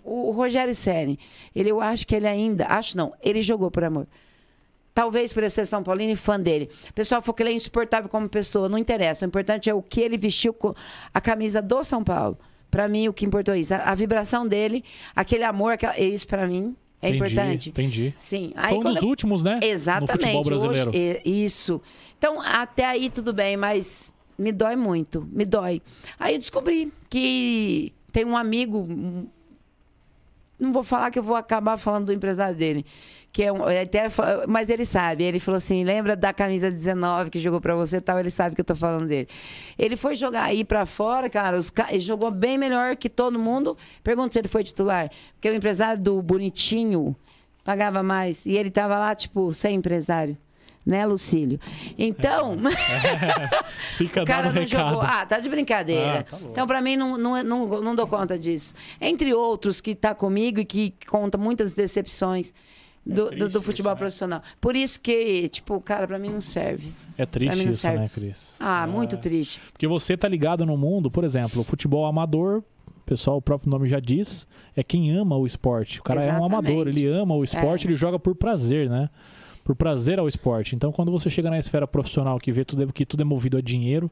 O, 0.05 0.29
o 0.29 0.31
Rogério 0.33 0.75
Ceni, 0.75 1.19
ele 1.55 1.71
eu 1.71 1.81
acho 1.81 2.07
que 2.07 2.15
ele 2.15 2.27
ainda. 2.27 2.67
Acho 2.67 2.97
não, 2.97 3.13
ele 3.23 3.41
jogou 3.41 3.71
por 3.71 3.85
amor. 3.85 4.07
Talvez 4.95 5.33
por 5.33 5.49
ser 5.51 5.65
São 5.65 5.83
Paulino 5.83 6.13
e 6.13 6.17
fã 6.17 6.39
dele. 6.39 6.69
O 6.91 6.93
pessoal 6.93 7.23
falou 7.23 7.35
que 7.35 7.43
ele 7.43 7.51
é 7.51 7.55
insuportável 7.55 8.11
como 8.11 8.29
pessoa. 8.29 8.69
Não 8.69 8.77
interessa. 8.77 9.25
O 9.25 9.29
importante 9.29 9.71
é 9.71 9.75
o 9.75 9.81
que 9.81 10.01
ele 10.03 10.19
vestiu 10.19 10.53
com 10.53 10.75
a 11.15 11.21
camisa 11.21 11.63
do 11.63 11.83
São 11.83 12.05
Paulo. 12.05 12.37
Pra 12.71 12.89
mim, 12.89 13.09
o 13.09 13.13
que 13.13 13.25
importou 13.25 13.55
é 13.55 13.61
isso. 13.61 13.73
A, 13.75 13.79
a 13.91 13.95
vibração 13.95 14.47
dele, 14.47 14.85
aquele 15.17 15.45
amor, 15.45 15.73
aquela, 15.75 15.99
isso 15.99 16.27
pra 16.29 16.47
mim 16.47 16.77
é 17.01 17.09
Entendi, 17.09 17.17
importante. 17.17 17.69
Entendi. 17.71 18.15
Sim. 18.19 18.53
Aí, 18.55 18.75
Foi 18.75 18.79
um 18.85 18.93
dos 18.93 19.03
eu- 19.03 19.09
últimos, 19.09 19.43
né? 19.43 19.61
Exatamente. 19.63 20.11
No 20.13 20.19
futebol 20.19 20.45
brasileiro. 20.45 20.91
Hoje, 20.91 20.99
é, 20.99 21.23
isso. 21.25 21.81
Então, 22.19 22.41
até 22.43 22.85
aí 22.85 23.09
tudo 23.09 23.33
bem, 23.33 23.57
mas 23.57 24.13
me 24.43 24.53
dói 24.53 24.77
muito, 24.77 25.27
me 25.31 25.45
dói. 25.45 25.81
Aí 26.19 26.35
eu 26.35 26.39
descobri 26.39 26.93
que 27.09 27.93
tem 28.11 28.25
um 28.25 28.37
amigo, 28.37 28.87
não 30.59 30.73
vou 30.73 30.83
falar 30.83 31.11
que 31.11 31.19
eu 31.19 31.23
vou 31.23 31.37
acabar 31.37 31.77
falando 31.77 32.07
do 32.07 32.13
empresário 32.13 32.57
dele, 32.57 32.85
que 33.33 33.43
é 33.43 33.53
um, 33.53 33.63
até 33.65 34.09
mas 34.49 34.69
ele 34.69 34.85
sabe, 34.85 35.25
ele 35.25 35.39
falou 35.39 35.59
assim, 35.59 35.85
lembra 35.85 36.17
da 36.17 36.33
camisa 36.33 36.71
19 36.71 37.31
que 37.31 37.39
jogou 37.39 37.61
pra 37.61 37.75
você 37.75 38.01
tal, 38.01 38.19
ele 38.19 38.31
sabe 38.31 38.55
que 38.55 38.61
eu 38.61 38.65
tô 38.65 38.75
falando 38.75 39.07
dele. 39.07 39.29
Ele 39.79 39.97
foi 39.97 40.17
jogar 40.17 40.43
aí 40.43 40.65
pra 40.65 40.85
fora, 40.85 41.31
cara, 41.31 41.57
os, 41.57 41.73
jogou 42.01 42.31
bem 42.31 42.59
melhor 42.59 42.97
que 42.97 43.09
todo 43.09 43.39
mundo. 43.39 43.77
Pergunta 44.03 44.33
se 44.33 44.41
ele 44.41 44.49
foi 44.49 44.65
titular, 44.65 45.09
porque 45.35 45.49
o 45.49 45.55
empresário 45.55 46.03
do 46.03 46.21
Bonitinho 46.21 47.17
pagava 47.65 48.03
mais 48.03 48.45
e 48.45 48.57
ele 48.57 48.71
tava 48.71 48.99
lá 48.99 49.15
tipo 49.15 49.55
sem 49.55 49.77
empresário. 49.77 50.37
Né, 50.85 51.07
Lucílio? 51.07 51.61
Então, 51.97 52.57
Fica 53.97 54.23
o 54.23 54.27
cara 54.27 54.47
não 54.47 54.53
recado. 54.53 54.67
jogou. 54.69 55.01
Ah, 55.03 55.25
tá 55.25 55.39
de 55.39 55.49
brincadeira. 55.49 56.21
Ah, 56.21 56.37
tá 56.37 56.39
então, 56.51 56.67
pra 56.67 56.81
mim, 56.81 56.97
não, 56.97 57.17
não, 57.17 57.43
não, 57.43 57.81
não 57.83 57.95
dou 57.95 58.07
conta 58.07 58.39
disso. 58.39 58.75
Entre 59.01 59.33
outros 59.33 59.81
que 59.81 59.95
tá 59.95 60.15
comigo 60.15 60.61
e 60.61 60.65
que 60.65 60.95
conta 61.07 61.39
muitas 61.39 61.75
decepções 61.75 62.53
do, 63.05 63.15
do- 63.25 63.29
triste 63.31 63.49
do 63.53 63.63
futebol 63.63 63.93
isso, 63.93 63.97
né? 63.97 63.99
profissional. 63.99 64.43
Por 64.61 64.75
isso 64.77 65.01
que, 65.01 65.49
tipo, 65.49 65.81
cara, 65.81 66.07
pra 66.07 66.19
mim 66.19 66.29
não 66.31 66.41
serve. 66.41 66.93
É 67.17 67.27
triste 67.27 67.69
isso, 67.69 67.81
serve. 67.81 67.99
né, 67.99 68.11
Cris? 68.13 68.57
Ah, 68.59 68.85
É. 68.85 68.91
muito 68.91 69.17
triste. 69.19 69.61
Porque 69.73 69.87
você 69.87 70.17
tá 70.17 70.27
ligado 70.29 70.65
no 70.67 70.77
mundo, 70.77 71.11
por 71.11 71.23
exemplo, 71.25 71.61
o 71.61 71.65
futebol 71.65 72.07
amador, 72.07 72.59
o 72.89 73.01
pessoal, 73.05 73.37
o 73.37 73.43
próprio 73.43 73.71
nome 73.71 73.89
já 73.89 74.01
diz, 74.01 74.47
é 74.77 74.83
quem 74.83 75.13
ama 75.17 75.37
o 75.37 75.47
esporte. 75.47 76.01
O 76.01 76.03
cara 76.03 76.21
é 76.21 76.25
um 76.25 76.29
Exatamente. 76.29 76.53
amador, 76.55 76.89
ele 76.89 77.07
ama 77.07 77.35
o 77.35 77.45
esporte, 77.45 77.87
É. 77.87 77.91
ele 77.91 77.97
joga 77.97 78.19
por 78.19 78.35
prazer, 78.35 78.89
né? 78.89 79.09
Por 79.65 79.77
prazer 79.77 80.19
ao 80.19 80.27
esporte. 80.27 80.75
Então, 80.75 80.91
quando 80.91 81.13
você 81.13 81.31
chega 81.31 81.49
na 81.51 81.59
esfera 81.59 81.87
profissional, 81.87 82.39
que 82.39 82.51
vê 82.51 82.65
tudo, 82.65 82.93
que 82.93 83.07
tudo 83.07 83.21
é 83.23 83.25
movido 83.25 83.57
a 83.57 83.61
dinheiro, 83.61 84.11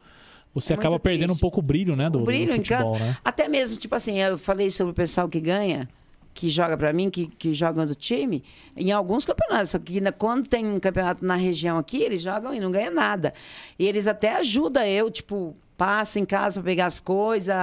você 0.55 0.73
É 0.73 0.77
acaba 0.77 0.99
perdendo 0.99 1.25
um 1.25 1.27
triste. 1.29 1.41
pouco 1.41 1.59
o 1.61 1.63
brilho, 1.63 1.97
né, 1.97 2.09
do, 2.09 2.19
o 2.19 2.21
do 2.21 2.27
brilho, 2.27 2.53
o 2.53 2.57
futebol, 2.57 2.87
encanto. 2.95 2.99
né? 3.05 3.17
Até 3.25 3.49
mesmo, 3.49 3.77
tipo 3.77 3.95
assim, 3.95 4.19
eu 4.19 4.39
falei 4.39 4.71
sobre 4.71 4.93
o 4.93 4.95
pessoal 4.95 5.29
que 5.29 5.41
ganha, 5.41 5.89
que 6.33 6.49
joga 6.49 6.77
pra 6.77 6.93
mim, 6.93 7.11
que, 7.11 7.27
que 7.27 7.53
jogam 7.53 7.85
do 7.87 7.95
time, 7.95 8.43
em 8.77 8.93
alguns 8.93 9.25
campeonatos. 9.25 9.71
Só 9.71 9.79
que 9.81 10.01
na- 10.01 10.13
quando 10.13 10.47
tem 10.49 10.65
um 10.67 10.79
campeonato 10.79 11.25
na 11.27 11.35
região 11.35 11.77
aqui, 11.79 12.01
eles 12.03 12.23
jogam 12.23 12.55
e 12.55 12.61
não 12.61 12.71
ganham 12.71 12.95
nada. 12.95 13.35
E 13.79 13.85
eles 13.87 14.07
até 14.07 14.37
ajudam 14.37 14.85
eu, 14.85 15.11
tipo, 15.11 15.57
passa 15.77 16.21
em 16.21 16.25
casa 16.25 16.61
pra 16.61 16.71
pegar 16.71 16.87
as 16.87 17.01
coisas. 17.01 17.55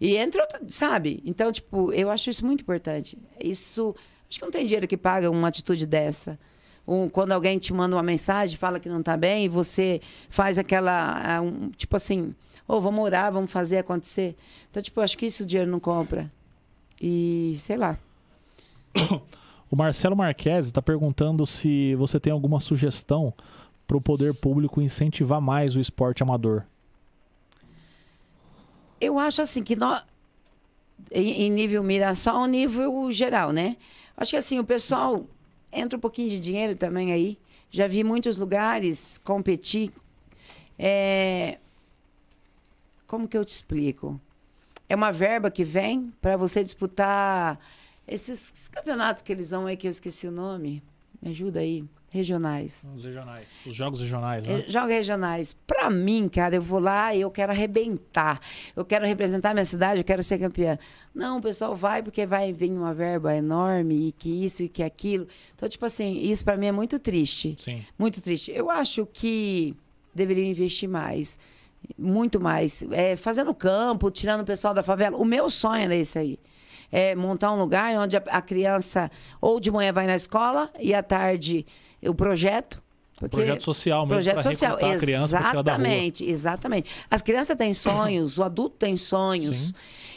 E 0.00 0.18
outras, 0.20 0.74
sabe? 0.74 1.22
Então, 1.24 1.50
tipo, 1.50 1.92
eu 1.92 2.10
acho 2.10 2.28
isso 2.28 2.44
muito 2.44 2.60
importante. 2.60 3.16
Isso. 3.42 3.94
Acho 4.28 4.38
que 4.38 4.44
não 4.44 4.52
tem 4.52 4.64
dinheiro 4.66 4.86
que 4.86 4.96
paga 4.96 5.30
uma 5.30 5.48
atitude 5.48 5.86
dessa. 5.86 6.38
Um, 6.86 7.08
quando 7.08 7.32
alguém 7.32 7.58
te 7.58 7.72
manda 7.72 7.94
uma 7.94 8.02
mensagem, 8.02 8.56
fala 8.56 8.80
que 8.80 8.88
não 8.88 9.02
tá 9.02 9.16
bem, 9.16 9.44
e 9.44 9.48
você 9.48 10.00
faz 10.28 10.58
aquela. 10.58 11.36
ah, 11.36 11.40
um, 11.40 11.70
tipo 11.70 11.96
assim, 11.96 12.34
ô, 12.66 12.80
vamos 12.80 13.04
orar, 13.04 13.32
vamos 13.32 13.50
fazer 13.50 13.78
acontecer. 13.78 14.36
Então, 14.70 14.82
tipo, 14.82 15.00
acho 15.00 15.16
que 15.16 15.26
isso 15.26 15.44
o 15.44 15.46
dinheiro 15.46 15.70
não 15.70 15.80
compra. 15.80 16.30
E, 17.00 17.54
sei 17.56 17.76
lá. 17.76 17.98
O 19.70 19.76
Marcelo 19.76 20.14
Marques 20.14 20.66
está 20.66 20.82
perguntando 20.82 21.46
se 21.46 21.94
você 21.94 22.20
tem 22.20 22.30
alguma 22.30 22.60
sugestão 22.60 23.32
para 23.86 23.96
o 23.96 24.02
poder 24.02 24.34
público 24.34 24.82
incentivar 24.82 25.40
mais 25.40 25.74
o 25.74 25.80
esporte 25.80 26.22
amador. 26.22 26.64
Eu 29.00 29.18
acho 29.18 29.40
assim 29.40 29.64
que 29.64 29.74
nós, 29.74 30.04
em, 31.10 31.44
em 31.44 31.50
nível 31.50 31.82
Mirassol, 31.82 32.44
nível 32.44 33.10
geral, 33.10 33.50
né? 33.50 33.78
Acho 34.14 34.32
que 34.32 34.36
assim, 34.36 34.58
o 34.58 34.64
pessoal 34.64 35.24
entra 35.72 35.96
um 35.96 36.00
pouquinho 36.00 36.28
de 36.28 36.38
dinheiro 36.38 36.76
também 36.76 37.12
aí. 37.12 37.38
Já 37.70 37.86
vi 37.86 38.04
muitos 38.04 38.36
lugares 38.36 39.18
competir. 39.24 39.90
É, 40.78 41.58
Como 43.06 43.26
que 43.26 43.36
eu 43.36 43.44
te 43.44 43.50
explico? 43.50 44.20
É 44.88 44.94
uma 44.94 45.10
verba 45.10 45.50
que 45.50 45.64
vem 45.64 46.12
para 46.20 46.36
você 46.36 46.62
disputar 46.62 47.58
esses, 48.06 48.68
campeonatos 48.68 49.22
que 49.22 49.32
eles 49.32 49.50
vão 49.50 49.66
aí, 49.66 49.76
que 49.76 49.86
eu 49.86 49.90
esqueci 49.90 50.26
o 50.26 50.32
nome. 50.32 50.82
Me 51.22 51.30
ajuda 51.30 51.60
aí. 51.60 51.84
Regionais. 52.12 52.86
Os 52.94 53.04
regionais. 53.04 53.58
Os 53.64 53.74
jogos 53.74 54.00
regionais, 54.02 54.46
né? 54.46 54.64
É, 54.66 54.68
Jogos 54.68 54.90
regionais. 54.90 55.56
Pra 55.66 55.88
mim, 55.88 56.28
cara, 56.28 56.56
eu 56.56 56.60
vou 56.60 56.78
lá 56.78 57.14
e 57.14 57.22
eu 57.22 57.30
quero 57.30 57.52
arrebentar. 57.52 58.38
Eu 58.76 58.84
quero 58.84 59.06
representar 59.06 59.54
minha 59.54 59.64
cidade, 59.64 60.00
eu 60.00 60.04
quero 60.04 60.22
ser 60.22 60.38
campeã. 60.38 60.76
Não, 61.14 61.38
o 61.38 61.40
pessoal 61.40 61.74
vai 61.74 62.02
porque 62.02 62.26
vai 62.26 62.52
vir 62.52 62.70
uma 62.70 62.92
verba 62.92 63.34
enorme 63.34 64.08
e 64.08 64.12
que 64.12 64.44
isso 64.44 64.62
e 64.62 64.68
que 64.68 64.82
aquilo. 64.82 65.26
Então, 65.56 65.66
tipo 65.68 65.86
assim, 65.86 66.18
isso 66.18 66.44
pra 66.44 66.54
mim 66.56 66.66
é 66.66 66.72
muito 66.72 66.98
triste. 66.98 67.54
Sim. 67.56 67.82
Muito 67.98 68.20
triste. 68.20 68.52
Eu 68.54 68.70
acho 68.70 69.06
que 69.06 69.74
deveriam 70.14 70.46
investir 70.46 70.90
mais. 70.90 71.38
Muito 71.96 72.38
mais. 72.38 72.84
É, 72.90 73.16
fazendo 73.16 73.54
campo, 73.54 74.10
tirando 74.10 74.42
o 74.42 74.44
pessoal 74.44 74.74
da 74.74 74.82
favela. 74.82 75.16
O 75.16 75.24
meu 75.24 75.48
sonho 75.48 75.84
era 75.84 75.96
esse 75.96 76.18
aí. 76.18 76.38
É 76.92 77.14
montar 77.14 77.50
um 77.52 77.58
lugar 77.58 77.94
onde 77.96 78.16
a, 78.16 78.22
a 78.26 78.42
criança 78.42 79.10
ou 79.40 79.58
de 79.58 79.70
manhã 79.70 79.92
vai 79.92 80.06
na 80.06 80.14
escola 80.14 80.70
e 80.78 80.94
à 80.94 81.02
tarde 81.02 81.66
o 82.02 82.14
projeto. 82.14 82.82
Porque 83.18 83.36
Projeto 83.36 83.62
social 83.62 84.00
mesmo 84.00 84.08
projeto 84.08 84.34
para 84.34 84.42
social, 84.42 84.76
a 84.76 84.96
criança 84.98 85.38
para 85.38 85.48
exatamente, 85.48 86.24
exatamente. 86.24 86.90
As 87.10 87.22
crianças 87.22 87.56
têm 87.56 87.72
sonhos, 87.72 88.38
o 88.38 88.42
adulto 88.42 88.76
tem 88.78 88.96
sonhos. 88.96 89.68
Sim. 89.68 89.72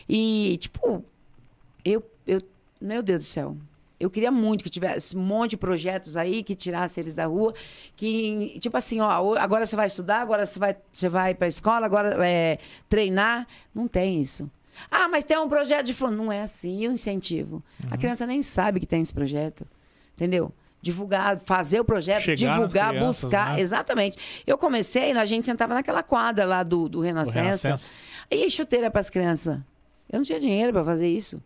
E, 0.09 0.57
tipo, 0.57 1.03
eu, 1.83 2.03
eu. 2.25 2.41
Meu 2.81 3.03
Deus 3.03 3.21
do 3.21 3.25
céu. 3.25 3.57
Eu 3.99 4.09
queria 4.09 4.31
muito 4.31 4.63
que 4.63 4.69
tivesse 4.69 5.15
um 5.15 5.21
monte 5.21 5.51
de 5.51 5.57
projetos 5.57 6.17
aí 6.17 6.43
que 6.43 6.53
tirasse 6.53 6.99
eles 6.99 7.15
da 7.15 7.27
rua. 7.27 7.53
Que, 7.95 8.57
tipo 8.59 8.75
assim, 8.75 8.99
ó, 8.99 9.35
agora 9.35 9.65
você 9.65 9.75
vai 9.75 9.87
estudar, 9.87 10.19
agora 10.19 10.45
você 10.45 10.59
vai, 10.59 10.75
você 10.91 11.07
vai 11.07 11.33
pra 11.33 11.47
escola, 11.47 11.85
agora 11.85 12.17
é, 12.25 12.59
treinar. 12.89 13.47
Não 13.73 13.87
tem 13.87 14.19
isso. 14.19 14.49
Ah, 14.89 15.07
mas 15.07 15.23
tem 15.23 15.37
um 15.37 15.47
projeto 15.49 15.85
de 15.85 15.93
fulano. 15.93 16.17
Não 16.17 16.31
é 16.31 16.41
assim. 16.41 16.81
E 16.81 16.87
o 16.87 16.91
incentivo? 16.91 17.63
Uhum. 17.83 17.89
A 17.91 17.97
criança 17.97 18.25
nem 18.25 18.41
sabe 18.41 18.79
que 18.79 18.85
tem 18.85 19.01
esse 19.01 19.13
projeto. 19.13 19.65
Entendeu? 20.15 20.51
Divulgar, 20.81 21.39
fazer 21.39 21.79
o 21.79 21.85
projeto, 21.85 22.21
Chegar 22.21 22.53
divulgar, 22.59 22.89
crianças, 22.89 23.23
buscar. 23.23 23.55
né? 23.55 23.61
Exatamente. 23.61 24.17
Eu 24.45 24.57
comecei, 24.57 25.11
a 25.11 25.25
gente 25.25 25.45
sentava 25.45 25.73
naquela 25.73 26.03
quadra 26.03 26.45
lá 26.45 26.61
do, 26.61 26.87
do 26.87 26.99
Renascença. 27.01 27.67
Renascença. 27.67 27.91
E 28.29 28.49
chuteira 28.49 28.91
para 28.91 29.01
as 29.01 29.09
crianças. 29.09 29.57
Eu 30.11 30.19
não 30.19 30.23
tinha 30.23 30.39
dinheiro 30.39 30.71
para 30.71 30.83
fazer 30.85 31.07
isso. 31.07 31.41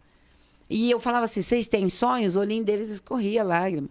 E 0.69 0.91
eu 0.91 0.99
falava 0.99 1.25
assim: 1.25 1.41
vocês 1.41 1.67
têm 1.67 1.87
sonhos? 1.89 2.35
O 2.35 2.41
olhinho 2.41 2.63
deles 2.63 2.89
escorria 2.89 3.43
lágrima. 3.43 3.87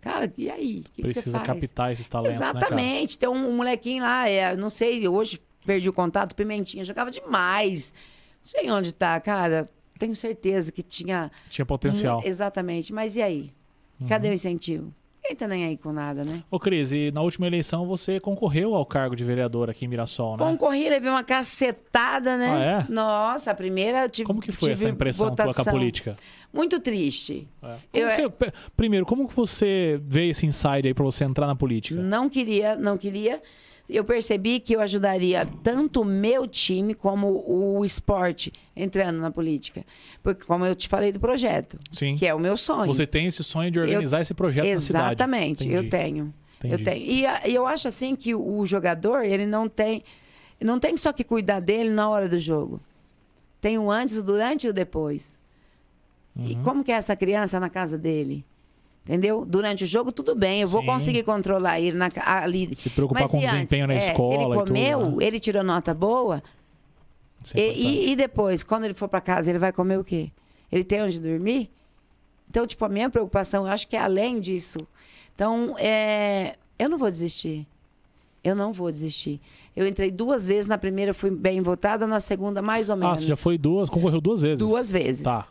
Cara, 0.00 0.30
e 0.36 0.50
aí? 0.50 0.82
Que, 0.92 1.02
que 1.02 1.08
você 1.08 1.14
Precisa 1.14 1.38
faz? 1.38 1.46
captar 1.46 1.92
esses 1.92 2.08
talentos, 2.08 2.38
né? 2.40 2.50
Exatamente. 2.50 3.18
Tem 3.18 3.28
um, 3.28 3.50
um 3.50 3.56
molequinho 3.56 4.02
lá, 4.02 4.28
é, 4.28 4.56
não 4.56 4.68
sei, 4.68 5.06
hoje 5.06 5.40
perdi 5.64 5.88
o 5.88 5.92
contato, 5.92 6.34
Pimentinha, 6.34 6.84
jogava 6.84 7.08
demais. 7.08 7.94
Não 8.42 8.46
sei 8.60 8.70
onde 8.70 8.92
tá, 8.92 9.18
cara. 9.20 9.66
Tenho 9.98 10.16
certeza 10.16 10.72
que 10.72 10.82
tinha. 10.82 11.30
Tinha 11.48 11.64
potencial. 11.64 12.16
Uhum. 12.16 12.22
mu- 12.22 12.28
Exatamente. 12.28 12.92
Mas 12.92 13.16
e 13.16 13.22
aí? 13.22 13.52
Cadê 14.08 14.28
o 14.30 14.32
incentivo? 14.32 14.92
Ninguém 15.22 15.36
tá 15.36 15.46
nem 15.46 15.64
aí 15.64 15.76
com 15.76 15.92
nada, 15.92 16.24
né? 16.24 16.42
Ô, 16.50 16.58
Cris, 16.58 16.90
e 16.92 17.12
na 17.12 17.22
última 17.22 17.46
eleição 17.46 17.86
você 17.86 18.18
concorreu 18.18 18.74
ao 18.74 18.84
cargo 18.84 19.14
de 19.14 19.22
vereador 19.22 19.70
aqui 19.70 19.84
em 19.84 19.88
Mirassol, 19.88 20.32
né? 20.36 20.38
Concorri, 20.44 20.88
levei 20.90 21.08
uma 21.08 21.22
cacetada, 21.22 22.36
né? 22.36 22.48
Ah, 22.52 22.84
é? 22.88 22.92
Nossa, 22.92 23.52
a 23.52 23.54
primeira 23.54 24.02
eu 24.02 24.10
tive. 24.10 24.26
Como 24.26 24.40
que 24.40 24.50
foi 24.50 24.72
essa 24.72 24.88
impressão 24.88 25.28
tua 25.28 25.36
com 25.36 25.42
a 25.42 25.46
votação. 25.46 25.72
política? 25.72 26.16
Muito 26.52 26.80
triste. 26.80 27.46
É. 27.62 27.76
Eu- 27.94 28.10
você- 28.10 28.28
pe- 28.28 28.52
primeiro, 28.76 29.06
como 29.06 29.28
que 29.28 29.36
você 29.36 30.00
veio 30.04 30.32
esse 30.32 30.44
insight 30.44 30.88
aí 30.88 30.92
pra 30.92 31.04
você 31.04 31.22
entrar 31.22 31.46
na 31.46 31.54
política? 31.54 32.00
Não 32.02 32.28
queria, 32.28 32.74
não 32.74 32.98
queria. 32.98 33.40
Eu 33.88 34.04
percebi 34.04 34.58
que 34.60 34.74
eu 34.74 34.80
ajudaria 34.80 35.46
tanto 35.62 36.00
o 36.00 36.04
meu 36.04 36.46
time 36.46 36.94
como 36.94 37.44
o 37.46 37.84
esporte 37.84 38.52
entrando 38.74 39.18
na 39.18 39.30
política. 39.30 39.84
Porque, 40.22 40.44
como 40.44 40.64
eu 40.64 40.74
te 40.74 40.88
falei 40.88 41.12
do 41.12 41.20
projeto, 41.20 41.78
Sim. 41.90 42.16
que 42.16 42.26
é 42.26 42.32
o 42.34 42.38
meu 42.38 42.56
sonho. 42.56 42.86
Você 42.86 43.06
tem 43.06 43.26
esse 43.26 43.42
sonho 43.44 43.70
de 43.70 43.78
organizar 43.80 44.20
esse 44.20 44.32
projeto. 44.32 44.64
Exatamente, 44.66 45.68
eu 45.68 45.88
tenho. 45.90 46.32
Entendi. 46.58 46.74
Eu 46.74 46.84
tenho. 46.84 47.04
E 47.04 47.26
a- 47.26 47.42
e 47.48 47.54
eu 47.54 47.66
acho 47.66 47.88
assim 47.88 48.14
que 48.16 48.34
o, 48.34 48.64
jogador, 48.64 49.24
ele 49.24 49.44
não 49.46 49.68
tem. 49.68 50.02
Não 50.60 50.78
tem 50.78 50.96
só 50.96 51.12
que 51.12 51.24
cuidar 51.24 51.58
dele 51.60 51.90
na 51.90 52.08
hora 52.08 52.28
do 52.28 52.38
jogo. 52.38 52.80
Tem 53.60 53.76
o 53.78 53.90
antes, 53.90 54.16
o 54.16 54.22
durante 54.22 54.66
e 54.66 54.70
o 54.70 54.72
depois. 54.72 55.38
E 56.36 56.54
Uhum. 56.54 56.62
como 56.62 56.84
que 56.84 56.92
é 56.92 56.94
essa 56.94 57.14
criança 57.16 57.58
na 57.60 57.68
casa 57.68 57.98
dele? 57.98 58.44
Entendeu? 59.04 59.44
Durante 59.44 59.82
o 59.82 59.86
jogo, 59.86 60.12
tudo 60.12 60.34
bem, 60.34 60.60
eu 60.60 60.68
vou 60.68 60.80
Sim. 60.80 60.86
conseguir 60.86 61.22
controlar 61.24 61.80
ele 61.80 61.96
na, 61.96 62.08
ali. 62.24 62.70
Se 62.76 62.88
preocupar 62.88 63.22
Mas 63.22 63.30
com 63.32 63.38
o 63.38 63.40
e 63.40 63.44
antes? 63.46 63.54
desempenho 63.56 63.86
na 63.88 63.94
É, 63.94 63.96
escola 63.96 64.34
Ele 64.34 64.42
e 64.42 64.46
tudo, 64.58 64.66
comeu, 64.68 65.10
né? 65.16 65.24
ele 65.26 65.40
tirou 65.40 65.64
nota 65.64 65.92
boa. 65.92 66.40
É 67.54 67.72
E, 67.72 68.12
e- 68.12 68.16
depois, 68.16 68.62
quando 68.62 68.84
ele 68.84 68.94
for 68.94 69.08
para 69.08 69.20
casa, 69.20 69.50
ele 69.50 69.58
vai 69.58 69.72
comer 69.72 69.98
o 69.98 70.04
quê? 70.04 70.30
Ele 70.70 70.84
tem 70.84 71.02
onde 71.02 71.18
dormir? 71.20 71.68
Então, 72.48 72.64
tipo, 72.66 72.84
a 72.84 72.88
minha 72.88 73.10
preocupação, 73.10 73.66
eu 73.66 73.72
acho 73.72 73.88
que 73.88 73.96
é 73.96 74.00
além 74.00 74.38
disso. 74.38 74.78
Então, 75.34 75.74
é, 75.78 76.54
eu 76.78 76.88
não 76.88 76.96
vou 76.96 77.10
desistir. 77.10 77.66
Eu 78.44 78.54
não 78.54 78.72
vou 78.72 78.90
desistir. 78.92 79.40
Eu 79.74 79.86
entrei 79.88 80.10
duas 80.12 80.46
vezes, 80.46 80.68
na 80.68 80.78
primeira 80.78 81.12
fui 81.12 81.30
bem 81.30 81.60
votada, 81.60 82.06
na 82.06 82.20
segunda 82.20 82.62
mais 82.62 82.88
ou 82.88 82.94
Ah, 82.94 82.98
menos. 82.98 83.20
você 83.22 83.26
já 83.26 83.36
foi 83.36 83.58
duas, 83.58 83.88
concorreu 83.90 84.20
duas 84.20 84.42
vezes. 84.42 84.58
Duas 84.58 84.92
vezes. 84.92 85.24
Tá. 85.24 85.46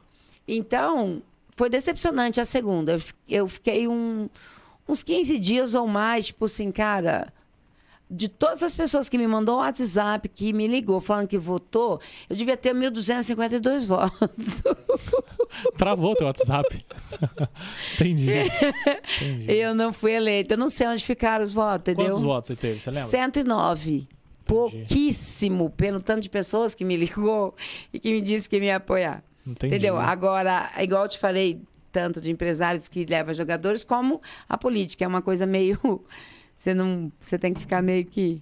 Então, 0.47 1.22
foi 1.62 1.70
decepcionante 1.70 2.41
a 2.41 2.45
segunda. 2.45 2.93
Eu 2.93 2.99
fi- 2.99 3.14
Eu 3.30 3.47
fiquei 3.47 3.88
um- 3.88 4.28
uns 4.89 5.03
15 5.03 5.38
dias 5.38 5.76
ou 5.76 5.86
mais, 5.86 6.26
tipo 6.26 6.45
assim, 6.45 6.72
cara. 6.72 7.32
De 8.09 8.28
todas 8.28 8.64
as 8.64 8.74
pessoas 8.74 9.07
que 9.07 9.16
me 9.18 9.28
mandou 9.28 9.57
WhatsApp, 9.57 10.28
que 10.28 10.51
me 10.51 10.66
ligou 10.66 10.99
falando 10.99 11.28
que 11.28 11.38
votou, 11.38 12.01
eu 12.28 12.36
devia 12.36 12.57
ter 12.57 12.74
1.252 12.74 13.86
votos. 13.86 14.64
Travou 15.78 16.16
teu 16.16 16.26
WhatsApp. 16.28 16.84
Entendi. 17.95 18.28
Entendi. 19.22 19.51
Eu 19.53 19.76
não 19.76 19.93
fui 19.93 20.14
eleita. 20.14 20.55
Eu 20.55 20.57
não 20.57 20.68
sei 20.68 20.88
onde 20.88 21.05
ficaram 21.05 21.43
os 21.43 21.53
votos, 21.53 21.93
entendeu? 21.93 22.07
Quantos 22.12 22.24
votos 22.24 22.47
você 22.47 22.55
teve? 22.55 22.80
Você 22.80 22.89
lembra? 22.89 23.05
109. 23.07 24.07
Pouquíssimo, 24.45 25.70
pelo 25.70 26.01
tanto 26.01 26.22
de 26.22 26.30
pessoas 26.30 26.74
que 26.76 26.84
me 26.84 26.97
ligou 26.97 27.55
e 27.93 27.99
que 27.99 28.12
me 28.14 28.20
disse 28.22 28.49
que 28.49 28.59
me 28.59 28.66
ia 28.66 28.78
apoiar. 28.78 29.24
Entendi. 29.46 29.76
Entendeu? 29.76 29.98
Agora, 29.98 30.72
igual 30.80 31.04
eu 31.04 31.10
te 31.10 31.18
falei, 31.20 31.62
tanto 31.92 32.22
de 32.22 32.32
empresários 32.32 32.88
que 32.88 33.06
levam 33.06 33.34
jogadores, 33.34 33.84
como 33.84 34.22
a 34.48 34.58
política. 34.58 35.04
É 35.04 35.08
uma 35.08 35.22
coisa 35.22 35.46
meio. 35.46 35.80
Você 36.56 36.74
não. 36.74 37.12
Você 37.20 37.39
tem 37.39 37.54
que 37.54 37.60
ficar 37.60 37.82
meio 37.82 38.06
que. 38.06 38.39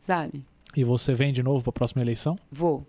Sabe? 0.00 0.44
E 0.76 0.84
você 0.84 1.14
vem 1.14 1.32
de 1.32 1.42
novo 1.42 1.62
para 1.62 1.70
a 1.70 1.72
próxima 1.72 2.02
eleição? 2.02 2.38
Vou. 2.50 2.86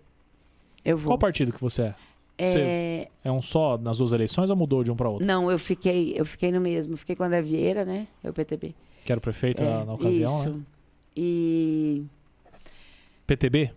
Eu 0.84 0.96
vou. 0.98 1.12
Qual 1.12 1.18
partido 1.18 1.52
que 1.52 1.60
você 1.60 1.82
é? 1.82 1.94
É, 2.36 3.08
É 3.24 3.30
um 3.32 3.40
só 3.40 3.78
nas 3.78 3.98
duas 3.98 4.12
eleições 4.12 4.50
ou 4.50 4.56
mudou 4.56 4.82
de 4.84 4.90
um 4.90 4.96
para 4.96 5.08
outro? 5.08 5.24
Não, 5.26 5.50
eu 5.50 5.58
fiquei, 5.58 6.12
eu 6.16 6.26
fiquei 6.26 6.50
no 6.50 6.60
mesmo. 6.60 6.96
Fiquei 6.96 7.14
com 7.16 7.22
o 7.22 7.26
André 7.26 7.40
Vieira, 7.40 7.84
né? 7.84 8.08
É 8.22 8.28
o 8.28 8.32
PTB. 8.32 8.74
Que 9.04 9.12
era 9.12 9.18
o 9.18 9.22
prefeito 9.22 9.62
É, 9.62 9.66
na, 9.66 9.84
na 9.86 9.92
ocasião, 9.94 10.38
isso. 10.38 10.50
né? 10.50 10.60
E. 11.16 12.04
PTB? 13.26 13.70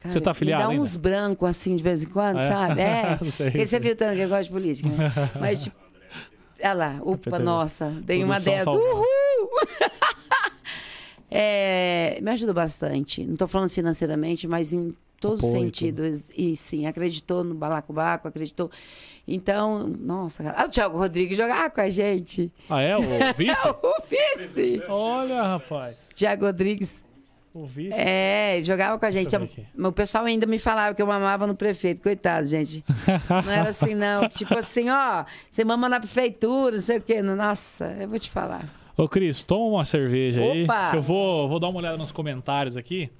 Cara, 0.00 0.12
Você 0.12 0.20
tá 0.20 0.30
afiliado 0.32 0.62
dá 0.64 0.68
ainda? 0.70 0.82
uns 0.82 0.96
brancos 0.96 1.48
assim 1.48 1.74
de 1.76 1.82
vez 1.82 2.02
em 2.02 2.08
quando, 2.08 2.38
É? 2.38 2.42
sabe? 2.42 2.80
É. 2.80 3.16
Sei, 3.30 3.50
Porque 3.50 3.66
você 3.66 3.78
viu 3.80 3.96
tanto 3.96 4.14
que 4.16 4.20
eu 4.22 4.28
gosto 4.28 4.44
de 4.44 4.50
política, 4.50 4.88
né? 4.90 5.12
Mas, 5.40 5.64
tipo. 5.64 5.76
Olha 6.58 6.72
lá, 6.72 6.98
upa, 7.02 7.38
nossa, 7.38 7.90
dei 8.02 8.24
uma 8.24 8.40
dessa. 8.40 8.64
salvando. 8.64 8.82
Uhul! 8.84 9.50
É, 11.30 12.18
me 12.22 12.30
ajudou 12.30 12.54
bastante. 12.54 13.24
Não 13.24 13.32
estou 13.32 13.48
falando 13.48 13.68
financeiramente, 13.68 14.46
mas 14.46 14.72
em 14.72 14.94
todos 15.20 15.42
os 15.44 15.50
sentidos. 15.50 16.30
E 16.36 16.56
sim, 16.56 16.86
acreditou 16.86 17.42
no 17.42 17.52
Balacobaco, 17.54 18.28
acreditou. 18.28 18.70
Então, 19.26 19.88
nossa, 19.98 20.44
cara. 20.44 20.62
Ah, 20.62 20.64
o 20.66 20.68
Thiago 20.68 20.96
Rodrigues 20.96 21.36
jogava 21.36 21.68
com 21.68 21.80
a 21.80 21.90
gente. 21.90 22.50
Ah, 22.70 22.80
é? 22.80 22.96
O 22.96 23.00
vice? 23.36 23.68
o 23.68 24.02
vice! 24.08 24.82
Olha, 24.88 25.42
rapaz. 25.42 25.96
Thiago 26.14 26.46
Rodrigues. 26.46 27.04
O 27.58 27.64
vice. 27.64 27.90
É, 27.94 28.60
jogava 28.62 28.98
com 28.98 29.06
a 29.06 29.10
gente. 29.10 29.34
O 29.78 29.92
pessoal 29.92 30.24
ainda 30.26 30.44
me 30.44 30.58
falava 30.58 30.94
que 30.94 31.00
eu 31.00 31.06
mamava 31.06 31.46
no 31.46 31.54
prefeito. 31.54 32.02
Coitado, 32.02 32.46
gente. 32.46 32.84
Não 33.44 33.50
era 33.52 33.70
assim, 33.70 33.94
não. 33.94 34.28
Tipo 34.30 34.58
assim, 34.58 34.90
ó, 34.90 35.24
você 35.50 35.64
mama 35.64 35.88
na 35.88 35.98
prefeitura, 35.98 36.72
não 36.72 36.80
sei 36.80 36.98
o 36.98 37.00
quê. 37.00 37.22
Nossa, 37.22 37.96
eu 37.98 38.08
vou 38.08 38.18
te 38.18 38.28
falar. 38.30 38.64
Ô, 38.94 39.08
Cris, 39.08 39.42
toma 39.44 39.76
uma 39.76 39.84
cerveja 39.86 40.40
aí. 40.42 40.64
Opa! 40.64 40.90
que 40.90 40.96
Eu 40.96 41.02
vou, 41.02 41.48
vou 41.48 41.58
dar 41.58 41.68
uma 41.68 41.78
olhada 41.78 41.96
nos 41.96 42.12
comentários 42.12 42.76
aqui. 42.76 43.10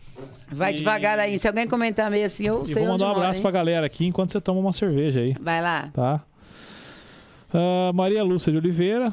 Vai 0.48 0.72
E- 0.72 0.76
devagar 0.76 1.18
aí. 1.18 1.38
Se 1.38 1.48
alguém 1.48 1.66
comentar 1.66 2.10
meio 2.10 2.26
assim, 2.26 2.46
eu 2.46 2.62
E 2.62 2.66
sei 2.66 2.82
vou 2.82 2.92
mandar 2.92 3.04
um 3.04 3.08
mora, 3.08 3.20
abraço 3.20 3.38
hein? 3.38 3.42
pra 3.42 3.50
galera 3.50 3.86
aqui 3.86 4.06
enquanto 4.06 4.32
você 4.32 4.40
toma 4.40 4.60
uma 4.60 4.72
cerveja 4.72 5.20
aí, 5.20 5.34
Vai 5.40 5.62
lá. 5.62 5.90
tá? 5.94 6.22
Ah, 7.52 7.90
Maria 7.94 8.22
Lúcia 8.22 8.50
de 8.52 8.58
Oliveira. 8.58 9.12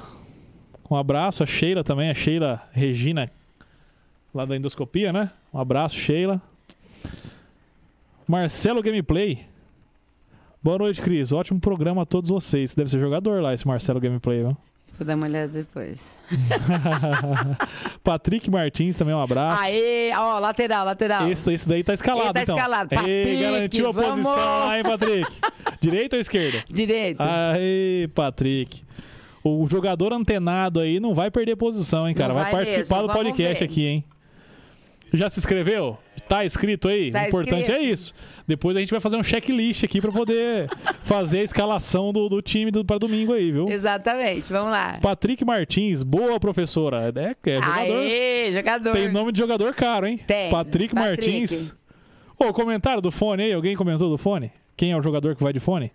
Um 0.90 0.96
abraço. 0.96 1.44
A 1.44 1.46
Sheila 1.46 1.84
também, 1.84 2.10
a 2.10 2.14
Sheila 2.14 2.62
Regina, 2.72 3.30
lá 4.34 4.46
da 4.46 4.56
endoscopia, 4.56 5.14
né? 5.14 5.30
Um 5.54 5.60
abraço, 5.60 5.96
Sheila. 5.96 6.42
Marcelo 8.28 8.82
Gameplay. 8.82 9.40
Boa 10.62 10.78
noite, 10.78 11.02
Cris. 11.02 11.32
Ótimo 11.32 11.60
programa 11.60 12.04
a 12.04 12.06
todos 12.06 12.30
vocês. 12.30 12.74
Deve 12.74 12.90
ser 12.90 13.00
jogador 13.00 13.42
lá, 13.42 13.54
esse 13.54 13.68
Marcelo 13.68 14.00
Gameplay, 14.00 14.40
viu? 14.40 14.58
Vou 14.98 15.08
dar 15.08 15.16
uma 15.16 15.26
olhada 15.26 15.48
depois. 15.48 16.20
Patrick 18.04 18.50
Martins 18.50 18.96
também 18.96 19.14
um 19.14 19.22
abraço. 19.22 19.62
Aê, 19.62 20.12
ó, 20.16 20.40
lateral, 20.40 20.86
lateral. 20.86 21.30
Esse, 21.30 21.52
esse 21.52 21.68
daí 21.68 21.84
tá 21.84 21.94
escalado, 21.94 22.28
Ele 22.28 22.34
tá 22.34 22.44
então. 22.44 22.56
escalado. 22.56 22.90
Ei, 22.94 22.98
Patrick, 22.98 23.42
garantiu 23.42 23.90
a 23.90 23.92
vamos! 23.92 24.10
posição 24.10 24.36
lá, 24.36 24.78
hein, 24.78 24.84
Patrick? 24.84 25.32
Direita 25.82 26.16
ou 26.16 26.20
esquerda? 26.20 26.64
Direito. 26.70 27.20
Aê, 27.20 28.08
Patrick. 28.14 28.84
O 29.44 29.68
jogador 29.68 30.14
antenado 30.14 30.80
aí 30.80 31.00
não 31.00 31.14
vai 31.14 31.30
perder 31.30 31.56
posição, 31.58 32.08
hein, 32.08 32.14
cara? 32.16 32.34
Vai, 32.34 32.44
vai 32.44 32.52
participar 32.52 32.98
mesmo, 32.98 33.08
do 33.10 33.14
podcast 33.14 33.64
aqui, 33.64 33.86
hein? 33.86 34.06
Já 35.14 35.30
se 35.30 35.40
inscreveu? 35.40 35.98
Tá 36.28 36.44
escrito 36.44 36.88
aí? 36.88 37.12
Tá 37.12 37.24
o 37.24 37.28
importante 37.28 37.62
escrito. 37.62 37.80
é 37.80 37.84
isso. 37.84 38.14
Depois 38.48 38.76
a 38.76 38.80
gente 38.80 38.90
vai 38.90 39.00
fazer 39.00 39.16
um 39.16 39.24
checklist 39.24 39.84
aqui 39.84 40.02
pra 40.02 40.12
poder 40.12 40.68
fazer 41.04 41.40
a 41.40 41.44
escalação 41.44 42.12
do, 42.12 42.28
do 42.28 42.42
time 42.42 42.72
do, 42.72 42.84
pra 42.84 42.98
domingo 42.98 43.34
aí, 43.34 43.52
viu? 43.52 43.70
Exatamente, 43.70 44.52
vamos 44.52 44.72
lá. 44.72 44.98
Patrick 45.02 45.46
Martins, 45.46 46.02
boa 46.02 46.40
professora. 46.40 47.14
É, 47.16 47.50
é 47.50 47.62
jogador. 47.62 47.98
Aê, 48.00 48.52
jogador. 48.52 48.92
Tem 48.94 49.12
nome 49.12 49.32
de 49.32 49.38
jogador 49.38 49.74
caro, 49.76 50.08
hein? 50.08 50.18
Tem. 50.18 50.50
Patrick, 50.50 50.96
Patrick. 50.96 51.30
Martins. 51.30 51.74
Ô, 52.38 52.52
comentário 52.52 53.02
do 53.02 53.12
fone 53.12 53.44
aí. 53.44 53.54
Alguém 53.54 53.76
comentou 53.76 54.10
do 54.10 54.18
fone? 54.18 54.52
Quem 54.76 54.92
é 54.92 54.98
o 54.98 55.02
jogador 55.04 55.36
que 55.36 55.44
vai 55.44 55.54
de 55.54 55.60
fone? 55.60 55.92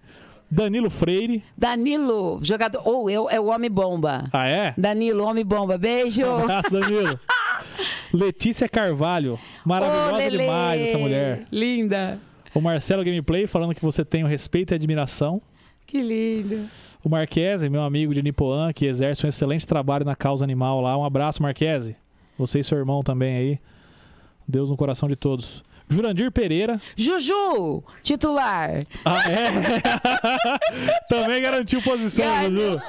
Danilo 0.51 0.89
Freire. 0.89 1.43
Danilo, 1.57 2.39
jogador. 2.43 2.81
Ou 2.87 3.11
eu, 3.11 3.29
é 3.29 3.39
o 3.39 3.47
homem 3.47 3.71
bomba. 3.71 4.29
Ah, 4.33 4.49
é? 4.49 4.75
Danilo, 4.79 5.25
homem 5.25 5.45
bomba. 5.45 5.77
Beijo. 5.77 6.25
Abraço, 6.25 6.71
Danilo. 6.71 7.19
Letícia 8.13 8.69
Carvalho. 8.69 9.39
Maravilhosa 9.65 10.17
Lelê. 10.17 10.39
demais 10.39 10.89
essa 10.89 10.99
mulher. 10.99 11.45
Linda. 11.51 12.21
O 12.55 12.61
Marcelo 12.61 13.05
Gameplay 13.05 13.47
falando 13.47 13.75
que 13.75 13.83
você 13.83 14.05
tem 14.05 14.25
o 14.25 14.27
respeito 14.27 14.73
e 14.73 14.75
admiração. 14.75 15.41
Que 15.87 16.01
lindo. 16.01 16.69
O 17.05 17.09
Marquese, 17.09 17.69
meu 17.69 17.83
amigo 17.83 18.13
de 18.13 18.23
Nipoã, 18.23 18.73
que 18.73 18.87
exerce 18.87 19.25
um 19.25 19.29
excelente 19.29 19.67
trabalho 19.67 20.05
na 20.05 20.17
causa 20.17 20.45
animal 20.45 20.81
lá. 20.81 20.97
Um 20.97 21.05
abraço, 21.05 21.43
Marquese. 21.43 21.97
Você 22.37 22.61
e 22.61 22.65
seu 22.65 22.79
irmão 22.79 23.03
também 23.03 23.37
aí. 23.37 23.59
Deus 24.47 24.71
no 24.71 24.77
coração 24.77 25.09
de 25.09 25.17
todos. 25.17 25.63
Jurandir 25.91 26.31
Pereira. 26.31 26.81
Juju, 26.97 27.83
titular. 28.03 28.87
Ah, 29.05 29.23
é? 29.31 29.49
Também 31.09 31.41
garantiu 31.41 31.81
posição, 31.81 32.27
Ganhou. 32.27 32.73
Juju. 32.73 32.81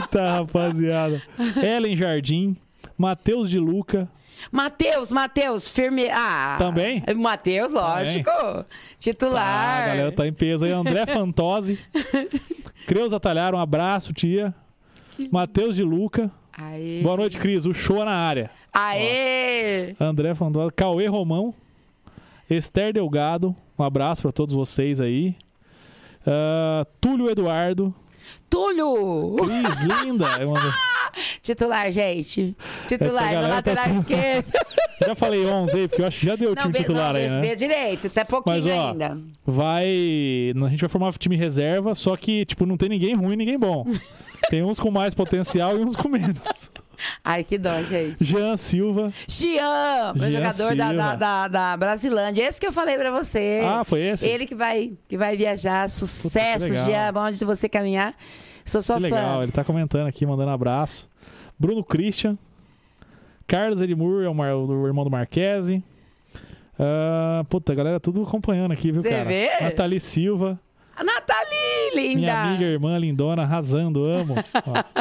Eita, 0.00 0.30
rapaziada. 0.38 1.22
Ellen 1.62 1.94
Jardim. 1.96 2.56
Matheus 2.96 3.50
de 3.50 3.58
Luca. 3.58 4.08
Matheus, 4.50 5.10
Matheus, 5.10 5.68
firme. 5.68 6.08
Ah. 6.10 6.56
Também? 6.58 7.02
Matheus, 7.16 7.72
lógico. 7.72 8.30
Titular. 9.00 9.44
Ah, 9.44 9.84
a 9.84 9.86
galera 9.88 10.12
tá 10.12 10.26
em 10.26 10.32
peso 10.32 10.64
aí. 10.64 10.72
André 10.72 11.04
Fantozzi. 11.06 11.78
Creuza 12.86 13.18
Talhar, 13.18 13.54
um 13.54 13.60
abraço, 13.60 14.12
tia. 14.12 14.54
Matheus 15.30 15.76
de 15.76 15.82
Luca. 15.82 16.30
Aê. 16.56 17.00
Boa 17.02 17.16
noite, 17.16 17.38
Cris. 17.38 17.66
O 17.66 17.74
show 17.74 18.04
na 18.04 18.12
área. 18.12 18.50
Aê. 18.72 19.94
André 20.00 20.34
Fantozzi. 20.34 20.72
Cauê 20.74 21.06
Romão. 21.06 21.54
Esther 22.48 22.92
Delgado. 22.92 23.54
Um 23.78 23.82
abraço 23.82 24.22
pra 24.22 24.32
todos 24.32 24.54
vocês 24.54 25.00
aí. 25.00 25.34
Ah, 26.26 26.86
Túlio 27.00 27.28
Eduardo. 27.30 27.94
Túlio. 28.48 29.36
Cris, 29.36 29.80
linda. 29.82 30.26
Eu 30.40 30.54
Titular, 31.42 31.90
gente. 31.92 32.56
Titular, 32.86 33.34
no 33.34 33.42
tá 33.42 33.48
lateral 33.48 33.84
tudo- 33.84 33.98
esquerdo. 34.00 34.52
Já 35.06 35.14
falei 35.14 35.44
11 35.44 35.78
aí, 35.78 35.88
porque 35.88 36.02
eu 36.02 36.06
acho 36.06 36.20
que 36.20 36.26
já 36.26 36.36
deu 36.36 36.52
o 36.52 36.54
time 36.54 36.72
titular 36.72 37.12
não, 37.12 37.20
aí, 37.20 37.28
né? 37.28 37.54
direito, 37.54 38.06
até 38.06 38.24
pouquinho 38.24 38.56
Mas, 38.56 38.66
ó, 38.66 38.90
ainda. 38.92 39.18
Vai. 39.44 39.84
A 40.64 40.68
gente 40.68 40.80
vai 40.80 40.88
formar 40.88 41.12
time 41.12 41.36
reserva, 41.36 41.94
só 41.94 42.16
que, 42.16 42.46
tipo, 42.46 42.64
não 42.64 42.78
tem 42.78 42.88
ninguém 42.88 43.14
ruim 43.14 43.34
e 43.34 43.36
ninguém 43.36 43.58
bom. 43.58 43.84
Tem 44.48 44.62
uns 44.62 44.78
com 44.78 44.90
mais 44.90 45.12
potencial 45.12 45.76
e 45.76 45.82
uns 45.82 45.96
com 45.96 46.08
menos. 46.08 46.70
Ai, 47.24 47.42
que 47.42 47.58
dó, 47.58 47.82
gente. 47.82 48.24
Jean 48.24 48.56
Silva. 48.56 49.12
Xian, 49.28 50.14
meu 50.14 50.30
Jean 50.30 50.38
jogador 50.38 50.76
da, 50.76 50.88
Silva. 50.88 50.94
da, 50.94 51.16
da, 51.16 51.48
da 51.48 51.76
Brasilândia. 51.76 52.46
Esse 52.46 52.60
que 52.60 52.66
eu 52.66 52.72
falei 52.72 52.96
pra 52.96 53.10
você. 53.10 53.60
Ah, 53.64 53.82
foi 53.84 54.02
esse? 54.02 54.26
Ele 54.26 54.46
que 54.46 54.54
vai, 54.54 54.92
que 55.08 55.16
vai 55.16 55.36
viajar. 55.36 55.90
Sucesso, 55.90 56.64
legal. 56.64 56.84
Jean. 56.86 57.12
Onde 57.16 57.44
você 57.44 57.68
caminhar. 57.68 58.14
Sou 58.66 58.82
sua 58.82 58.96
Que 58.96 59.08
fã. 59.08 59.14
legal, 59.16 59.42
ele 59.42 59.52
tá 59.52 59.64
comentando 59.64 60.06
aqui, 60.06 60.26
mandando 60.26 60.50
abraço. 60.50 61.08
Bruno 61.58 61.82
Christian. 61.82 62.36
Carlos 63.46 63.80
Edmur 63.80 64.24
é 64.24 64.28
o, 64.28 64.34
mar- 64.34 64.54
o 64.56 64.86
irmão 64.86 65.04
do 65.04 65.10
Marquese. 65.10 65.82
Ah, 66.78 67.44
puta, 67.48 67.74
galera 67.74 67.98
tudo 68.00 68.22
acompanhando 68.22 68.72
aqui, 68.72 68.90
viu, 68.92 69.00
Cê 69.02 69.08
cara? 69.10 69.24
vê? 69.24 69.48
Nathalie 69.60 70.00
Silva. 70.00 70.58
A 70.96 71.04
Nathalie! 71.04 71.94
Linda! 71.94 72.20
Minha 72.20 72.42
amiga, 72.42 72.64
irmã, 72.64 72.98
lindona, 72.98 73.42
arrasando, 73.42 74.04
amo. 74.04 74.34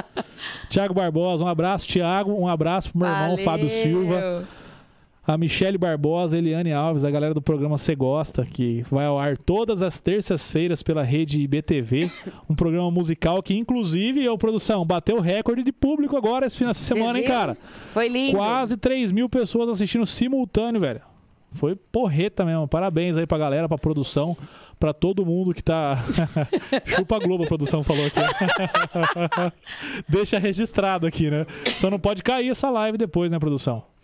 Tiago 0.70 0.94
Barbosa, 0.94 1.44
um 1.44 1.48
abraço, 1.48 1.88
Tiago. 1.88 2.34
Um 2.34 2.48
abraço 2.48 2.92
pro 2.92 3.00
meu 3.00 3.08
irmão, 3.08 3.30
Valeu. 3.32 3.44
Fábio 3.44 3.70
Silva. 3.70 4.44
A 5.28 5.38
Michele 5.38 5.78
Barbosa, 5.78 6.38
Eliane 6.38 6.72
Alves, 6.72 7.04
a 7.04 7.10
galera 7.10 7.34
do 7.34 7.42
programa 7.42 7.80
Cê 7.80 7.96
Gosta, 7.96 8.46
que 8.46 8.84
vai 8.92 9.08
ao 9.08 9.18
ar 9.18 9.36
todas 9.38 9.82
as 9.82 10.00
terças-feiras 10.00 10.84
pela 10.84 11.02
rede 11.02 11.42
IBTV. 11.42 12.12
Um 12.48 12.54
programa 12.54 12.92
musical 12.92 13.42
que, 13.42 13.56
inclusive, 13.56 14.30
ô, 14.30 14.38
produção, 14.38 14.86
bateu 14.86 15.20
recorde 15.20 15.64
de 15.64 15.72
público 15.72 16.16
agora 16.16 16.46
esse 16.46 16.58
final 16.58 16.72
de 16.72 16.78
semana, 16.78 17.18
hein, 17.18 17.26
viu? 17.26 17.34
cara? 17.34 17.58
Foi 17.92 18.08
lindo. 18.08 18.38
Quase 18.38 18.78
3 18.78 19.12
mil 19.12 19.28
pessoas 19.28 19.68
assistindo 19.68 20.06
simultâneo, 20.06 20.80
velho. 20.80 21.02
Foi 21.52 21.76
porreta 21.76 22.46
mesmo. 22.46 22.68
Parabéns 22.68 23.18
aí 23.18 23.26
pra 23.26 23.38
galera, 23.38 23.68
pra 23.68 23.78
produção, 23.80 24.38
pra 24.80 24.94
todo 24.94 25.26
mundo 25.26 25.56
que 25.56 25.64
tá. 25.64 25.96
Chupa 26.86 27.16
a 27.16 27.20
Globo, 27.20 27.46
a 27.46 27.48
produção 27.48 27.82
falou 27.82 28.06
aqui. 28.06 28.20
Deixa 30.08 30.38
registrado 30.38 31.08
aqui, 31.08 31.32
né? 31.32 31.48
Só 31.78 31.90
não 31.90 31.98
pode 32.00 32.22
cair 32.22 32.50
essa 32.50 32.70
live 32.70 32.98
depois, 32.98 33.32
né, 33.32 33.40
produção? 33.40 33.95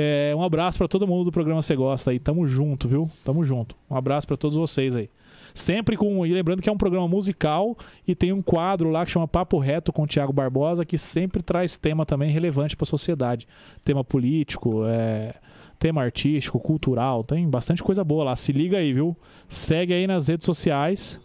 É, 0.00 0.32
um 0.32 0.44
abraço 0.44 0.78
pra 0.78 0.86
todo 0.86 1.08
mundo 1.08 1.24
do 1.24 1.32
programa 1.32 1.60
Você 1.60 1.74
Gosta 1.74 2.12
aí. 2.12 2.20
Tamo 2.20 2.46
junto, 2.46 2.86
viu? 2.86 3.10
Tamo 3.24 3.42
junto. 3.42 3.74
Um 3.90 3.96
abraço 3.96 4.28
pra 4.28 4.36
todos 4.36 4.56
vocês 4.56 4.94
aí. 4.94 5.10
Sempre 5.52 5.96
com. 5.96 6.24
E 6.24 6.32
lembrando 6.32 6.62
que 6.62 6.68
é 6.68 6.72
um 6.72 6.76
programa 6.76 7.08
musical 7.08 7.76
e 8.06 8.14
tem 8.14 8.32
um 8.32 8.40
quadro 8.40 8.90
lá 8.90 9.04
que 9.04 9.10
chama 9.10 9.26
Papo 9.26 9.58
Reto 9.58 9.92
com 9.92 10.02
o 10.02 10.06
Tiago 10.06 10.32
Barbosa, 10.32 10.84
que 10.84 10.96
sempre 10.96 11.42
traz 11.42 11.76
tema 11.76 12.06
também 12.06 12.30
relevante 12.30 12.76
pra 12.76 12.86
sociedade. 12.86 13.48
Tema 13.84 14.04
político, 14.04 14.84
é, 14.86 15.34
tema 15.80 16.00
artístico, 16.00 16.60
cultural. 16.60 17.24
Tem 17.24 17.48
bastante 17.50 17.82
coisa 17.82 18.04
boa 18.04 18.22
lá. 18.22 18.36
Se 18.36 18.52
liga 18.52 18.78
aí, 18.78 18.92
viu? 18.92 19.16
Segue 19.48 19.92
aí 19.94 20.06
nas 20.06 20.28
redes 20.28 20.44
sociais. 20.46 21.20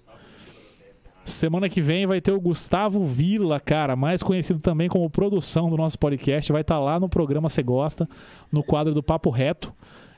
Semana 1.25 1.69
que 1.69 1.81
vem 1.81 2.05
vai 2.05 2.19
ter 2.19 2.31
o 2.33 2.39
Gustavo 2.39 3.03
Vila, 3.05 3.57
cara, 3.57 3.95
mais 3.95 4.21
conhecido 4.21 4.59
também 4.59 4.89
como 4.89 5.09
produção 5.09 5.69
do 5.69 5.77
nosso 5.77 5.97
podcast. 5.97 6.51
Vai 6.51 6.61
estar 6.61 6.79
lá 6.79 6.99
no 6.99 7.07
programa 7.07 7.47
Você 7.47 7.63
Gosta, 7.63 8.09
no 8.51 8.61
quadro 8.61 8.93
do 8.93 9.01
Papo 9.01 9.29
Reto. 9.29 9.73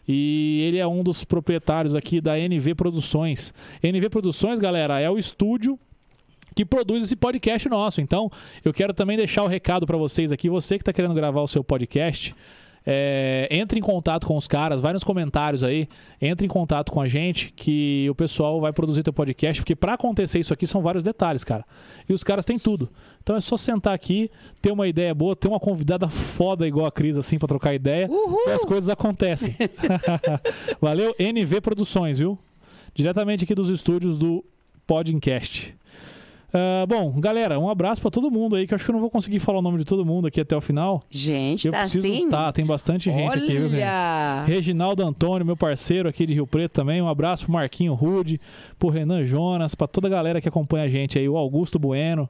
E 0.07 0.61
ele 0.67 0.77
é 0.77 0.87
um 0.87 1.03
dos 1.03 1.23
proprietários 1.23 1.95
aqui 1.95 2.19
da 2.19 2.39
NV 2.39 2.73
Produções. 2.73 3.53
NV 3.83 4.09
Produções, 4.09 4.57
galera, 4.57 4.99
é 4.99 5.09
o 5.09 5.17
estúdio 5.17 5.79
que 6.55 6.65
produz 6.65 7.03
esse 7.03 7.15
podcast 7.15 7.69
nosso. 7.69 8.01
Então, 8.01 8.31
eu 8.63 8.73
quero 8.73 8.93
também 8.93 9.17
deixar 9.17 9.43
o 9.43 9.47
recado 9.47 9.85
para 9.85 9.97
vocês 9.97 10.31
aqui. 10.31 10.49
Você 10.49 10.77
que 10.77 10.81
está 10.81 10.93
querendo 10.93 11.13
gravar 11.13 11.41
o 11.41 11.47
seu 11.47 11.63
podcast, 11.63 12.35
é, 12.85 13.47
entre 13.49 13.79
em 13.79 13.81
contato 13.81 14.27
com 14.27 14.37
os 14.37 14.47
caras, 14.47 14.79
vai 14.79 14.93
nos 14.93 15.03
comentários 15.03 15.63
aí, 15.63 15.87
entre 16.21 16.45
em 16.45 16.49
contato 16.49 16.91
com 16.91 17.01
a 17.01 17.07
gente, 17.07 17.51
que 17.55 18.07
o 18.09 18.15
pessoal 18.15 18.61
vai 18.61 18.71
produzir 18.71 19.01
teu 19.01 19.11
podcast, 19.13 19.61
porque 19.61 19.75
para 19.75 19.93
acontecer 19.93 20.39
isso 20.39 20.53
aqui 20.53 20.67
são 20.67 20.81
vários 20.81 21.03
detalhes, 21.03 21.43
cara. 21.43 21.65
E 22.07 22.13
os 22.13 22.23
caras 22.23 22.45
têm 22.45 22.59
tudo. 22.59 22.89
Então 23.23 23.35
é 23.35 23.39
só 23.39 23.57
sentar 23.57 23.93
aqui, 23.93 24.29
ter 24.61 24.71
uma 24.71 24.87
ideia 24.87 25.13
boa, 25.15 25.35
ter 25.35 25.47
uma 25.47 25.59
convidada 25.59 26.07
foda 26.07 26.67
igual 26.67 26.85
a 26.85 26.91
Cris, 26.91 27.17
assim, 27.17 27.39
pra 27.39 27.47
trocar 27.47 27.73
ideia, 27.73 28.07
Uhul! 28.07 28.47
e 28.47 28.51
as 28.51 28.63
coisas 28.63 28.89
acontecem. 28.89 29.55
Valeu, 30.79 31.15
NV 31.17 31.61
Produções, 31.61 32.19
viu? 32.19 32.37
Diretamente 32.93 33.43
aqui 33.43 33.55
dos 33.55 33.69
estúdios 33.69 34.17
do 34.17 34.45
Podcast. 34.85 35.75
Ah, 36.57 36.85
bom, 36.85 37.19
galera, 37.19 37.59
um 37.59 37.69
abraço 37.69 37.99
pra 37.99 38.09
todo 38.09 38.31
mundo 38.31 38.55
aí, 38.55 38.65
que 38.65 38.73
eu 38.73 38.77
acho 38.77 38.85
que 38.85 38.89
eu 38.89 38.93
não 38.93 39.01
vou 39.01 39.09
conseguir 39.09 39.39
falar 39.39 39.59
o 39.59 39.61
nome 39.61 39.77
de 39.77 39.83
todo 39.83 40.05
mundo 40.05 40.25
aqui 40.25 40.39
até 40.39 40.55
o 40.55 40.61
final. 40.61 41.03
Gente, 41.09 41.65
eu 41.65 41.73
tá 41.73 41.81
preciso. 41.81 42.07
assim? 42.07 42.29
Tá, 42.29 42.49
tem 42.53 42.65
bastante 42.65 43.11
gente 43.11 43.37
aqui, 43.37 43.47
viu, 43.47 43.63
gente? 43.63 43.81
Olha! 43.81 44.45
Reginaldo 44.45 45.03
Antônio, 45.03 45.45
meu 45.45 45.57
parceiro 45.57 46.07
aqui 46.07 46.25
de 46.25 46.33
Rio 46.33 46.47
Preto 46.47 46.71
também. 46.71 47.01
Um 47.01 47.09
abraço 47.09 47.43
pro 47.43 47.51
Marquinho 47.51 47.93
Rude, 47.93 48.39
pro 48.79 48.87
Renan 48.87 49.25
Jonas, 49.25 49.75
pra 49.75 49.85
toda 49.85 50.07
a 50.07 50.09
galera 50.09 50.39
que 50.39 50.47
acompanha 50.47 50.85
a 50.85 50.87
gente 50.87 51.19
aí, 51.19 51.27
o 51.27 51.35
Augusto 51.35 51.77
Bueno, 51.77 52.29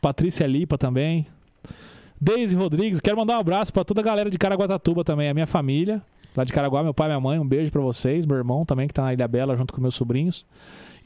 Patrícia 0.00 0.46
Lipa 0.46 0.78
também. 0.78 1.26
Deise 2.20 2.54
Rodrigues, 2.54 3.00
quero 3.00 3.16
mandar 3.16 3.36
um 3.36 3.40
abraço 3.40 3.72
pra 3.72 3.82
toda 3.82 4.00
a 4.00 4.04
galera 4.04 4.30
de 4.30 4.38
Caraguatatuba 4.38 5.02
também, 5.02 5.28
a 5.28 5.34
minha 5.34 5.46
família, 5.46 6.00
lá 6.36 6.44
de 6.44 6.52
Caraguá, 6.52 6.84
meu 6.84 6.94
pai, 6.94 7.08
minha 7.08 7.18
mãe, 7.18 7.40
um 7.40 7.48
beijo 7.48 7.72
pra 7.72 7.80
vocês, 7.80 8.24
meu 8.26 8.36
irmão 8.36 8.64
também 8.64 8.86
que 8.86 8.94
tá 8.94 9.02
na 9.02 9.12
Ilha 9.12 9.26
Bela 9.26 9.56
junto 9.56 9.74
com 9.74 9.80
meus 9.80 9.96
sobrinhos. 9.96 10.46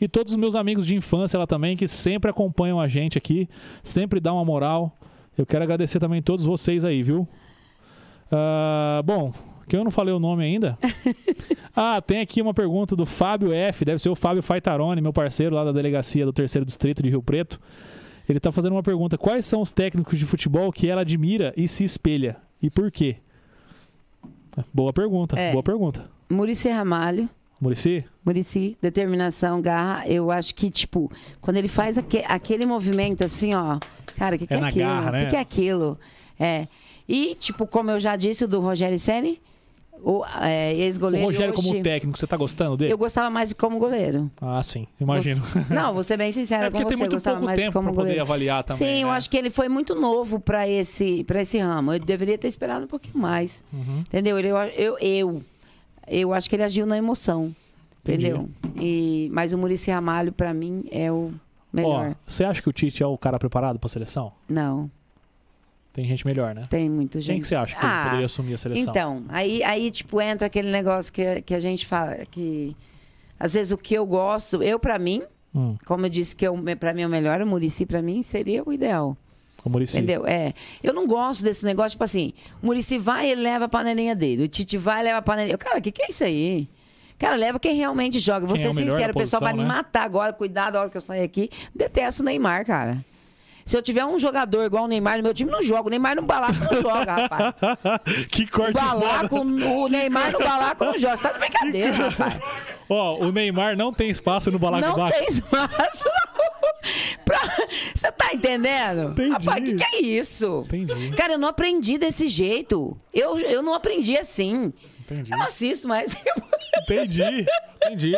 E 0.01 0.09
todos 0.09 0.33
os 0.33 0.37
meus 0.37 0.55
amigos 0.55 0.87
de 0.87 0.95
infância 0.97 1.39
lá 1.39 1.47
também 1.47 1.77
que 1.77 1.87
sempre 1.87 2.31
acompanham 2.31 2.81
a 2.81 2.89
gente 2.89 3.17
aqui, 3.19 3.49
sempre 3.83 4.21
dão 4.21 4.37
uma 4.37 4.45
moral. 4.45 4.97
Eu 5.37 5.45
quero 5.47 5.65
agradecer 5.65 5.99
também 5.99 6.23
todos 6.23 6.45
vocês 6.45 6.85
aí, 6.85 7.03
viu? 7.03 7.27
Ah, 8.31 9.03
bom, 9.05 9.33
que 9.69 9.77
eu 9.77 9.85
não 9.85 9.91
falei 9.91 10.13
o 10.15 10.19
nome 10.19 10.45
ainda. 10.45 10.79
ah, 11.75 12.01
tem 12.01 12.21
aqui 12.21 12.41
uma 12.43 12.55
pergunta 12.55 12.95
do 12.97 13.07
Fábio 13.07 13.53
F. 13.53 13.85
Deve 13.85 13.99
ser 13.99 14.09
o 14.09 14.15
Fábio 14.15 14.43
Faitarone, 14.43 15.01
meu 15.01 15.13
parceiro 15.13 15.55
lá 15.55 15.65
da 15.65 15.73
delegacia 15.73 16.25
do 16.25 16.33
terceiro 16.33 16.65
distrito 16.65 17.03
de 17.03 17.11
Rio 17.11 17.23
Preto. 17.23 17.61
Ele 18.29 18.41
tá 18.41 18.51
fazendo 18.51 18.73
uma 18.73 18.83
pergunta: 18.83 19.19
quais 19.19 19.45
são 19.47 19.61
os 19.61 19.73
técnicos 19.73 20.19
de 20.19 20.27
futebol 20.27 20.73
que 20.73 20.89
ela 20.89 21.03
admira 21.03 21.53
e 21.57 21.69
se 21.69 21.85
espelha? 21.85 22.37
E 22.63 22.71
por 22.71 22.91
quê? 22.91 23.17
Boa 24.73 24.93
pergunta, 24.93 25.39
É. 25.39 25.53
boa 25.53 25.63
pergunta. 25.63 26.09
Murici 26.31 26.69
Ramalho. 26.69 27.29
Murici? 27.65 28.05
Murici, 28.25 28.77
determinação, 28.81 29.61
garra. 29.63 30.07
Eu 30.07 30.31
acho 30.31 30.55
que, 30.55 30.71
tipo, 30.71 31.11
quando 31.41 31.57
ele 31.57 31.69
faz 31.69 31.97
aque- 31.99 32.23
aquele 32.29 32.67
movimento 32.67 33.25
assim, 33.25 33.55
ó. 33.55 33.79
Cara, 34.17 34.37
o 34.37 34.39
que, 34.39 34.47
que 34.47 34.55
É 34.55 34.59
é, 34.59 34.65
aquilo? 34.65 34.91
O 35.09 35.11
né? 35.11 35.25
que, 35.25 35.31
que 35.31 35.37
é 35.37 35.41
aquilo? 35.41 35.99
É. 36.39 36.67
E, 37.09 37.35
tipo, 37.35 37.67
como 37.67 37.91
eu 37.91 37.99
já 37.99 38.17
disse, 38.17 38.45
o 38.45 38.49
do 38.49 38.61
Rogério 38.61 38.99
Ceni, 38.99 39.41
o 40.03 40.25
é, 40.43 40.73
O 40.75 40.81
ex-goleiro. 40.83 41.27
Rogério, 41.27 41.55
hoje, 41.55 41.69
como 41.69 41.83
técnico, 41.83 42.19
você 42.19 42.27
tá 42.27 42.37
gostando 42.37 42.77
dele? 42.77 42.93
Eu 42.93 42.99
gostava 42.99 43.31
mais 43.31 43.53
como 43.55 43.79
goleiro. 43.79 44.31
Ah, 44.41 44.63
sim, 44.63 44.87
imagino. 45.01 45.43
Você- 45.43 45.73
Não, 45.75 45.95
vou 45.95 46.03
ser 46.05 46.17
bem 46.19 46.31
sincera 46.31 46.67
É 46.69 46.71
com 46.71 46.77
tem 46.79 46.87
você. 46.87 46.95
eu 46.95 46.99
muito 46.99 47.13
gostava 47.13 47.37
pouco 47.37 47.47
mais 47.47 47.59
tempo 47.59 47.73
pra 47.73 47.81
como 47.81 47.91
poder 47.93 48.03
goleiro. 48.03 48.23
avaliar 48.23 48.63
também. 48.65 48.79
Sim, 48.87 49.03
eu 49.03 49.09
né? 49.09 49.15
acho 49.15 49.31
que 49.31 49.37
ele 49.37 49.49
foi 49.51 49.69
muito 49.69 49.95
novo 49.95 50.39
para 50.39 50.69
esse, 50.69 51.25
pra 51.25 51.41
esse 51.41 51.59
ramo. 51.59 51.93
Eu 51.95 51.99
deveria 52.01 52.37
ter 52.37 52.49
esperado 52.49 52.85
um 52.85 52.89
pouquinho 52.89 53.17
mais. 53.19 53.65
Uhum. 53.73 54.01
Entendeu? 54.01 54.39
Ele, 54.39 54.49
eu, 54.49 54.57
eu, 54.59 54.99
eu, 54.99 55.43
eu 56.09 56.33
acho 56.35 56.49
que 56.49 56.57
ele 56.57 56.63
agiu 56.65 56.87
na 56.87 56.97
emoção. 56.97 57.55
Entendeu? 58.03 58.51
E, 58.77 59.31
mas 59.33 59.53
o 59.55 59.59
Murici 59.59 59.91
Ramalho, 59.91 60.31
pra 60.31 60.53
mim, 60.53 60.85
é 60.91 61.11
o 61.11 61.33
melhor. 61.73 62.15
Você 62.27 62.45
acha 62.45 62.61
que 62.61 62.69
o 62.69 62.73
Tite 62.73 63.03
é 63.03 63.07
o 63.07 63.17
cara 63.17 63.39
preparado 63.39 63.79
pra 63.79 63.89
seleção? 63.89 64.31
Não, 64.47 64.91
Tem 65.93 66.07
gente 66.07 66.27
melhor, 66.27 66.55
né? 66.55 66.65
tem 66.69 66.91
muito 66.91 67.19
gente. 67.21 67.37
Quem 67.37 67.41
que 67.41 67.49
você 67.49 67.55
acha 67.55 67.75
que 67.79 67.87
Ah, 67.87 68.05
poderia 68.05 68.27
assumir 68.27 68.55
a 68.55 68.59
seleção? 68.59 68.91
Então, 68.91 69.23
aí, 69.31 69.63
aí, 69.63 69.91
tipo, 69.91 70.21
entra 70.21 70.47
aquele 70.49 70.71
negócio 70.71 71.11
que, 71.13 71.41
que 71.43 71.55
a 71.55 71.61
gente 71.61 71.87
fala, 71.87 72.17
que 72.31 72.77
às 73.41 73.55
vezes 73.55 73.73
o 73.73 73.79
que 73.79 73.95
eu 73.95 74.05
gosto, 74.05 74.63
eu 74.63 74.79
pra 74.79 74.99
mim, 74.99 75.23
Hum, 75.55 75.77
como 75.87 76.05
eu 76.05 76.11
disse 76.11 76.35
que 76.37 76.45
eu, 76.47 76.55
pra 76.79 76.93
mim 76.93 77.03
é 77.03 77.07
o 77.07 77.11
melhor, 77.11 77.41
o 77.41 77.47
Murici 77.47 77.87
pra 77.87 78.03
mim 78.03 78.21
seria 78.23 78.63
o 78.67 78.73
ideal. 78.73 79.17
O 79.69 79.71
Muricy. 79.71 79.99
Entendeu? 79.99 80.27
É. 80.27 80.53
Eu 80.83 80.93
não 80.93 81.07
gosto 81.07 81.43
desse 81.43 81.65
negócio, 81.65 81.91
tipo 81.93 82.05
assim, 82.05 82.33
o 82.63 82.67
Murici 82.67 82.99
vai 82.99 83.31
ele 83.31 83.43
leva 83.43 83.65
a 83.65 83.69
panelinha 83.69 84.15
dele. 84.15 84.45
O 84.45 84.49
Tite 84.49 84.77
vai 84.77 85.01
e 85.01 85.05
leva 85.05 85.19
a 85.19 85.23
panelinha. 85.23 85.57
Cara, 85.57 85.79
o 85.79 85.83
que, 85.83 85.91
que 85.91 86.03
é 86.03 86.11
isso 86.11 86.25
aí? 86.25 86.69
Cara, 87.19 87.37
leva 87.37 87.59
quem 87.61 87.75
realmente 87.75 88.19
joga. 88.19 88.47
Vou 88.47 88.57
Quem 88.57 88.67
é 88.67 88.73
ser 88.73 88.73
o 88.73 88.75
melhor 88.75 88.97
sincero, 88.97 89.13
o 89.13 89.17
pessoal 89.17 89.41
vai 89.41 89.53
posição, 89.53 89.69
me 89.69 89.73
né? 89.73 89.77
matar 89.77 90.03
agora. 90.03 90.33
Cuidado 90.33 90.77
a 90.77 90.81
hora 90.81 90.91
que 90.91 90.97
eu 90.97 91.01
sair 91.01 91.23
aqui. 91.23 91.49
Detesto 91.75 92.23
o 92.23 92.25
Neymar, 92.25 92.67
cara. 92.67 93.05
Se 93.65 93.77
eu 93.77 93.83
tiver 93.83 94.05
um 94.05 94.19
jogador 94.19 94.63
igual 94.65 94.85
o 94.85 94.89
Neymar 94.89 95.17
no 95.17 95.23
meu 95.23 95.33
time, 95.35 95.51
não 95.51 95.63
joga. 95.63 95.87
O 95.87 95.91
Neymar 95.91 96.15
no 96.17 96.23
balaco 96.23 96.55
não 96.71 96.83
joga, 96.83 97.15
rapaz. 97.15 97.55
que 98.31 98.43
O 98.45 98.51
corte 98.51 98.73
balaco, 98.75 99.29
foda. 99.37 99.67
o 99.69 99.89
Neymar 99.89 100.33
no 100.33 100.39
balaco 100.39 100.85
não 100.85 100.99
joga. 100.99 101.17
Você 101.17 101.23
tá 101.23 101.33
de 101.33 101.39
brincadeira, 101.39 102.09
rapaz. 102.09 102.41
Ó, 102.89 103.17
o 103.25 103.33
Neymar 103.33 103.77
não 103.77 103.93
tem 103.93 104.11
espaço 104.11 104.51
no 104.51 104.59
Não 104.59 104.71
balacobaco. 104.71 105.19
tem 105.19 105.29
espaço. 105.29 106.05
Você 107.95 108.13
tá 108.13 108.35
entendendo? 108.35 109.13
Entendi. 109.13 109.31
Rapaz, 109.31 109.61
o 109.61 109.65
que, 109.65 109.75
que 109.75 109.85
é 109.97 110.01
isso? 110.03 110.65
Entendi. 110.67 111.13
Cara, 111.17 111.33
eu 111.35 111.39
não 111.39 111.49
aprendi 111.49 111.97
desse 111.97 112.29
jeito. 112.29 112.97
Eu, 113.13 113.39
eu 113.39 113.63
não 113.63 113.73
aprendi 113.73 114.17
assim. 114.19 114.73
Entendi. 115.01 115.33
Eu 115.33 115.39
não 115.39 115.47
assisto 115.47 115.89
mais. 115.89 116.15
Entendi. 116.83 117.47
Entendi. 117.83 118.13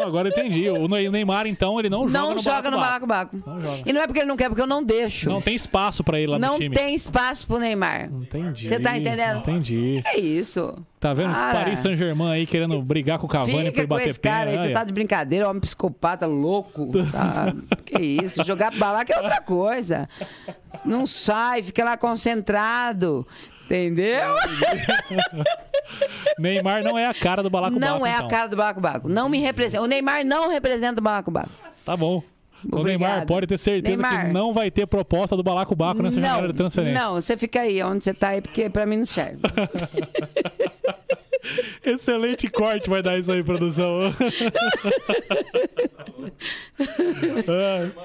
Não, 0.00 0.06
agora 0.08 0.28
entendi. 0.28 0.68
O 0.68 0.86
Ney- 0.88 1.10
Neymar, 1.10 1.46
então, 1.46 1.78
ele 1.78 1.88
não 1.90 2.08
joga 2.08 2.18
não 2.18 2.34
no 2.34 2.38
joga 2.42 2.70
no 2.70 2.76
balacobaco. 2.78 3.36
balaco-baco. 3.38 3.50
Não 3.50 3.62
joga. 3.62 3.82
E 3.88 3.92
não 3.92 4.00
é 4.00 4.06
porque 4.06 4.20
ele 4.20 4.28
não 4.28 4.36
quer, 4.36 4.48
porque 4.48 4.62
eu 4.62 4.66
não 4.66 4.82
deixo. 4.82 5.28
Não 5.28 5.40
tem 5.40 5.54
espaço 5.54 6.02
pra 6.04 6.18
ele 6.18 6.32
lá 6.32 6.38
Não 6.38 6.54
no 6.54 6.58
time. 6.58 6.74
tem 6.74 6.94
espaço 6.94 7.46
pro 7.46 7.58
Neymar. 7.58 8.10
Entendi. 8.12 8.68
Você 8.68 8.80
tá 8.80 8.96
entendendo? 8.96 9.38
Entendi. 9.38 10.02
É 10.04 10.18
isso. 10.18 10.74
Tá 10.98 11.12
vendo? 11.14 11.32
Cara. 11.32 11.58
Paris 11.58 11.80
Saint-Germain 11.80 12.30
aí 12.32 12.46
querendo 12.46 12.80
brigar 12.82 13.18
com 13.18 13.26
o 13.26 13.28
Cavani 13.28 13.66
Fica 13.66 13.72
por 13.82 13.82
com 13.82 13.94
bater 13.94 14.08
esse 14.08 14.18
cara 14.20 14.50
aí, 14.50 14.56
você 14.62 14.70
tá 14.70 14.82
de 14.82 14.92
brincadeira, 14.92 15.48
homem 15.48 15.60
psicopata, 15.60 16.26
louco. 16.26 16.90
Tá? 17.12 17.54
que 17.84 17.98
isso, 18.00 18.42
jogar 18.44 18.72
balaca 18.76 19.12
é 19.12 19.16
outra 19.18 19.40
coisa. 19.40 20.08
Não 20.84 21.06
sai, 21.06 21.62
fica 21.62 21.84
lá 21.84 21.96
concentrado. 21.96 23.26
Entendeu? 23.66 24.34
Neymar 26.38 26.82
não 26.82 26.96
é 26.98 27.06
a 27.06 27.14
cara 27.14 27.42
do 27.42 27.50
balacobaco. 27.50 27.80
Não 27.80 28.06
é 28.06 28.12
a 28.12 28.16
então. 28.16 28.28
cara 28.28 28.48
do 28.48 28.56
Balacobaco. 28.56 29.08
Não 29.08 29.28
me 29.28 29.40
representa. 29.40 29.82
O 29.82 29.86
Neymar 29.86 30.24
não 30.24 30.48
representa 30.48 31.00
o 31.00 31.02
Balacobaco. 31.02 31.50
Tá 31.84 31.96
bom. 31.96 32.22
O. 32.72 32.82
Neymar 32.82 33.26
pode 33.26 33.46
ter 33.46 33.58
certeza 33.58 34.02
que 34.02 34.08
Neymar. 34.08 34.32
não 34.32 34.52
vai 34.52 34.70
ter 34.70 34.86
proposta 34.86 35.36
do 35.36 35.42
balacobaco 35.42 36.02
nessa 36.02 36.20
janela 36.20 36.48
de 36.48 36.54
transferência. 36.54 36.98
não, 36.98 37.14
você 37.14 37.36
fica 37.36 37.60
aí 37.60 37.82
onde 37.82 38.02
você 38.02 38.14
tá 38.14 38.28
aí, 38.30 38.40
porque 38.40 38.70
pra 38.70 38.86
mim 38.86 38.96
não 38.98 39.04
serve. 39.04 39.40
Excelente 41.84 42.48
corte 42.48 42.88
vai 42.90 43.02
dar 43.02 43.18
isso 43.18 43.30
aí, 43.32 43.42
produção. 43.44 44.12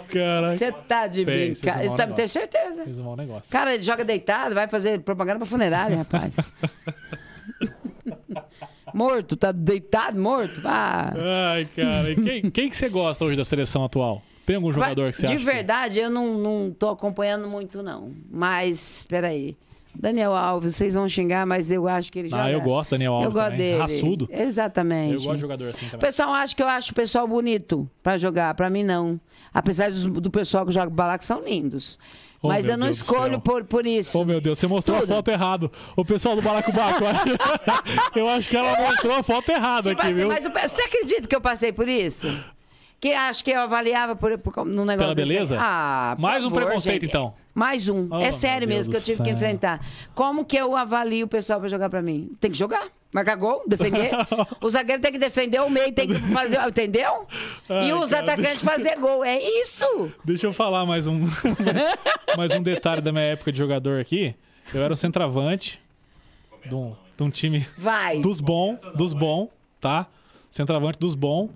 Caraca. 0.10 0.58
Você 0.58 0.72
tá 0.72 1.08
de 1.08 1.26
Fez, 1.26 1.58
um 1.58 1.62
brincadeira. 1.62 1.94
Eu 1.94 1.96
tá- 1.96 2.08
tenho 2.08 2.30
certeza. 2.30 2.84
Fiz 2.84 2.98
um 2.98 3.04
mau 3.04 3.16
negócio. 3.16 3.52
Cara, 3.52 3.74
ele 3.74 3.84
joga 3.84 4.04
deitado, 4.06 4.56
vai 4.56 4.68
fazer 4.68 5.00
propaganda 5.02 5.40
pra 5.40 5.48
funerária, 5.48 5.98
rapaz. 5.98 6.36
morto, 8.94 9.36
tá 9.36 9.52
deitado, 9.52 10.20
morto? 10.20 10.62
Ah. 10.66 11.14
Ai, 11.54 11.68
cara. 11.76 12.12
E 12.12 12.16
quem, 12.16 12.52
quem 12.52 12.70
que 12.70 12.78
você 12.78 12.90
gosta 12.90 13.26
hoje 13.26 13.38
da 13.38 13.44
seleção 13.46 13.84
atual? 13.84 14.22
Tem 14.46 14.56
algum 14.56 14.72
jogador 14.72 15.12
que 15.12 15.18
você 15.18 15.28
de 15.28 15.34
acha? 15.34 15.40
que- 15.46 15.52
verdade, 15.52 16.00
eu 16.00 16.10
não, 16.10 16.38
não 16.38 16.72
tô 16.72 16.90
acompanhando 16.90 17.48
muito, 17.48 17.82
não. 17.84 18.12
Mas, 18.30 19.06
peraí. 19.08 19.56
Daniel 19.94 20.34
Alves, 20.34 20.76
vocês 20.76 20.94
vão 20.94 21.08
xingar, 21.08 21.46
mas 21.46 21.72
eu 21.72 21.88
acho 21.88 22.12
que 22.12 22.20
ele 22.20 22.30
joga... 22.30 22.44
Ah, 22.44 22.52
eu 22.52 22.62
gosto 22.62 22.90
do 22.90 22.94
Daniel 22.94 23.14
Alves 23.14 23.26
Eu 23.28 23.32
gosto 23.34 23.44
também. 23.52 23.58
dele. 23.58 23.80
Raçudo. 23.80 24.30
Exatamente. 24.32 25.14
Eu 25.16 25.22
gosto 25.22 25.36
de 25.36 25.42
jogador 25.42 25.68
assim 25.70 25.86
O 25.86 25.90
também. 25.92 26.00
pessoal 26.06 26.34
acha 26.34 26.56
que 26.56 26.64
eu 26.64 26.68
acho 26.68 26.92
o 26.92 26.96
pessoal 26.96 27.28
bonito 27.28 27.90
pra 28.02 28.18
jogar. 28.18 28.54
Pra 28.56 28.70
mim, 28.70 28.84
não. 28.84 29.20
Apesar 29.54 29.92
dos- 29.92 30.06
do, 30.06 30.32
pessoal 30.32 30.66
que 30.66 30.72
joga 30.72 30.90
que 31.18 31.26
são 31.26 31.44
lindos. 31.44 32.00
Oh, 32.44 32.48
Mas 32.48 32.68
eu 32.68 32.76
não 32.78 32.88
Deus 32.88 32.98
do 32.98 33.02
escolho 33.04 33.40
por, 33.40 33.64
por 33.66 33.86
isso. 33.86 34.18
Oh, 34.20 34.26
meu 34.26 34.42
Deus, 34.42 34.58
você 34.58 34.66
mostrou 34.66 35.00
Tudo. 35.02 35.12
a 35.12 35.16
foto 35.18 35.28
errado. 35.30 35.72
O 35.96 36.04
pessoal 36.04 36.36
do 36.36 36.42
Balacobaco, 36.42 37.04
eu 37.04 37.08
acho- 37.12 38.12
eu 38.16 38.30
acho 38.30 38.50
que 38.50 38.58
ela 38.58 38.80
mostrou 38.82 39.14
a 39.14 39.22
foto 39.22 39.50
errada 39.52 39.90
Tipo 39.90 40.02
aqui, 40.02 40.12
assim, 40.12 40.22
viu? 40.22 40.28
mas 40.30 40.46
o 40.46 40.50
pe- 40.50 40.68
você 40.68 40.82
acredita 40.82 41.28
que 41.28 41.36
eu 41.36 41.42
passei 41.42 41.72
por 41.72 41.88
isso? 41.88 42.28
Que 43.00 43.14
acho 43.14 43.44
que 43.44 43.52
eu 43.52 43.60
avaliava 43.62 44.16
por, 44.16 44.36
por, 44.40 44.66
no 44.66 44.86
negócio 44.86 44.98
Pela 44.98 45.16
desse- 45.16 45.28
beleza? 45.28 45.58
Ah, 45.60 46.14
por 46.16 46.22
Mais 46.24 46.44
um 46.44 46.50
favor, 46.50 46.66
preconceito, 46.66 47.02
gente. 47.04 47.10
então. 47.12 47.34
Mais 47.54 47.90
um. 47.90 48.08
Oh, 48.10 48.20
é 48.20 48.32
sério 48.32 48.68
Deus 48.68 48.88
mesmo 48.88 48.92
que 48.94 48.98
eu 48.98 49.04
tive 49.04 49.24
que 49.24 49.30
enfrentar. 49.30 49.86
Como 50.16 50.46
que 50.46 50.56
eu 50.58 50.76
avalio 50.76 51.26
o 51.26 51.30
pessoal 51.30 51.60
pra 51.60 51.68
jogar 51.68 51.90
pra 51.90 52.02
mim? 52.02 52.32
Tem 52.40 52.50
que 52.52 52.58
jogar. 52.58 52.88
Marcar 53.14 53.36
gol, 53.36 53.62
defender. 53.68 54.10
o 54.62 54.70
zagueiro 54.70 55.02
tem 55.02 55.12
que 55.12 55.20
defender, 55.20 55.60
o 55.60 55.70
meio 55.70 55.92
tem 55.92 56.08
que 56.08 56.18
fazer, 56.30 56.58
entendeu? 56.66 57.28
e 57.70 57.74
Ai, 57.74 57.94
os 57.94 58.10
cara, 58.10 58.24
atacantes 58.24 58.64
fazer 58.64 58.98
gol. 58.98 59.26
É 59.26 59.38
isso. 59.38 60.12
Deixa 60.24 60.48
eu 60.48 60.54
falar 60.54 60.86
mais 60.86 61.08
um, 61.08 61.28
mais 62.38 62.52
um 62.54 62.64
detalhe 62.64 63.02
da 63.02 63.12
minha 63.12 63.26
época 63.26 63.52
de 63.52 63.58
jogador 63.58 64.00
aqui. 64.00 64.34
Eu 64.74 64.82
era 64.82 64.94
o 64.94 64.96
centroavante 64.96 65.82
de 66.66 66.74
um, 66.74 66.96
de 67.18 67.24
um 67.24 67.30
time 67.30 67.68
Vai. 67.78 68.22
dos 68.22 68.40
bons, 68.40 68.80
dos 68.96 69.14
bons, 69.14 69.50
tá? 69.82 70.08
Centroavante 70.50 70.98
dos 70.98 71.14
bons. 71.14 71.50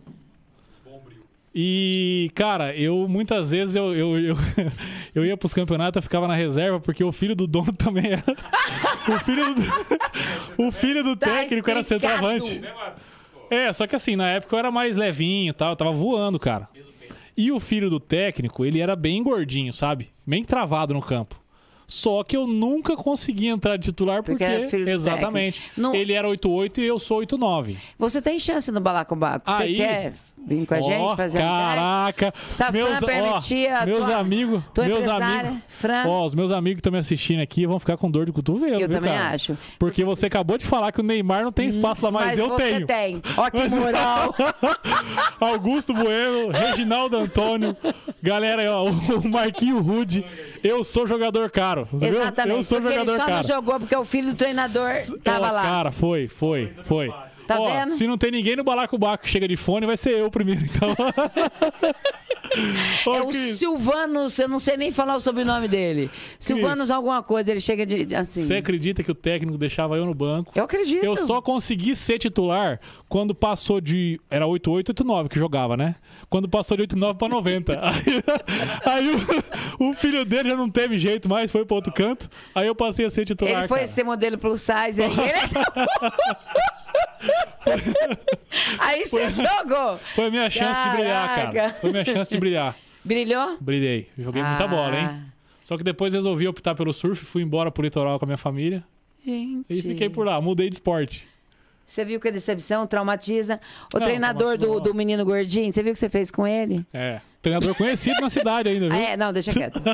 E, 1.57 2.29
cara, 2.35 2.75
eu 2.75 3.07
muitas 3.07 3.51
vezes 3.51 3.75
eu, 3.75 3.95
eu, 3.95 4.19
eu, 4.19 4.37
eu 5.15 5.25
ia 5.25 5.37
pros 5.37 5.53
campeonatos, 5.53 5.95
eu 5.95 6.01
ficava 6.01 6.27
na 6.27 6.35
reserva, 6.35 6.81
porque 6.81 7.01
o 7.01 7.13
filho 7.13 7.33
do 7.33 7.47
dono 7.47 7.71
também 7.77 8.07
era. 8.11 8.23
O 9.07 9.19
filho 9.23 9.55
do, 9.55 9.63
o 10.67 10.71
filho 10.71 11.01
do 11.03 11.15
Tá 11.15 11.27
técnico 11.27 11.69
era 11.69 11.79
explicado. 11.79 12.15
centroavante. 12.17 12.61
É, 13.49 13.71
só 13.71 13.87
que 13.87 13.95
assim, 13.95 14.17
na 14.17 14.27
época 14.31 14.53
eu 14.55 14.59
era 14.59 14.71
mais 14.71 14.97
levinho 14.97 15.51
e 15.51 15.53
tal, 15.53 15.69
eu 15.69 15.75
tava 15.77 15.91
voando, 15.93 16.37
cara. 16.37 16.67
E 17.37 17.51
o 17.51 17.59
filho 17.59 17.89
do 17.89 17.99
técnico, 18.01 18.65
ele 18.65 18.79
era 18.81 18.95
bem 18.95 19.23
gordinho, 19.23 19.71
sabe? 19.71 20.09
Bem 20.27 20.43
travado 20.43 20.93
no 20.93 21.01
campo. 21.01 21.39
Só 21.87 22.23
que 22.23 22.35
eu 22.35 22.47
nunca 22.47 22.95
consegui 22.97 23.47
entrar 23.47 23.77
de 23.77 23.83
titular 23.85 24.23
porque. 24.23 24.43
Porque 24.43 24.75
era 24.75 24.91
exatamente. 24.91 25.61
Não- 25.77 25.93
Ele 25.93 26.13
era 26.13 26.27
8-8 26.27 26.79
e 26.79 26.85
eu 26.85 26.97
sou 26.97 27.19
8-9. 27.21 27.75
Você 27.99 28.21
tem 28.21 28.39
chance 28.39 28.71
no 28.71 28.81
Balacobaco. 28.81 29.51
Você 29.51 29.63
Aí- 29.63 29.75
quer 29.75 30.13
vir 30.45 30.65
com 30.65 30.73
a 30.75 30.77
Ó, 30.77 30.81
gente 30.81 31.15
fazer? 31.15 31.39
Caraca! 31.39 32.33
Se 32.49 32.63
a 32.63 32.67
Fran 32.67 32.73
meus, 32.73 33.03
ó, 33.03 33.05
permitir, 33.05 33.67
a 33.69 33.85
meus 33.85 34.09
amigos, 34.09 34.61
meus 34.77 35.07
amigos, 35.07 35.57
Fran. 35.67 36.03
ó, 36.07 36.25
os 36.25 36.35
meus 36.35 36.51
amigos 36.51 36.75
que 36.75 36.79
estão 36.81 36.91
me 36.93 36.99
assistindo 36.99 37.41
aqui 37.41 37.65
vão 37.65 37.79
ficar 37.79 37.97
com 37.97 38.09
dor 38.09 38.25
de 38.25 38.31
cotovelo, 38.31 38.73
Eu 38.73 38.79
viu, 38.87 38.89
também 38.89 39.11
cara? 39.13 39.29
acho. 39.33 39.57
Porque 39.79 40.03
você 40.03 40.27
acabou 40.27 40.57
de 40.57 40.65
falar 40.65 40.91
que 40.91 40.99
o 40.99 41.03
Neymar 41.03 41.43
não 41.43 41.51
tem 41.51 41.67
espaço 41.67 42.03
lá, 42.05 42.11
mas, 42.11 42.25
Mas 42.27 42.39
eu 42.39 42.49
você 42.49 42.63
tenho. 42.73 42.87
tem. 42.87 43.21
Ó 43.37 43.49
que 43.49 43.67
moral. 43.69 44.35
Augusto 45.39 45.93
Bueno, 45.93 46.49
Reginaldo 46.49 47.17
Antônio, 47.17 47.75
galera, 48.21 48.61
aí, 48.61 48.67
ó, 48.67 48.85
o 48.85 49.27
Marquinho 49.29 49.79
Rude. 49.79 50.25
Eu 50.63 50.83
sou 50.83 51.07
jogador 51.07 51.49
caro. 51.51 51.87
Exatamente. 51.93 52.57
Eu 52.57 52.63
sou 52.63 52.81
porque 52.81 52.93
jogador 52.95 53.11
ele 53.13 53.19
só 53.21 53.25
caro. 53.27 53.47
não 53.47 53.55
jogou 53.55 53.79
porque 53.79 53.95
o 53.95 54.05
filho 54.05 54.29
do 54.31 54.35
treinador 54.35 54.91
tava 55.23 55.49
Ó, 55.49 55.51
lá. 55.51 55.61
Cara, 55.61 55.91
foi, 55.91 56.27
foi, 56.27 56.71
foi. 56.83 57.13
Tá 57.47 57.59
Ó, 57.59 57.69
vendo? 57.69 57.95
Se 57.95 58.07
não 58.07 58.17
tem 58.17 58.31
ninguém 58.31 58.55
no 58.55 58.63
balacobaco 58.63 59.23
que 59.23 59.29
chega 59.29 59.47
de 59.47 59.55
fone, 59.55 59.85
vai 59.85 59.97
ser 59.97 60.15
eu 60.15 60.29
primeiro, 60.31 60.63
então. 60.65 60.95
Ô, 63.05 63.15
É 63.15 63.21
o 63.21 63.27
Cris, 63.27 63.57
Silvanos, 63.57 64.39
eu 64.39 64.47
não 64.47 64.59
sei 64.59 64.77
nem 64.77 64.91
falar 64.91 65.15
o 65.15 65.19
sobrenome 65.19 65.67
dele. 65.67 66.09
Silvanos 66.39 66.89
alguma 66.89 67.21
coisa, 67.21 67.51
ele 67.51 67.59
chega 67.59 67.85
de, 67.85 68.05
de- 68.05 68.15
assim. 68.15 68.41
Você 68.41 68.55
acredita 68.55 69.03
que 69.03 69.11
o 69.11 69.15
técnico 69.15 69.57
deixava 69.57 69.97
eu 69.97 70.05
no 70.05 70.13
banco? 70.13 70.51
Eu 70.55 70.63
acredito. 70.63 71.03
Eu 71.03 71.17
só 71.17 71.41
consegui 71.41 71.95
ser 71.95 72.17
titular 72.17 72.79
quando 73.09 73.35
passou 73.35 73.81
de. 73.81 74.19
Era 74.29 74.47
88, 74.47 74.89
89 74.89 75.29
que 75.29 75.39
jogava, 75.39 75.75
né? 75.75 75.95
Quando 76.29 76.47
passou 76.47 76.77
de 76.77 76.83
89 76.83 77.19
pra 77.19 77.27
90. 77.27 77.73
Aí, 77.75 78.23
aí 78.85 79.09
o, 79.79 79.89
o 79.89 79.93
filho 79.93 80.23
dele 80.25 80.49
já 80.49 80.55
não 80.55 80.69
teve 80.69 80.97
jeito 80.97 81.27
mais, 81.27 81.51
foi 81.51 81.65
pro 81.65 81.75
outro 81.75 81.91
canto. 81.91 82.29
Aí 82.53 82.67
eu 82.67 82.75
passei 82.75 83.05
a 83.05 83.09
ser 83.09 83.25
titular. 83.25 83.59
Ele 83.59 83.67
foi 83.67 83.79
cara. 83.79 83.87
ser 83.87 84.03
modelo 84.03 84.37
plus 84.37 84.61
size 84.61 85.01
aí. 85.01 85.11
Ele... 85.19 86.15
aí 88.79 89.05
você 89.05 89.29
jogou. 89.31 89.97
Foi 90.15 90.25
a 90.27 90.31
minha 90.31 90.49
chance 90.49 90.83
de 90.83 90.89
brilhar, 90.95 91.27
cara. 91.35 91.51
Caraca. 91.51 91.73
Foi 91.79 91.89
a 91.89 91.93
minha 91.93 92.05
chance 92.05 92.31
de 92.31 92.39
brilhar. 92.39 92.75
Brilhou? 93.03 93.57
Brilhei. 93.61 94.09
Joguei 94.17 94.41
muita 94.43 94.63
Ah. 94.63 94.67
bola, 94.67 94.95
hein? 94.97 95.21
Só 95.63 95.77
que 95.77 95.83
depois 95.83 96.13
resolvi 96.13 96.47
optar 96.47 96.75
pelo 96.75 96.93
surf, 96.93 97.23
fui 97.25 97.41
embora 97.41 97.71
pro 97.71 97.83
litoral 97.83 98.19
com 98.19 98.25
a 98.25 98.27
minha 98.27 98.37
família 98.37 98.83
Gente. 99.25 99.65
e 99.69 99.81
fiquei 99.81 100.09
por 100.09 100.25
lá. 100.25 100.39
Mudei 100.39 100.69
de 100.69 100.75
esporte. 100.75 101.27
Você 101.87 102.03
viu 102.03 102.19
que 102.19 102.27
a 102.27 102.31
decepção 102.31 102.87
traumatiza? 102.87 103.59
O 103.93 103.99
Não, 103.99 104.05
treinador 104.07 104.57
do, 104.57 104.79
do 104.79 104.93
menino 104.93 105.23
gordinho, 105.23 105.71
você 105.71 105.83
viu 105.83 105.91
o 105.91 105.93
que 105.93 105.99
você 105.99 106.09
fez 106.09 106.31
com 106.31 106.47
ele? 106.47 106.83
É. 106.93 107.21
Treinador 107.45 107.75
conhecido 107.75 108.19
na 108.21 108.29
cidade 108.31 108.69
ainda, 108.69 108.89
viu? 108.89 108.97
Ah, 108.97 109.01
é? 109.11 109.15
Não, 109.15 109.31
deixa 109.31 109.53
quieto. 109.53 109.79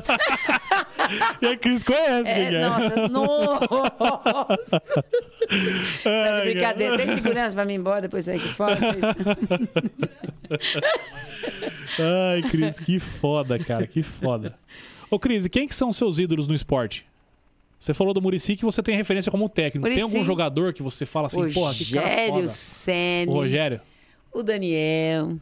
E 1.41 1.45
a 1.45 1.57
Cris 1.57 1.83
conhece 1.83 2.29
É, 2.29 2.61
nossa, 2.61 3.09
nossa. 3.09 5.05
Ai, 6.05 6.21
Mas 6.21 6.31
é 6.31 6.41
brincadeira. 6.43 6.97
Tem 6.97 7.13
segurança 7.13 7.53
pra 7.53 7.65
mim 7.65 7.73
ir 7.73 7.77
embora 7.77 7.99
depois 8.01 8.23
sair 8.23 8.37
aqui 8.37 8.47
fora? 8.53 8.77
Ai, 11.99 12.41
Cris, 12.49 12.79
que 12.79 12.99
foda, 12.99 13.59
cara, 13.59 13.85
que 13.85 14.01
foda. 14.01 14.57
Ô, 15.09 15.19
Cris, 15.19 15.45
quem 15.47 15.67
que 15.67 15.75
são 15.75 15.91
seus 15.91 16.19
ídolos 16.19 16.47
no 16.47 16.55
esporte? 16.55 17.05
Você 17.77 17.93
falou 17.93 18.13
do 18.13 18.21
Murici 18.21 18.55
que 18.55 18.63
você 18.63 18.81
tem 18.81 18.95
referência 18.95 19.29
como 19.29 19.49
técnico. 19.49 19.85
Tem 19.85 19.97
Muricy. 19.97 20.15
algum 20.15 20.25
jogador 20.25 20.71
que 20.73 20.81
você 20.81 21.05
fala 21.05 21.27
assim, 21.27 21.51
porra, 21.51 21.73
que 21.73 21.91
cara 21.91 22.07
Rogério 22.07 22.47
foda? 22.47 23.29
O 23.29 23.33
Rogério? 23.33 23.81
o 24.31 24.41
Daniel. 24.41 25.37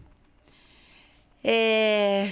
É... 1.44 2.30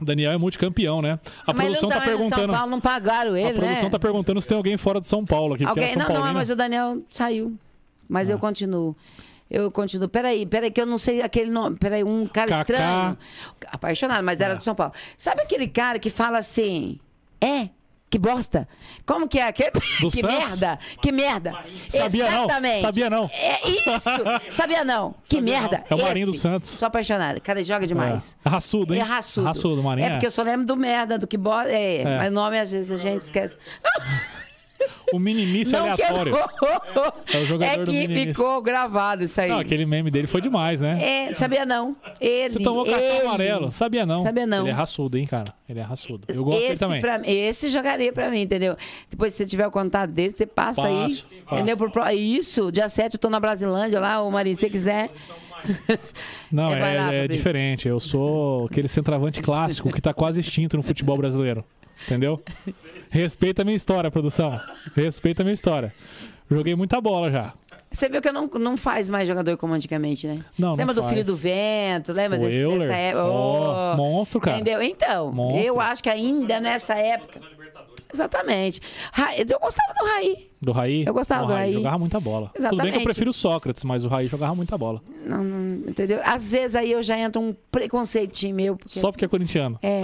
Daniel 0.00 0.30
é 0.32 0.36
multicampeão, 0.38 1.02
né? 1.02 1.18
A 1.44 1.52
mas 1.52 1.64
produção 1.66 1.88
não 1.88 1.96
tá 1.96 2.00
no 2.04 2.06
perguntando. 2.06 2.42
São 2.42 2.52
Paulo 2.54 2.70
não 2.70 2.80
pagaram 2.80 3.36
ele, 3.36 3.48
A 3.48 3.54
produção 3.54 3.84
né? 3.84 3.90
tá 3.90 3.98
perguntando 3.98 4.40
se 4.40 4.46
tem 4.46 4.56
alguém 4.56 4.76
fora 4.76 5.00
de 5.00 5.08
São 5.08 5.24
Paulo 5.24 5.54
aqui, 5.54 5.64
Alguém... 5.64 5.84
é 5.84 5.88
São 5.88 5.96
Não, 5.98 6.08
não, 6.08 6.14
Paulina. 6.14 6.34
mas 6.34 6.50
o 6.50 6.56
Daniel 6.56 7.02
saiu. 7.10 7.58
Mas 8.08 8.30
Ah. 8.30 8.34
eu 8.34 8.38
continuo. 8.38 8.96
Eu 9.50 9.70
continuo. 9.72 10.08
Peraí, 10.08 10.46
peraí, 10.46 10.70
que 10.70 10.80
eu 10.80 10.86
não 10.86 10.98
sei 10.98 11.20
aquele 11.20 11.50
nome. 11.50 11.76
Peraí, 11.78 12.04
um 12.04 12.26
cara 12.26 12.48
Kaká. 12.48 12.60
estranho. 12.60 13.18
Apaixonado, 13.72 14.22
mas 14.22 14.40
era 14.40 14.54
É. 14.54 14.56
de 14.56 14.62
São 14.62 14.74
Paulo. 14.74 14.92
Sabe 15.16 15.42
aquele 15.42 15.66
cara 15.66 15.98
que 15.98 16.10
fala 16.10 16.38
assim? 16.38 17.00
É? 17.40 17.68
Que 18.10 18.18
bosta. 18.18 18.66
Como 19.04 19.28
que 19.28 19.38
é? 19.38 19.52
Que, 19.52 19.70
Do 20.00 20.10
que 20.10 20.22
merda. 20.26 20.78
Que 21.02 21.12
merda. 21.12 21.52
Sabia 21.90 22.30
não, 22.30 22.44
Exatamente. 22.44 22.80
sabia 22.80 23.10
não. 23.10 23.30
É 23.32 23.68
isso. 23.68 23.90
Sabia 24.50 24.84
não. 24.84 25.14
Que 25.28 25.36
Sabia 25.36 25.60
merda. 25.60 25.84
não. 25.90 25.98
É 25.98 26.00
o 26.00 26.04
Marinho 26.04 26.24
Esse. 26.24 26.32
do 26.32 26.38
Santos. 26.38 26.70
Sou 26.70 26.86
apaixonada. 26.88 27.38
Cara, 27.40 27.62
joga 27.62 27.86
demais. 27.86 28.34
É. 28.44 28.48
Raçudo, 28.48 28.94
hein? 28.94 29.00
É 29.00 29.02
raçudo. 29.02 29.46
Raçudo, 29.46 29.82
Marinho. 29.82 30.06
É 30.06 30.10
porque 30.12 30.26
eu 30.26 30.30
só 30.30 30.42
lembro 30.42 30.64
do 30.66 30.76
merda, 30.76 31.18
do 31.18 31.26
que 31.26 31.36
bosta. 31.36 31.70
É, 31.70 31.98
É. 32.02 32.16
mas 32.16 32.32
nome 32.32 32.58
às 32.58 32.72
vezes 32.72 32.90
a 32.90 32.96
gente 32.96 33.20
esquece. 33.22 33.56
O 35.12 35.18
minimício 35.18 35.72
Não 35.72 35.94
que 35.94 36.02
aleatório. 36.02 36.34
É 37.32 37.38
o 37.38 37.46
jogador 37.46 37.84
do 37.84 37.90
que 37.90 38.06
Minimis. 38.06 38.36
ficou 38.36 38.60
gravado 38.60 39.24
isso 39.24 39.40
aí. 39.40 39.48
Não, 39.48 39.58
aquele 39.58 39.86
meme 39.86 40.10
dele 40.10 40.26
foi 40.26 40.40
demais, 40.40 40.80
né? 40.82 41.28
É, 41.30 41.34
sabia 41.34 41.64
não. 41.64 41.96
Ele, 42.20 42.52
Você 42.54 42.58
tomou 42.62 42.84
cartão 42.84 43.02
ele. 43.02 43.26
amarelo. 43.26 43.72
Sabia 43.72 44.04
não. 44.04 44.18
Sabia 44.18 44.46
não. 44.46 44.60
Ele 44.62 44.68
é 44.70 44.72
raçudo, 44.72 45.16
hein, 45.16 45.26
cara? 45.26 45.54
Ele 45.68 45.78
é 45.80 45.82
raçudo. 45.82 46.26
Eu 46.28 46.44
gosto 46.44 46.58
dele 46.60 46.72
esse, 46.74 46.80
também. 46.80 47.00
pra, 47.00 47.20
esse 47.24 47.68
jogaria 47.68 48.12
pra 48.12 48.28
mim, 48.30 48.40
entendeu? 48.42 48.76
Depois, 49.10 49.32
se 49.32 49.38
você 49.38 49.46
tiver 49.46 49.66
o 49.66 49.70
contato 49.70 50.10
dele, 50.10 50.34
você 50.34 50.44
passa 50.46 50.86
aí. 50.86 50.94
Passo, 51.04 51.26
passo. 51.46 51.54
Entendeu? 51.62 51.76
Pro- 51.90 52.10
isso, 52.10 52.70
dia 52.70 52.88
7 52.88 53.14
eu 53.14 53.18
tô 53.20 53.30
na 53.30 53.40
Brasilândia 53.40 53.98
lá, 54.00 54.22
o 54.22 54.30
Marinho, 54.30 54.54
se 54.56 54.60
você 54.60 54.70
quiser. 54.70 55.08
Não, 56.52 56.70
É, 56.72 56.94
é, 56.94 56.98
lá, 57.00 57.14
é 57.14 57.28
diferente. 57.28 57.88
Eu 57.88 57.98
sou 58.00 58.66
aquele 58.66 58.88
centroavante 58.88 59.40
clássico 59.42 59.92
que 59.92 60.00
tá 60.00 60.12
quase 60.14 60.40
extinto 60.40 60.76
no 60.76 60.82
futebol 60.82 61.16
brasileiro. 61.16 61.64
Entendeu? 62.06 62.40
Respeita 63.10 63.62
a 63.62 63.64
minha 63.64 63.76
história, 63.76 64.10
produção. 64.10 64.60
Respeita 64.94 65.42
a 65.42 65.44
minha 65.44 65.54
história. 65.54 65.92
Joguei 66.50 66.74
muita 66.74 67.00
bola 67.00 67.30
já. 67.30 67.52
Você 67.90 68.06
viu 68.08 68.20
que 68.20 68.28
eu 68.28 68.32
não, 68.34 68.46
não 68.46 68.76
faz 68.76 69.08
mais 69.08 69.26
jogador 69.26 69.56
como 69.56 69.72
antigamente, 69.72 70.26
né? 70.26 70.44
Não, 70.58 70.74
Você 70.74 70.82
não 70.82 70.88
lembra 70.88 70.94
do 70.94 71.02
faz. 71.02 71.12
Filho 71.14 71.24
do 71.24 71.36
Vento? 71.36 72.12
Lembra 72.12 72.38
O 72.38 72.42
desse, 72.42 72.56
Euler. 72.58 72.80
dessa 72.80 72.94
época? 72.96 73.24
Ó, 73.24 73.96
monstro, 73.96 74.40
cara. 74.40 74.56
Entendeu? 74.58 74.82
Então, 74.82 75.32
Monstro. 75.32 75.64
eu 75.64 75.80
acho 75.80 76.02
que 76.02 76.10
ainda 76.10 76.60
nessa 76.60 76.94
época. 76.94 77.40
Exatamente. 78.12 78.80
Eu 79.50 79.58
gostava 79.58 79.94
do 79.98 80.04
Raí. 80.06 80.47
Do 80.60 80.72
Raí? 80.72 81.04
Eu 81.06 81.14
gostava 81.14 81.44
o 81.44 81.46
do 81.46 81.52
Raí. 81.52 81.72
Jogava 81.72 81.98
muita 81.98 82.18
bola. 82.18 82.50
Tudo 82.54 82.62
bem 82.62 82.68
que 82.70 82.74
eu 82.74 82.78
Exatamente. 82.80 83.04
prefiro 83.04 83.30
o 83.30 83.32
Sócrates, 83.32 83.84
mas 83.84 84.04
o 84.04 84.08
Raí 84.08 84.26
jogava 84.26 84.54
muita 84.56 84.76
bola. 84.76 85.00
Não, 85.24 85.44
não, 85.44 85.88
entendeu? 85.88 86.20
Às 86.24 86.50
vezes 86.50 86.74
aí 86.74 86.90
eu 86.90 87.02
já 87.02 87.16
entro 87.18 87.40
um 87.40 87.54
preconceitinho 87.70 88.54
meu. 88.56 88.76
Porque... 88.76 88.98
Só 88.98 89.12
porque 89.12 89.24
é 89.24 89.28
corintiano. 89.28 89.78
É. 89.82 90.02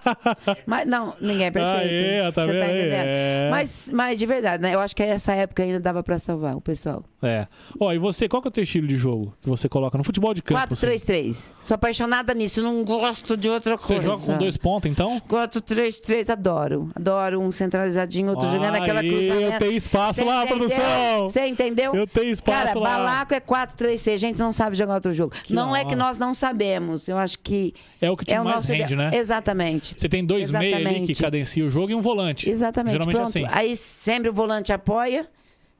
mas 0.66 0.86
não, 0.86 1.14
ninguém 1.20 1.46
é 1.46 1.50
perfeito. 1.50 1.88
Aê, 1.88 2.32
tá 2.32 2.44
Você 2.44 2.52
vendo 2.52 2.62
aí? 2.62 2.78
entendendo? 2.80 3.04
É. 3.06 3.48
Mas, 3.50 3.90
mas 3.92 4.18
de 4.18 4.26
verdade, 4.26 4.62
né? 4.62 4.74
Eu 4.74 4.80
acho 4.80 4.94
que 4.94 5.02
essa 5.02 5.32
época 5.32 5.62
ainda 5.62 5.80
dava 5.80 6.02
pra 6.02 6.18
salvar 6.18 6.54
o 6.54 6.60
pessoal. 6.60 7.02
É. 7.22 7.46
Ó, 7.80 7.92
e 7.92 7.98
você, 7.98 8.28
qual 8.28 8.42
que 8.42 8.48
é 8.48 8.50
o 8.50 8.52
teu 8.52 8.62
estilo 8.64 8.86
de 8.86 8.96
jogo 8.96 9.34
que 9.40 9.48
você 9.48 9.68
coloca 9.68 9.96
no 9.96 10.04
futebol 10.04 10.34
de 10.34 10.42
campo? 10.42 10.60
assim? 10.74 10.86
4-3-3. 10.86 11.54
Sou 11.60 11.74
apaixonada 11.74 12.34
nisso, 12.34 12.62
não 12.62 12.84
gosto 12.84 13.36
de 13.36 13.48
outra 13.48 13.76
Você 13.76 13.94
coisa. 13.94 14.02
joga 14.10 14.22
com 14.26 14.38
dois 14.38 14.56
pontos, 14.56 14.90
então? 14.90 15.20
4-3-3, 15.28 16.30
adoro. 16.30 16.90
Adoro 16.94 17.40
um 17.40 17.50
centralizadinho, 17.50 18.30
outro 18.30 18.48
jogando 18.50 18.76
aquela 18.76 19.00
cruzamento. 19.00 19.52
Eu 19.54 19.58
tenho 19.58 19.77
espaço 19.78 20.16
Cê 20.20 20.24
lá, 20.24 20.44
entendeu? 20.44 20.58
produção. 20.68 21.28
Você 21.28 21.46
entendeu? 21.46 21.94
Eu 21.94 22.06
tenho 22.06 22.30
espaço 22.30 22.66
Cara, 22.74 22.78
lá. 22.78 22.96
balaco 22.98 23.34
é 23.34 23.40
4-3-3. 23.40 24.14
A 24.14 24.16
gente 24.18 24.38
não 24.38 24.52
sabe 24.52 24.76
jogar 24.76 24.94
outro 24.94 25.12
jogo. 25.12 25.34
Que 25.42 25.54
não 25.54 25.70
da 25.72 25.78
é 25.78 25.80
que 25.84 25.88
hora. 25.94 25.96
nós 25.96 26.18
não 26.18 26.34
sabemos. 26.34 27.08
Eu 27.08 27.16
acho 27.16 27.38
que 27.38 27.72
É 28.00 28.10
o 28.10 28.16
que 28.16 28.24
te 28.26 28.34
é 28.34 28.42
mais 28.42 28.66
rende, 28.68 28.92
ideal. 28.94 29.10
né? 29.10 29.16
Exatamente. 29.16 29.94
Você 29.96 30.08
tem 30.08 30.24
dois 30.24 30.52
meios 30.52 30.76
ali 30.86 31.06
que 31.06 31.14
cadencia 31.14 31.64
o 31.64 31.70
jogo 31.70 31.90
e 31.90 31.94
um 31.94 32.00
volante. 32.00 32.48
Exatamente. 32.50 32.92
Geralmente 32.92 33.14
Pronto. 33.16 33.28
assim. 33.28 33.44
Aí 33.48 33.74
sempre 33.76 34.28
o 34.28 34.32
volante 34.32 34.72
apoia. 34.72 35.26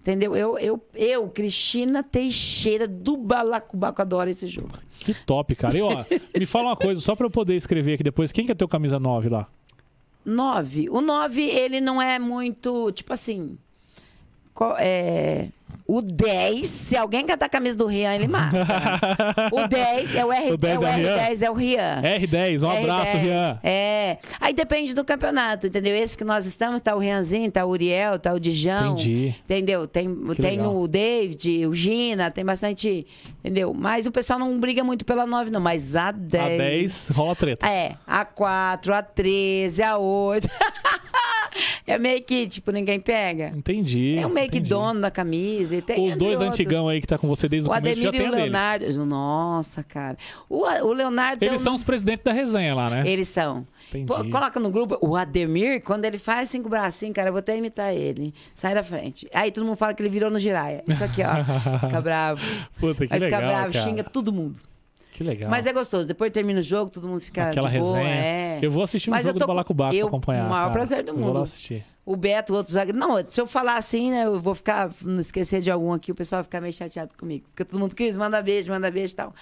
Entendeu? 0.01 0.35
Eu, 0.35 0.57
eu, 0.59 0.83
eu, 0.95 1.29
Cristina 1.29 2.03
Teixeira 2.03 2.89
do 2.89 3.15
Balacobaco, 3.17 4.01
adoro 4.01 4.31
esse 4.31 4.47
jogo. 4.47 4.71
Que 5.01 5.13
top, 5.13 5.55
cara. 5.55 5.77
E 5.77 5.83
ó, 5.83 6.03
me 6.39 6.47
fala 6.47 6.69
uma 6.71 6.77
coisa, 6.77 6.99
só 7.01 7.15
pra 7.15 7.27
eu 7.27 7.31
poder 7.31 7.57
escrever 7.57 7.95
aqui 7.95 8.03
depois. 8.03 8.33
Quem 8.33 8.47
que 8.47 8.53
é 8.53 8.55
teu 8.55 8.69
camisa 8.69 8.99
9 8.99 9.29
lá? 9.29 9.47
9. 10.25 10.89
O 10.91 11.01
9, 11.01 11.43
ele 11.43 11.81
não 11.81 12.01
é 12.01 12.19
muito, 12.19 12.91
tipo 12.93 13.13
assim. 13.13 13.59
É, 14.79 15.49
o 15.91 16.03
10, 16.03 16.67
se 16.67 16.97
alguém 16.99 17.25
catar 17.25 17.47
a 17.47 17.49
camisa 17.49 17.75
do 17.75 17.87
Rian, 17.87 18.15
ele 18.15 18.29
mata. 18.29 18.59
o 19.51 19.67
10 19.67 20.15
é 20.17 20.23
o, 20.23 20.31
R, 20.31 20.53
O 20.53 20.57
10 20.59 20.75
é 20.75 20.79
o 20.79 20.85
é 20.85 20.91
o 20.91 20.95
Rian? 20.95 21.17
R10, 21.17 21.43
é 21.43 21.51
o 21.51 21.55
Rian. 21.55 22.03
R10, 22.03 22.63
um 22.63 22.71
abraço, 22.71 23.17
R10. 23.17 23.23
Rian. 23.23 23.61
É. 23.65 24.19
Aí 24.39 24.53
depende 24.53 24.93
do 24.93 25.03
campeonato, 25.03 25.67
entendeu? 25.67 25.97
Esse 25.97 26.15
que 26.19 26.25
nós 26.25 26.45
estamos, 26.45 26.83
tá 26.83 26.95
o 26.95 26.99
Rianzinho, 26.99 27.51
tá 27.51 27.65
o 27.65 27.71
Uriel, 27.71 28.19
tá 28.19 28.35
o 28.35 28.39
Dijão. 28.39 28.97
Entendi. 28.97 29.35
Entendeu? 29.45 29.89
Tem, 29.89 30.15
tem 30.35 30.59
legal. 30.59 30.77
o 30.77 30.87
David, 30.87 31.67
o 31.67 31.73
Gina, 31.73 32.31
tem 32.31 32.45
bastante. 32.45 33.07
Entendeu? 33.43 33.73
Mas 33.73 34.07
o 34.07 34.13
pessoal 34.13 34.39
não 34.39 34.61
briga 34.61 34.85
muito 34.85 35.07
pela 35.07 35.25
9, 35.25 35.51
não. 35.51 35.61
Mas 35.61 35.97
a 35.97 36.11
10. 36.11 36.45
A 36.45 36.49
10 36.49 37.09
rola 37.15 37.35
treta. 37.35 37.67
É, 37.67 37.97
a 38.07 38.27
4, 38.27 38.93
a 38.93 39.01
13, 39.01 39.83
a 39.83 39.97
8. 39.97 40.47
é 41.87 41.99
meio 41.99 42.23
que, 42.23 42.47
tipo, 42.47 42.71
ninguém 42.71 42.99
pega. 43.01 43.53
Entendi. 43.57 44.17
É 44.19 44.27
o 44.27 44.31
meio 44.31 44.49
que 44.49 44.59
entendi. 44.59 44.71
dono 44.71 45.01
da 45.01 45.11
camisa. 45.11 45.77
E 45.77 45.83
tem 45.83 46.09
Os 46.09 46.17
dois 46.17 46.41
outros. 46.41 46.49
antigão 46.61 46.89
aí 46.89 47.01
que 47.01 47.07
tá 47.07 47.19
com 47.19 47.29
você 47.29 47.49
desde 47.49 47.69
o, 47.69 47.73
O 47.73 47.75
começo 47.75 48.01
já 48.03 48.09
Ademir 48.09 48.15
e 48.15 48.19
tem 48.25 48.31
o 48.31 48.33
a 48.33 48.37
deles. 48.37 48.53
Leonardo. 48.53 49.07
Nossa, 49.07 49.83
cara. 49.83 50.17
O, 50.49 50.59
o 50.65 50.93
Leonardo. 50.93 51.39
tem 51.41 51.49
Eles 51.49 51.61
um- 51.61 51.65
são 51.65 51.75
os 51.75 51.85
presidentes 51.85 52.25
da 52.25 52.33
resenha 52.33 52.75
lá, 52.75 52.91
né? 52.91 53.03
Eles 53.09 53.29
são. 53.29 53.67
Entendi. 53.89 54.07
Pô, 54.07 54.23
coloca 54.25 54.61
no 54.61 54.71
grupo. 54.71 54.99
O 55.01 55.17
Ademir, 55.17 55.83
quando 55.83 56.05
ele 56.05 56.19
faz 56.19 56.51
cinco 56.51 56.69
bracinhos, 56.69 57.15
cara, 57.15 57.29
eu 57.29 57.33
vou 57.33 57.39
até 57.41 57.57
imitar 57.57 57.95
ele. 57.95 58.35
Sai 58.55 58.75
da 58.75 58.83
frente. 58.83 59.27
Aí 59.33 59.51
todo 59.51 59.65
mundo 59.65 59.77
fala 59.77 59.95
que 59.95 60.03
ele 60.03 60.11
virou 60.11 60.31
no 60.31 60.39
giraia. 60.39 60.85
Isso 60.87 61.03
aqui, 61.03 61.23
ó. 61.23 61.79
Fica 61.87 62.01
bravo. 62.01 62.41
Puta, 62.79 63.07
que 63.07 63.15
ficar 63.15 63.19
legal, 63.19 63.41
bravo, 63.41 63.73
cara. 63.73 63.85
xinga 63.85 64.05
todo 64.05 64.31
mundo. 64.33 64.61
Que 65.19 65.25
legal. 65.25 65.51
Mas 65.51 65.67
é 65.67 65.73
gostoso. 65.73 66.07
Depois 66.07 66.31
termina 66.31 66.61
o 66.61 66.63
jogo, 66.63 66.89
todo 66.93 67.09
mundo 67.09 67.19
fica 67.21 67.49
Aquela 67.51 67.69
de 67.69 67.79
boa. 67.81 67.99
resenha. 67.99 68.15
É. 68.15 68.59
Eu 68.63 68.71
vou 68.71 68.85
assistir 68.85 69.11
um 69.11 69.15
Mas 69.15 69.27
eu 69.27 69.31
jogo 69.31 69.41
tô 69.41 69.47
do 69.47 69.49
Balacobaco 69.49 69.93
eu- 69.93 70.07
pra 70.07 70.17
acompanhar. 70.17 70.47
o 70.47 70.49
maior 70.49 70.61
cara. 70.63 70.73
prazer 70.73 71.03
do 71.03 71.09
Eu 71.11 71.15
Vou 71.17 71.23
lá 71.27 71.33
mundo. 71.35 71.43
assistir. 71.43 71.85
O 72.07 72.15
Beto, 72.15 72.55
outro 72.55 72.73
zagueiro. 72.73 72.97
Não, 72.97 73.17
se 73.29 73.41
eu 73.41 73.47
falar 73.49 73.77
assim, 73.79 74.13
né, 74.13 74.27
eu 74.27 74.41
vou 74.41 74.55
ficar. 74.55 74.91
Não 75.03 75.19
esquecer 75.19 75.61
de 75.61 75.73
algum 75.73 75.93
aqui, 75.93 76.13
o 76.13 76.15
pessoal 76.15 76.39
vai 76.39 76.45
ficar 76.45 76.61
meio 76.61 76.73
chateado 76.73 77.11
comigo. 77.19 77.47
Porque 77.49 77.65
todo 77.65 77.81
mundo 77.81 77.97
quis, 77.97 78.17
manda 78.17 78.41
beijo, 78.41 78.71
manda 78.71 78.89
beijo 78.93 79.13
e 79.13 79.17
tal. 79.17 79.35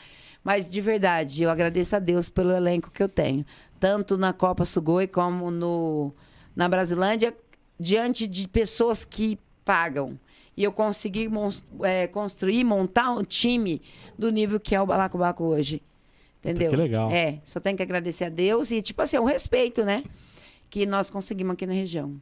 Mas 0.42 0.70
de 0.70 0.80
verdade, 0.80 1.42
eu 1.42 1.50
agradeço 1.50 1.94
a 1.94 1.98
Deus 1.98 2.30
pelo 2.30 2.52
elenco 2.52 2.90
que 2.90 3.02
eu 3.02 3.08
tenho. 3.10 3.44
Tanto 3.78 4.16
na 4.16 4.32
Copa 4.32 4.64
Sugoi 4.64 5.06
como 5.06 5.50
no, 5.50 6.10
na 6.56 6.66
Brasilândia, 6.70 7.34
diante 7.78 8.26
de 8.26 8.48
pessoas 8.48 9.04
que 9.04 9.38
pagam. 9.62 10.18
E 10.56 10.64
eu 10.64 10.72
consegui 10.72 11.30
é, 11.82 12.06
construir, 12.06 12.64
montar 12.64 13.10
um 13.10 13.22
time 13.22 13.82
do 14.18 14.30
nível 14.30 14.58
que 14.58 14.74
é 14.74 14.80
o 14.80 14.86
Balacobaco 14.86 15.44
hoje. 15.44 15.82
Entendeu? 16.40 16.70
Que 16.70 16.76
legal. 16.76 17.10
É, 17.10 17.38
só 17.44 17.60
tenho 17.60 17.76
que 17.76 17.82
agradecer 17.82 18.24
a 18.24 18.28
Deus 18.28 18.70
e, 18.70 18.80
tipo 18.80 19.02
assim, 19.02 19.18
o 19.18 19.24
respeito, 19.24 19.84
né? 19.84 20.04
Que 20.70 20.86
nós 20.86 21.10
conseguimos 21.10 21.54
aqui 21.54 21.66
na 21.66 21.72
região. 21.72 22.14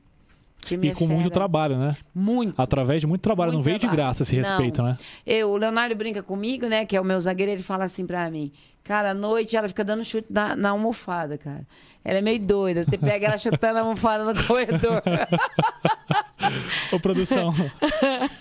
Time 0.65 0.89
E 0.89 0.91
é 0.91 0.95
com 0.95 1.07
muito 1.07 1.31
trabalho, 1.31 1.77
né? 1.77 1.97
Muito. 2.15 2.61
Através 2.61 3.01
de 3.01 3.07
muito 3.07 3.21
trabalho. 3.21 3.53
Muito 3.53 3.59
não 3.59 3.63
veio 3.63 3.77
de 3.77 3.83
trabalho. 3.83 4.03
graça 4.03 4.23
esse 4.23 4.35
Não. 4.35 4.43
respeito, 4.43 4.83
né? 4.83 4.97
Eu, 5.27 5.51
o 5.51 5.57
Leonardo 5.57 5.95
brinca 5.95 6.23
comigo, 6.23 6.67
né? 6.67 6.87
Que 6.87 6.97
é 6.97 7.01
o 7.01 7.05
meu 7.05 7.21
zagueiro, 7.21 7.53
ele 7.53 7.63
fala 7.63 7.85
assim 7.85 8.07
pra 8.07 8.31
mim. 8.31 8.51
Cara, 8.83 9.11
à 9.11 9.15
noite 9.15 9.57
ela 9.57 9.69
fica 9.69 9.85
dando 9.85 10.05
chute 10.05 10.33
na, 10.33 10.57
na 10.57 10.71
almofada, 10.71 11.39
cara. 11.39 11.67
Ela 12.05 12.19
é 12.19 12.23
meio 12.23 12.39
doida. 12.39 12.85
Você 12.85 12.99
pega 12.99 13.29
ela 13.29 13.39
chutando 13.39 13.79
a 13.79 13.83
almofada 13.83 14.25
no 14.25 14.45
corredor. 14.45 15.03
Ô, 16.93 17.01
produção. 17.01 17.55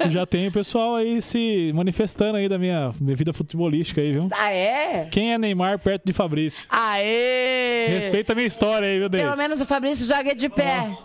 já 0.09 0.25
tem 0.25 0.47
o 0.47 0.51
pessoal 0.51 0.95
aí 0.97 1.21
se 1.21 1.71
manifestando 1.73 2.37
aí 2.37 2.49
da 2.49 2.59
minha, 2.59 2.91
minha 2.99 3.15
vida 3.15 3.31
futebolística 3.31 4.01
aí, 4.01 4.11
viu? 4.11 4.27
ah, 4.33 4.51
é? 4.51 5.07
Quem 5.09 5.33
é 5.33 5.37
Neymar 5.37 5.79
perto 5.79 6.03
de 6.05 6.11
Fabrício? 6.11 6.65
Aê! 6.69 7.87
Respeita 7.87 8.33
a 8.33 8.35
minha 8.35 8.47
história 8.47 8.87
aí, 8.87 8.99
viu, 8.99 9.07
Deis? 9.07 9.23
Pelo 9.23 9.37
menos 9.37 9.61
o 9.61 9.65
Fabrício 9.65 10.05
joga 10.05 10.35
de 10.35 10.49
pé. 10.49 10.97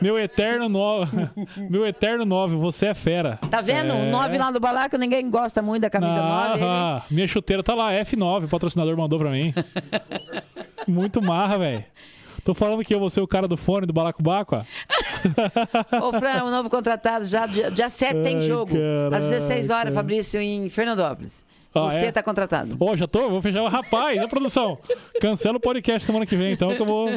Meu 0.00 0.18
eterno 0.18 0.68
nove. 0.68 1.28
Meu 1.68 1.86
eterno 1.86 2.24
nove, 2.24 2.56
você 2.56 2.86
é 2.86 2.94
fera. 2.94 3.38
Tá 3.50 3.60
vendo? 3.60 3.92
O 3.92 3.96
É. 3.98 4.10
9 4.10 4.38
lá 4.38 4.50
do 4.50 4.58
Balaco, 4.60 4.96
ninguém 4.96 5.28
gosta 5.30 5.60
muito 5.60 5.82
da 5.82 5.90
camisa 5.90 6.12
9. 6.20 6.64
Ah, 6.64 7.02
minha 7.10 7.26
chuteira 7.26 7.62
tá 7.62 7.74
lá, 7.74 7.92
F9, 7.92 8.44
o 8.44 8.48
patrocinador 8.48 8.96
mandou 8.96 9.18
pra 9.18 9.30
mim. 9.30 9.52
Muito 10.88 11.20
marra, 11.22 11.58
velho. 11.58 11.84
Tô 12.42 12.54
falando 12.54 12.82
que 12.82 12.92
eu 12.94 12.98
vou 12.98 13.10
ser 13.10 13.20
o 13.20 13.28
cara 13.28 13.46
do 13.46 13.56
fone 13.56 13.86
do 13.86 13.92
Balacobaco. 13.92 14.56
Ô, 16.02 16.12
Fran, 16.18 16.42
o 16.44 16.50
novo 16.50 16.70
contratado 16.70 17.26
já, 17.26 17.44
dia, 17.46 17.70
dia 17.70 17.90
7 17.90 18.22
tem 18.22 18.40
jogo. 18.40 18.72
Às 19.14 19.28
16 19.28 19.68
horas, 19.68 19.82
caraca. 19.84 19.94
Fabrício, 19.94 20.40
em 20.40 20.68
Fernandópolis. 20.70 21.44
Ah, 21.74 21.82
Você 21.90 22.06
é? 22.06 22.12
tá 22.12 22.22
contratado. 22.22 22.76
Ó, 22.80 22.96
já 22.96 23.06
tô, 23.06 23.28
vou 23.28 23.40
fechar 23.42 23.62
o 23.62 23.68
rapaz, 23.68 24.18
a 24.20 24.26
produção. 24.26 24.78
Cancela 25.20 25.58
o 25.58 25.60
podcast 25.60 26.04
semana 26.04 26.24
que 26.26 26.34
vem, 26.34 26.52
então 26.52 26.74
que 26.74 26.80
eu 26.80 26.86
vou. 26.86 27.08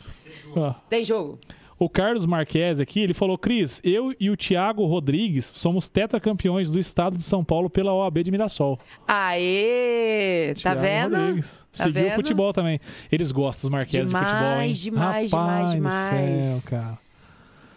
Ó. 0.56 0.74
Tem 0.88 1.04
jogo. 1.04 1.38
O 1.78 1.88
Carlos 1.88 2.24
Marques 2.26 2.80
aqui, 2.80 3.00
ele 3.00 3.12
falou: 3.14 3.36
Cris, 3.36 3.80
eu 3.82 4.14
e 4.20 4.30
o 4.30 4.36
Thiago 4.36 4.84
Rodrigues 4.86 5.44
somos 5.46 5.88
tetracampeões 5.88 6.70
do 6.70 6.78
estado 6.78 7.16
de 7.16 7.22
São 7.22 7.42
Paulo 7.44 7.68
pela 7.68 7.92
OAB 7.92 8.18
de 8.22 8.30
Mirassol. 8.30 8.78
Aê! 9.08 10.54
Tá 10.54 10.60
Thiago 10.74 10.80
vendo? 10.80 11.16
Rodrigues. 11.16 11.66
Tá 11.76 11.84
Seguiu 11.84 12.02
o 12.02 12.04
vendo? 12.04 12.14
futebol 12.14 12.52
também. 12.52 12.80
Eles 13.10 13.32
gostam 13.32 13.62
dos 13.62 13.70
Marques 13.70 13.92
de 13.92 14.06
futebol, 14.16 14.60
hein? 14.60 14.72
Demais, 14.72 14.78
demais, 14.80 15.30
Rapaz 15.30 15.30
demais, 15.30 15.70
do 15.70 15.74
demais. 15.76 16.44
céu, 16.44 16.70
cara. 16.78 16.98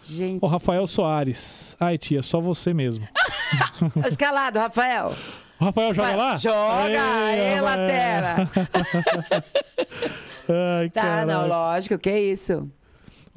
Gente. 0.02 0.38
O 0.40 0.46
Rafael 0.46 0.86
Soares. 0.86 1.74
Ai, 1.80 1.98
tia, 1.98 2.22
só 2.22 2.40
você 2.40 2.72
mesmo. 2.72 3.08
Escalado, 4.06 4.58
Rafael. 4.60 5.12
O 5.58 5.64
Rafael 5.64 5.94
joga 5.94 6.08
Vai, 6.08 6.16
lá? 6.16 6.36
Joga! 6.36 6.88
Ei, 6.90 6.96
Aê, 6.96 7.54
Rafael. 7.54 7.64
Latera! 7.64 8.50
Ai, 10.78 10.88
Tá, 10.90 11.00
caraca. 11.02 11.26
não, 11.26 11.48
lógico, 11.48 11.98
que 11.98 12.16
isso. 12.16 12.70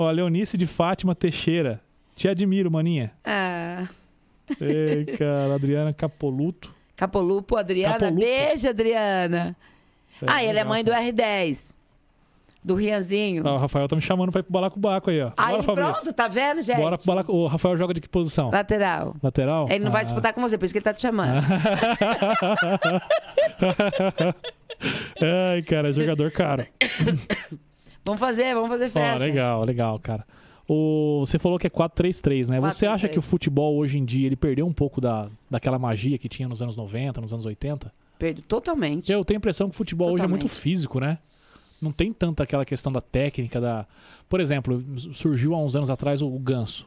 Ó, 0.01 0.09
Leonice 0.09 0.57
de 0.57 0.65
Fátima 0.65 1.13
Teixeira. 1.13 1.81
Te 2.15 2.27
admiro, 2.29 2.71
maninha. 2.71 3.11
Ah. 3.25 3.85
Ei, 4.61 5.03
cara, 5.17 5.55
Adriana 5.55 5.93
Capoluto. 5.93 6.73
Capolupo, 6.95 7.57
Adriana. 7.57 7.93
Capolupo. 7.99 8.19
Beijo, 8.21 8.69
Adriana. 8.69 9.55
ah, 10.25 10.41
ele 10.43 10.57
é 10.57 10.63
mãe 10.63 10.83
do 10.85 10.91
R10. 10.91 11.75
Do 12.63 12.75
Rianzinho. 12.75 13.43
Ó, 13.45 13.55
o 13.55 13.57
Rafael 13.57 13.87
tá 13.87 13.95
me 13.95 14.01
chamando 14.01 14.31
pra 14.33 14.39
ir 14.39 14.43
pro 14.43 14.51
Balacobaco 14.51 15.09
aí, 15.09 15.21
ó. 15.21 15.31
Aí 15.37 15.51
Bora, 15.51 15.63
Fabrício. 15.63 15.93
pronto, 15.93 16.13
tá 16.13 16.27
vendo, 16.27 16.61
gente? 16.61 16.77
Bora 16.77 16.97
pro 16.97 17.05
Balaco. 17.05 17.31
O 17.33 17.47
Rafael 17.47 17.77
joga 17.77 17.93
de 17.93 18.01
que 18.01 18.09
posição? 18.09 18.49
Lateral. 18.51 19.15
Lateral? 19.23 19.67
Ele 19.69 19.83
não 19.83 19.91
vai 19.91 20.01
Ah. 20.01 20.03
disputar 20.03 20.33
com 20.33 20.41
você, 20.41 20.57
por 20.57 20.65
isso 20.65 20.73
que 20.73 20.77
ele 20.79 20.83
tá 20.83 20.93
te 20.93 21.01
chamando. 21.01 21.41
Ai, 25.51 25.61
cara, 25.63 25.89
é 25.89 25.93
jogador 25.93 26.31
caro. 26.31 26.63
Vamos 28.09 28.19
fazer, 28.19 28.53
vamos 28.53 28.69
fazer 28.69 28.89
festa. 28.89 29.23
legal, 29.23 29.63
legal, 29.63 29.99
cara. 29.99 30.25
O, 30.67 31.21
você 31.25 31.39
falou 31.39 31.57
que 31.57 31.65
é 31.65 31.69
4-3-3, 31.69 32.47
né? 32.47 32.59
Você 32.59 32.85
4-3-3. 32.85 32.89
acha 32.89 33.07
que 33.09 33.17
o 33.17 33.21
futebol 33.21 33.75
hoje 33.77 33.97
em 33.97 34.05
dia 34.05 34.27
ele 34.27 34.35
perdeu 34.35 34.67
um 34.67 34.73
pouco 34.73 35.01
da, 35.01 35.27
daquela 35.49 35.79
magia 35.79 36.17
que 36.17 36.29
tinha 36.29 36.47
nos 36.47 36.61
anos 36.61 36.75
90, 36.75 37.21
nos 37.21 37.33
anos 37.33 37.45
80? 37.45 37.91
Perdo 38.19 38.41
totalmente. 38.43 39.11
Eu 39.11 39.23
tenho 39.25 39.37
a 39.37 39.39
impressão 39.39 39.67
que 39.69 39.73
o 39.75 39.77
futebol 39.77 40.11
hoje 40.11 40.23
é 40.23 40.27
muito 40.27 40.41
Totalmente. 40.43 40.61
físico, 40.61 40.99
né? 40.99 41.17
Não 41.81 41.91
tem 41.91 42.11
tanta 42.13 42.43
aquela 42.43 42.65
questão 42.65 42.91
da 42.91 42.99
técnica, 43.01 43.59
da. 43.61 43.85
Por 44.27 44.39
exemplo, 44.41 44.83
surgiu 45.13 45.55
há 45.55 45.57
uns 45.57 45.75
anos 45.75 45.89
atrás 45.89 46.21
o 46.21 46.29
Ganso. 46.37 46.85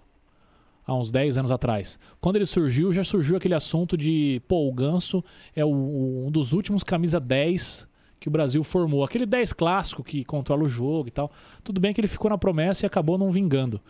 Há 0.87 0.95
uns 0.95 1.11
10 1.11 1.39
anos 1.39 1.51
atrás. 1.51 1.99
Quando 2.21 2.37
ele 2.37 2.45
surgiu, 2.47 2.93
já 2.93 3.03
surgiu 3.03 3.37
aquele 3.37 3.55
assunto 3.55 3.97
de, 3.97 4.43
pô, 4.47 4.69
o 4.69 4.73
Ganso 4.73 5.25
é 5.57 5.65
o- 5.65 5.69
o- 5.71 6.27
um 6.27 6.31
dos 6.31 6.53
últimos 6.53 6.85
camisa 6.85 7.19
10 7.19 7.87
que 8.23 8.29
o 8.29 8.31
Brasil 8.31 8.63
formou. 8.63 9.03
Aquele 9.05 9.27
10 9.27 9.53
clássico 9.53 10.03
que 10.03 10.25
controla 10.25 10.63
o 10.63 10.69
jogo 10.69 11.09
e 11.09 11.11
tal. 11.11 11.31
Tudo 11.65 11.81
bem 11.81 11.93
que 11.93 12.01
ele 12.01 12.09
ficou 12.09 12.31
na 12.31 12.39
promessa 12.39 12.85
e 12.85 12.87
acabou 12.87 13.19
não 13.19 13.31
vingando. 13.31 13.81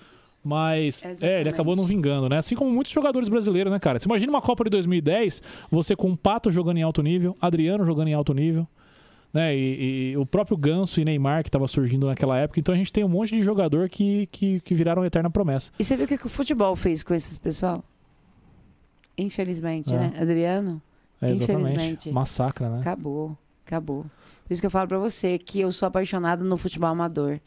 Mas 0.42 1.04
é, 1.04 1.09
ele 1.09 1.12
Exatamente. 1.14 1.48
acabou 1.50 1.76
não 1.76 1.84
vingando, 1.84 2.28
né? 2.28 2.38
Assim 2.38 2.56
como 2.56 2.70
muitos 2.72 2.92
jogadores 2.92 3.28
brasileiros, 3.28 3.70
né, 3.72 3.78
cara? 3.78 4.00
Você 4.00 4.06
imagina 4.09 4.32
uma 4.32 4.42
Copa 4.42 4.64
de 4.64 4.70
2010, 4.70 5.40
você 5.70 5.94
com 5.94 6.10
o 6.10 6.16
Pato 6.16 6.50
jogando 6.50 6.78
em 6.78 6.82
alto 6.82 7.00
nível, 7.02 7.36
Adriano 7.40 7.84
jogando 7.84 8.09
em 8.09 8.14
alto 8.14 8.34
nível, 8.34 8.66
né? 9.32 9.54
E, 9.56 10.12
e 10.12 10.16
o 10.16 10.26
próprio 10.26 10.56
Ganso 10.56 11.00
e 11.00 11.04
Neymar 11.04 11.44
que 11.44 11.50
tava 11.50 11.68
surgindo 11.68 12.06
naquela 12.09 12.36
época. 12.38 12.59
Então 12.59 12.74
a 12.74 12.76
gente 12.78 12.92
tem 12.92 13.04
um 13.04 13.09
monte 13.09 13.36
de 13.36 13.42
jogador 13.42 13.88
que, 13.88 14.26
que, 14.32 14.59
que 14.60 14.74
viraram 14.74 15.04
eterna 15.04 15.30
promessa. 15.30 15.70
E 15.78 15.84
você 15.84 15.94
viu 15.96 16.06
o 16.06 16.09
que, 16.09 16.18
que 16.18 16.26
o 16.26 16.30
futebol 16.30 16.74
fez 16.74 17.02
com 17.04 17.14
esses 17.14 17.38
pessoal? 17.38 17.84
Infelizmente, 19.16 19.92
É. 19.94 19.98
né? 19.98 20.12
Adriano, 20.18 20.82
É, 21.20 21.30
exatamente. 21.30 21.60
Infelizmente. 21.72 22.10
Massacra, 22.10 22.68
né? 22.68 22.80
acabou. 22.80 23.36
Acabou. 23.64 24.04
Por 24.47 24.52
isso 24.52 24.60
que 24.62 24.66
eu 24.66 24.70
falo 24.70 24.89
pra 24.89 24.98
você 24.98 25.39
que 25.39 25.60
eu 25.60 25.73
sou 25.73 25.86
apaixonado 25.86 26.44
no 26.44 26.56
futebol 26.56 26.89
amador. 26.89 27.40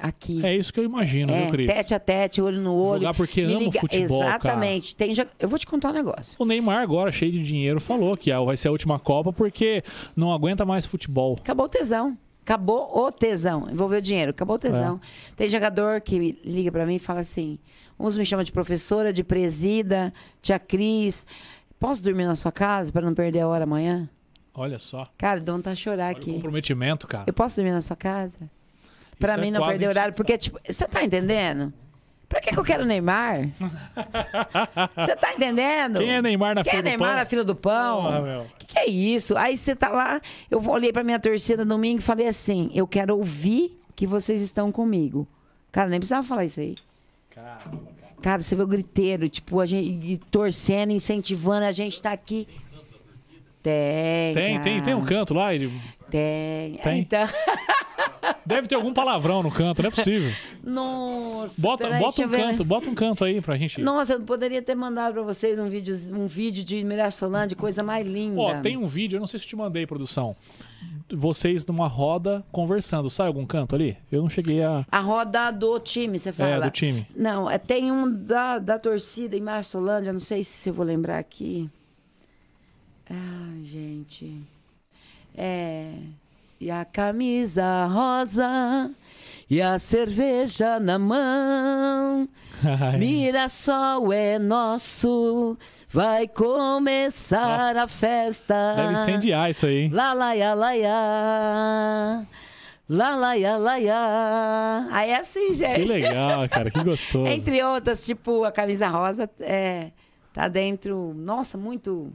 Aqui. 0.00 0.44
É 0.44 0.52
isso 0.56 0.72
que 0.72 0.80
eu 0.80 0.84
imagino, 0.84 1.32
viu, 1.32 1.48
Cris? 1.48 1.66
tete 1.68 1.94
a 1.94 2.00
tete, 2.00 2.42
olho 2.42 2.60
no 2.60 2.74
olho. 2.74 3.02
Jogar 3.02 3.14
porque 3.14 3.42
ama 3.42 3.54
o 3.54 3.58
liga- 3.60 3.78
futebol, 3.80 4.18
cara. 4.18 4.34
Exatamente. 4.36 4.96
Tem 4.96 5.12
jo- 5.14 5.26
Eu 5.38 5.48
vou 5.48 5.56
te 5.60 5.66
contar 5.66 5.90
um 5.90 5.92
negócio. 5.92 6.34
O 6.40 6.44
Neymar 6.44 6.82
agora, 6.82 7.12
cheio 7.12 7.30
de 7.30 7.40
dinheiro, 7.44 7.80
falou 7.80 8.16
que 8.16 8.32
ah, 8.32 8.40
vai 8.40 8.56
ser 8.56 8.66
a 8.66 8.72
última 8.72 8.98
Copa 8.98 9.32
porque 9.32 9.84
não 10.16 10.32
aguenta 10.32 10.64
mais 10.64 10.84
futebol. 10.84 11.36
Acabou 11.40 11.66
o 11.66 11.68
tesão. 11.68 12.18
Acabou 12.42 12.90
o 12.98 13.12
tesão. 13.12 13.68
Envolveu 13.70 14.00
dinheiro. 14.00 14.30
Acabou 14.32 14.56
o 14.56 14.58
tesão. 14.58 15.00
É. 15.32 15.34
Tem 15.36 15.48
jogador 15.48 16.00
que 16.00 16.18
me 16.18 16.36
liga 16.44 16.72
pra 16.72 16.84
mim 16.84 16.96
e 16.96 16.98
fala 16.98 17.20
assim: 17.20 17.56
uns 17.98 18.16
me 18.16 18.26
chamam 18.26 18.42
de 18.42 18.50
professora, 18.50 19.12
de 19.12 19.22
presida, 19.22 20.12
tia 20.42 20.58
Cris. 20.58 21.24
Posso 21.78 22.02
dormir 22.02 22.24
na 22.24 22.34
sua 22.34 22.50
casa 22.50 22.90
pra 22.92 23.02
não 23.02 23.14
perder 23.14 23.40
a 23.40 23.48
hora 23.48 23.62
amanhã? 23.62 24.08
Olha 24.56 24.78
só. 24.78 25.06
Cara, 25.18 25.40
dá 25.40 25.52
vontade 25.52 25.76
de 25.76 25.82
chorar 25.82 26.06
Olha 26.08 26.16
aqui. 26.16 26.32
comprometimento, 26.32 27.06
cara. 27.06 27.24
Eu 27.26 27.32
posso 27.32 27.56
dormir 27.56 27.72
na 27.72 27.80
sua 27.80 27.96
casa? 27.96 28.38
Pra 29.18 29.32
Isso 29.32 29.40
é 29.40 29.44
mim 29.44 29.50
não 29.50 29.60
quase 29.60 29.72
perder 29.72 29.88
horário. 29.88 30.14
Porque, 30.14 30.36
tipo, 30.38 30.58
você 30.66 30.86
tá 30.86 31.02
entendendo? 31.04 31.72
Pra 32.28 32.40
que, 32.40 32.50
que 32.50 32.58
eu 32.58 32.64
quero 32.64 32.84
Neymar? 32.84 33.48
Você 34.96 35.14
tá 35.14 35.32
entendendo? 35.32 36.00
Quem 36.00 36.10
é 36.10 36.20
Neymar 36.20 36.56
na 36.56 36.64
Quem 36.64 36.72
fila 36.72 36.80
é 36.80 36.82
do 36.82 36.88
Neymar 36.88 37.08
pão? 37.10 37.16
na 37.18 37.24
fila 37.24 37.44
do 37.44 37.54
pão? 37.54 38.22
Meu. 38.22 38.40
O 38.42 38.46
que, 38.58 38.66
que 38.66 38.78
é 38.80 38.86
isso? 38.90 39.36
Aí 39.36 39.56
você 39.56 39.76
tá 39.76 39.90
lá, 39.90 40.20
eu 40.50 40.60
olhei 40.68 40.92
pra 40.92 41.04
minha 41.04 41.20
torcida 41.20 41.64
domingo 41.64 42.00
e 42.00 42.02
falei 42.02 42.26
assim: 42.26 42.68
eu 42.74 42.84
quero 42.86 43.16
ouvir 43.16 43.78
que 43.94 44.08
vocês 44.08 44.40
estão 44.40 44.72
comigo. 44.72 45.26
Cara, 45.70 45.88
nem 45.88 46.00
precisava 46.00 46.26
falar 46.26 46.44
isso 46.44 46.58
aí. 46.58 46.74
Cara, 48.22 48.42
você 48.42 48.56
vê 48.56 48.62
o 48.62 48.66
griteiro, 48.66 49.28
tipo, 49.28 49.60
a 49.60 49.66
gente 49.66 50.18
torcendo, 50.30 50.90
incentivando, 50.90 51.64
a 51.64 51.72
gente 51.72 52.02
tá 52.02 52.10
aqui. 52.10 52.48
Tem. 53.66 54.32
Tem, 54.32 54.60
tem, 54.60 54.80
tem 54.80 54.94
um 54.94 55.04
canto 55.04 55.34
lá. 55.34 55.52
Ele... 55.52 55.72
Tem. 56.08 56.74
Tem? 56.74 57.00
Então, 57.00 57.26
Deve 58.46 58.68
ter 58.68 58.76
algum 58.76 58.94
palavrão 58.94 59.42
no 59.42 59.50
canto, 59.50 59.82
não 59.82 59.88
é 59.88 59.90
possível. 59.90 60.32
nossa. 60.62 61.60
Bota, 61.60 61.84
peraí, 61.84 62.00
bota 62.00 62.20
um 62.20 62.24
eu 62.24 62.28
ver, 62.28 62.36
né? 62.36 62.44
canto, 62.50 62.64
bota 62.64 62.88
um 62.88 62.94
canto 62.94 63.24
aí 63.24 63.40
pra 63.40 63.56
gente. 63.56 63.80
Nossa, 63.80 64.14
eu 64.14 64.20
poderia 64.20 64.62
ter 64.62 64.76
mandado 64.76 65.14
pra 65.14 65.22
vocês 65.22 65.58
um 65.58 65.66
vídeo, 65.66 65.94
um 66.12 66.26
vídeo 66.26 66.62
de 66.62 66.84
Mirassolândia, 66.84 67.56
coisa 67.56 67.82
mais 67.82 68.06
linda. 68.06 68.40
Ó, 68.40 68.60
tem 68.60 68.76
um 68.76 68.86
vídeo, 68.86 69.16
eu 69.16 69.20
não 69.20 69.26
sei 69.26 69.40
se 69.40 69.46
te 69.48 69.56
mandei, 69.56 69.84
produção. 69.84 70.36
Vocês 71.12 71.66
numa 71.66 71.88
roda 71.88 72.44
conversando. 72.52 73.10
Sai 73.10 73.26
algum 73.26 73.46
canto 73.46 73.74
ali? 73.74 73.96
Eu 74.10 74.22
não 74.22 74.28
cheguei 74.28 74.62
a. 74.62 74.84
A 74.90 75.00
roda 75.00 75.50
do 75.50 75.78
time, 75.80 76.18
você 76.18 76.30
fala? 76.30 76.50
É, 76.50 76.60
do 76.60 76.70
time. 76.70 77.06
Não, 77.16 77.50
é, 77.50 77.58
tem 77.58 77.90
um 77.90 78.12
da, 78.12 78.58
da 78.58 78.78
torcida 78.78 79.36
em 79.36 79.40
Marcelândia, 79.40 80.12
não 80.12 80.20
sei 80.20 80.44
se 80.44 80.68
eu 80.68 80.74
vou 80.74 80.84
lembrar 80.84 81.18
aqui. 81.18 81.68
Ai, 83.10 83.64
gente. 83.64 84.40
É. 85.36 85.92
E 86.60 86.70
a 86.70 86.84
camisa 86.84 87.86
rosa 87.86 88.90
e 89.48 89.60
a 89.62 89.78
cerveja 89.78 90.80
na 90.80 90.98
mão. 90.98 92.28
Mirassol 92.98 94.12
é 94.12 94.38
nosso, 94.38 95.56
vai 95.88 96.26
começar 96.26 97.76
a 97.76 97.86
festa. 97.86 98.74
Deve 98.74 98.92
incendiar 98.94 99.50
isso 99.50 99.66
aí, 99.66 99.82
hein? 99.82 99.90
Lá, 99.92 100.12
lá, 100.12 100.34
ia, 100.36 100.54
lá, 100.54 100.76
ia. 100.76 102.26
Lá, 102.88 103.16
lá, 103.16 103.36
ia, 103.36 103.56
lá, 103.56 103.80
ia. 103.80 104.86
Aí 104.90 105.10
é 105.10 105.16
assim, 105.16 105.48
Que 105.48 105.54
gente. 105.54 105.92
legal, 105.92 106.48
cara, 106.48 106.70
que 106.70 106.82
gostoso. 106.82 107.26
Entre 107.28 107.62
outras, 107.62 108.06
tipo, 108.06 108.44
a 108.44 108.52
camisa 108.52 108.88
rosa 108.88 109.28
é, 109.40 109.90
tá 110.32 110.48
dentro. 110.48 111.12
Nossa, 111.14 111.58
muito. 111.58 112.12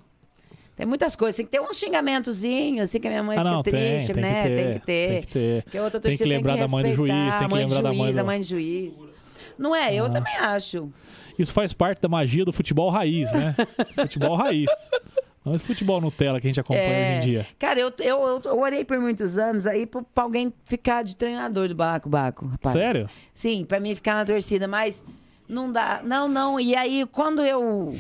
Tem 0.76 0.86
muitas 0.86 1.16
coisas. 1.16 1.36
Tem 1.36 1.46
que 1.46 1.52
ter 1.52 1.60
uns 1.62 1.78
xingamentozinhos, 1.78 2.86
assim, 2.86 3.00
que 3.00 3.08
a 3.08 3.12
minha 3.12 3.24
mãe 3.24 3.38
Ah, 3.38 3.42
fica 3.42 3.52
não, 3.52 3.64
tem, 3.64 3.74
triste, 3.74 4.08
tem 4.08 4.16
que 4.16 4.22
né? 4.22 4.44
tem 4.44 4.74
que 4.74 4.80
ter. 4.80 5.10
tem 5.10 5.22
que 5.22 5.28
ter. 5.28 5.64
Porque 5.64 5.80
outra 5.80 6.00
Tem 6.00 6.18
que 6.18 6.24
lembrar 6.24 6.58
da 6.58 6.68
mãe 6.68 6.84
do 6.84 6.94
juiz, 6.94 7.36
tem 7.38 7.48
que 7.48 7.54
lembrar 7.54 7.78
do 7.78 7.84
da 7.84 7.90
mãe 7.94 7.98
juiz, 7.98 8.16
do- 8.16 8.20
a 8.20 8.24
mãe 8.24 8.40
do 8.40 8.46
juiz. 8.46 9.00
Não 9.58 9.76
é? 9.76 9.94
Eu 9.94 10.10
também 10.10 10.36
acho. 10.38 10.90
Isso 11.38 11.54
faz 11.54 11.72
parte 11.74 12.02
da 12.02 12.08
magia 12.10 12.44
do 12.46 12.52
futebol 12.54 12.90
raiz, 12.90 13.32
né? 13.34 13.56
futebol 13.96 14.36
raiz. 14.36 14.68
Não 15.44 15.56
esse 15.56 15.64
futebol 15.66 16.00
Nutella 16.00 16.40
que 16.40 16.46
a 16.48 16.50
gente 16.50 16.60
acompanha 16.60 16.84
É. 16.84 17.10
hoje 17.10 17.18
em 17.18 17.32
dia. 17.32 17.48
Cara, 17.58 17.80
eu, 17.80 17.92
eu, 18.00 18.22
eu, 18.22 18.42
eu 18.46 18.60
orei 18.60 18.86
por 18.86 19.00
muitos 19.00 19.38
anos 19.40 19.66
aí 19.66 19.86
pra, 19.88 20.04
pra 20.14 20.24
alguém 20.24 20.54
ficar 20.66 21.04
de 21.04 21.16
treinador 21.18 21.68
do 21.68 21.74
Baco 21.76 22.08
Baco, 22.10 22.46
rapaz. 22.46 22.74
Sério? 22.74 23.10
Sim, 23.34 23.66
pra 23.66 23.80
mim 23.80 23.96
ficar 23.96 24.16
na 24.16 24.26
torcida, 24.26 24.68
mas 24.68 25.04
não 25.52 25.72
dá. 25.72 26.02
Não, 26.04 26.28
não. 26.28 26.60
E 26.60 26.76
aí, 26.76 27.06
quando 27.12 27.44
eu 27.44 27.96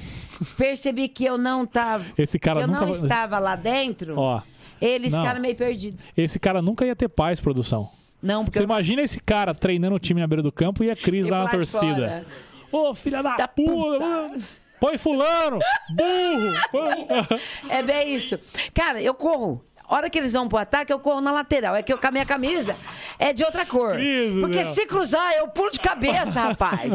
percebi 0.57 1.07
que 1.07 1.23
eu 1.25 1.37
não 1.37 1.65
tava. 1.65 2.05
Esse 2.17 2.39
cara 2.39 2.61
eu 2.61 2.67
nunca 2.67 2.81
não 2.81 2.89
estava 2.89 3.37
lá 3.37 3.55
dentro, 3.55 4.17
Ó, 4.17 4.41
eles 4.81 5.15
ficaram 5.15 5.39
meio 5.39 5.55
perdidos. 5.55 5.99
esse 6.17 6.39
cara 6.39 6.61
nunca 6.61 6.85
ia 6.85 6.95
ter 6.95 7.09
paz, 7.09 7.39
produção. 7.39 7.89
Não, 8.21 8.43
porque 8.45 8.57
Você 8.57 8.61
eu 8.63 8.65
imagina 8.65 9.01
esse 9.01 9.19
cara 9.19 9.53
treinando 9.53 9.95
o 9.95 9.99
time 9.99 10.21
na 10.21 10.27
beira 10.27 10.43
do 10.43 10.51
campo 10.51 10.83
e 10.83 10.91
a 10.91 10.95
Cris 10.95 11.27
Eu 11.27 11.33
lá 11.35 11.43
na 11.43 11.49
torcida. 11.49 12.25
Ô, 12.71 12.93
filha 12.95 13.21
da 13.21 13.35
Da 13.35 13.47
puta! 13.47 13.71
puta. 13.71 13.99
mano. 13.99 14.43
Põe 14.79 14.97
fulano! 14.97 15.59
Burro! 15.95 17.39
É 17.69 17.83
bem 17.83 18.15
isso. 18.15 18.39
Cara, 18.73 18.99
eu 19.01 19.13
corro. 19.13 19.63
A 19.91 19.95
hora 19.95 20.09
que 20.09 20.17
eles 20.17 20.31
vão 20.33 20.47
pro 20.47 20.57
ataque, 20.57 20.91
eu 20.93 20.99
corro 20.99 21.19
na 21.19 21.31
lateral. 21.31 21.75
É 21.75 21.83
que 21.83 21.91
eu, 21.91 21.99
a 22.01 22.11
minha 22.11 22.25
camisa 22.25 22.73
é 23.19 23.33
de 23.33 23.43
outra 23.43 23.65
cor. 23.65 23.97
Porque 24.39 24.63
meu. 24.63 24.73
se 24.73 24.85
cruzar, 24.85 25.33
eu 25.33 25.49
pulo 25.49 25.69
de 25.69 25.79
cabeça, 25.81 26.39
rapaz. 26.47 26.91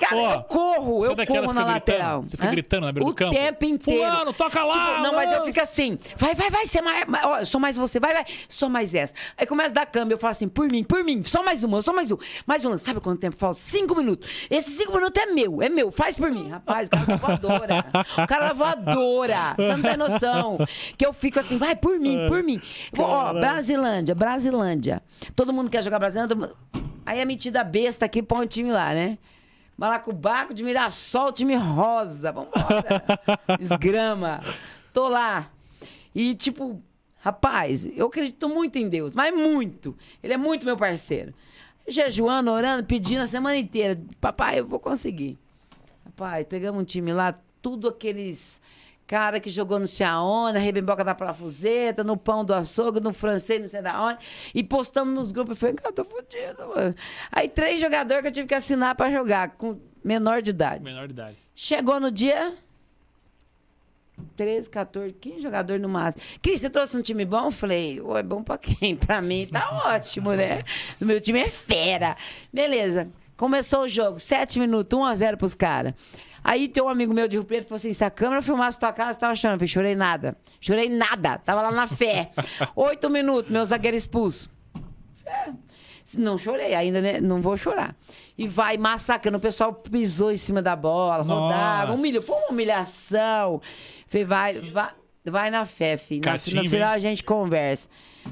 Cara, 0.00 0.16
Ó, 0.16 0.32
eu 0.34 0.42
corro, 0.44 1.04
eu 1.04 1.16
corro 1.16 1.16
na 1.16 1.24
fica 1.26 1.42
gritando? 1.42 1.66
lateral. 1.66 2.22
Você 2.22 2.36
fica 2.36 2.48
Hã? 2.48 2.50
gritando 2.52 2.86
na 2.86 2.92
beira 2.92 3.06
o 3.08 3.10
do 3.10 3.16
campo? 3.16 3.34
tempo 3.34 3.64
inteiro. 3.64 4.00
Fulano, 4.08 4.32
toca 4.32 4.62
lá, 4.62 4.70
Tipo, 4.70 5.02
não, 5.02 5.12
mas 5.14 5.32
eu 5.32 5.44
fico 5.44 5.60
assim. 5.60 5.98
Vai, 6.16 6.34
vai, 6.36 6.48
vai, 6.50 6.64
você 6.66 6.78
é 6.78 6.82
mais, 6.82 7.06
mais- 7.06 7.24
ó, 7.24 7.44
sou 7.44 7.60
mais 7.60 7.76
você, 7.76 7.98
vai, 7.98 8.14
vai. 8.14 8.24
Só 8.48 8.68
mais 8.68 8.94
essa. 8.94 9.12
Aí 9.36 9.44
começa 9.44 9.70
a 9.72 9.74
dar 9.74 9.86
câmbio, 9.86 10.14
eu 10.14 10.18
falo 10.18 10.30
assim, 10.30 10.48
por 10.48 10.70
mim, 10.70 10.84
por 10.84 11.02
mim, 11.02 11.24
só 11.24 11.42
mais 11.42 11.64
uma, 11.64 11.82
só 11.82 11.92
mais 11.92 12.12
um. 12.12 12.16
Mais 12.46 12.64
um. 12.64 12.78
Sabe 12.78 13.00
quanto 13.00 13.18
tempo 13.20 13.36
falta? 13.36 13.58
Cinco 13.58 13.96
minutos. 13.96 14.30
Esse 14.48 14.70
cinco 14.70 14.92
minutos 14.94 15.20
é 15.20 15.26
meu, 15.26 15.60
é 15.60 15.68
meu, 15.68 15.90
faz 15.90 16.16
por 16.16 16.30
mim. 16.30 16.48
Rapaz, 16.48 16.86
o 16.86 16.90
cara 16.92 17.12
é 17.12 17.16
voadora. 17.16 17.84
O 18.22 18.26
cara 18.28 18.46
é 18.46 18.54
voadora. 18.54 19.54
Você 19.56 19.76
não 19.76 19.82
tem 19.82 19.96
noção. 19.96 20.58
Que 20.96 21.04
eu 21.04 21.12
fico 21.12 21.40
assim, 21.40 21.58
vai 21.58 21.74
por 21.74 21.95
mim, 21.98 22.16
por 22.28 22.42
mim. 22.42 22.60
Eu 22.92 22.96
vou, 22.96 23.06
Ó. 23.06 23.32
Brasilândia, 23.34 24.14
Brasilândia. 24.14 25.02
Todo 25.34 25.52
mundo 25.52 25.70
quer 25.70 25.82
jogar 25.82 25.98
Brasilândia. 25.98 26.34
mundo- 26.36 26.56
Aí 27.04 27.20
a 27.20 27.26
metida 27.26 27.62
besta 27.62 28.04
aqui 28.04 28.22
põe 28.22 28.44
o 28.44 28.48
time 28.48 28.72
lá, 28.72 28.92
né? 28.92 29.18
Balacubaco 29.78 30.54
de 30.54 30.64
Mirassol, 30.64 31.32
time 31.32 31.54
rosa. 31.54 32.32
Vambora. 32.32 33.04
Esgrama. 33.60 34.40
Tô 34.92 35.08
lá. 35.08 35.50
E, 36.14 36.34
tipo, 36.34 36.82
rapaz, 37.20 37.86
eu 37.94 38.06
acredito 38.06 38.48
muito 38.48 38.76
em 38.78 38.88
Deus, 38.88 39.12
mas 39.14 39.34
muito. 39.34 39.94
Ele 40.22 40.32
é 40.32 40.36
muito 40.36 40.64
meu 40.64 40.76
parceiro. 40.76 41.34
Jejuando, 41.86 42.50
orando, 42.50 42.84
pedindo 42.84 43.20
a 43.22 43.26
semana 43.26 43.56
inteira. 43.56 44.00
Papai, 44.20 44.58
eu 44.60 44.66
vou 44.66 44.80
conseguir. 44.80 45.38
Rapaz, 46.04 46.46
pegamos 46.48 46.80
um 46.80 46.84
time 46.84 47.12
lá, 47.12 47.34
tudo 47.62 47.88
aqueles 47.88 48.60
cara 49.06 49.38
que 49.38 49.48
jogou 49.48 49.78
no 49.78 49.86
Ciaona, 49.86 50.58
Rebemboca 50.58 51.04
da 51.04 51.14
Parafuseta, 51.14 52.02
no 52.02 52.16
Pão 52.16 52.44
do 52.44 52.52
Açougue, 52.52 53.00
no 53.00 53.12
Francês, 53.12 53.60
não 53.60 53.68
sei 53.68 53.82
da 53.82 54.02
onde, 54.02 54.18
e 54.54 54.64
postando 54.64 55.12
nos 55.12 55.30
grupos. 55.32 55.56
Eu 55.56 55.56
falei, 55.56 55.76
cara, 55.76 55.90
eu 55.90 55.92
tô 55.92 56.04
fudido, 56.04 56.68
mano. 56.74 56.94
Aí 57.30 57.48
três 57.48 57.80
jogadores 57.80 58.22
que 58.22 58.28
eu 58.28 58.32
tive 58.32 58.48
que 58.48 58.54
assinar 58.54 58.94
pra 58.94 59.10
jogar, 59.10 59.50
com 59.50 59.78
menor 60.02 60.42
de 60.42 60.50
idade. 60.50 60.82
Menor 60.82 61.06
de 61.06 61.12
idade. 61.12 61.36
Chegou 61.54 62.00
no 62.00 62.10
dia 62.10 62.54
13, 64.36 64.68
14, 64.70 65.12
15 65.14 65.40
jogadores 65.40 65.80
no 65.80 65.88
máximo. 65.88 66.22
Cris, 66.42 66.60
você 66.60 66.70
trouxe 66.70 66.96
um 66.96 67.02
time 67.02 67.24
bom? 67.24 67.50
Falei, 67.50 68.00
é 68.16 68.22
bom 68.22 68.42
pra 68.42 68.58
quem? 68.58 68.96
Pra 68.96 69.20
mim 69.20 69.46
tá 69.46 69.82
ótimo, 69.86 70.32
né? 70.32 70.62
O 71.00 71.04
meu 71.04 71.20
time 71.20 71.40
é 71.40 71.48
fera. 71.48 72.16
Beleza. 72.52 73.08
Começou 73.36 73.82
o 73.82 73.88
jogo, 73.88 74.18
7 74.18 74.58
minutos, 74.58 74.98
1 74.98 75.04
a 75.04 75.14
0 75.14 75.36
pros 75.36 75.54
caras. 75.54 75.92
Aí 76.48 76.68
tem 76.68 76.80
um 76.80 76.88
amigo 76.88 77.12
meu 77.12 77.26
de 77.26 77.34
Rio 77.36 77.44
Preto 77.44 77.64
falou 77.64 77.74
assim: 77.74 77.92
se 77.92 78.04
a 78.04 78.10
câmera 78.10 78.40
filmasse 78.40 78.78
tua 78.78 78.92
cara, 78.92 79.12
você 79.12 79.18
tava 79.18 79.34
chorando. 79.34 79.54
Eu 79.54 79.58
falei, 79.58 79.68
chorei 79.68 79.94
nada. 79.96 80.36
Chorei 80.60 80.88
nada. 80.88 81.38
Tava 81.38 81.60
lá 81.60 81.72
na 81.72 81.88
fé. 81.88 82.30
Oito 82.76 83.10
minutos, 83.10 83.50
meu 83.50 83.64
zagueiro 83.64 83.96
expulso. 83.96 84.48
É. 85.26 85.50
Não 86.16 86.38
chorei, 86.38 86.72
ainda 86.72 87.00
né? 87.00 87.20
não 87.20 87.40
vou 87.40 87.56
chorar. 87.56 87.96
E 88.38 88.46
vai 88.46 88.76
massacrando. 88.76 89.38
O 89.38 89.40
pessoal 89.40 89.72
pisou 89.74 90.30
em 90.30 90.36
cima 90.36 90.62
da 90.62 90.76
bola, 90.76 91.24
rodava, 91.24 91.86
Nossa. 91.88 91.98
humilhou. 91.98 92.22
Foi 92.22 92.36
uma 92.36 92.50
humilhação. 92.52 93.60
Falei, 94.06 94.24
vai, 94.24 94.60
vai. 94.70 94.90
Vai 95.24 95.50
na 95.50 95.64
fé, 95.66 95.96
filho. 95.96 96.22
Na- 96.24 96.32
Catimba, 96.38 96.62
no 96.62 96.70
final 96.70 96.92
a 96.92 96.98
gente 97.00 97.24
conversa. 97.24 97.88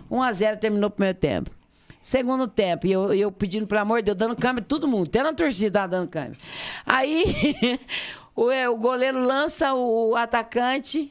1x0 0.08 0.56
terminou 0.60 0.86
o 0.86 0.90
primeiro 0.92 1.18
tempo. 1.18 1.50
Segundo 2.06 2.46
tempo, 2.46 2.86
e 2.86 2.92
eu, 2.92 3.14
eu 3.14 3.32
pedindo, 3.32 3.66
pelo 3.66 3.80
amor 3.80 4.02
de 4.02 4.04
Deus, 4.12 4.18
dando 4.18 4.36
câmbio, 4.36 4.62
todo 4.62 4.86
mundo, 4.86 5.08
até 5.08 5.22
na 5.22 5.32
torcida 5.32 5.88
dando 5.88 6.06
câmbio. 6.06 6.36
Aí 6.84 7.80
o, 8.36 8.50
é, 8.50 8.68
o 8.68 8.76
goleiro 8.76 9.18
lança 9.24 9.72
o 9.72 10.14
atacante. 10.14 11.10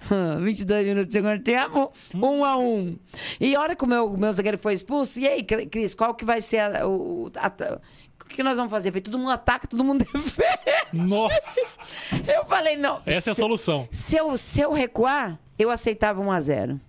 22 0.42 0.86
minutos 0.88 1.06
do 1.06 1.12
segundo 1.12 1.40
tempo, 1.40 1.92
1 2.12 2.44
a 2.44 2.56
1 2.58 2.98
E 3.40 3.54
a 3.54 3.60
hora 3.60 3.76
que 3.76 3.84
o 3.84 3.86
meu, 3.86 4.10
meu 4.10 4.32
zagueiro 4.32 4.58
foi 4.58 4.74
expulso, 4.74 5.20
e 5.20 5.28
aí, 5.28 5.44
Cri- 5.44 5.66
Cris, 5.66 5.94
qual 5.94 6.16
que 6.16 6.24
vai 6.24 6.40
ser 6.40 6.58
a- 6.58 6.84
o. 6.88 7.30
a- 7.36 7.78
o 8.20 8.28
que 8.28 8.42
nós 8.42 8.56
vamos 8.56 8.72
fazer? 8.72 8.90
Todo 9.00 9.18
mundo 9.20 9.30
ataca, 9.30 9.68
todo 9.68 9.84
mundo 9.84 10.04
defende. 10.12 10.48
Nossa! 10.92 11.78
Eu 12.26 12.44
falei, 12.44 12.76
não. 12.76 13.00
Essa 13.06 13.30
é 13.30 13.32
a 13.32 13.34
se- 13.36 13.40
solução. 13.40 13.86
se 13.92 14.16
eu, 14.16 14.36
se 14.36 14.60
eu 14.60 14.72
recuar, 14.72 15.38
eu 15.56 15.70
aceitava 15.70 16.20
1 16.20 16.32
a 16.32 16.40
0 16.40 16.80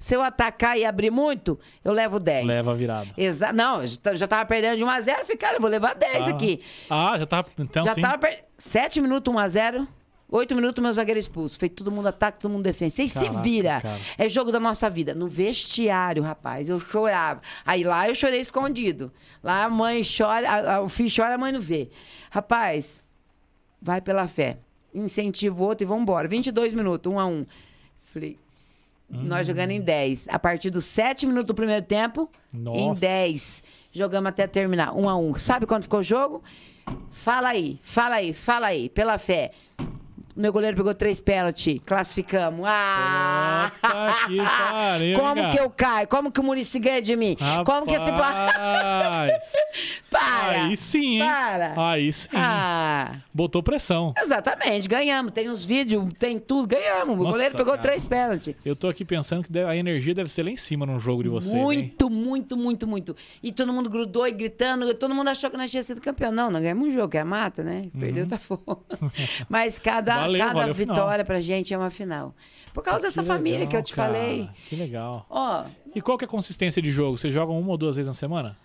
Se 0.00 0.16
eu 0.16 0.22
atacar 0.22 0.78
e 0.78 0.84
abrir 0.86 1.10
muito, 1.10 1.60
eu 1.84 1.92
levo 1.92 2.18
10. 2.18 2.46
Leva 2.46 2.72
a 2.72 2.74
virada. 2.74 3.08
Exa 3.18 3.52
não, 3.52 3.86
já 3.86 4.14
já 4.14 4.26
tava 4.26 4.46
perdendo 4.46 4.78
de 4.78 4.82
1 4.84 4.88
a 4.90 5.00
0 5.00 5.20
Falei, 5.20 5.36
cara, 5.36 5.56
eu 5.56 5.60
vou 5.60 5.68
levar 5.70 5.94
10 5.94 6.26
Ah. 6.26 6.30
aqui. 6.30 6.60
Ah, 6.88 7.16
já 7.18 7.26
tá. 7.26 7.44
Então, 7.58 7.82
já 7.84 7.94
sim. 7.94 8.00
tava 8.00 8.16
perdendo. 8.18 8.44
7 8.56 9.00
minutos 9.02 9.32
1 9.32 9.38
a 9.38 9.46
0 9.46 9.86
8 10.32 10.54
minutos, 10.54 10.80
meu 10.80 10.92
zagueiro 10.92 11.18
expulso. 11.18 11.58
Foi 11.58 11.68
todo 11.68 11.90
mundo 11.90 12.06
ataca, 12.06 12.38
todo 12.38 12.50
mundo 12.52 12.62
defende. 12.62 12.92
Vocês 12.92 13.10
se 13.10 13.28
vira. 13.42 13.80
cara. 13.82 13.98
É 14.16 14.28
jogo 14.28 14.50
da 14.52 14.60
nossa 14.60 14.88
vida. 14.88 15.12
No 15.12 15.26
vestiário, 15.26 16.22
rapaz, 16.22 16.68
eu 16.68 16.78
chorava. 16.80 17.42
Aí 17.66 17.82
lá 17.84 18.08
eu 18.08 18.14
chorei 18.14 18.38
escondido. 18.40 19.12
Lá 19.42 19.64
a 19.64 19.68
mãe 19.68 20.02
chora, 20.02 20.48
a- 20.48 20.74
a- 20.76 20.80
o 20.82 20.88
filho 20.88 21.10
chora, 21.14 21.34
a 21.34 21.38
mãe 21.38 21.50
não 21.52 21.60
vê. 21.60 21.90
Rapaz, 22.30 23.02
vai 23.82 24.00
pela 24.00 24.26
fé. 24.28 24.58
Incentiva 24.94 25.60
o 25.60 25.66
outro 25.66 25.84
e 25.84 25.86
vamos 25.86 26.02
embora. 26.02 26.26
22 26.28 26.72
minutos, 26.72 27.12
1 27.12 27.18
a 27.18 27.26
1 27.26 27.44
Falei, 28.14 28.38
nós 29.10 29.46
jogando 29.46 29.72
em 29.72 29.80
10. 29.80 30.28
A 30.28 30.38
partir 30.38 30.70
dos 30.70 30.84
7 30.84 31.26
minutos 31.26 31.48
do 31.48 31.54
primeiro 31.54 31.84
tempo, 31.84 32.30
em 32.54 32.58
Nossa. 32.58 33.00
10. 33.00 33.64
Jogamos 33.92 34.28
até 34.28 34.46
terminar, 34.46 34.96
1 34.96 35.08
a 35.08 35.16
1 35.16 35.38
Sabe 35.38 35.66
quanto 35.66 35.84
ficou 35.84 36.00
o 36.00 36.02
jogo? 36.02 36.42
Fala 37.10 37.48
aí, 37.48 37.78
fala 37.82 38.16
aí, 38.16 38.32
fala 38.32 38.68
aí, 38.68 38.88
pela 38.88 39.18
fé. 39.18 39.50
Meu 40.36 40.52
goleiro 40.52 40.76
pegou 40.76 40.94
três 40.94 41.20
pênaltis, 41.20 41.80
classificamos. 41.84 42.64
Ah! 42.66 43.70
Puta 43.80 44.26
que 44.26 44.36
pariu, 44.70 45.18
Como 45.18 45.34
cara. 45.34 45.50
que 45.50 45.60
eu 45.60 45.70
caio? 45.70 46.08
Como 46.08 46.30
que 46.30 46.40
o 46.40 46.42
Murici 46.42 46.78
ganha 46.78 47.02
de 47.02 47.16
mim? 47.16 47.36
Como 47.66 47.86
que 47.86 47.94
esse. 47.94 48.10
Rapaz. 48.10 49.52
Para! 50.10 50.62
Aí 50.64 50.76
sim, 50.76 51.16
hein? 51.20 51.24
Para! 51.26 51.74
Aí 51.90 52.12
sim. 52.12 52.28
Ah! 52.34 53.16
Botou 53.32 53.62
pressão. 53.62 54.14
Exatamente, 54.20 54.88
ganhamos. 54.88 55.32
Tem 55.32 55.48
os 55.48 55.64
vídeos, 55.64 56.08
tem 56.18 56.38
tudo, 56.38 56.68
ganhamos. 56.68 57.14
O 57.14 57.18
Nossa, 57.18 57.30
goleiro 57.32 57.56
pegou 57.56 57.72
cara. 57.72 57.82
três 57.82 58.06
pênaltis. 58.06 58.54
Eu 58.64 58.74
tô 58.76 58.88
aqui 58.88 59.04
pensando 59.04 59.44
que 59.44 59.58
a 59.58 59.76
energia 59.76 60.14
deve 60.14 60.30
ser 60.30 60.42
lá 60.42 60.50
em 60.50 60.56
cima 60.56 60.86
num 60.86 60.98
jogo 60.98 61.22
de 61.22 61.28
vocês, 61.28 61.52
hein? 61.52 61.60
Muito, 61.62 62.10
muito, 62.10 62.56
muito, 62.56 62.86
muito. 62.86 63.16
E 63.42 63.52
todo 63.52 63.72
mundo 63.72 63.88
grudou 63.90 64.26
e 64.26 64.32
gritando. 64.32 64.92
Todo 64.94 65.14
mundo 65.14 65.28
achou 65.28 65.50
que 65.50 65.56
nós 65.56 65.70
tínhamos 65.70 65.86
sido 65.86 66.00
campeão. 66.00 66.32
Não, 66.32 66.50
nós 66.50 66.62
ganhamos 66.62 66.88
um 66.88 66.90
jogo, 66.90 67.08
que 67.08 67.18
é 67.18 67.20
a 67.20 67.24
mata, 67.24 67.62
né? 67.62 67.88
Perdeu, 67.98 68.26
tá 68.28 68.38
fora. 68.38 68.60
Mas 69.48 69.78
cada, 69.78 70.19
Uhum. 70.19 70.19
Valeu, 70.22 70.38
cada 70.46 70.52
valeu 70.60 70.74
vitória 70.74 71.24
pra 71.24 71.40
gente 71.40 71.72
é 71.74 71.78
uma 71.78 71.90
final. 71.90 72.34
Por 72.72 72.82
causa 72.84 73.02
dessa 73.02 73.22
Que 73.22 73.28
família 73.28 73.58
legal, 73.60 73.70
que 73.70 73.76
eu 73.76 73.82
te 73.82 73.94
cara. 73.94 74.12
falei. 74.12 74.48
Que 74.68 74.76
legal. 74.76 75.26
Ó, 75.28 75.64
E 75.94 76.00
qual 76.00 76.16
que 76.16 76.24
é 76.24 76.26
a 76.26 76.28
consistência 76.28 76.80
de 76.80 76.90
jogo? 76.90 77.16
Vocês 77.18 77.32
jogam 77.34 77.58
uma 77.58 77.70
ou 77.72 77.76
duas 77.76 77.96
vezes 77.96 78.06
na 78.08 78.14
semana? 78.14 78.56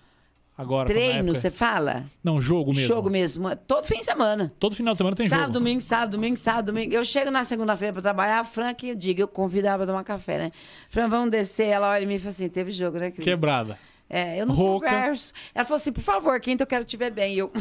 Agora, 0.57 0.87
treino, 0.87 1.35
você 1.35 1.49
fala? 1.51 2.05
Não, 2.23 2.39
jogo 2.39 2.71
mesmo. 2.73 2.87
Jogo 2.87 3.09
mesmo. 3.09 3.53
Todo 3.67 3.85
fim 3.85 3.99
de 3.99 4.05
semana. 4.05 4.53
Todo 4.57 4.73
final 4.73 4.93
de 4.93 4.99
semana 4.99 5.13
tem 5.13 5.27
sábado, 5.27 5.47
jogo. 5.47 5.53
domingo, 5.59 5.81
sábado, 5.81 6.11
domingo, 6.11 6.37
sábado, 6.37 6.65
domingo. 6.67 6.93
Eu 6.93 7.03
chego 7.03 7.29
na 7.29 7.43
segunda-feira 7.43 7.91
pra 7.91 8.01
trabalhar, 8.01 8.39
a 8.39 8.43
Fran 8.45 8.73
que 8.73 8.87
eu 8.89 8.95
digo, 8.95 9.19
eu 9.19 9.27
convidava 9.27 9.79
pra 9.79 9.87
tomar 9.87 10.03
café, 10.05 10.37
né? 10.37 10.51
Fran, 10.89 11.09
vamos 11.09 11.29
descer. 11.29 11.65
Ela 11.67 11.89
olha 11.89 12.05
e 12.09 12.19
fala 12.19 12.29
assim: 12.29 12.47
teve 12.47 12.71
jogo, 12.71 12.97
né, 12.97 13.11
Cris? 13.11 13.25
Quebrada. 13.25 13.77
É, 14.09 14.39
eu 14.39 14.45
não 14.45 14.53
Rouca. 14.53 14.87
converso. 14.87 15.33
Ela 15.53 15.65
falou 15.65 15.77
assim: 15.77 15.91
por 15.91 16.03
favor, 16.03 16.39
quinta 16.39 16.63
eu 16.63 16.67
quero 16.67 16.85
te 16.85 16.95
ver 16.95 17.11
bem. 17.11 17.33
E 17.33 17.39
eu. 17.39 17.49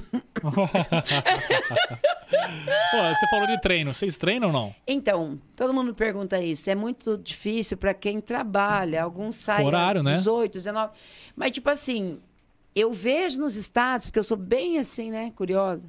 Pô, 2.90 2.98
você 3.14 3.26
falou 3.30 3.46
de 3.46 3.60
treino. 3.60 3.94
Vocês 3.94 4.16
treinam 4.16 4.48
ou 4.48 4.52
não? 4.52 4.74
Então, 4.86 5.40
todo 5.56 5.72
mundo 5.72 5.88
me 5.88 5.92
pergunta 5.94 6.40
isso. 6.40 6.68
É 6.70 6.74
muito 6.74 7.16
difícil 7.16 7.76
para 7.76 7.94
quem 7.94 8.20
trabalha. 8.20 9.02
Alguns 9.02 9.36
saem 9.36 9.66
Horário, 9.66 10.00
às 10.00 10.04
né? 10.04 10.16
18, 10.18 10.52
19. 10.52 10.92
Mas, 11.34 11.52
tipo 11.52 11.68
assim, 11.70 12.20
eu 12.74 12.92
vejo 12.92 13.40
nos 13.40 13.56
estados, 13.56 14.06
porque 14.06 14.18
eu 14.18 14.24
sou 14.24 14.36
bem 14.36 14.78
assim, 14.78 15.10
né? 15.10 15.32
Curiosa. 15.34 15.84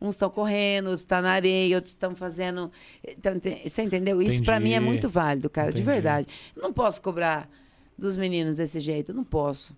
Uns 0.00 0.14
estão 0.14 0.30
correndo, 0.30 0.86
outros 0.86 1.00
estão 1.00 1.20
na 1.20 1.32
areia, 1.32 1.74
outros 1.76 1.92
estão 1.92 2.14
fazendo. 2.14 2.70
Então, 3.06 3.32
você 3.64 3.82
entendeu? 3.82 4.22
Isso 4.22 4.42
para 4.44 4.60
mim 4.60 4.72
é 4.72 4.80
muito 4.80 5.08
válido, 5.08 5.50
cara, 5.50 5.72
de 5.72 5.78
Entendi. 5.82 5.90
verdade. 5.92 6.26
Eu 6.54 6.62
não 6.62 6.72
posso 6.72 7.02
cobrar 7.02 7.48
dos 7.96 8.16
meninos 8.16 8.56
desse 8.56 8.78
jeito. 8.78 9.10
eu 9.10 9.16
Não 9.16 9.24
posso. 9.24 9.76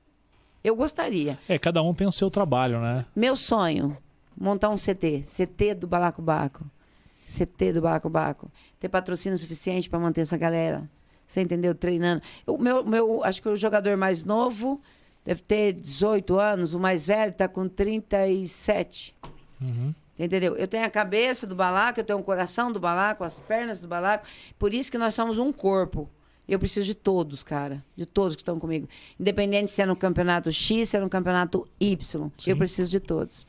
Eu 0.63 0.77
gostaria. 0.77 1.39
É, 1.49 1.59
cada 1.59 1.83
um 1.83 1.95
tem 1.95 2.07
o 2.07 2.13
seu 2.13 2.31
trabalho, 2.31 2.81
né? 2.81 3.05
Meu 3.17 3.35
sonho, 3.35 3.97
montar 4.39 4.69
um 4.69 4.75
CT. 4.75 5.25
CT 5.27 5.75
do 5.75 5.87
Balacobaco. 5.87 6.65
CT 7.27 7.75
do 7.75 7.83
Balacobaco. 7.83 8.51
Ter 8.79 8.89
patrocínio 8.89 9.39
suficiente 9.39 9.89
para 9.89 9.99
manter 9.99 10.23
essa 10.23 10.37
galera. 10.37 10.89
Você 11.27 11.41
entendeu? 11.41 11.75
Treinando. 11.75 12.23
O 12.47 12.59
meu, 12.59 12.85
meu, 12.85 13.25
acho 13.25 13.41
que 13.41 13.49
o 13.49 13.57
jogador 13.57 13.97
mais 13.97 14.25
novo 14.25 14.81
deve 15.25 15.41
ter 15.43 15.73
18 15.73 16.39
anos. 16.39 16.75
O 16.75 16.81
mais 16.81 17.07
velho 17.07 17.31
está 17.31 17.47
com 17.47 17.69
37. 17.69 19.15
Uhum. 19.61 19.95
Entendeu? 20.19 20.57
Eu 20.57 20.69
tenho 20.69 20.85
a 20.85 20.91
cabeça 20.91 21.47
do 21.47 21.55
balaco, 21.55 22.01
eu 22.01 22.05
tenho 22.05 22.19
o 22.19 22.23
coração 22.23 22.71
do 22.71 22.79
balaco, 22.79 23.25
as 23.25 23.41
pernas 23.41 23.81
do 23.81 23.89
balaco. 23.89 24.27
Por 24.59 24.75
isso 24.75 24.91
que 24.91 24.99
nós 24.99 25.15
somos 25.15 25.39
um 25.39 25.51
corpo. 25.51 26.11
Eu 26.51 26.59
preciso 26.59 26.85
de 26.85 26.95
todos, 26.95 27.45
cara. 27.45 27.85
De 27.97 28.05
todos 28.05 28.35
que 28.35 28.43
estão 28.43 28.59
comigo. 28.59 28.89
Independente 29.19 29.71
se 29.71 29.81
é 29.81 29.87
no 29.87 29.95
campeonato 29.95 30.51
X, 30.51 30.89
se 30.89 30.97
é 30.97 31.01
no 31.01 31.09
campeonato 31.09 31.67
Y. 31.79 32.31
Sim. 32.37 32.51
Eu 32.51 32.57
preciso 32.57 32.91
de 32.91 32.99
todos. 32.99 33.47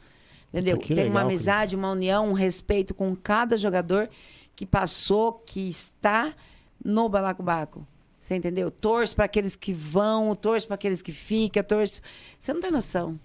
Entendeu? 0.54 0.78
Puta, 0.78 0.94
Tem 0.94 1.06
uma 1.06 1.22
legal, 1.22 1.26
amizade, 1.26 1.76
uma 1.76 1.92
união, 1.92 2.30
um 2.30 2.34
respeito 2.34 2.94
com 2.94 3.16
cada 3.16 3.58
jogador 3.58 4.08
que 4.56 4.68
passou, 4.68 5.34
que 5.34 5.68
está 5.68 6.36
no 6.84 7.10
balacobaco. 7.10 7.88
Você 8.20 8.36
entendeu? 8.36 8.70
Torço 8.70 9.16
para 9.16 9.26
aqueles 9.26 9.56
que 9.56 9.74
vão, 9.74 10.36
torço 10.36 10.68
para 10.68 10.76
aqueles 10.76 11.02
que 11.02 11.12
ficam, 11.12 11.64
torço. 11.64 12.02
Você 12.40 12.54
não 12.54 12.62
tem 12.62 12.70
noção. 12.70 13.20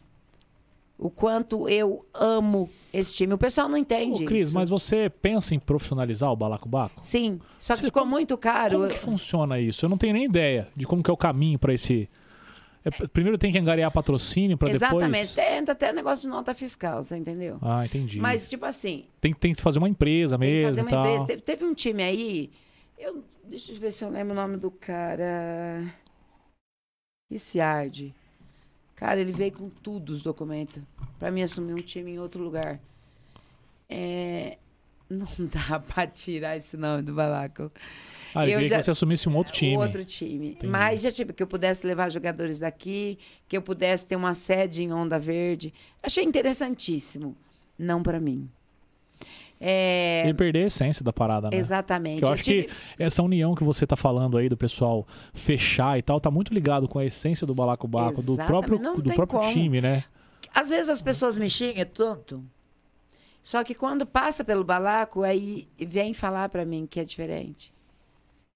O 0.98 1.10
quanto 1.10 1.68
eu 1.68 2.06
amo 2.14 2.70
esse 2.92 3.14
time. 3.14 3.34
O 3.34 3.38
pessoal 3.38 3.68
não 3.68 3.76
entende. 3.76 4.22
Ô, 4.24 4.26
Cris, 4.26 4.48
isso. 4.48 4.54
mas 4.54 4.68
você 4.70 5.10
pensa 5.10 5.54
em 5.54 5.58
profissionalizar 5.58 6.32
o 6.32 6.36
Balacobaco? 6.36 7.00
Sim, 7.04 7.38
só 7.58 7.74
que 7.74 7.80
Você- 7.80 7.86
ficou 7.86 8.02
como- 8.02 8.12
muito 8.12 8.36
caro. 8.38 8.78
Como 8.78 8.88
que 8.88 8.98
funciona 8.98 9.60
isso? 9.60 9.84
Eu 9.84 9.90
não 9.90 9.98
tenho 9.98 10.14
nem 10.14 10.24
ideia 10.24 10.68
de 10.74 10.86
como 10.86 11.02
que 11.02 11.10
é 11.10 11.12
o 11.12 11.16
caminho 11.16 11.58
para 11.58 11.74
esse... 11.74 12.08
É, 12.82 12.90
primeiro 13.08 13.36
tem 13.36 13.52
que 13.52 13.58
angariar 13.58 13.90
patrocínio 13.90 14.56
para 14.56 14.70
Exatamente. 14.70 15.34
depois... 15.34 15.52
Entra 15.58 15.72
até 15.72 15.92
negócio 15.92 16.22
de 16.22 16.34
nota 16.34 16.54
fiscal, 16.54 17.04
você 17.04 17.16
entendeu? 17.16 17.58
Ah, 17.60 17.84
entendi. 17.84 18.18
Mas, 18.20 18.48
tipo 18.48 18.64
assim, 18.64 19.04
Tem, 19.20 19.34
tem 19.34 19.52
que 19.54 19.60
fazer 19.60 19.78
uma 19.78 19.88
empresa 19.88 20.38
tem 20.38 20.48
que 20.48 20.54
mesmo 20.54 20.68
fazer 20.68 20.80
uma 20.82 20.90
tal. 20.90 21.06
empresa. 21.06 21.26
Teve, 21.26 21.42
teve 21.42 21.64
um 21.66 21.74
time 21.74 22.02
aí. 22.02 22.50
Eu, 22.96 23.22
deixa 23.44 23.72
eu 23.72 23.76
ver 23.76 23.92
se 23.92 24.02
eu 24.04 24.08
lembro 24.08 24.32
o 24.32 24.36
nome 24.36 24.56
do 24.56 24.70
cara. 24.70 25.82
Ricciardi. 27.30 28.14
Cara, 28.96 29.20
ele 29.20 29.30
veio 29.32 29.52
com 29.52 29.68
tudo 29.68 30.10
os 30.10 30.22
documentos. 30.22 30.82
Pra 31.18 31.30
mim 31.30 31.42
assumir 31.42 31.74
um 31.74 31.82
time 31.82 32.12
em 32.12 32.18
outro 32.18 32.42
lugar. 32.42 32.80
É, 33.88 34.58
Não 35.08 35.26
dá 35.38 35.78
pra 35.78 36.06
tirar 36.06 36.56
esse 36.56 36.76
nome 36.76 37.02
do 37.02 37.14
Balaco. 37.14 37.70
Ah, 38.34 38.44
eu 38.46 38.54
queria 38.54 38.68
já- 38.68 38.76
que 38.78 38.82
você 38.84 38.90
assumisse 38.90 39.28
um 39.28 39.36
outro 39.36 39.52
time. 39.52 39.76
Outro 39.76 40.04
time. 40.04 40.48
Entendi. 40.50 40.66
Mas 40.66 41.00
já 41.02 41.12
tipo, 41.12 41.32
que 41.32 41.42
eu 41.42 41.46
pudesse 41.46 41.86
levar 41.86 42.10
jogadores 42.10 42.58
daqui, 42.58 43.18
que 43.48 43.56
eu 43.56 43.62
pudesse 43.62 44.06
ter 44.06 44.16
uma 44.16 44.34
sede 44.34 44.82
em 44.82 44.92
Onda 44.92 45.18
Verde. 45.18 45.72
Achei 46.02 46.24
interessantíssimo. 46.24 47.36
Não 47.78 48.02
pra 48.02 48.18
mim. 48.18 48.50
É, 49.58 50.22
Ele 50.24 50.34
perder 50.34 50.64
a 50.64 50.66
essência 50.66 51.02
da 51.04 51.12
parada, 51.12 51.48
né? 51.50 51.56
Exatamente. 51.56 52.18
Que 52.18 52.24
eu 52.24 52.32
acho 52.32 52.42
tive- 52.44 52.64
que 52.64 53.02
essa 53.02 53.22
união 53.22 53.54
que 53.54 53.64
você 53.64 53.86
tá 53.86 53.96
falando 53.96 54.36
aí 54.36 54.48
do 54.48 54.56
pessoal 54.56 55.06
fechar 55.32 55.98
e 55.98 56.02
tal, 56.02 56.20
tá 56.20 56.30
muito 56.30 56.52
ligado 56.52 56.86
com 56.86 56.98
a 56.98 57.04
essência 57.04 57.46
do 57.46 57.54
balacobaco, 57.54 58.22
do 58.22 58.36
próprio, 58.36 58.78
não 58.78 58.96
do 58.98 59.14
próprio 59.14 59.40
como. 59.40 59.52
time, 59.52 59.80
né? 59.80 60.04
Às 60.54 60.68
vezes 60.70 60.88
as 60.90 61.00
pessoas 61.00 61.38
me 61.38 61.48
xingam 61.48 61.84
tanto. 61.86 62.44
Só 63.42 63.62
que 63.62 63.74
quando 63.74 64.04
passa 64.04 64.44
pelo 64.44 64.64
balaco, 64.64 65.22
aí 65.22 65.66
vem 65.78 66.12
falar 66.12 66.48
pra 66.48 66.64
mim 66.64 66.86
que 66.86 66.98
é 67.00 67.04
diferente. 67.04 67.72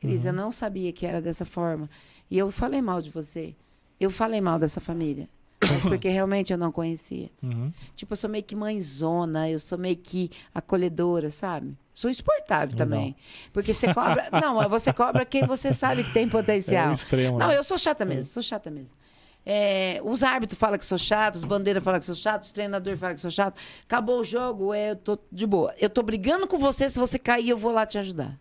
Cris, 0.00 0.22
Uhum. 0.24 0.30
eu 0.30 0.32
não 0.34 0.50
sabia 0.50 0.92
que 0.92 1.06
era 1.06 1.20
dessa 1.20 1.44
forma. 1.44 1.88
E 2.30 2.36
eu 2.38 2.50
falei 2.50 2.82
mal 2.82 3.00
de 3.00 3.10
você. 3.10 3.54
Eu 3.98 4.10
falei 4.10 4.40
mal 4.40 4.58
dessa 4.58 4.80
família. 4.80 5.28
Mas 5.62 5.82
porque 5.82 6.08
realmente 6.08 6.52
eu 6.52 6.58
não 6.58 6.72
conhecia. 6.72 7.30
Uhum. 7.42 7.72
Tipo, 7.94 8.12
eu 8.12 8.16
sou 8.16 8.30
meio 8.30 8.42
que 8.42 8.56
mãezona, 8.56 9.48
eu 9.50 9.60
sou 9.60 9.76
meio 9.76 9.96
que 9.96 10.30
acolhedora, 10.54 11.28
sabe? 11.30 11.76
Sou 11.92 12.10
insuportável 12.10 12.72
Legal. 12.72 12.86
também. 12.88 13.16
Porque 13.52 13.74
você 13.74 13.92
cobra. 13.92 14.28
não, 14.40 14.66
você 14.70 14.92
cobra 14.92 15.24
quem 15.26 15.46
você 15.46 15.72
sabe 15.74 16.02
que 16.04 16.12
tem 16.12 16.24
É 16.24 16.28
potencial. 16.30 16.92
extremo, 16.92 17.38
Não, 17.38 17.48
né? 17.48 17.58
eu 17.58 17.62
sou 17.64 17.76
chata 17.76 18.04
mesmo, 18.06 18.24
sou 18.32 18.42
chata 18.42 18.70
mesmo. 18.70 18.96
É, 19.44 20.00
os 20.04 20.22
árbitros 20.22 20.58
falam 20.58 20.78
que 20.78 20.84
sou 20.86 20.98
chato, 20.98 21.34
os 21.34 21.44
bandeiras 21.44 21.82
falam 21.82 21.98
que 21.98 22.06
sou 22.06 22.14
chato, 22.14 22.42
os 22.42 22.52
treinadores 22.52 22.98
falam 23.00 23.14
que 23.14 23.20
sou 23.20 23.30
chato. 23.30 23.58
Acabou 23.84 24.20
o 24.20 24.24
jogo, 24.24 24.72
é, 24.72 24.90
eu 24.92 24.96
tô 24.96 25.18
de 25.30 25.46
boa. 25.46 25.74
Eu 25.78 25.90
tô 25.90 26.02
brigando 26.02 26.46
com 26.46 26.56
você, 26.58 26.88
se 26.88 26.98
você 26.98 27.18
cair, 27.18 27.48
eu 27.50 27.56
vou 27.56 27.72
lá 27.72 27.84
te 27.84 27.98
ajudar. 27.98 28.38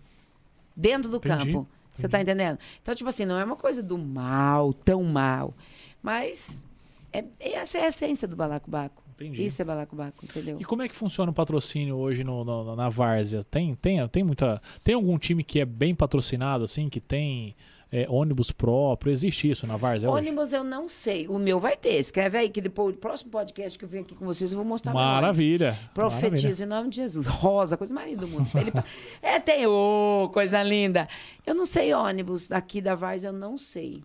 dentro 0.76 1.10
do 1.10 1.18
Entendi, 1.18 1.52
campo. 1.54 1.68
Você 1.94 2.08
tá 2.08 2.22
entendendo? 2.22 2.58
Então, 2.82 2.96
tipo 2.96 3.10
assim, 3.10 3.26
não 3.26 3.38
é 3.38 3.44
uma 3.44 3.58
coisa 3.58 3.84
do 3.84 3.98
mal, 3.98 4.72
tão 4.72 5.04
mal. 5.04 5.54
Mas 6.02 6.66
é, 7.12 7.26
essa 7.40 7.78
é 7.78 7.86
a 7.86 7.88
essência 7.88 8.28
do 8.28 8.36
balacobaco. 8.36 9.04
Entendi. 9.16 9.44
Isso 9.44 9.62
é 9.62 9.66
balacobaco, 9.66 10.24
entendeu? 10.24 10.58
E 10.60 10.64
como 10.64 10.82
é 10.82 10.88
que 10.88 10.96
funciona 10.96 11.30
o 11.30 11.34
patrocínio 11.34 11.98
hoje 11.98 12.24
no, 12.24 12.46
no- 12.46 12.76
na 12.76 12.88
Várzea? 12.88 13.44
Tem, 13.44 13.76
tem, 13.76 14.08
tem 14.08 14.24
muita. 14.24 14.62
Tem 14.82 14.96
algum 14.96 15.18
time 15.18 15.44
que 15.44 15.60
é 15.60 15.66
bem 15.66 15.94
patrocinado, 15.94 16.64
assim, 16.64 16.88
que 16.88 17.02
tem 17.02 17.54
é, 17.92 18.06
ônibus 18.10 18.50
próprio? 18.52 19.12
Existe 19.12 19.50
isso 19.50 19.68
na 19.68 19.76
Várzea 19.76 20.10
hoje? 20.10 20.20
Ônibus 20.20 20.54
eu 20.54 20.64
não 20.64 20.88
sei. 20.88 21.28
O 21.28 21.38
meu 21.38 21.60
vai 21.60 21.76
ter. 21.76 22.00
Escreve 22.00 22.38
aí 22.38 22.50
que 22.50 22.62
depois, 22.62 22.96
o 22.96 22.98
próximo 22.98 23.30
podcast 23.30 23.78
que 23.78 23.84
eu 23.84 23.90
venho 23.90 24.04
aqui 24.04 24.16
com 24.16 24.26
vocês, 24.26 24.54
eu 24.54 24.58
vou 24.58 24.66
mostrar. 24.66 24.94
Maravilha. 24.94 25.78
Profetizo 25.94 26.64
em 26.64 26.68
nome 26.68 26.90
de 26.90 26.98
Jesus. 26.98 27.26
Rosa, 27.26 27.76
coisa 27.76 27.94
mais 27.94 28.10
linda 28.10 28.26
do 28.26 28.28
mundo. 28.30 28.50
Ele... 28.56 28.72
é, 29.22 29.38
tem. 29.40 29.66
Ô, 29.68 30.30
coisa 30.32 30.64
linda. 30.64 31.10
Eu 31.46 31.54
não 31.56 31.66
sei 31.66 31.94
ônibus 31.94 32.48
daqui 32.48 32.80
da 32.80 32.96
Vars, 32.96 33.26
eu 33.26 33.34
não 33.34 33.58
sei. 33.58 34.02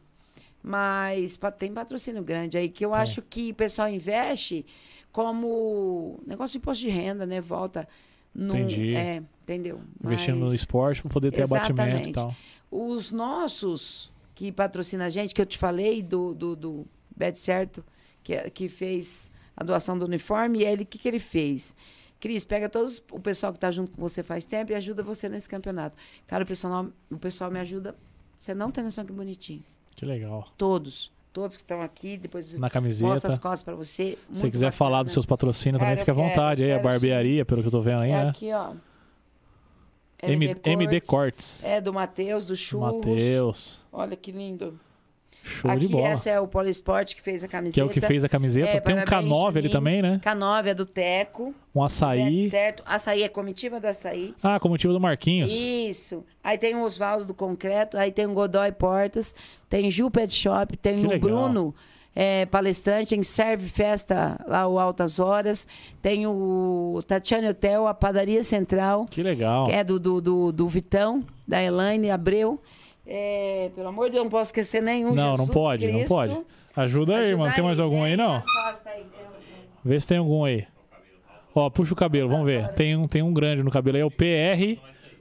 Mas 0.67 1.39
tem 1.59 1.75
patrocínio 1.75 2.23
grande 2.25 2.57
aí 2.57 2.71
que 2.71 2.83
eu 2.87 2.95
acho 2.95 3.21
que 3.21 3.51
o 3.51 3.55
pessoal 3.55 3.87
investe 3.87 4.65
como 5.13 6.19
negócio 6.27 6.53
de 6.53 6.59
imposto 6.59 6.83
de 6.85 6.89
renda, 6.91 7.27
né? 7.27 7.39
Volta. 7.41 7.87
No, 8.35 8.57
Entendi. 8.57 8.97
É, 8.97 9.23
entendeu? 9.43 9.81
Investindo 10.03 10.37
no 10.37 10.47
Mas- 10.47 10.53
esporte 10.55 11.03
para 11.03 11.11
poder 11.11 11.31
ter 11.31 11.43
abatimento 11.45 11.81
e 12.09 12.11
Exatamente. 12.11 12.13
tal. 12.15 12.35
os 12.71 13.13
nossos 13.13 14.11
que 14.35 14.51
patrocinam 14.51 15.05
a 15.05 15.11
gente, 15.11 15.35
que 15.35 15.41
eu 15.41 15.47
te 15.47 15.57
falei 15.59 16.03
do, 16.03 16.35
do, 16.35 16.57
do 16.57 16.87
Bet 17.15 17.39
Certo, 17.39 17.85
que, 18.23 18.33
é- 18.35 18.49
que 18.51 18.69
fez 18.69 19.31
a 19.57 19.63
doação 19.63 19.97
do 19.99 20.07
uniforme, 20.07 20.61
e 20.61 20.65
ele, 20.65 20.83
o 20.83 20.87
que, 20.87 20.99
que 20.99 21.07
ele 21.07 21.21
fez? 21.21 21.77
Cris, 22.19 22.45
pega 22.45 22.69
todos 22.69 23.01
o 23.13 23.21
pessoal 23.21 23.53
que 23.53 23.59
está 23.59 23.71
junto 23.71 23.93
com 23.93 24.01
você 24.01 24.23
faz 24.23 24.45
tempo 24.47 24.73
e 24.73 24.75
ajuda 24.75 25.03
você 25.03 25.29
nesse 25.29 25.49
campeonato. 25.49 25.95
Cara, 26.27 26.43
o 26.43 26.47
pessoal, 26.47 26.89
o 27.11 27.19
pessoal 27.19 27.51
me 27.51 27.61
ajuda. 27.61 27.95
Você 28.35 28.53
não 28.55 28.71
tem 28.73 28.83
noção 28.83 29.05
que 29.05 29.13
bonitinho. 29.13 29.63
Que 29.95 30.05
legal. 30.05 30.49
Todos. 30.57 31.13
Todos 31.33 31.57
que 31.57 31.63
estão 31.65 31.81
aqui, 31.81 32.17
depois 32.17 32.55
Na 32.57 32.71
camiseta. 32.71 33.11
mostra 33.11 33.31
as 33.33 33.39
costas 33.39 33.63
para 33.63 33.75
você. 33.75 34.17
Se 34.33 34.39
você 34.41 34.51
quiser 34.51 34.67
bacana. 34.67 34.73
falar 34.79 35.03
dos 35.03 35.13
seus 35.13 35.27
patrocínios 35.27 35.81
também, 35.81 35.97
fica 35.97 36.13
à 36.13 36.15
eu 36.15 36.17
quero, 36.17 36.29
vontade 36.29 36.63
aí. 36.65 36.73
A 36.73 36.79
barbearia, 36.79 37.45
pelo 37.45 37.61
que 37.61 37.67
eu 37.69 37.73
tô 37.73 37.81
vendo 37.81 38.03
aí, 38.03 38.11
É 38.13 38.23
né? 38.25 38.29
aqui, 38.31 38.53
ó. 38.53 38.73
M- 40.23 40.57
MD 40.65 41.01
Cortes. 41.01 41.63
É, 41.65 41.81
do 41.81 41.93
Matheus, 41.93 42.45
do 42.45 42.55
Churros. 42.57 42.95
Matheus. 43.05 43.83
Olha 43.93 44.17
que 44.17 44.31
lindo. 44.33 44.79
Show 45.47 45.71
aqui, 45.71 45.81
de 45.87 45.89
bola. 45.93 46.09
essa 46.09 46.31
é 46.31 46.41
o 46.41 46.49
Poliesporte 46.49 47.15
que 47.15 47.21
fez 47.21 47.45
a 47.45 47.49
camiseta. 47.49 47.75
Que 47.75 47.81
é 47.81 47.85
o 47.85 47.89
que 47.91 48.01
fez 48.01 48.25
a 48.25 48.29
camiseta. 48.31 48.71
É, 48.71 48.81
Tem 48.81 48.95
um 48.95 49.05
parabéns, 49.05 49.31
K9 49.31 49.57
ali 49.59 49.69
também, 49.69 50.01
né? 50.01 50.19
K9 50.25 50.67
é 50.69 50.75
do 50.75 50.87
Teco. 50.87 51.55
Um 51.75 51.83
açaí. 51.83 52.49
certo. 52.49 52.83
Açaí 52.87 53.23
é 53.23 53.29
comitiva 53.29 53.79
do 53.79 53.87
açaí. 53.87 54.35
Ah, 54.43 54.59
com 54.59 54.71
motivo 54.71 54.93
do 54.95 55.01
Marquinhos. 55.01 55.53
Isso. 55.53 56.25
Aí 56.43 56.57
tem 56.57 56.75
o 56.75 56.83
Oswaldo 56.83 57.27
do 57.27 57.35
Concreto, 57.35 57.99
aí 57.99 58.11
tem 58.11 58.27
o 58.27 58.33
Godoy 58.33 58.73
Portas, 58.73 59.35
tem 59.69 59.91
Gil 59.91 60.11
Pet 60.11 60.33
Shop, 60.33 60.77
tem 60.79 60.99
Que 61.01 61.07
o 61.07 61.11
legal. 61.11 61.29
Bruno, 61.29 61.75
é, 62.17 62.47
palestrante 62.47 63.15
em 63.15 63.23
Serve 63.23 63.69
Festa, 63.69 64.41
lá 64.47 64.67
o 64.67 64.79
Altas 64.79 65.19
Horas. 65.21 65.67
Tem 66.01 66.27
o 66.27 67.03
Tatiane 67.07 67.49
Hotel, 67.49 67.87
a 67.87 67.93
Padaria 67.93 68.43
Central, 68.45 69.05
Que 69.11 69.23
legal. 69.23 69.67
que 69.67 69.73
é 69.73 69.85
do, 69.85 69.99
do, 70.01 70.21
do, 70.21 70.53
do 70.53 70.69
Vitão, 70.69 71.23
da 71.47 71.63
Elaine 71.63 72.11
Abreu. 72.11 72.59
É, 73.07 73.71
pelo 73.75 73.89
amor 73.89 74.07
de 74.07 74.13
Deus, 74.13 74.25
não 74.25 74.31
posso 74.31 74.49
esquecer 74.49 74.83
nenhum. 74.83 75.15
Não, 75.15 75.31
não 75.33 75.37
Jesus 75.37 75.51
pode, 75.51 75.87
não 75.87 75.95
Cristo. 75.95 76.09
pode. 76.15 76.39
Ajuda 76.77 77.17
aí, 77.17 77.23
Ajuda 77.27 77.37
mano. 77.39 77.55
Tem 77.55 77.65
mais 77.65 77.79
algum 77.81 78.03
aí, 78.03 78.17
não? 78.17 78.33
nas 78.35 78.45
costas 78.45 78.87
aí. 78.87 79.05
Vê 79.85 80.01
se 80.01 80.07
tem 80.09 80.19
algum 80.19 80.45
aí. 80.45 80.67
Ó, 81.55 81.71
puxa 81.71 81.93
o 81.93 81.97
cabelo, 81.97 82.29
vamos 82.29 82.47
ver. 82.47 82.69
Tem 82.71 82.97
um, 82.97 83.07
tem 83.07 83.23
um 83.23 83.33
grande 83.33 83.63
no 83.63 83.71
cabelo 83.71 83.97
aí, 83.97 84.03
é 84.03 84.05
o 84.05 84.11
PR. 84.11 84.81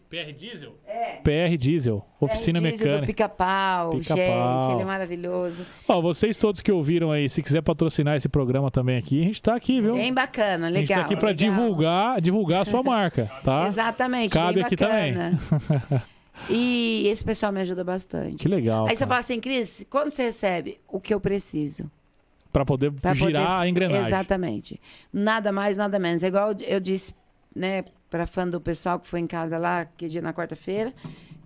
PR 0.10 0.32
Diesel? 0.32 0.74
É. 0.88 1.18
PR 1.24 1.58
Diesel, 1.58 2.06
oficina 2.20 2.60
É, 2.60 2.62
diesel 2.62 2.86
mecânica. 2.88 3.08
Pica-pau, 3.08 3.90
Pica-pau. 3.98 4.62
gente, 4.62 4.72
ele 4.74 4.82
é 4.84 4.86
maravilhoso. 4.86 5.66
Ó, 5.88 6.02
vocês 6.02 6.38
todos 6.38 6.62
que 6.62 6.72
ouviram 6.72 7.12
aí, 7.12 7.28
se 7.28 7.42
quiser 7.42 7.62
patrocinar 7.64 8.16
esse 8.16 8.30
programa 8.30 8.70
também 8.70 8.96
aqui, 8.98 9.22
a 9.22 9.26
gente 9.26 9.42
tá 9.42 9.56
aqui, 9.56 9.82
viu? 9.82 9.96
Bem 9.96 10.14
bacana, 10.14 10.68
a 10.68 10.70
gente 10.72 10.82
legal. 10.82 11.00
tá 11.00 11.06
aqui 11.06 11.16
pra 11.16 11.30
legal. 11.30 11.50
divulgar, 11.52 12.22
divulgar 12.22 12.62
a 12.62 12.66
sua 12.66 12.84
marca, 12.84 13.30
tá? 13.44 13.66
Exatamente, 13.68 14.32
Cabe 14.34 14.56
bem 14.56 14.64
aqui 14.64 14.76
também. 14.76 15.14
e 16.50 17.08
esse 17.08 17.24
pessoal 17.24 17.52
me 17.52 17.62
ajuda 17.62 17.84
bastante. 17.84 18.38
Que 18.38 18.48
legal. 18.48 18.86
Aí 18.88 18.96
você 18.96 19.00
cara. 19.00 19.10
fala 19.10 19.20
assim, 19.20 19.40
Cris, 19.40 19.86
quando 19.90 20.10
você 20.10 20.24
recebe 20.24 20.80
o 20.88 21.00
que 21.00 21.14
eu 21.14 21.20
preciso? 21.20 21.90
Pra 22.52 22.64
poder 22.66 22.92
Pra 22.92 23.14
girar 23.14 23.44
poder- 23.46 23.62
a 23.62 23.68
engrenagem. 23.68 24.08
Exatamente. 24.08 24.80
Nada 25.12 25.52
mais, 25.52 25.78
nada 25.78 25.98
menos. 25.98 26.24
É 26.24 26.28
igual 26.28 26.54
eu 26.62 26.80
disse, 26.80 27.14
né, 27.56 27.84
pra 28.10 28.28
fã 28.28 28.48
do 28.48 28.62
pessoal 28.62 29.00
que 29.00 29.08
foi 29.08 29.20
em 29.20 29.28
casa 29.28 29.58
lá, 29.58 29.86
que 29.86 30.08
dia 30.08 30.22
na 30.22 30.34
quarta-feira, 30.34 30.94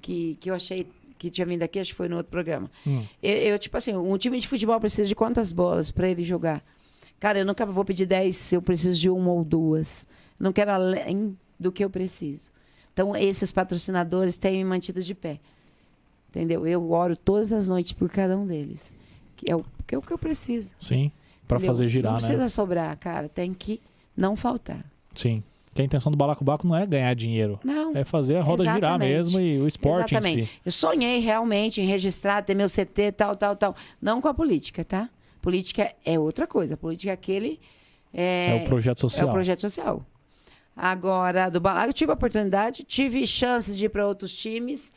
que, 0.02 0.38
que 0.42 0.50
eu 0.50 0.54
achei 0.56 0.88
que 1.18 1.30
tinha 1.32 1.48
vindo 1.48 1.64
aqui, 1.64 1.80
acho 1.80 1.92
que 1.92 1.96
foi 1.98 2.08
no 2.10 2.18
outro 2.18 2.30
programa. 2.30 2.70
Hum. 2.86 3.04
Eu, 3.24 3.36
eu, 3.38 3.60
tipo 3.60 3.76
assim, 3.78 3.96
um 3.96 4.18
time 4.18 4.40
de 4.40 4.48
futebol 4.48 4.80
precisa 4.80 5.08
de 5.08 5.16
quantas 5.16 5.52
bolas 5.52 5.92
pra 5.92 6.08
ele 6.10 6.24
jogar? 6.24 6.62
Cara, 7.20 7.40
eu 7.40 7.46
nunca 7.46 7.66
vou 7.66 7.84
pedir 7.84 8.06
10 8.06 8.36
se 8.36 8.56
eu 8.56 8.62
preciso 8.62 9.00
de 9.00 9.10
uma 9.10 9.32
ou 9.32 9.44
duas. 9.44 10.06
Não 10.40 10.52
quero 10.52 10.72
além 10.72 11.36
do 11.60 11.72
que 11.72 11.84
eu 11.84 11.90
preciso. 11.90 12.52
Então, 12.98 13.16
esses 13.16 13.52
patrocinadores 13.52 14.40
têm 14.40 14.58
me 14.58 14.64
mantido 14.64 15.00
de 15.04 15.14
pé. 15.14 15.40
Entendeu? 16.32 16.66
Eu 16.66 16.92
oro 16.92 17.16
todas 17.16 17.54
as 17.54 17.68
noites 17.68 17.94
por 17.94 18.10
cada 18.10 18.36
um 18.36 18.48
deles. 18.48 18.92
Que 19.36 19.52
é 19.52 19.56
o 19.56 19.64
que, 19.86 19.94
é 19.94 19.98
o 20.00 20.02
que 20.02 20.12
eu 20.12 20.18
preciso. 20.18 20.74
Sim, 20.80 21.12
entendeu? 21.46 21.68
fazer 21.68 21.88
girar, 21.90 22.14
Não 22.14 22.20
né? 22.20 22.26
precisa 22.26 22.50
sobrar, 22.50 22.98
cara. 22.98 23.30
Tem 23.30 23.54
que 23.54 23.80
não 24.16 24.36
faltar. 24.36 24.84
Sim. 25.14 25.44
Que 25.76 25.84
a 25.84 25.86
intenção 25.86 26.12
do 26.12 26.18
balacobaco 26.18 26.66
não 26.66 26.76
é 26.76 26.88
ganhar 26.88 27.14
dinheiro. 27.14 27.60
Não. 27.64 27.96
É 27.96 28.04
fazer 28.04 28.38
a 28.38 28.42
roda 28.42 28.64
girar 28.64 28.78
Exatamente. 28.80 29.10
mesmo 29.14 29.40
e 29.42 29.62
o 29.62 29.68
esporte 29.68 30.16
Exatamente. 30.16 30.42
em 30.42 30.46
si. 30.48 30.52
Eu 30.66 30.72
sonhei 30.72 31.20
realmente 31.20 31.80
em 31.80 31.86
registrar, 31.86 32.42
ter 32.42 32.56
meu 32.56 32.68
CT, 32.68 33.12
tal, 33.12 33.36
tal, 33.36 33.56
tal. 33.56 33.76
Não 34.02 34.20
com 34.20 34.28
a 34.28 34.34
política, 34.34 34.84
tá? 34.84 35.08
Política 35.40 35.94
é 36.04 36.18
outra 36.18 36.48
coisa. 36.48 36.76
Política 36.76 37.12
é 37.12 37.14
aquele. 37.14 37.60
É, 38.12 38.64
o 38.66 38.68
projeto 38.68 38.98
É 38.98 39.02
social. 39.02 39.30
o 39.30 39.32
projeto 39.34 39.62
social. 39.62 40.04
Agora, 40.78 41.50
do 41.50 41.60
Balaco, 41.60 41.90
eu 41.90 41.94
tive 41.94 42.12
a 42.12 42.14
oportunidade, 42.14 42.84
tive 42.84 43.26
chances 43.26 43.76
de 43.76 43.86
ir 43.86 43.90
para 43.90 44.08
outros 44.08 44.36
times. 44.36 44.94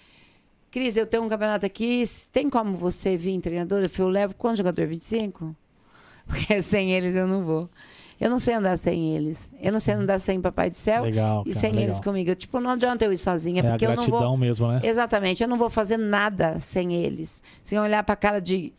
Cris, 0.70 0.96
eu 0.96 1.06
tenho 1.06 1.22
um 1.24 1.28
campeonato 1.28 1.64
aqui. 1.64 2.02
Tem 2.30 2.48
como 2.50 2.76
você 2.76 3.16
vir 3.16 3.40
treinador? 3.40 3.80
Eu 3.82 3.88
falei, 3.88 4.06
eu 4.08 4.12
levo 4.12 4.34
quantos 4.34 4.58
jogador? 4.58 4.86
25? 4.86 5.56
Porque 6.28 6.60
sem 6.62 6.92
eles 6.92 7.16
eu 7.16 7.26
não 7.26 7.42
vou. 7.44 7.68
Eu 8.20 8.28
não 8.28 8.38
sei 8.38 8.52
andar 8.54 8.76
sem 8.76 9.16
eles. 9.16 9.50
Eu 9.62 9.72
não 9.72 9.80
sei 9.80 9.94
andar 9.94 10.18
sem 10.18 10.38
Papai 10.38 10.68
do 10.68 10.76
Céu 10.76 11.04
Legal, 11.04 11.40
e 11.46 11.48
cara, 11.48 11.58
sem 11.58 11.70
legal. 11.70 11.84
eles 11.84 12.00
comigo. 12.02 12.30
Eu, 12.30 12.36
tipo, 12.36 12.60
não 12.60 12.70
adianta 12.72 13.02
eu 13.06 13.12
ir 13.12 13.16
sozinha, 13.16 13.62
É 13.62 13.66
a 13.66 13.70
porque 13.70 13.86
eu 13.86 13.96
não 13.96 14.06
vou. 14.06 14.36
mesmo, 14.36 14.68
né? 14.68 14.80
Exatamente, 14.84 15.42
eu 15.42 15.48
não 15.48 15.56
vou 15.56 15.70
fazer 15.70 15.96
nada 15.96 16.60
sem 16.60 16.92
eles. 16.94 17.42
Sem 17.64 17.78
olhar 17.80 18.04
para 18.04 18.12
a 18.12 18.16
cara 18.16 18.38
de. 18.40 18.74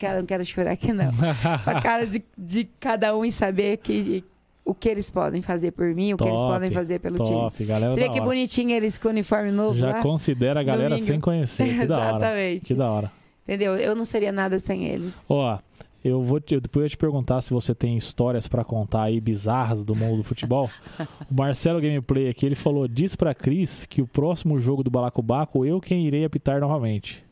Cara, 0.00 0.18
não 0.18 0.26
quero 0.26 0.44
chorar 0.44 0.72
aqui, 0.72 0.92
não. 0.92 1.12
Pra 1.62 1.80
cara 1.80 2.04
de, 2.08 2.24
de 2.36 2.64
cada 2.80 3.16
um 3.16 3.24
e 3.24 3.30
saber 3.30 3.76
que, 3.76 4.24
o 4.64 4.74
que 4.74 4.88
eles 4.88 5.10
podem 5.10 5.42
fazer 5.42 5.72
por 5.72 5.92
mim, 5.94 6.12
o 6.12 6.16
que 6.16 6.24
eles 6.24 6.40
Top, 6.40 6.52
podem 6.52 6.70
fazer 6.70 7.00
pelo 7.00 7.16
time. 7.16 7.28
Top, 7.30 7.64
galera 7.64 7.92
Você 7.92 8.00
vê 8.00 8.08
que 8.08 8.20
hora. 8.20 8.24
bonitinho 8.24 8.70
eles 8.70 8.98
com 8.98 9.08
o 9.08 9.10
uniforme 9.10 9.50
novo 9.50 9.76
Já 9.76 9.88
lá? 9.94 10.02
considera 10.02 10.60
a 10.60 10.62
galera 10.62 10.90
Domingo. 10.90 11.06
sem 11.06 11.20
conhecer. 11.20 11.66
Que 11.80 11.86
da 11.86 11.98
hora. 11.98 12.08
Exatamente. 12.16 12.62
Que 12.68 12.74
da 12.74 12.90
hora. 12.90 13.12
Entendeu? 13.42 13.76
Eu 13.76 13.96
não 13.96 14.04
seria 14.04 14.30
nada 14.30 14.58
sem 14.60 14.84
eles. 14.86 15.26
Ó, 15.28 15.58
eu 16.04 16.22
vou 16.22 16.40
te, 16.40 16.60
depois 16.60 16.84
eu 16.84 16.90
te 16.90 16.96
perguntar 16.96 17.40
se 17.42 17.50
você 17.50 17.74
tem 17.74 17.96
histórias 17.96 18.46
pra 18.46 18.64
contar 18.64 19.02
aí 19.02 19.20
bizarras 19.20 19.84
do 19.84 19.96
mundo 19.96 20.18
do 20.18 20.24
futebol. 20.24 20.70
o 21.30 21.34
Marcelo 21.34 21.80
Gameplay 21.80 22.28
aqui, 22.28 22.46
ele 22.46 22.54
falou: 22.54 22.86
diz 22.86 23.16
pra 23.16 23.34
Cris 23.34 23.84
que 23.86 24.00
o 24.00 24.06
próximo 24.06 24.58
jogo 24.60 24.84
do 24.84 24.90
Balacobaco 24.90 25.64
eu 25.66 25.80
quem 25.80 26.06
irei 26.06 26.24
apitar 26.24 26.60
novamente. 26.60 27.24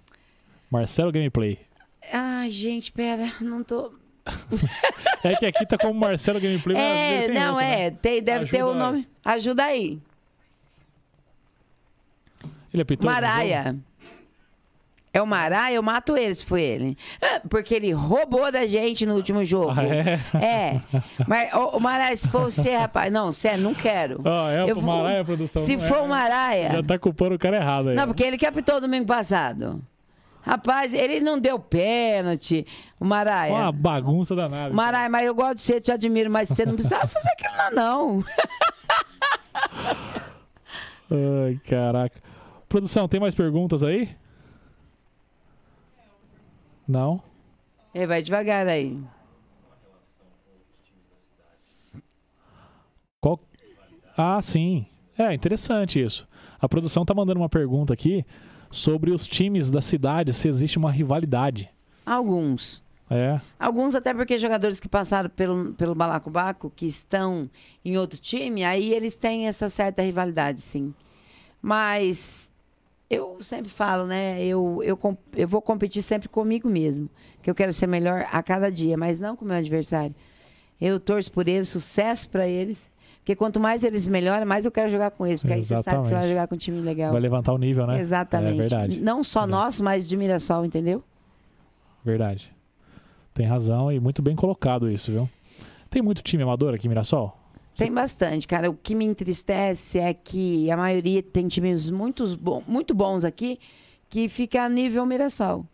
Marcelo 0.68 1.12
Gameplay. 1.12 1.58
Ai, 2.12 2.50
gente, 2.50 2.90
pera, 2.90 3.32
não 3.40 3.62
tô. 3.62 3.92
É 5.22 5.36
que 5.36 5.44
aqui 5.44 5.66
tá 5.66 5.76
como 5.76 5.92
Marcelo 5.92 6.40
Gameplay. 6.40 6.76
É, 6.78 7.28
não, 7.28 7.54
outro, 7.54 7.56
né? 7.56 7.86
é. 7.86 7.90
Tem, 7.90 8.22
deve 8.22 8.46
ter 8.46 8.62
o 8.62 8.68
Ajuda 8.68 8.72
aí. 8.72 8.92
nome. 8.92 9.08
Ajuda 9.22 9.64
aí. 9.64 9.98
Ele 12.72 12.82
apitou. 12.82 13.10
jogo? 13.10 13.20
Maraia. 13.22 13.76
É 15.12 15.20
o 15.20 15.26
Maraia, 15.26 15.74
eu 15.74 15.82
mato 15.82 16.16
ele 16.16 16.34
se 16.34 16.46
foi 16.46 16.62
ele. 16.62 16.96
Ah, 17.20 17.40
Porque 17.50 17.74
ele 17.74 17.90
roubou 17.92 18.50
da 18.52 18.64
gente 18.66 19.04
no 19.04 19.16
último 19.16 19.44
jogo. 19.44 19.74
Ah, 19.76 19.84
é? 19.84 20.20
É. 20.40 20.80
Mas, 21.26 21.52
ô, 21.52 21.76
o 21.76 21.80
Maraia, 21.80 22.16
se 22.16 22.28
for 22.28 22.42
você, 22.42 22.76
rapaz. 22.76 23.12
Não, 23.12 23.32
sério, 23.32 23.60
não 23.60 23.74
quero. 23.74 24.22
Ó, 24.24 24.48
é 24.48 24.70
Eu 24.70 24.78
o 24.78 24.82
Maraia, 24.82 25.24
produção. 25.24 25.60
Se 25.60 25.76
for 25.76 25.96
é, 25.98 26.00
o 26.02 26.08
Maraia. 26.08 26.72
Já 26.74 26.82
tá 26.84 26.98
culpando 26.98 27.34
o 27.34 27.38
cara 27.38 27.56
errado 27.56 27.88
aí. 27.88 27.96
Não, 27.96 28.06
porque 28.06 28.22
ele 28.22 28.38
que 28.38 28.46
apitou 28.46 28.80
domingo 28.80 29.04
passado. 29.04 29.82
Rapaz, 30.42 30.94
ele 30.94 31.20
não 31.20 31.38
deu 31.38 31.58
pênalti. 31.58 32.66
O 32.98 33.04
Maraia. 33.04 33.52
Uma 33.52 33.72
bagunça 33.72 34.34
danada. 34.34 34.74
Maraia, 34.74 35.08
mas 35.08 35.26
eu 35.26 35.34
gosto 35.34 35.56
de 35.56 35.62
você, 35.62 35.80
te 35.80 35.92
admiro, 35.92 36.30
mas 36.30 36.48
você 36.48 36.64
não 36.64 36.74
precisava 36.74 37.06
fazer 37.08 37.28
aquilo 37.28 37.56
lá, 37.56 37.70
não. 37.70 38.24
Ai, 41.10 41.60
caraca. 41.68 42.20
Produção, 42.68 43.08
tem 43.08 43.20
mais 43.20 43.34
perguntas 43.34 43.82
aí? 43.82 44.08
Não? 46.86 47.22
É, 47.92 48.06
vai 48.06 48.22
devagar 48.22 48.66
aí. 48.66 48.98
Qual... 53.20 53.38
Ah, 54.16 54.40
sim. 54.40 54.86
É, 55.18 55.34
interessante 55.34 56.02
isso. 56.02 56.26
A 56.60 56.68
produção 56.68 57.04
tá 57.04 57.12
mandando 57.12 57.40
uma 57.40 57.48
pergunta 57.48 57.92
aqui 57.92 58.24
sobre 58.70 59.10
os 59.10 59.26
times 59.26 59.70
da 59.70 59.80
cidade, 59.80 60.32
se 60.32 60.48
existe 60.48 60.78
uma 60.78 60.90
rivalidade. 60.90 61.68
Alguns. 62.06 62.82
É. 63.10 63.40
Alguns 63.58 63.96
até 63.96 64.14
porque 64.14 64.38
jogadores 64.38 64.78
que 64.78 64.88
passaram 64.88 65.28
pelo, 65.28 65.74
pelo 65.74 65.94
Balacobaco, 65.96 66.72
que 66.74 66.86
estão 66.86 67.50
em 67.84 67.98
outro 67.98 68.20
time, 68.20 68.64
aí 68.64 68.94
eles 68.94 69.16
têm 69.16 69.48
essa 69.48 69.68
certa 69.68 70.02
rivalidade, 70.02 70.60
sim. 70.60 70.94
Mas 71.60 72.50
eu 73.10 73.38
sempre 73.40 73.68
falo, 73.68 74.06
né? 74.06 74.42
Eu, 74.44 74.80
eu, 74.84 74.98
eu 75.34 75.48
vou 75.48 75.60
competir 75.60 76.02
sempre 76.02 76.28
comigo 76.28 76.68
mesmo. 76.68 77.10
Que 77.42 77.50
eu 77.50 77.54
quero 77.54 77.72
ser 77.72 77.88
melhor 77.88 78.26
a 78.30 78.42
cada 78.42 78.70
dia, 78.70 78.96
mas 78.96 79.18
não 79.18 79.34
com 79.34 79.44
o 79.44 79.48
meu 79.48 79.56
adversário. 79.56 80.14
Eu 80.80 80.98
torço 81.00 81.32
por 81.32 81.48
eles, 81.48 81.68
sucesso 81.68 82.30
para 82.30 82.46
eles. 82.46 82.89
Porque 83.30 83.36
quanto 83.36 83.60
mais 83.60 83.84
eles 83.84 84.08
melhoram, 84.08 84.44
mais 84.44 84.64
eu 84.64 84.72
quero 84.72 84.90
jogar 84.90 85.12
com 85.12 85.24
eles. 85.24 85.38
Porque 85.38 85.52
aí 85.52 85.62
você 85.62 85.76
sabe 85.76 85.84
que 85.84 85.90
você 85.90 85.92
vai 85.92 86.02
Exatamente. 86.02 86.28
jogar 86.30 86.48
com 86.48 86.54
um 86.56 86.58
time 86.58 86.80
legal. 86.80 87.12
Vai 87.12 87.20
levantar 87.20 87.52
o 87.52 87.58
nível, 87.58 87.86
né? 87.86 88.00
Exatamente. 88.00 88.54
É 88.54 88.56
verdade. 88.56 89.00
Não 89.00 89.22
só 89.22 89.46
nosso, 89.46 89.84
mas 89.84 90.08
de 90.08 90.16
Mirassol, 90.16 90.64
entendeu? 90.64 91.04
Verdade. 92.04 92.52
Tem 93.32 93.46
razão 93.46 93.92
e 93.92 94.00
muito 94.00 94.20
bem 94.20 94.34
colocado 94.34 94.90
isso, 94.90 95.12
viu? 95.12 95.30
Tem 95.88 96.02
muito 96.02 96.22
time 96.22 96.42
amador 96.42 96.74
aqui 96.74 96.86
em 96.86 96.88
Mirassol? 96.88 97.38
Tem 97.76 97.92
bastante, 97.92 98.48
cara. 98.48 98.68
O 98.68 98.74
que 98.74 98.96
me 98.96 99.04
entristece 99.04 100.00
é 100.00 100.12
que 100.12 100.68
a 100.68 100.76
maioria 100.76 101.22
tem 101.22 101.46
times 101.46 101.88
muito, 101.88 102.24
muito 102.66 102.92
bons 102.92 103.24
aqui 103.24 103.60
que 104.08 104.28
fica 104.28 104.64
a 104.64 104.68
nível 104.68 105.06
Mirassol. 105.06 105.64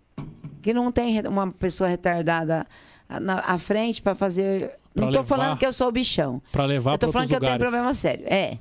Que 0.60 0.74
não 0.74 0.92
tem 0.92 1.26
uma 1.26 1.50
pessoa 1.52 1.88
retardada 1.88 2.66
na 3.08 3.38
à 3.38 3.56
frente 3.56 4.02
para 4.02 4.14
fazer. 4.14 4.78
Não 5.02 5.10
levar 5.10 5.24
falando 5.24 5.58
que 5.58 5.66
eu 5.66 5.72
sou 5.72 5.88
o 5.88 5.92
bichão. 5.92 6.42
Pra 6.50 6.64
levar 6.64 6.92
eu 6.92 6.98
tô 6.98 7.06
para 7.06 7.12
falando 7.12 7.28
que 7.28 7.34
eu 7.34 7.40
tenho 7.40 7.52
lugares. 7.52 7.70
problema 7.70 7.94
sério. 7.94 8.24
É. 8.26 8.58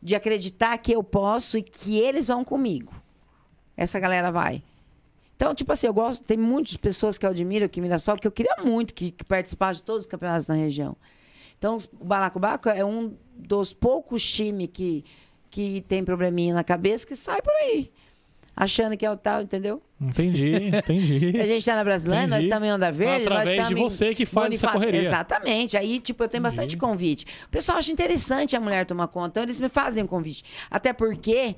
De 0.00 0.14
acreditar 0.14 0.76
que 0.78 0.92
eu 0.92 1.02
posso 1.02 1.58
e 1.58 1.62
que 1.62 1.98
eles 1.98 2.28
vão 2.28 2.44
comigo. 2.44 2.92
Essa 3.76 3.98
galera 3.98 4.30
vai. 4.30 4.62
Então, 5.36 5.54
tipo 5.54 5.72
assim, 5.72 5.86
eu 5.86 5.94
gosto. 5.94 6.22
Tem 6.22 6.36
muitas 6.36 6.76
pessoas 6.76 7.18
que 7.18 7.26
eu 7.26 7.30
admiro 7.30 7.64
aqui 7.64 7.80
em 7.80 7.82
Mirassol 7.82 8.16
que 8.16 8.26
eu 8.26 8.32
queria 8.32 8.56
muito 8.64 8.94
que, 8.94 9.10
que 9.10 9.24
participassem 9.24 9.80
de 9.80 9.82
todos 9.82 10.02
os 10.02 10.06
campeonatos 10.06 10.46
na 10.46 10.54
região. 10.54 10.96
Então, 11.58 11.78
o 12.00 12.04
Balacobaco 12.04 12.68
é 12.68 12.84
um 12.84 13.14
dos 13.36 13.72
poucos 13.72 14.24
times 14.24 14.68
que, 14.72 15.04
que 15.50 15.80
tem 15.88 16.04
probleminha 16.04 16.54
na 16.54 16.64
cabeça 16.64 17.06
que 17.06 17.16
sai 17.16 17.40
por 17.40 17.52
aí. 17.54 17.90
Achando 18.54 18.96
que 18.96 19.06
é 19.06 19.10
o 19.10 19.16
tal, 19.16 19.42
entendeu? 19.42 19.82
Entendi, 20.02 20.70
entendi. 20.76 21.38
A 21.40 21.46
gente 21.46 21.64
tá 21.64 21.76
na 21.76 21.84
Brasileira, 21.84 22.22
nós 22.22 22.38
Entendi. 22.38 22.46
estamos 22.46 22.68
em 22.68 22.72
Onda 22.72 22.90
Verde, 22.90 23.28
nós 23.28 23.40
Através 23.40 23.68
de 23.68 23.74
você 23.74 24.14
que 24.14 24.26
faz 24.26 24.52
essa 24.54 24.68
correria. 24.68 25.00
Exatamente. 25.00 25.76
Aí, 25.76 26.00
tipo, 26.00 26.24
eu 26.24 26.28
tenho 26.28 26.42
bastante 26.42 26.74
Entendi. 26.74 26.78
convite. 26.78 27.26
O 27.46 27.48
pessoal 27.50 27.78
acha 27.78 27.92
interessante 27.92 28.56
a 28.56 28.60
mulher 28.60 28.84
tomar 28.84 29.06
conta, 29.08 29.28
então 29.28 29.42
eles 29.44 29.60
me 29.60 29.68
fazem 29.68 30.02
um 30.02 30.06
convite. 30.06 30.44
Até 30.68 30.92
porque 30.92 31.54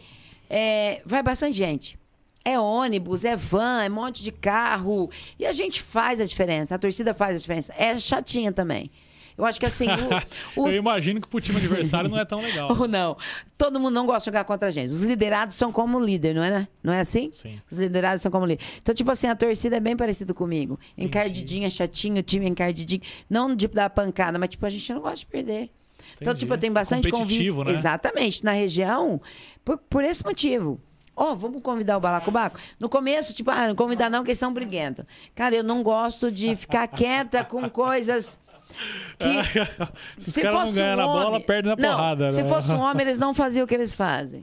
é, 0.50 1.00
vai 1.06 1.22
bastante 1.22 1.56
gente. 1.56 1.98
É 2.44 2.60
ônibus, 2.60 3.24
é 3.24 3.34
van, 3.34 3.82
é 3.82 3.88
monte 3.88 4.22
de 4.22 4.30
carro. 4.30 5.10
E 5.38 5.46
a 5.46 5.52
gente 5.52 5.80
faz 5.80 6.20
a 6.20 6.24
diferença, 6.26 6.74
a 6.74 6.78
torcida 6.78 7.14
faz 7.14 7.36
a 7.36 7.40
diferença. 7.40 7.74
É 7.78 7.98
chatinha 7.98 8.52
também. 8.52 8.90
Eu 9.36 9.44
acho 9.44 9.59
que 9.59 9.66
assim, 9.66 9.86
o- 9.89 10.62
os, 10.65 10.74
Eu 10.74 10.78
imagino 10.81 11.20
que 11.20 11.27
pro 11.28 11.40
time 11.40 11.59
adversário 11.59 12.09
não 12.09 12.19
é 12.19 12.24
tão 12.24 12.40
legal. 12.40 12.70
ou 12.78 12.86
não. 12.86 13.16
Todo 13.59 13.81
mundo 13.81 13.93
não 13.94 14.06
gosta 14.06 14.20
de 14.31 14.35
jogar 14.36 14.44
contra 14.44 14.69
a 14.69 14.70
gente. 14.70 14.90
Os 14.90 15.01
liderados 15.02 15.55
são 15.56 15.73
como 15.73 15.98
líder, 15.98 16.35
não 16.35 16.43
é, 16.44 16.51
né? 16.51 16.69
Não 16.82 16.93
é 16.93 17.01
assim? 17.01 17.31
Sim. 17.32 17.61
Os 17.70 17.78
liderados 17.78 18.23
são 18.23 18.31
como 18.31 18.47
líder. 18.47 18.65
Então, 18.81 18.94
tipo 18.94 19.11
assim, 19.11 19.27
a 19.27 19.35
torcida 19.35 19.77
é 19.77 19.81
bem 19.81 19.97
parecida 19.97 20.32
comigo. 20.32 20.78
Encardidinha, 20.97 21.69
chatinho, 21.69 22.19
o 22.19 22.23
time 22.23 22.47
encardidinho. 22.48 23.02
Não 23.28 23.55
de 23.55 23.66
dar 23.69 23.90
pancada, 23.90 24.39
mas 24.39 24.51
tipo, 24.51 24.65
a 24.66 24.70
gente 24.70 24.93
não 24.93 25.01
gosta 25.01 25.19
de 25.19 25.27
perder. 25.27 25.70
Então, 26.16 26.27
Entendi. 26.32 26.40
tipo, 26.40 26.55
eu 26.55 26.59
tenho 26.59 26.73
bastante 26.73 27.11
convites. 27.11 27.56
né? 27.59 27.73
Exatamente, 27.73 28.44
na 28.44 28.52
região, 28.52 29.20
por, 29.65 29.78
por 29.78 30.05
esse 30.05 30.24
motivo. 30.24 30.81
Ó, 31.16 31.35
vamos 31.35 31.62
convidar 31.62 31.97
o 31.97 32.01
Balacobaco? 32.01 32.59
No 32.78 32.89
começo, 32.89 33.32
tipo, 33.32 33.51
ah, 33.51 33.69
não 33.69 33.74
convidar 33.74 34.11
não, 34.11 34.24
que 34.24 34.31
eles 34.31 34.39
são 34.39 34.52
briguentos. 34.52 35.05
Cara, 35.35 35.55
eu 35.55 35.62
não 35.62 35.82
gosto 35.82 36.31
de 36.31 36.55
ficar 36.56 36.86
quieta 36.89 37.44
com 37.44 37.69
coisas. 37.70 38.39
Se 40.18 40.30
os 40.30 40.36
caras 40.36 40.64
não 40.66 40.72
ganham 40.72 40.96
na 40.96 41.06
bola, 41.06 41.40
perde 41.40 41.68
na 41.68 41.76
não, 41.76 41.96
porrada. 41.96 42.30
Se 42.30 42.42
né? 42.42 42.48
fosse 42.48 42.72
um 42.72 42.80
homem, 42.80 43.02
eles 43.06 43.18
não 43.18 43.32
faziam 43.34 43.64
o 43.64 43.68
que 43.68 43.74
eles 43.74 43.94
fazem. 43.94 44.40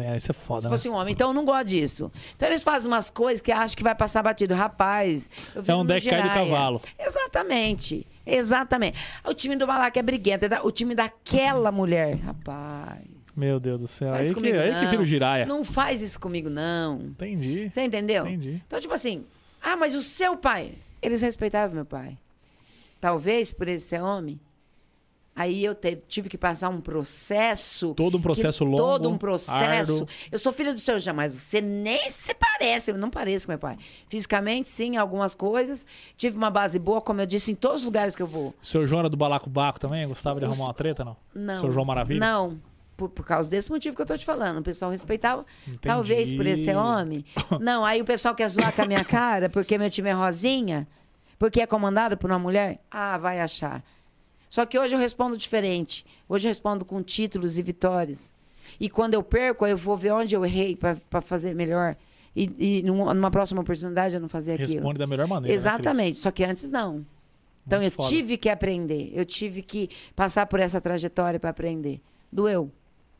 É, 0.00 0.16
isso 0.16 0.30
é 0.30 0.34
foda, 0.34 0.62
Se 0.62 0.66
né? 0.66 0.70
fosse 0.76 0.88
um 0.88 0.94
homem. 0.94 1.12
Então 1.12 1.28
eu 1.28 1.34
não 1.34 1.44
gosto 1.44 1.66
disso. 1.68 2.10
Então 2.36 2.48
eles 2.48 2.62
fazem 2.62 2.90
umas 2.90 3.10
coisas 3.10 3.40
que 3.40 3.52
acham 3.52 3.76
que 3.76 3.82
vai 3.82 3.94
passar 3.94 4.22
batido. 4.22 4.54
Rapaz, 4.54 5.30
eu 5.54 5.60
É 5.60 5.62
vivo 5.62 5.78
um 5.80 5.84
deck 5.86 6.08
cai 6.08 6.22
do 6.22 6.28
cavalo. 6.28 6.80
Exatamente. 6.98 8.06
Exatamente. 8.26 8.98
O 9.24 9.34
time 9.34 9.56
do 9.56 9.66
Balac 9.66 9.98
é 9.98 10.02
briguento. 10.02 10.46
é 10.46 10.48
da- 10.48 10.62
O 10.62 10.70
time 10.70 10.94
daquela 10.94 11.70
mulher. 11.70 12.16
Rapaz. 12.24 13.02
Meu 13.36 13.58
Deus 13.58 13.80
do 13.80 13.88
céu. 13.88 14.12
Faz 14.12 14.22
Aí 14.22 14.28
que, 14.28 14.34
comigo, 14.34 14.58
aí 14.58 14.74
que 14.80 14.86
vira 14.86 15.02
o 15.02 15.04
giraia. 15.04 15.44
Não 15.46 15.64
faz 15.64 16.00
isso 16.00 16.20
comigo, 16.20 16.48
não. 16.48 17.00
Entendi. 17.02 17.68
Você 17.70 17.82
entendeu? 17.82 18.24
Entendi. 18.26 18.62
Então, 18.66 18.80
tipo 18.80 18.94
assim, 18.94 19.24
ah, 19.60 19.76
mas 19.76 19.94
o 19.94 20.02
seu 20.02 20.36
pai. 20.36 20.72
Eles 21.02 21.20
respeitavam 21.20 21.74
meu 21.74 21.84
pai. 21.84 22.16
Talvez 23.04 23.52
por 23.52 23.68
ele 23.68 23.78
ser 23.78 24.00
homem. 24.02 24.40
Aí 25.36 25.62
eu 25.62 25.74
te- 25.74 25.96
tive 26.08 26.30
que 26.30 26.38
passar 26.38 26.70
um 26.70 26.80
processo. 26.80 27.92
Todo 27.92 28.16
um 28.16 28.22
processo 28.22 28.64
que- 28.64 28.70
longo, 28.70 28.78
Todo 28.78 29.10
um 29.10 29.18
processo. 29.18 30.06
Eu 30.32 30.38
sou 30.38 30.54
filha 30.54 30.72
do 30.72 30.78
seu 30.78 30.98
jamais. 30.98 31.34
Você 31.34 31.60
nem 31.60 32.10
se 32.10 32.32
parece. 32.32 32.92
Eu 32.92 32.96
não 32.96 33.10
pareço 33.10 33.44
com 33.44 33.52
meu 33.52 33.58
pai. 33.58 33.76
Fisicamente, 34.08 34.68
sim, 34.68 34.96
algumas 34.96 35.34
coisas. 35.34 35.86
Tive 36.16 36.38
uma 36.38 36.48
base 36.48 36.78
boa, 36.78 36.98
como 37.02 37.20
eu 37.20 37.26
disse, 37.26 37.52
em 37.52 37.54
todos 37.54 37.82
os 37.82 37.84
lugares 37.84 38.16
que 38.16 38.22
eu 38.22 38.26
vou. 38.26 38.54
Seu 38.62 38.86
João 38.86 39.00
era 39.00 39.10
do 39.10 39.18
Balacobaco 39.18 39.78
também? 39.78 40.08
Gostava 40.08 40.40
de 40.40 40.46
Os- 40.46 40.52
arrumar 40.54 40.68
uma 40.68 40.74
treta, 40.74 41.04
não? 41.04 41.14
Não. 41.34 41.56
Seu 41.60 41.70
João 41.70 41.84
Maravilha? 41.84 42.20
Não. 42.20 42.58
Por, 42.96 43.10
por 43.10 43.26
causa 43.26 43.50
desse 43.50 43.70
motivo 43.70 43.94
que 43.94 44.00
eu 44.00 44.06
tô 44.06 44.16
te 44.16 44.24
falando. 44.24 44.60
O 44.60 44.62
pessoal 44.62 44.90
respeitava. 44.90 45.44
Entendi. 45.66 45.78
Talvez 45.82 46.32
por 46.32 46.46
ele 46.46 46.56
ser 46.56 46.74
homem. 46.74 47.22
Não, 47.60 47.84
aí 47.84 48.00
o 48.00 48.04
pessoal 48.06 48.34
quer 48.34 48.48
zoar 48.48 48.72
com 48.74 48.80
a 48.80 48.86
minha 48.86 49.04
cara 49.04 49.50
porque 49.50 49.76
meu 49.76 49.90
time 49.90 50.08
é 50.08 50.12
rosinha, 50.14 50.88
porque 51.44 51.60
é 51.60 51.66
comandado 51.66 52.16
por 52.16 52.30
uma 52.30 52.38
mulher. 52.38 52.80
Ah, 52.90 53.18
vai 53.18 53.38
achar. 53.38 53.84
Só 54.48 54.64
que 54.64 54.78
hoje 54.78 54.94
eu 54.94 54.98
respondo 54.98 55.36
diferente. 55.36 56.06
Hoje 56.26 56.48
eu 56.48 56.50
respondo 56.50 56.86
com 56.86 57.02
títulos 57.02 57.58
e 57.58 57.62
vitórias. 57.62 58.32
E 58.80 58.88
quando 58.88 59.12
eu 59.12 59.22
perco, 59.22 59.66
eu 59.66 59.76
vou 59.76 59.94
ver 59.94 60.12
onde 60.12 60.34
eu 60.34 60.42
errei 60.42 60.74
para 60.74 61.20
fazer 61.20 61.54
melhor. 61.54 61.96
E, 62.34 62.78
e 62.78 62.82
num- 62.82 63.12
numa 63.12 63.30
próxima 63.30 63.60
oportunidade 63.60 64.14
eu 64.14 64.22
não 64.22 64.28
fazer 64.28 64.54
aquilo. 64.54 64.72
Responde 64.72 64.98
da 64.98 65.06
melhor 65.06 65.26
maneira. 65.28 65.48
né, 65.52 65.54
Exatamente. 65.54 66.16
Só 66.16 66.30
que 66.30 66.42
antes 66.44 66.70
não. 66.70 67.04
Então 67.66 67.78
Muito 67.80 67.92
eu 67.92 67.96
foda. 67.96 68.08
tive 68.08 68.38
que 68.38 68.48
aprender. 68.48 69.10
Eu 69.14 69.26
tive 69.26 69.60
que 69.60 69.90
passar 70.16 70.46
por 70.46 70.60
essa 70.60 70.80
trajetória 70.80 71.38
para 71.38 71.50
aprender. 71.50 72.00
Doeu. 72.32 72.70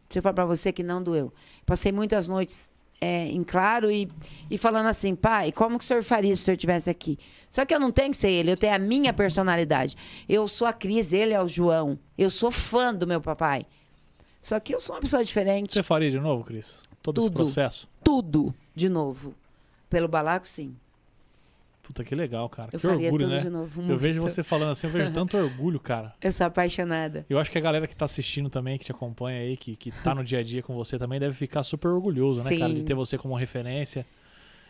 Se 0.09 0.19
eu 0.19 0.23
falar 0.23 0.33
para 0.33 0.47
você 0.47 0.73
que 0.73 0.83
não 0.83 1.03
doeu. 1.03 1.31
Passei 1.67 1.93
muitas 1.93 2.27
noites 2.27 2.73
é, 3.05 3.29
em 3.29 3.45
claro 3.45 3.91
e, 3.91 4.11
e 4.51 4.57
falando 4.57 4.87
assim, 4.87 5.15
pai, 5.15 5.53
como 5.53 5.79
que 5.79 5.85
o 5.85 5.87
senhor 5.87 6.03
faria 6.03 6.35
se 6.35 6.43
o 6.43 6.45
senhor 6.47 6.55
estivesse 6.55 6.89
aqui? 6.89 7.19
Só 7.51 7.65
que 7.65 7.75
eu 7.75 7.79
não 7.79 7.93
tenho 7.93 8.11
que 8.11 8.17
ser 8.17 8.31
ele, 8.31 8.51
eu 8.51 8.57
tenho 8.57 8.75
a 8.75 8.79
minha 8.79 9.13
personalidade. 9.13 9.97
Eu 10.29 10.49
sou 10.49 10.67
a 10.67 10.73
Cris, 10.73 11.13
ele 11.13 11.35
é 11.35 11.43
o 11.43 11.47
João. 11.47 11.99
Eu 12.17 12.31
sou 12.31 12.51
fã 12.51 12.95
do 12.95 13.07
meu 13.07 13.21
papai. 13.21 13.67
Só 14.41 14.59
que 14.59 14.75
eu 14.75 14.81
sou 14.81 14.97
uma 14.97 15.01
pessoa 15.03 15.23
diferente. 15.23 15.73
Você 15.73 15.83
faria 15.83 16.11
de 16.11 16.19
novo, 16.19 16.45
Cris? 16.45 16.81
Todo 17.03 17.21
esse 17.21 17.29
Tudo. 17.29 17.37
processo? 17.37 17.89
Tudo 18.03 18.55
de 18.75 18.89
novo. 18.89 19.35
Pelo 19.91 20.09
balaco, 20.09 20.49
sim. 20.49 20.75
Puta, 21.85 22.03
que 22.03 22.15
legal, 22.15 22.49
cara. 22.49 22.71
Eu 22.73 22.81
que 22.81 22.87
orgulho, 22.87 23.11
tudo 23.11 23.29
né? 23.29 23.39
de 23.43 23.51
novo. 23.51 23.83
Eu 23.83 23.99
vejo 23.99 24.19
você 24.19 24.43
falando 24.43 24.71
assim, 24.71 24.87
eu 24.87 24.93
vejo 24.93 25.13
tanto 25.13 25.37
orgulho, 25.37 25.79
cara. 25.79 26.15
Eu 26.21 26.33
sou 26.33 26.47
apaixonada. 26.47 27.27
Eu 27.29 27.39
acho 27.39 27.53
que 27.53 27.59
a 27.59 27.61
galera 27.61 27.87
que 27.87 27.95
tá 27.95 28.07
assistindo 28.07 28.49
também, 28.49 28.79
que 28.79 28.87
te 28.87 28.91
acompanha 28.91 29.41
aí, 29.41 29.55
que, 29.55 29.77
que 29.77 29.91
tá 30.03 30.15
no 30.15 30.25
dia 30.25 30.39
a 30.39 30.43
dia 30.43 30.63
com 30.63 30.75
você 30.75 30.99
também, 30.99 31.21
deve 31.21 31.35
ficar 31.35 31.63
super 31.63 31.89
orgulhoso, 31.89 32.43
né, 32.43 32.49
Sim. 32.49 32.59
cara? 32.59 32.73
De 32.73 32.83
ter 32.83 32.95
você 32.95 33.19
como 33.19 33.35
referência. 33.35 34.07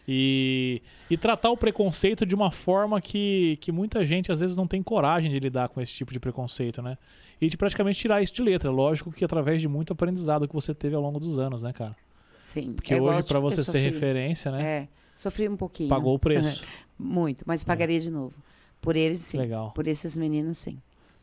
E, 0.07 0.82
e 1.09 1.16
tratar 1.16 1.51
o 1.51 1.57
preconceito 1.57 2.27
de 2.27 2.35
uma 2.35 2.51
forma 2.51 3.01
que, 3.01 3.57
que 3.61 3.70
muita 3.70 4.05
gente 4.05 4.31
às 4.31 4.41
vezes 4.41 4.57
não 4.57 4.66
tem 4.66 4.82
coragem 4.82 5.31
de 5.31 5.39
lidar 5.39 5.69
com 5.69 5.81
esse 5.81 5.95
tipo 5.95 6.12
de 6.12 6.19
preconceito, 6.19 6.82
né? 6.82 6.99
E 7.41 7.49
de 7.49 7.57
praticamente 7.57 8.01
tirar 8.01 8.20
isso 8.20 8.35
de 8.35 8.43
letra. 8.43 8.70
Lógico 8.70 9.12
que 9.12 9.24
através 9.24 9.62
de 9.62 9.69
muito 9.69 9.93
aprendizado 9.93 10.49
que 10.49 10.55
você 10.55 10.74
teve 10.74 10.97
ao 10.97 11.01
longo 11.01 11.20
dos 11.20 11.39
anos, 11.39 11.62
né, 11.62 11.73
cara? 11.73 11.97
Sim. 12.32 12.73
Porque 12.74 12.93
é 12.93 13.01
hoje, 13.01 13.24
eu 13.32 13.41
você 13.41 13.59
ser 13.59 13.65
sofri. 13.65 13.82
referência, 13.82 14.51
né? 14.51 14.62
É, 14.62 14.89
sofri 15.15 15.49
um 15.49 15.57
pouquinho. 15.57 15.89
Pagou 15.89 16.15
o 16.15 16.19
preço. 16.20 16.65
Muito, 16.99 17.45
mas 17.47 17.65
pagaria 17.65 17.99
de 18.01 18.11
novo. 18.11 18.35
Por 18.81 18.97
eles, 18.97 19.19
sim. 19.20 19.39
Legal. 19.39 19.73
Por 19.73 19.89
esses 19.89 20.16
meninos, 20.16 20.59
sim. 20.59 20.78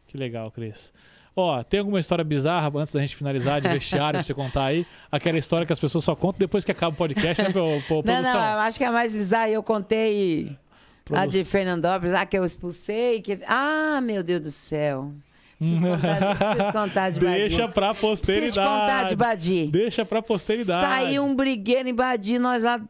Que 0.07 0.17
legal, 0.17 0.51
Cris. 0.51 0.91
Ó, 1.35 1.63
tem 1.63 1.79
alguma 1.79 1.99
história 1.99 2.23
bizarra 2.25 2.69
antes 2.77 2.93
da 2.93 2.99
gente 2.99 3.15
finalizar 3.15 3.61
de 3.61 3.69
vestiário 3.69 4.17
pra 4.17 4.23
você 4.23 4.33
contar 4.33 4.65
aí? 4.65 4.85
Aquela 5.09 5.37
história 5.37 5.65
que 5.65 5.71
as 5.71 5.79
pessoas 5.79 6.03
só 6.03 6.13
contam 6.13 6.39
depois 6.39 6.65
que 6.65 6.71
acaba 6.71 6.93
o 6.93 6.97
podcast, 6.97 7.41
né, 7.41 7.49
pô, 7.51 7.59
pô, 7.87 7.95
Não, 7.97 8.03
produção? 8.03 8.33
não, 8.33 8.53
eu 8.53 8.59
acho 8.59 8.77
que 8.77 8.83
é 8.83 8.87
a 8.87 8.91
mais 8.91 9.13
bizarra. 9.13 9.49
Eu 9.49 9.63
contei 9.63 10.57
a 11.09 11.25
de 11.25 11.45
Fernandópolis, 11.45 12.13
a 12.13 12.25
que 12.25 12.37
eu 12.37 12.43
expulsei. 12.43 13.21
Que... 13.21 13.39
Ah, 13.47 14.01
meu 14.01 14.21
Deus 14.23 14.41
do 14.41 14.51
céu. 14.51 15.13
Preciso 15.57 15.83
contar, 15.87 16.35
preciso 16.35 16.71
contar 16.73 17.09
de 17.11 17.19
Badia. 17.21 17.39
Deixa 17.49 17.67
pra 17.69 17.93
posteridade. 17.93 18.41
Preciso 18.41 18.61
contar 18.61 19.03
de 19.05 19.15
Badi. 19.15 19.67
Deixa 19.67 20.05
pra 20.05 20.21
posteridade. 20.21 20.81
Saiu 20.81 21.23
um 21.23 21.33
brigueiro 21.35 21.87
em 21.87 21.93
Badi, 21.93 22.39
nós 22.39 22.61
lá 22.63 22.81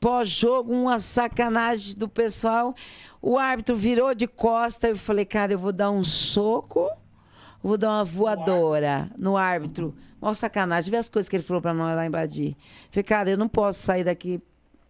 pós-jogo, 0.00 0.72
uma 0.72 0.98
sacanagem 0.98 1.96
do 1.96 2.08
pessoal. 2.08 2.74
O 3.20 3.38
árbitro 3.38 3.74
virou 3.76 4.14
de 4.14 4.26
costa. 4.26 4.88
Eu 4.88 4.96
falei, 4.96 5.24
cara, 5.24 5.52
eu 5.52 5.58
vou 5.58 5.72
dar 5.72 5.90
um 5.90 6.04
soco 6.04 6.88
vou 7.66 7.76
dar 7.76 7.90
uma 7.90 8.04
voadora 8.04 9.10
no 9.18 9.36
árbitro. 9.36 9.94
Mó 10.20 10.32
sacanagem. 10.32 10.90
Vê 10.90 10.96
as 10.96 11.08
coisas 11.08 11.28
que 11.28 11.36
ele 11.36 11.42
falou 11.42 11.60
pra 11.60 11.74
nós 11.74 11.96
lá 11.96 12.06
em 12.06 12.10
Badi. 12.10 12.56
Falei, 12.90 13.02
cara, 13.02 13.30
eu 13.30 13.36
não 13.36 13.48
posso 13.48 13.80
sair 13.80 14.04
daqui 14.04 14.40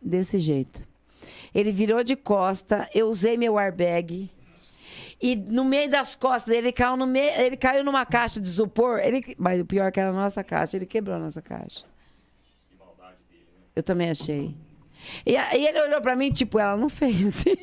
desse 0.01 0.39
jeito. 0.39 0.87
Ele 1.55 1.73
virou 1.73 2.05
de 2.05 2.15
costa, 2.15 2.89
eu 2.95 3.09
usei 3.09 3.37
meu 3.37 3.59
airbag. 3.59 4.31
E 5.21 5.35
no 5.35 5.65
meio 5.65 5.91
das 5.91 6.15
costas 6.15 6.45
dele, 6.45 6.69
ele 6.69 6.73
caiu, 6.73 6.97
no 6.99 7.07
meio, 7.07 7.33
ele 7.41 7.57
caiu 7.57 7.83
numa 7.83 8.05
caixa 8.05 8.39
de 8.39 8.47
isopor. 8.47 8.99
Ele, 8.99 9.35
mas 9.39 9.59
o 9.59 9.65
pior 9.65 9.87
é 9.87 9.91
que 9.91 9.99
era 9.99 10.11
a 10.11 10.13
nossa 10.13 10.45
caixa, 10.45 10.77
ele 10.77 10.85
quebrou 10.85 11.17
a 11.17 11.19
nossa 11.19 11.41
caixa. 11.41 11.87
Eu 13.75 13.83
também 13.83 14.11
achei. 14.11 14.55
E, 15.25 15.33
e 15.35 15.67
ele 15.67 15.81
olhou 15.81 16.01
pra 16.01 16.17
mim, 16.17 16.31
tipo, 16.33 16.59
ela 16.59 16.77
não 16.77 16.89
fez. 16.89 17.45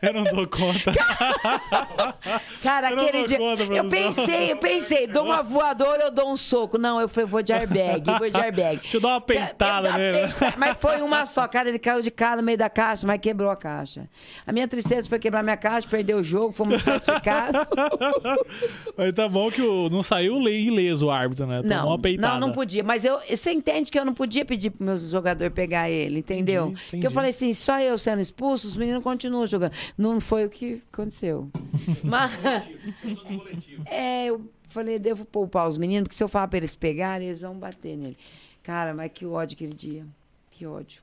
Eu 0.00 0.12
não 0.12 0.22
dou 0.22 0.46
conta. 0.46 0.92
Cara, 2.62 2.90
Eu 2.92 3.00
aquele 3.00 3.24
dia. 3.26 3.36
conta, 3.38 3.64
eu 3.64 3.88
pensei, 3.88 4.52
eu 4.52 4.56
pensei, 4.56 5.06
dou 5.08 5.24
uma 5.24 5.42
voadora, 5.42 6.04
eu 6.04 6.10
dou 6.12 6.30
um 6.30 6.36
soco. 6.36 6.78
Não, 6.78 7.00
eu 7.00 7.08
falei, 7.08 7.28
vou 7.28 7.42
de 7.42 7.52
airbag, 7.52 8.04
vou 8.18 8.30
de 8.30 8.36
airbag. 8.36 8.78
Deixa 8.78 8.96
eu 8.96 9.00
dar 9.00 9.08
uma 9.08 9.20
peitada 9.20 9.92
nele, 9.98 10.32
Mas 10.56 10.76
foi 10.78 11.00
uma 11.02 11.26
só, 11.26 11.48
cara. 11.48 11.68
Ele 11.68 11.80
caiu 11.80 12.00
de 12.00 12.12
cara 12.12 12.36
no 12.36 12.42
meio 12.44 12.56
da 12.56 12.70
caixa, 12.70 13.04
mas 13.06 13.20
quebrou 13.20 13.50
a 13.50 13.56
caixa. 13.56 14.08
A 14.46 14.52
minha 14.52 14.68
tristeza 14.68 15.08
foi 15.08 15.18
quebrar 15.18 15.42
minha 15.42 15.56
caixa, 15.56 15.88
perder 15.88 16.14
o 16.14 16.22
jogo, 16.22 16.52
fomos 16.52 16.80
classificados. 16.82 17.60
Mas 18.96 19.12
tá 19.12 19.28
bom 19.28 19.50
que 19.50 19.62
o- 19.62 19.88
não 19.90 20.02
saiu 20.02 20.38
le- 20.38 20.60
ileso 20.66 21.06
o 21.06 21.10
árbitro, 21.10 21.46
né? 21.46 21.62
Tomou 21.62 21.76
Não, 21.76 21.88
uma 21.88 21.98
peitada. 21.98 22.34
não, 22.38 22.48
não 22.48 22.52
podia. 22.54 22.82
Mas 22.84 23.04
eu, 23.04 23.18
você 23.28 23.50
entende 23.52 23.90
que 23.90 23.98
eu 23.98 24.04
não 24.04 24.14
podia 24.14 24.44
pedir 24.44 24.70
pro 24.70 24.84
meus 24.84 25.10
jogadores 25.10 25.52
pegar 25.52 25.90
ele, 25.90 26.07
entendeu? 26.16 26.66
Entendi, 26.68 26.80
Porque 26.80 26.96
entendi. 26.96 27.06
eu 27.06 27.10
falei 27.10 27.30
assim, 27.30 27.52
só 27.52 27.80
eu 27.80 27.98
sendo 27.98 28.22
expulso, 28.22 28.66
os 28.66 28.76
meninos 28.76 29.02
continuam 29.02 29.46
jogando. 29.46 29.72
Não 29.96 30.20
foi 30.20 30.46
o 30.46 30.50
que 30.50 30.80
aconteceu. 30.92 31.50
Mas. 32.02 32.38
É, 33.86 34.26
eu 34.26 34.48
falei, 34.68 34.98
devo 34.98 35.24
poupar 35.24 35.66
os 35.68 35.76
meninos, 35.78 36.04
porque 36.04 36.16
se 36.16 36.22
eu 36.22 36.28
falar 36.28 36.48
pra 36.48 36.58
eles 36.58 36.76
pegarem, 36.76 37.28
eles 37.28 37.40
vão 37.40 37.58
bater 37.58 37.96
nele. 37.96 38.16
Cara, 38.62 38.92
mas 38.92 39.10
que 39.12 39.24
ódio 39.24 39.54
aquele 39.54 39.72
dia. 39.72 40.06
Que 40.50 40.66
ódio. 40.66 41.02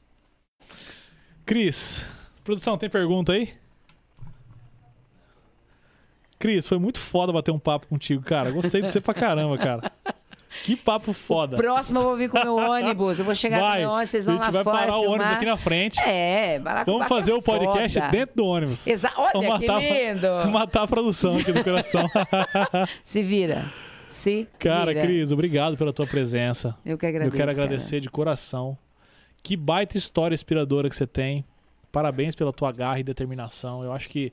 Cris, 1.45 2.05
produção, 2.43 2.77
tem 2.77 2.89
pergunta 2.89 3.33
aí? 3.33 3.49
Cris, 6.37 6.67
foi 6.67 6.77
muito 6.77 6.99
foda 6.99 7.33
bater 7.33 7.51
um 7.51 7.57
papo 7.59 7.87
contigo, 7.87 8.21
cara. 8.23 8.51
Gostei 8.51 8.81
de 8.81 8.89
você 8.89 9.01
pra 9.01 9.13
caramba, 9.13 9.57
cara. 9.57 9.91
Que 10.63 10.75
papo 10.75 11.13
foda. 11.13 11.57
Próximo 11.57 11.99
eu 11.99 12.03
vou 12.03 12.15
vir 12.17 12.29
com 12.29 12.37
o 12.39 12.43
meu 12.43 12.55
ônibus. 12.71 13.19
Eu 13.19 13.25
vou 13.25 13.35
chegar 13.35 13.57
o 13.63 13.67
Vai, 13.67 13.79
meu 13.81 13.89
ônibus, 13.89 14.09
vocês 14.09 14.27
a 14.27 14.31
vão 14.31 14.41
gente 14.43 14.45
lá 14.45 14.51
vai 14.51 14.63
fora 14.63 14.77
parar 14.79 14.97
o 14.97 14.99
ônibus 15.01 15.17
filmar. 15.17 15.33
aqui 15.35 15.45
na 15.45 15.57
frente. 15.57 15.99
É, 15.99 16.59
Baracobaca 16.59 16.91
Vamos 16.91 17.07
fazer 17.07 17.33
o 17.33 17.41
podcast 17.41 17.99
foda. 17.99 18.11
dentro 18.11 18.35
do 18.35 18.45
ônibus. 18.45 18.87
Exa- 18.87 19.11
Olha 19.17 19.31
Vamos 19.33 19.59
que 19.59 19.67
matar, 19.67 19.81
lindo. 19.81 20.27
matar 20.51 20.83
a 20.83 20.87
produção 20.87 21.37
aqui 21.37 21.51
do 21.51 21.63
coração. 21.63 22.09
Se 23.03 23.21
vira. 23.21 23.65
Se 24.09 24.47
Cara, 24.59 24.93
vira. 24.93 25.01
Cris, 25.05 25.31
obrigado 25.31 25.75
pela 25.77 25.91
tua 25.91 26.07
presença. 26.07 26.75
Eu 26.85 26.97
que 26.97 27.05
agradeço. 27.05 27.35
Eu 27.35 27.37
quero 27.37 27.51
cara. 27.51 27.63
agradecer 27.65 27.99
de 27.99 28.09
coração. 28.09 28.77
Que 29.43 29.55
baita 29.57 29.97
história 29.97 30.33
inspiradora 30.33 30.89
que 30.89 30.95
você 30.95 31.05
tem. 31.05 31.45
Parabéns 31.91 32.33
pela 32.35 32.51
tua 32.51 32.71
garra 32.71 32.99
e 32.99 33.03
determinação. 33.03 33.83
Eu 33.83 33.91
acho 33.93 34.09
que 34.09 34.31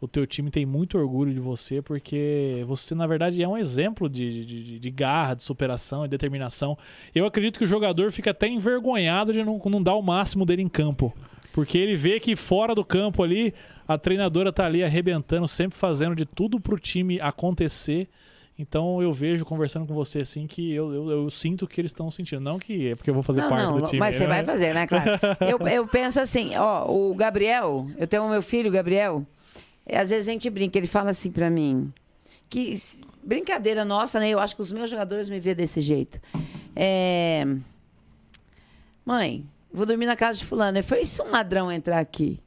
o 0.00 0.06
teu 0.06 0.26
time 0.26 0.50
tem 0.50 0.66
muito 0.66 0.98
orgulho 0.98 1.32
de 1.32 1.40
você, 1.40 1.80
porque 1.80 2.62
você, 2.66 2.94
na 2.94 3.06
verdade, 3.06 3.42
é 3.42 3.48
um 3.48 3.56
exemplo 3.56 4.08
de, 4.08 4.44
de- 4.44 4.78
de- 4.78 4.90
garra, 4.90 5.34
de 5.34 5.42
superação 5.42 6.04
e 6.04 6.08
determinação. 6.08 6.76
Eu 7.14 7.24
acredito 7.26 7.58
que 7.58 7.64
o 7.64 7.68
jogador 7.68 8.12
fica 8.12 8.30
até 8.30 8.46
envergonhado 8.46 9.32
de 9.32 9.42
não, 9.42 9.58
não 9.64 9.82
dar 9.82 9.94
o 9.94 10.02
máximo 10.02 10.44
dele 10.44 10.62
em 10.62 10.68
campo. 10.68 11.14
Porque 11.52 11.78
ele 11.78 11.96
vê 11.96 12.20
que 12.20 12.36
fora 12.36 12.74
do 12.74 12.84
campo 12.84 13.22
ali, 13.22 13.54
a 13.88 13.96
treinadora 13.96 14.52
tá 14.52 14.66
ali 14.66 14.84
arrebentando, 14.84 15.48
sempre 15.48 15.78
fazendo 15.78 16.14
de 16.14 16.26
tudo 16.26 16.60
pro 16.60 16.78
time 16.78 17.18
acontecer. 17.18 18.06
Então 18.58 19.02
eu 19.02 19.12
vejo 19.12 19.44
conversando 19.44 19.86
com 19.86 19.94
você 19.94 20.20
assim 20.20 20.46
que 20.46 20.72
eu, 20.72 20.92
eu, 20.92 21.10
eu 21.10 21.30
sinto 21.30 21.66
que 21.66 21.80
eles 21.80 21.90
estão 21.90 22.10
sentindo. 22.10 22.40
Não 22.40 22.58
que 22.58 22.88
é 22.88 22.94
porque 22.94 23.08
eu 23.08 23.14
vou 23.14 23.22
fazer 23.22 23.40
Não, 23.42 23.48
parte 23.48 23.64
não, 23.64 23.80
do 23.80 23.86
time. 23.86 23.98
mas 24.00 24.16
você 24.16 24.22
né? 24.26 24.28
vai 24.28 24.44
fazer, 24.44 24.74
né, 24.74 24.86
claro. 24.86 25.10
Eu, 25.40 25.66
eu 25.68 25.86
penso 25.86 26.20
assim, 26.20 26.54
ó, 26.56 26.90
o 26.90 27.14
Gabriel, 27.14 27.86
eu 27.98 28.06
tenho 28.06 28.24
o 28.24 28.30
meu 28.30 28.42
filho, 28.42 28.68
o 28.68 28.72
Gabriel, 28.72 29.26
é, 29.86 29.98
às 29.98 30.10
vezes 30.10 30.28
a 30.28 30.32
gente 30.32 30.50
brinca, 30.50 30.76
ele 30.76 30.86
fala 30.86 31.10
assim 31.10 31.30
pra 31.30 31.48
mim, 31.48 31.92
que 32.50 32.74
brincadeira 33.22 33.84
nossa, 33.84 34.20
né? 34.20 34.28
Eu 34.28 34.38
acho 34.38 34.54
que 34.54 34.62
os 34.62 34.72
meus 34.72 34.90
jogadores 34.90 35.28
me 35.28 35.40
veem 35.40 35.56
desse 35.56 35.80
jeito. 35.80 36.20
É, 36.74 37.46
Mãe, 39.04 39.46
vou 39.72 39.86
dormir 39.86 40.06
na 40.06 40.16
casa 40.16 40.40
de 40.40 40.44
fulano. 40.44 40.78
Ele 40.78 41.00
e 41.00 41.06
se 41.06 41.22
um 41.22 41.30
ladrão 41.30 41.70
entrar 41.70 42.00
aqui? 42.00 42.40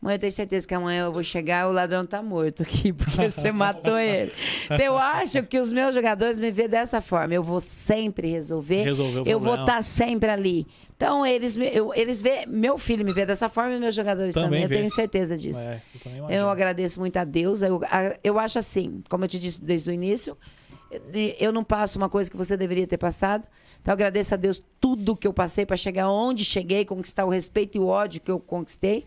Mãe, 0.00 0.14
eu 0.14 0.18
tenho 0.18 0.32
certeza 0.32 0.66
que 0.66 0.72
amanhã 0.74 1.04
eu 1.04 1.12
vou 1.12 1.22
chegar 1.22 1.66
e 1.66 1.68
o 1.68 1.72
ladrão 1.72 2.06
tá 2.06 2.22
morto 2.22 2.62
aqui, 2.62 2.90
porque 2.94 3.30
você 3.30 3.52
matou 3.52 3.98
ele. 3.98 4.32
Então, 4.64 4.78
eu 4.78 4.96
acho 4.96 5.42
que 5.42 5.58
os 5.58 5.70
meus 5.70 5.94
jogadores 5.94 6.40
me 6.40 6.50
veem 6.50 6.70
dessa 6.70 7.02
forma. 7.02 7.34
Eu 7.34 7.42
vou 7.42 7.60
sempre 7.60 8.30
resolver. 8.30 8.82
O 9.22 9.28
eu 9.28 9.38
vou 9.38 9.54
estar 9.60 9.84
sempre 9.84 10.30
ali. 10.30 10.66
Então, 10.96 11.26
eles, 11.26 11.56
eu, 11.58 11.92
eles 11.94 12.22
vê, 12.22 12.46
meu 12.46 12.78
filho 12.78 13.04
me 13.04 13.12
vê 13.12 13.26
dessa 13.26 13.48
forma 13.50 13.74
e 13.74 13.78
meus 13.78 13.94
jogadores 13.94 14.32
Também 14.34 14.48
também. 14.48 14.62
Eu 14.62 14.68
tenho 14.70 14.90
certeza 14.90 15.36
disso. 15.36 15.68
É, 15.68 15.80
eu 16.30 16.30
Eu 16.30 16.48
agradeço 16.50 16.98
muito 16.98 17.18
a 17.18 17.24
Deus. 17.24 17.60
Eu, 17.60 17.78
eu 18.24 18.38
acho 18.38 18.58
assim, 18.58 19.02
como 19.10 19.24
eu 19.24 19.28
te 19.28 19.38
disse 19.38 19.62
desde 19.62 19.90
o 19.90 19.92
início, 19.92 20.34
eu- 20.90 21.02
eu 21.38 21.52
não 21.52 21.62
passo 21.62 21.98
uma 21.98 22.08
coisa 22.08 22.30
que 22.30 22.36
você 22.38 22.56
deveria 22.56 22.86
ter 22.86 22.96
passado. 22.98 23.46
Então, 23.82 23.92
eu 23.92 23.96
agradeço 23.96 24.32
a 24.32 24.36
Deus 24.38 24.62
tudo 24.80 25.14
que 25.14 25.26
eu 25.26 25.32
passei 25.34 25.66
para 25.66 25.76
chegar 25.76 26.10
onde 26.10 26.42
cheguei, 26.42 26.86
conquistar 26.86 27.26
o 27.26 27.28
respeito 27.28 27.76
e 27.76 27.80
o 27.80 27.86
ódio 27.86 28.20
que 28.22 28.30
eu 28.30 28.40
conquistei. 28.40 29.04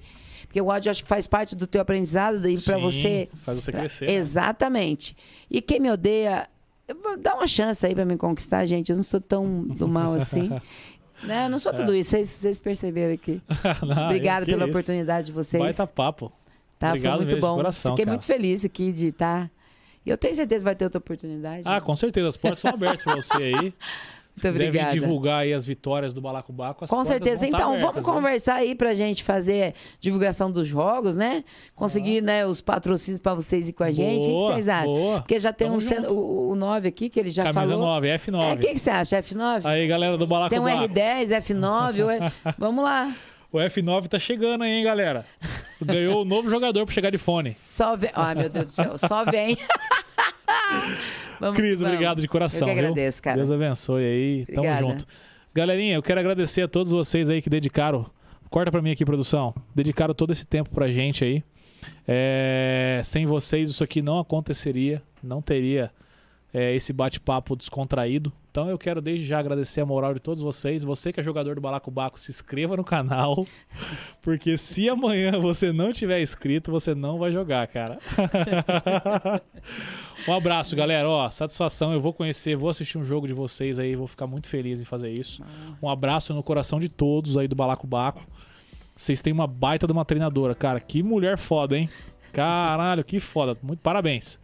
Porque 0.47 0.61
o 0.61 0.67
ódio 0.67 0.89
acho 0.91 1.01
que 1.03 1.09
faz 1.09 1.25
parte 1.27 1.55
do 1.55 1.65
teu 1.67 1.81
aprendizado 1.81 2.47
e 2.47 2.59
para 2.59 2.77
você. 2.77 3.29
faz 3.43 3.63
você 3.63 3.71
crescer, 3.71 4.05
né? 4.07 4.13
Exatamente. 4.13 5.15
E 5.49 5.61
quem 5.61 5.79
me 5.79 5.89
odeia, 5.91 6.47
dar 7.19 7.35
uma 7.35 7.47
chance 7.47 7.85
aí 7.85 7.93
para 7.95 8.05
me 8.05 8.17
conquistar, 8.17 8.65
gente. 8.65 8.89
Eu 8.91 8.95
não 8.97 9.03
sou 9.03 9.19
tão 9.21 9.63
do 9.63 9.87
mal 9.87 10.13
assim. 10.15 10.49
né? 11.23 11.45
Eu 11.45 11.49
não 11.49 11.59
sou 11.59 11.73
tudo 11.73 11.95
isso, 11.95 12.11
vocês, 12.11 12.29
vocês 12.29 12.59
perceberam 12.59 13.13
aqui. 13.13 13.41
Não, 13.85 14.05
Obrigada 14.05 14.45
pela 14.45 14.63
isso. 14.63 14.69
oportunidade 14.69 15.27
de 15.27 15.31
vocês. 15.31 15.61
Baita 15.61 15.87
papo. 15.87 16.31
Tá, 16.77 16.89
Obrigado 16.89 17.17
foi 17.17 17.25
muito 17.25 17.39
bom. 17.39 17.55
coração, 17.55 17.93
Fiquei 17.93 18.05
cara. 18.05 18.15
muito 18.17 18.25
feliz 18.25 18.65
aqui 18.65 18.91
de 18.91 19.07
estar. 19.07 19.49
E 20.05 20.09
eu 20.09 20.17
tenho 20.17 20.35
certeza 20.35 20.59
que 20.59 20.65
vai 20.65 20.75
ter 20.75 20.83
outra 20.83 20.97
oportunidade. 20.99 21.61
Ah, 21.65 21.79
com 21.79 21.95
certeza. 21.95 22.27
As 22.27 22.35
portas 22.35 22.59
são 22.59 22.71
abertas 22.71 23.03
pra 23.03 23.15
você 23.15 23.41
aí. 23.41 23.73
Se 24.35 24.47
Muito 24.47 24.71
quiser 24.71 24.91
divulgar 24.93 25.41
aí 25.43 25.53
as 25.53 25.63
vitórias 25.63 26.11
do 26.13 26.19
Balacobaco, 26.19 26.83
as 26.83 26.89
Com 26.89 27.03
certeza. 27.03 27.41
tá 27.41 27.47
Então, 27.47 27.69
abertas, 27.73 27.81
vamos 27.81 28.03
viu? 28.05 28.13
conversar 28.13 28.55
aí 28.55 28.73
pra 28.73 28.93
gente 28.95 29.23
fazer 29.23 29.75
divulgação 29.99 30.51
dos 30.51 30.67
jogos, 30.67 31.15
né? 31.15 31.43
Conseguir 31.75 32.19
né, 32.21 32.43
os 32.45 32.59
patrocínios 32.59 33.19
pra 33.19 33.35
vocês 33.35 33.69
ir 33.69 33.73
com 33.73 33.83
a 33.83 33.91
gente. 33.91 34.27
o 34.27 34.47
que 34.47 34.53
vocês 34.53 34.67
acham? 34.67 34.91
boa. 34.91 35.19
Porque 35.21 35.37
já 35.37 35.53
tem 35.53 35.67
Tamo 35.67 35.79
um, 35.79 36.13
o, 36.15 36.49
o 36.51 36.55
9 36.55 36.87
aqui, 36.87 37.09
que 37.09 37.19
ele 37.19 37.29
já 37.29 37.43
Camisa 37.43 37.73
falou. 37.73 37.85
9, 37.87 38.07
É, 38.07 38.17
F9. 38.17 38.55
o 38.55 38.59
que, 38.59 38.67
que 38.73 38.79
você 38.79 38.89
acha? 38.89 39.21
F9? 39.21 39.65
Aí, 39.65 39.87
galera 39.87 40.13
do 40.17 40.25
Tem 40.25 40.25
um 40.25 40.29
Balacobaco. 40.29 40.93
R10, 40.93 41.27
F9. 41.41 42.05
o 42.05 42.11
E- 42.11 42.31
Vamos 42.57 42.83
lá. 42.83 43.15
O 43.51 43.57
F9 43.59 44.07
tá 44.07 44.17
chegando 44.17 44.63
aí, 44.63 44.71
hein, 44.71 44.83
galera? 44.83 45.27
Ganhou 45.79 46.23
o 46.23 46.25
novo 46.25 46.49
jogador 46.49 46.85
pra 46.87 46.95
chegar 46.95 47.11
de 47.11 47.19
fone. 47.19 47.51
Só 47.51 47.95
vem. 47.95 48.09
Ai, 48.15 48.33
meu 48.33 48.49
Deus 48.49 48.65
do 48.65 48.73
céu. 48.73 48.97
Só 48.97 49.23
vem. 49.25 49.55
Vamos 51.39 51.57
Cris, 51.57 51.79
vamos. 51.79 51.93
obrigado 51.93 52.21
de 52.21 52.27
coração. 52.27 52.67
Eu 52.67 52.73
que 52.75 52.79
viu? 52.81 52.89
agradeço, 52.91 53.21
cara. 53.23 53.37
Deus 53.37 53.51
abençoe 53.51 54.03
aí. 54.03 54.45
Tamo 54.47 54.59
Obrigada. 54.59 54.81
junto. 54.81 55.05
Galerinha, 55.53 55.95
eu 55.95 56.01
quero 56.01 56.19
agradecer 56.19 56.61
a 56.63 56.67
todos 56.67 56.91
vocês 56.91 57.29
aí 57.29 57.41
que 57.41 57.49
dedicaram. 57.49 58.05
Corta 58.49 58.71
pra 58.71 58.81
mim 58.81 58.91
aqui, 58.91 59.03
produção. 59.05 59.53
Dedicaram 59.75 60.13
todo 60.13 60.31
esse 60.31 60.45
tempo 60.45 60.69
pra 60.69 60.89
gente 60.89 61.23
aí. 61.23 61.43
É, 62.07 63.01
Sem 63.03 63.25
vocês, 63.25 63.69
isso 63.69 63.83
aqui 63.83 64.01
não 64.01 64.19
aconteceria. 64.19 65.01
Não 65.21 65.41
teria 65.41 65.91
é, 66.53 66.75
esse 66.75 66.93
bate-papo 66.93 67.55
descontraído. 67.55 68.31
Então 68.51 68.69
eu 68.69 68.77
quero 68.77 69.01
desde 69.01 69.25
já 69.25 69.39
agradecer 69.39 69.81
a 69.81 69.85
moral 69.85 70.13
de 70.13 70.19
todos 70.19 70.43
vocês. 70.43 70.83
Você 70.83 71.11
que 71.11 71.19
é 71.19 71.23
jogador 71.23 71.55
do 71.55 71.61
Balacobaco, 71.61 72.19
se 72.19 72.29
inscreva 72.29 72.77
no 72.77 72.83
canal. 72.83 73.47
Porque 74.21 74.55
se 74.59 74.87
amanhã 74.87 75.39
você 75.39 75.73
não 75.73 75.91
tiver 75.91 76.21
inscrito, 76.21 76.71
você 76.71 76.93
não 76.93 77.17
vai 77.17 77.31
jogar, 77.31 77.65
cara. 77.65 77.97
um 80.27 80.33
abraço, 80.33 80.75
galera. 80.75 81.09
Ó, 81.09 81.27
satisfação. 81.31 81.91
Eu 81.91 81.99
vou 81.99 82.13
conhecer, 82.13 82.55
vou 82.55 82.69
assistir 82.69 82.99
um 82.99 83.03
jogo 83.03 83.25
de 83.25 83.33
vocês 83.33 83.79
aí. 83.79 83.95
Vou 83.95 84.05
ficar 84.05 84.27
muito 84.27 84.47
feliz 84.47 84.79
em 84.79 84.85
fazer 84.85 85.09
isso. 85.09 85.43
Um 85.81 85.89
abraço 85.89 86.31
no 86.35 86.43
coração 86.43 86.79
de 86.79 86.87
todos 86.87 87.35
aí 87.35 87.47
do 87.47 87.55
Balacobaco. 87.55 88.21
Vocês 88.95 89.23
têm 89.23 89.33
uma 89.33 89.47
baita 89.47 89.87
de 89.87 89.93
uma 89.93 90.05
treinadora, 90.05 90.53
cara. 90.53 90.79
Que 90.79 91.01
mulher 91.01 91.39
foda, 91.39 91.75
hein? 91.75 91.89
Caralho, 92.31 93.03
que 93.03 93.19
foda. 93.19 93.57
Muito 93.63 93.79
parabéns. 93.79 94.39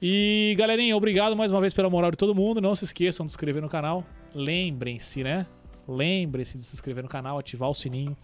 E 0.00 0.54
galerinha, 0.58 0.94
obrigado 0.94 1.34
mais 1.34 1.50
uma 1.50 1.58
vez 1.58 1.72
pela 1.72 1.88
moral 1.88 2.10
de 2.10 2.18
todo 2.18 2.34
mundo. 2.34 2.60
Não 2.60 2.74
se 2.74 2.84
esqueçam 2.84 3.24
de 3.24 3.32
se 3.32 3.36
inscrever 3.36 3.62
no 3.62 3.68
canal. 3.68 4.04
Lembrem-se, 4.34 5.24
né? 5.24 5.46
Lembrem-se 5.88 6.58
de 6.58 6.64
se 6.64 6.74
inscrever 6.74 7.02
no 7.02 7.08
canal, 7.08 7.38
ativar 7.38 7.70
o 7.70 7.74
sininho. 7.74 8.14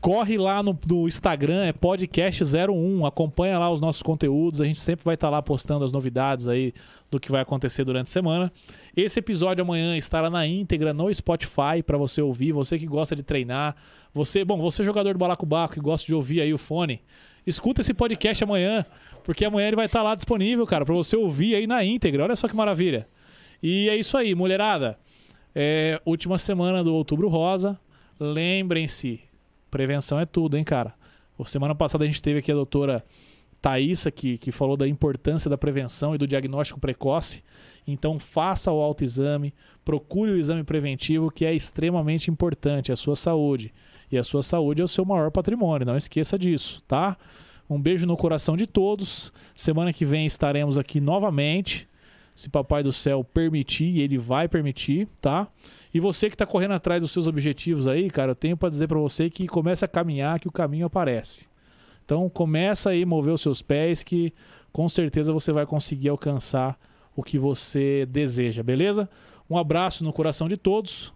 Corre 0.00 0.38
lá 0.38 0.62
no, 0.62 0.78
no 0.88 1.06
Instagram, 1.08 1.64
é 1.64 1.74
podcast01. 1.74 3.06
Acompanha 3.06 3.58
lá 3.58 3.70
os 3.70 3.82
nossos 3.82 4.02
conteúdos. 4.02 4.62
A 4.62 4.64
gente 4.64 4.80
sempre 4.80 5.04
vai 5.04 5.14
estar 5.14 5.28
lá 5.28 5.42
postando 5.42 5.84
as 5.84 5.92
novidades 5.92 6.48
aí 6.48 6.72
do 7.10 7.20
que 7.20 7.30
vai 7.30 7.42
acontecer 7.42 7.84
durante 7.84 8.06
a 8.06 8.10
semana. 8.10 8.50
Esse 8.96 9.18
episódio 9.18 9.62
amanhã 9.62 9.94
estará 9.94 10.30
na 10.30 10.46
íntegra 10.46 10.94
no 10.94 11.12
Spotify 11.12 11.82
para 11.84 11.98
você 11.98 12.22
ouvir. 12.22 12.52
Você 12.52 12.78
que 12.78 12.86
gosta 12.86 13.14
de 13.14 13.22
treinar, 13.22 13.76
você, 14.14 14.42
bom, 14.42 14.58
você 14.58 14.82
jogador 14.82 15.12
do 15.12 15.18
balacobaco 15.18 15.74
que 15.74 15.80
gosta 15.80 16.06
de 16.06 16.14
ouvir 16.14 16.40
aí 16.40 16.54
o 16.54 16.58
fone, 16.58 17.02
escuta 17.46 17.80
esse 17.80 17.92
podcast 17.94 18.42
amanhã, 18.44 18.84
porque 19.28 19.44
amanhã 19.44 19.66
ele 19.68 19.76
vai 19.76 19.84
estar 19.84 20.02
lá 20.02 20.14
disponível, 20.14 20.66
cara, 20.66 20.86
para 20.86 20.94
você 20.94 21.14
ouvir 21.14 21.54
aí 21.54 21.66
na 21.66 21.84
íntegra. 21.84 22.24
Olha 22.24 22.34
só 22.34 22.48
que 22.48 22.56
maravilha. 22.56 23.06
E 23.62 23.86
é 23.90 23.94
isso 23.94 24.16
aí, 24.16 24.34
mulherada. 24.34 24.98
É, 25.54 26.00
última 26.06 26.38
semana 26.38 26.82
do 26.82 26.94
Outubro 26.94 27.28
Rosa. 27.28 27.78
Lembrem-se, 28.18 29.20
prevenção 29.70 30.18
é 30.18 30.24
tudo, 30.24 30.56
hein, 30.56 30.64
cara. 30.64 30.94
Semana 31.44 31.74
passada 31.74 32.04
a 32.04 32.06
gente 32.06 32.22
teve 32.22 32.38
aqui 32.38 32.50
a 32.50 32.54
doutora 32.54 33.04
Thaisa, 33.60 34.10
que, 34.10 34.38
que 34.38 34.50
falou 34.50 34.78
da 34.78 34.88
importância 34.88 35.50
da 35.50 35.58
prevenção 35.58 36.14
e 36.14 36.18
do 36.18 36.26
diagnóstico 36.26 36.80
precoce. 36.80 37.44
Então, 37.86 38.18
faça 38.18 38.72
o 38.72 38.80
autoexame, 38.80 39.52
procure 39.84 40.30
o 40.30 40.38
exame 40.38 40.64
preventivo, 40.64 41.30
que 41.30 41.44
é 41.44 41.54
extremamente 41.54 42.30
importante, 42.30 42.90
a 42.90 42.96
sua 42.96 43.14
saúde. 43.14 43.74
E 44.10 44.16
a 44.16 44.24
sua 44.24 44.42
saúde 44.42 44.80
é 44.80 44.84
o 44.86 44.88
seu 44.88 45.04
maior 45.04 45.30
patrimônio, 45.30 45.86
não 45.86 45.98
esqueça 45.98 46.38
disso, 46.38 46.82
tá? 46.88 47.14
Um 47.68 47.80
beijo 47.80 48.06
no 48.06 48.16
coração 48.16 48.56
de 48.56 48.66
todos. 48.66 49.32
Semana 49.54 49.92
que 49.92 50.04
vem 50.06 50.24
estaremos 50.24 50.78
aqui 50.78 51.00
novamente. 51.00 51.88
Se 52.34 52.48
Papai 52.48 52.82
do 52.82 52.92
Céu 52.92 53.24
permitir, 53.24 53.98
ele 53.98 54.16
vai 54.16 54.48
permitir, 54.48 55.08
tá? 55.20 55.48
E 55.92 55.98
você 55.98 56.28
que 56.28 56.34
está 56.34 56.46
correndo 56.46 56.74
atrás 56.74 57.02
dos 57.02 57.10
seus 57.10 57.26
objetivos 57.26 57.88
aí, 57.88 58.08
cara, 58.08 58.30
eu 58.30 58.36
tenho 58.36 58.56
para 58.56 58.68
dizer 58.68 58.86
para 58.86 58.98
você 58.98 59.28
que 59.28 59.46
comece 59.48 59.84
a 59.84 59.88
caminhar, 59.88 60.38
que 60.38 60.48
o 60.48 60.52
caminho 60.52 60.86
aparece. 60.86 61.48
Então 62.04 62.28
começa 62.30 62.90
aí 62.90 63.02
a 63.02 63.06
mover 63.06 63.34
os 63.34 63.40
seus 63.40 63.60
pés 63.60 64.02
que 64.02 64.32
com 64.72 64.88
certeza 64.88 65.32
você 65.32 65.52
vai 65.52 65.66
conseguir 65.66 66.08
alcançar 66.08 66.78
o 67.14 67.22
que 67.22 67.38
você 67.38 68.06
deseja, 68.06 68.62
beleza? 68.62 69.10
Um 69.50 69.58
abraço 69.58 70.04
no 70.04 70.12
coração 70.12 70.46
de 70.46 70.56
todos. 70.56 71.12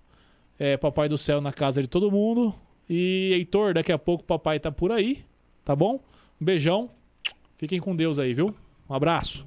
É, 0.58 0.76
papai 0.76 1.08
do 1.08 1.16
céu 1.16 1.40
na 1.40 1.52
casa 1.52 1.80
de 1.80 1.88
todo 1.88 2.10
mundo. 2.10 2.54
E 2.90 3.30
Heitor, 3.34 3.74
daqui 3.74 3.92
a 3.92 3.98
pouco 3.98 4.24
papai 4.24 4.58
tá 4.58 4.72
por 4.72 4.90
aí, 4.90 5.24
tá 5.64 5.76
bom? 5.76 6.00
Um 6.42 6.44
beijão. 6.44 6.90
Fiquem 7.56 7.78
com 7.78 7.94
Deus 7.94 8.18
aí, 8.18 8.34
viu? 8.34 8.52
Um 8.90 8.94
abraço. 8.94 9.46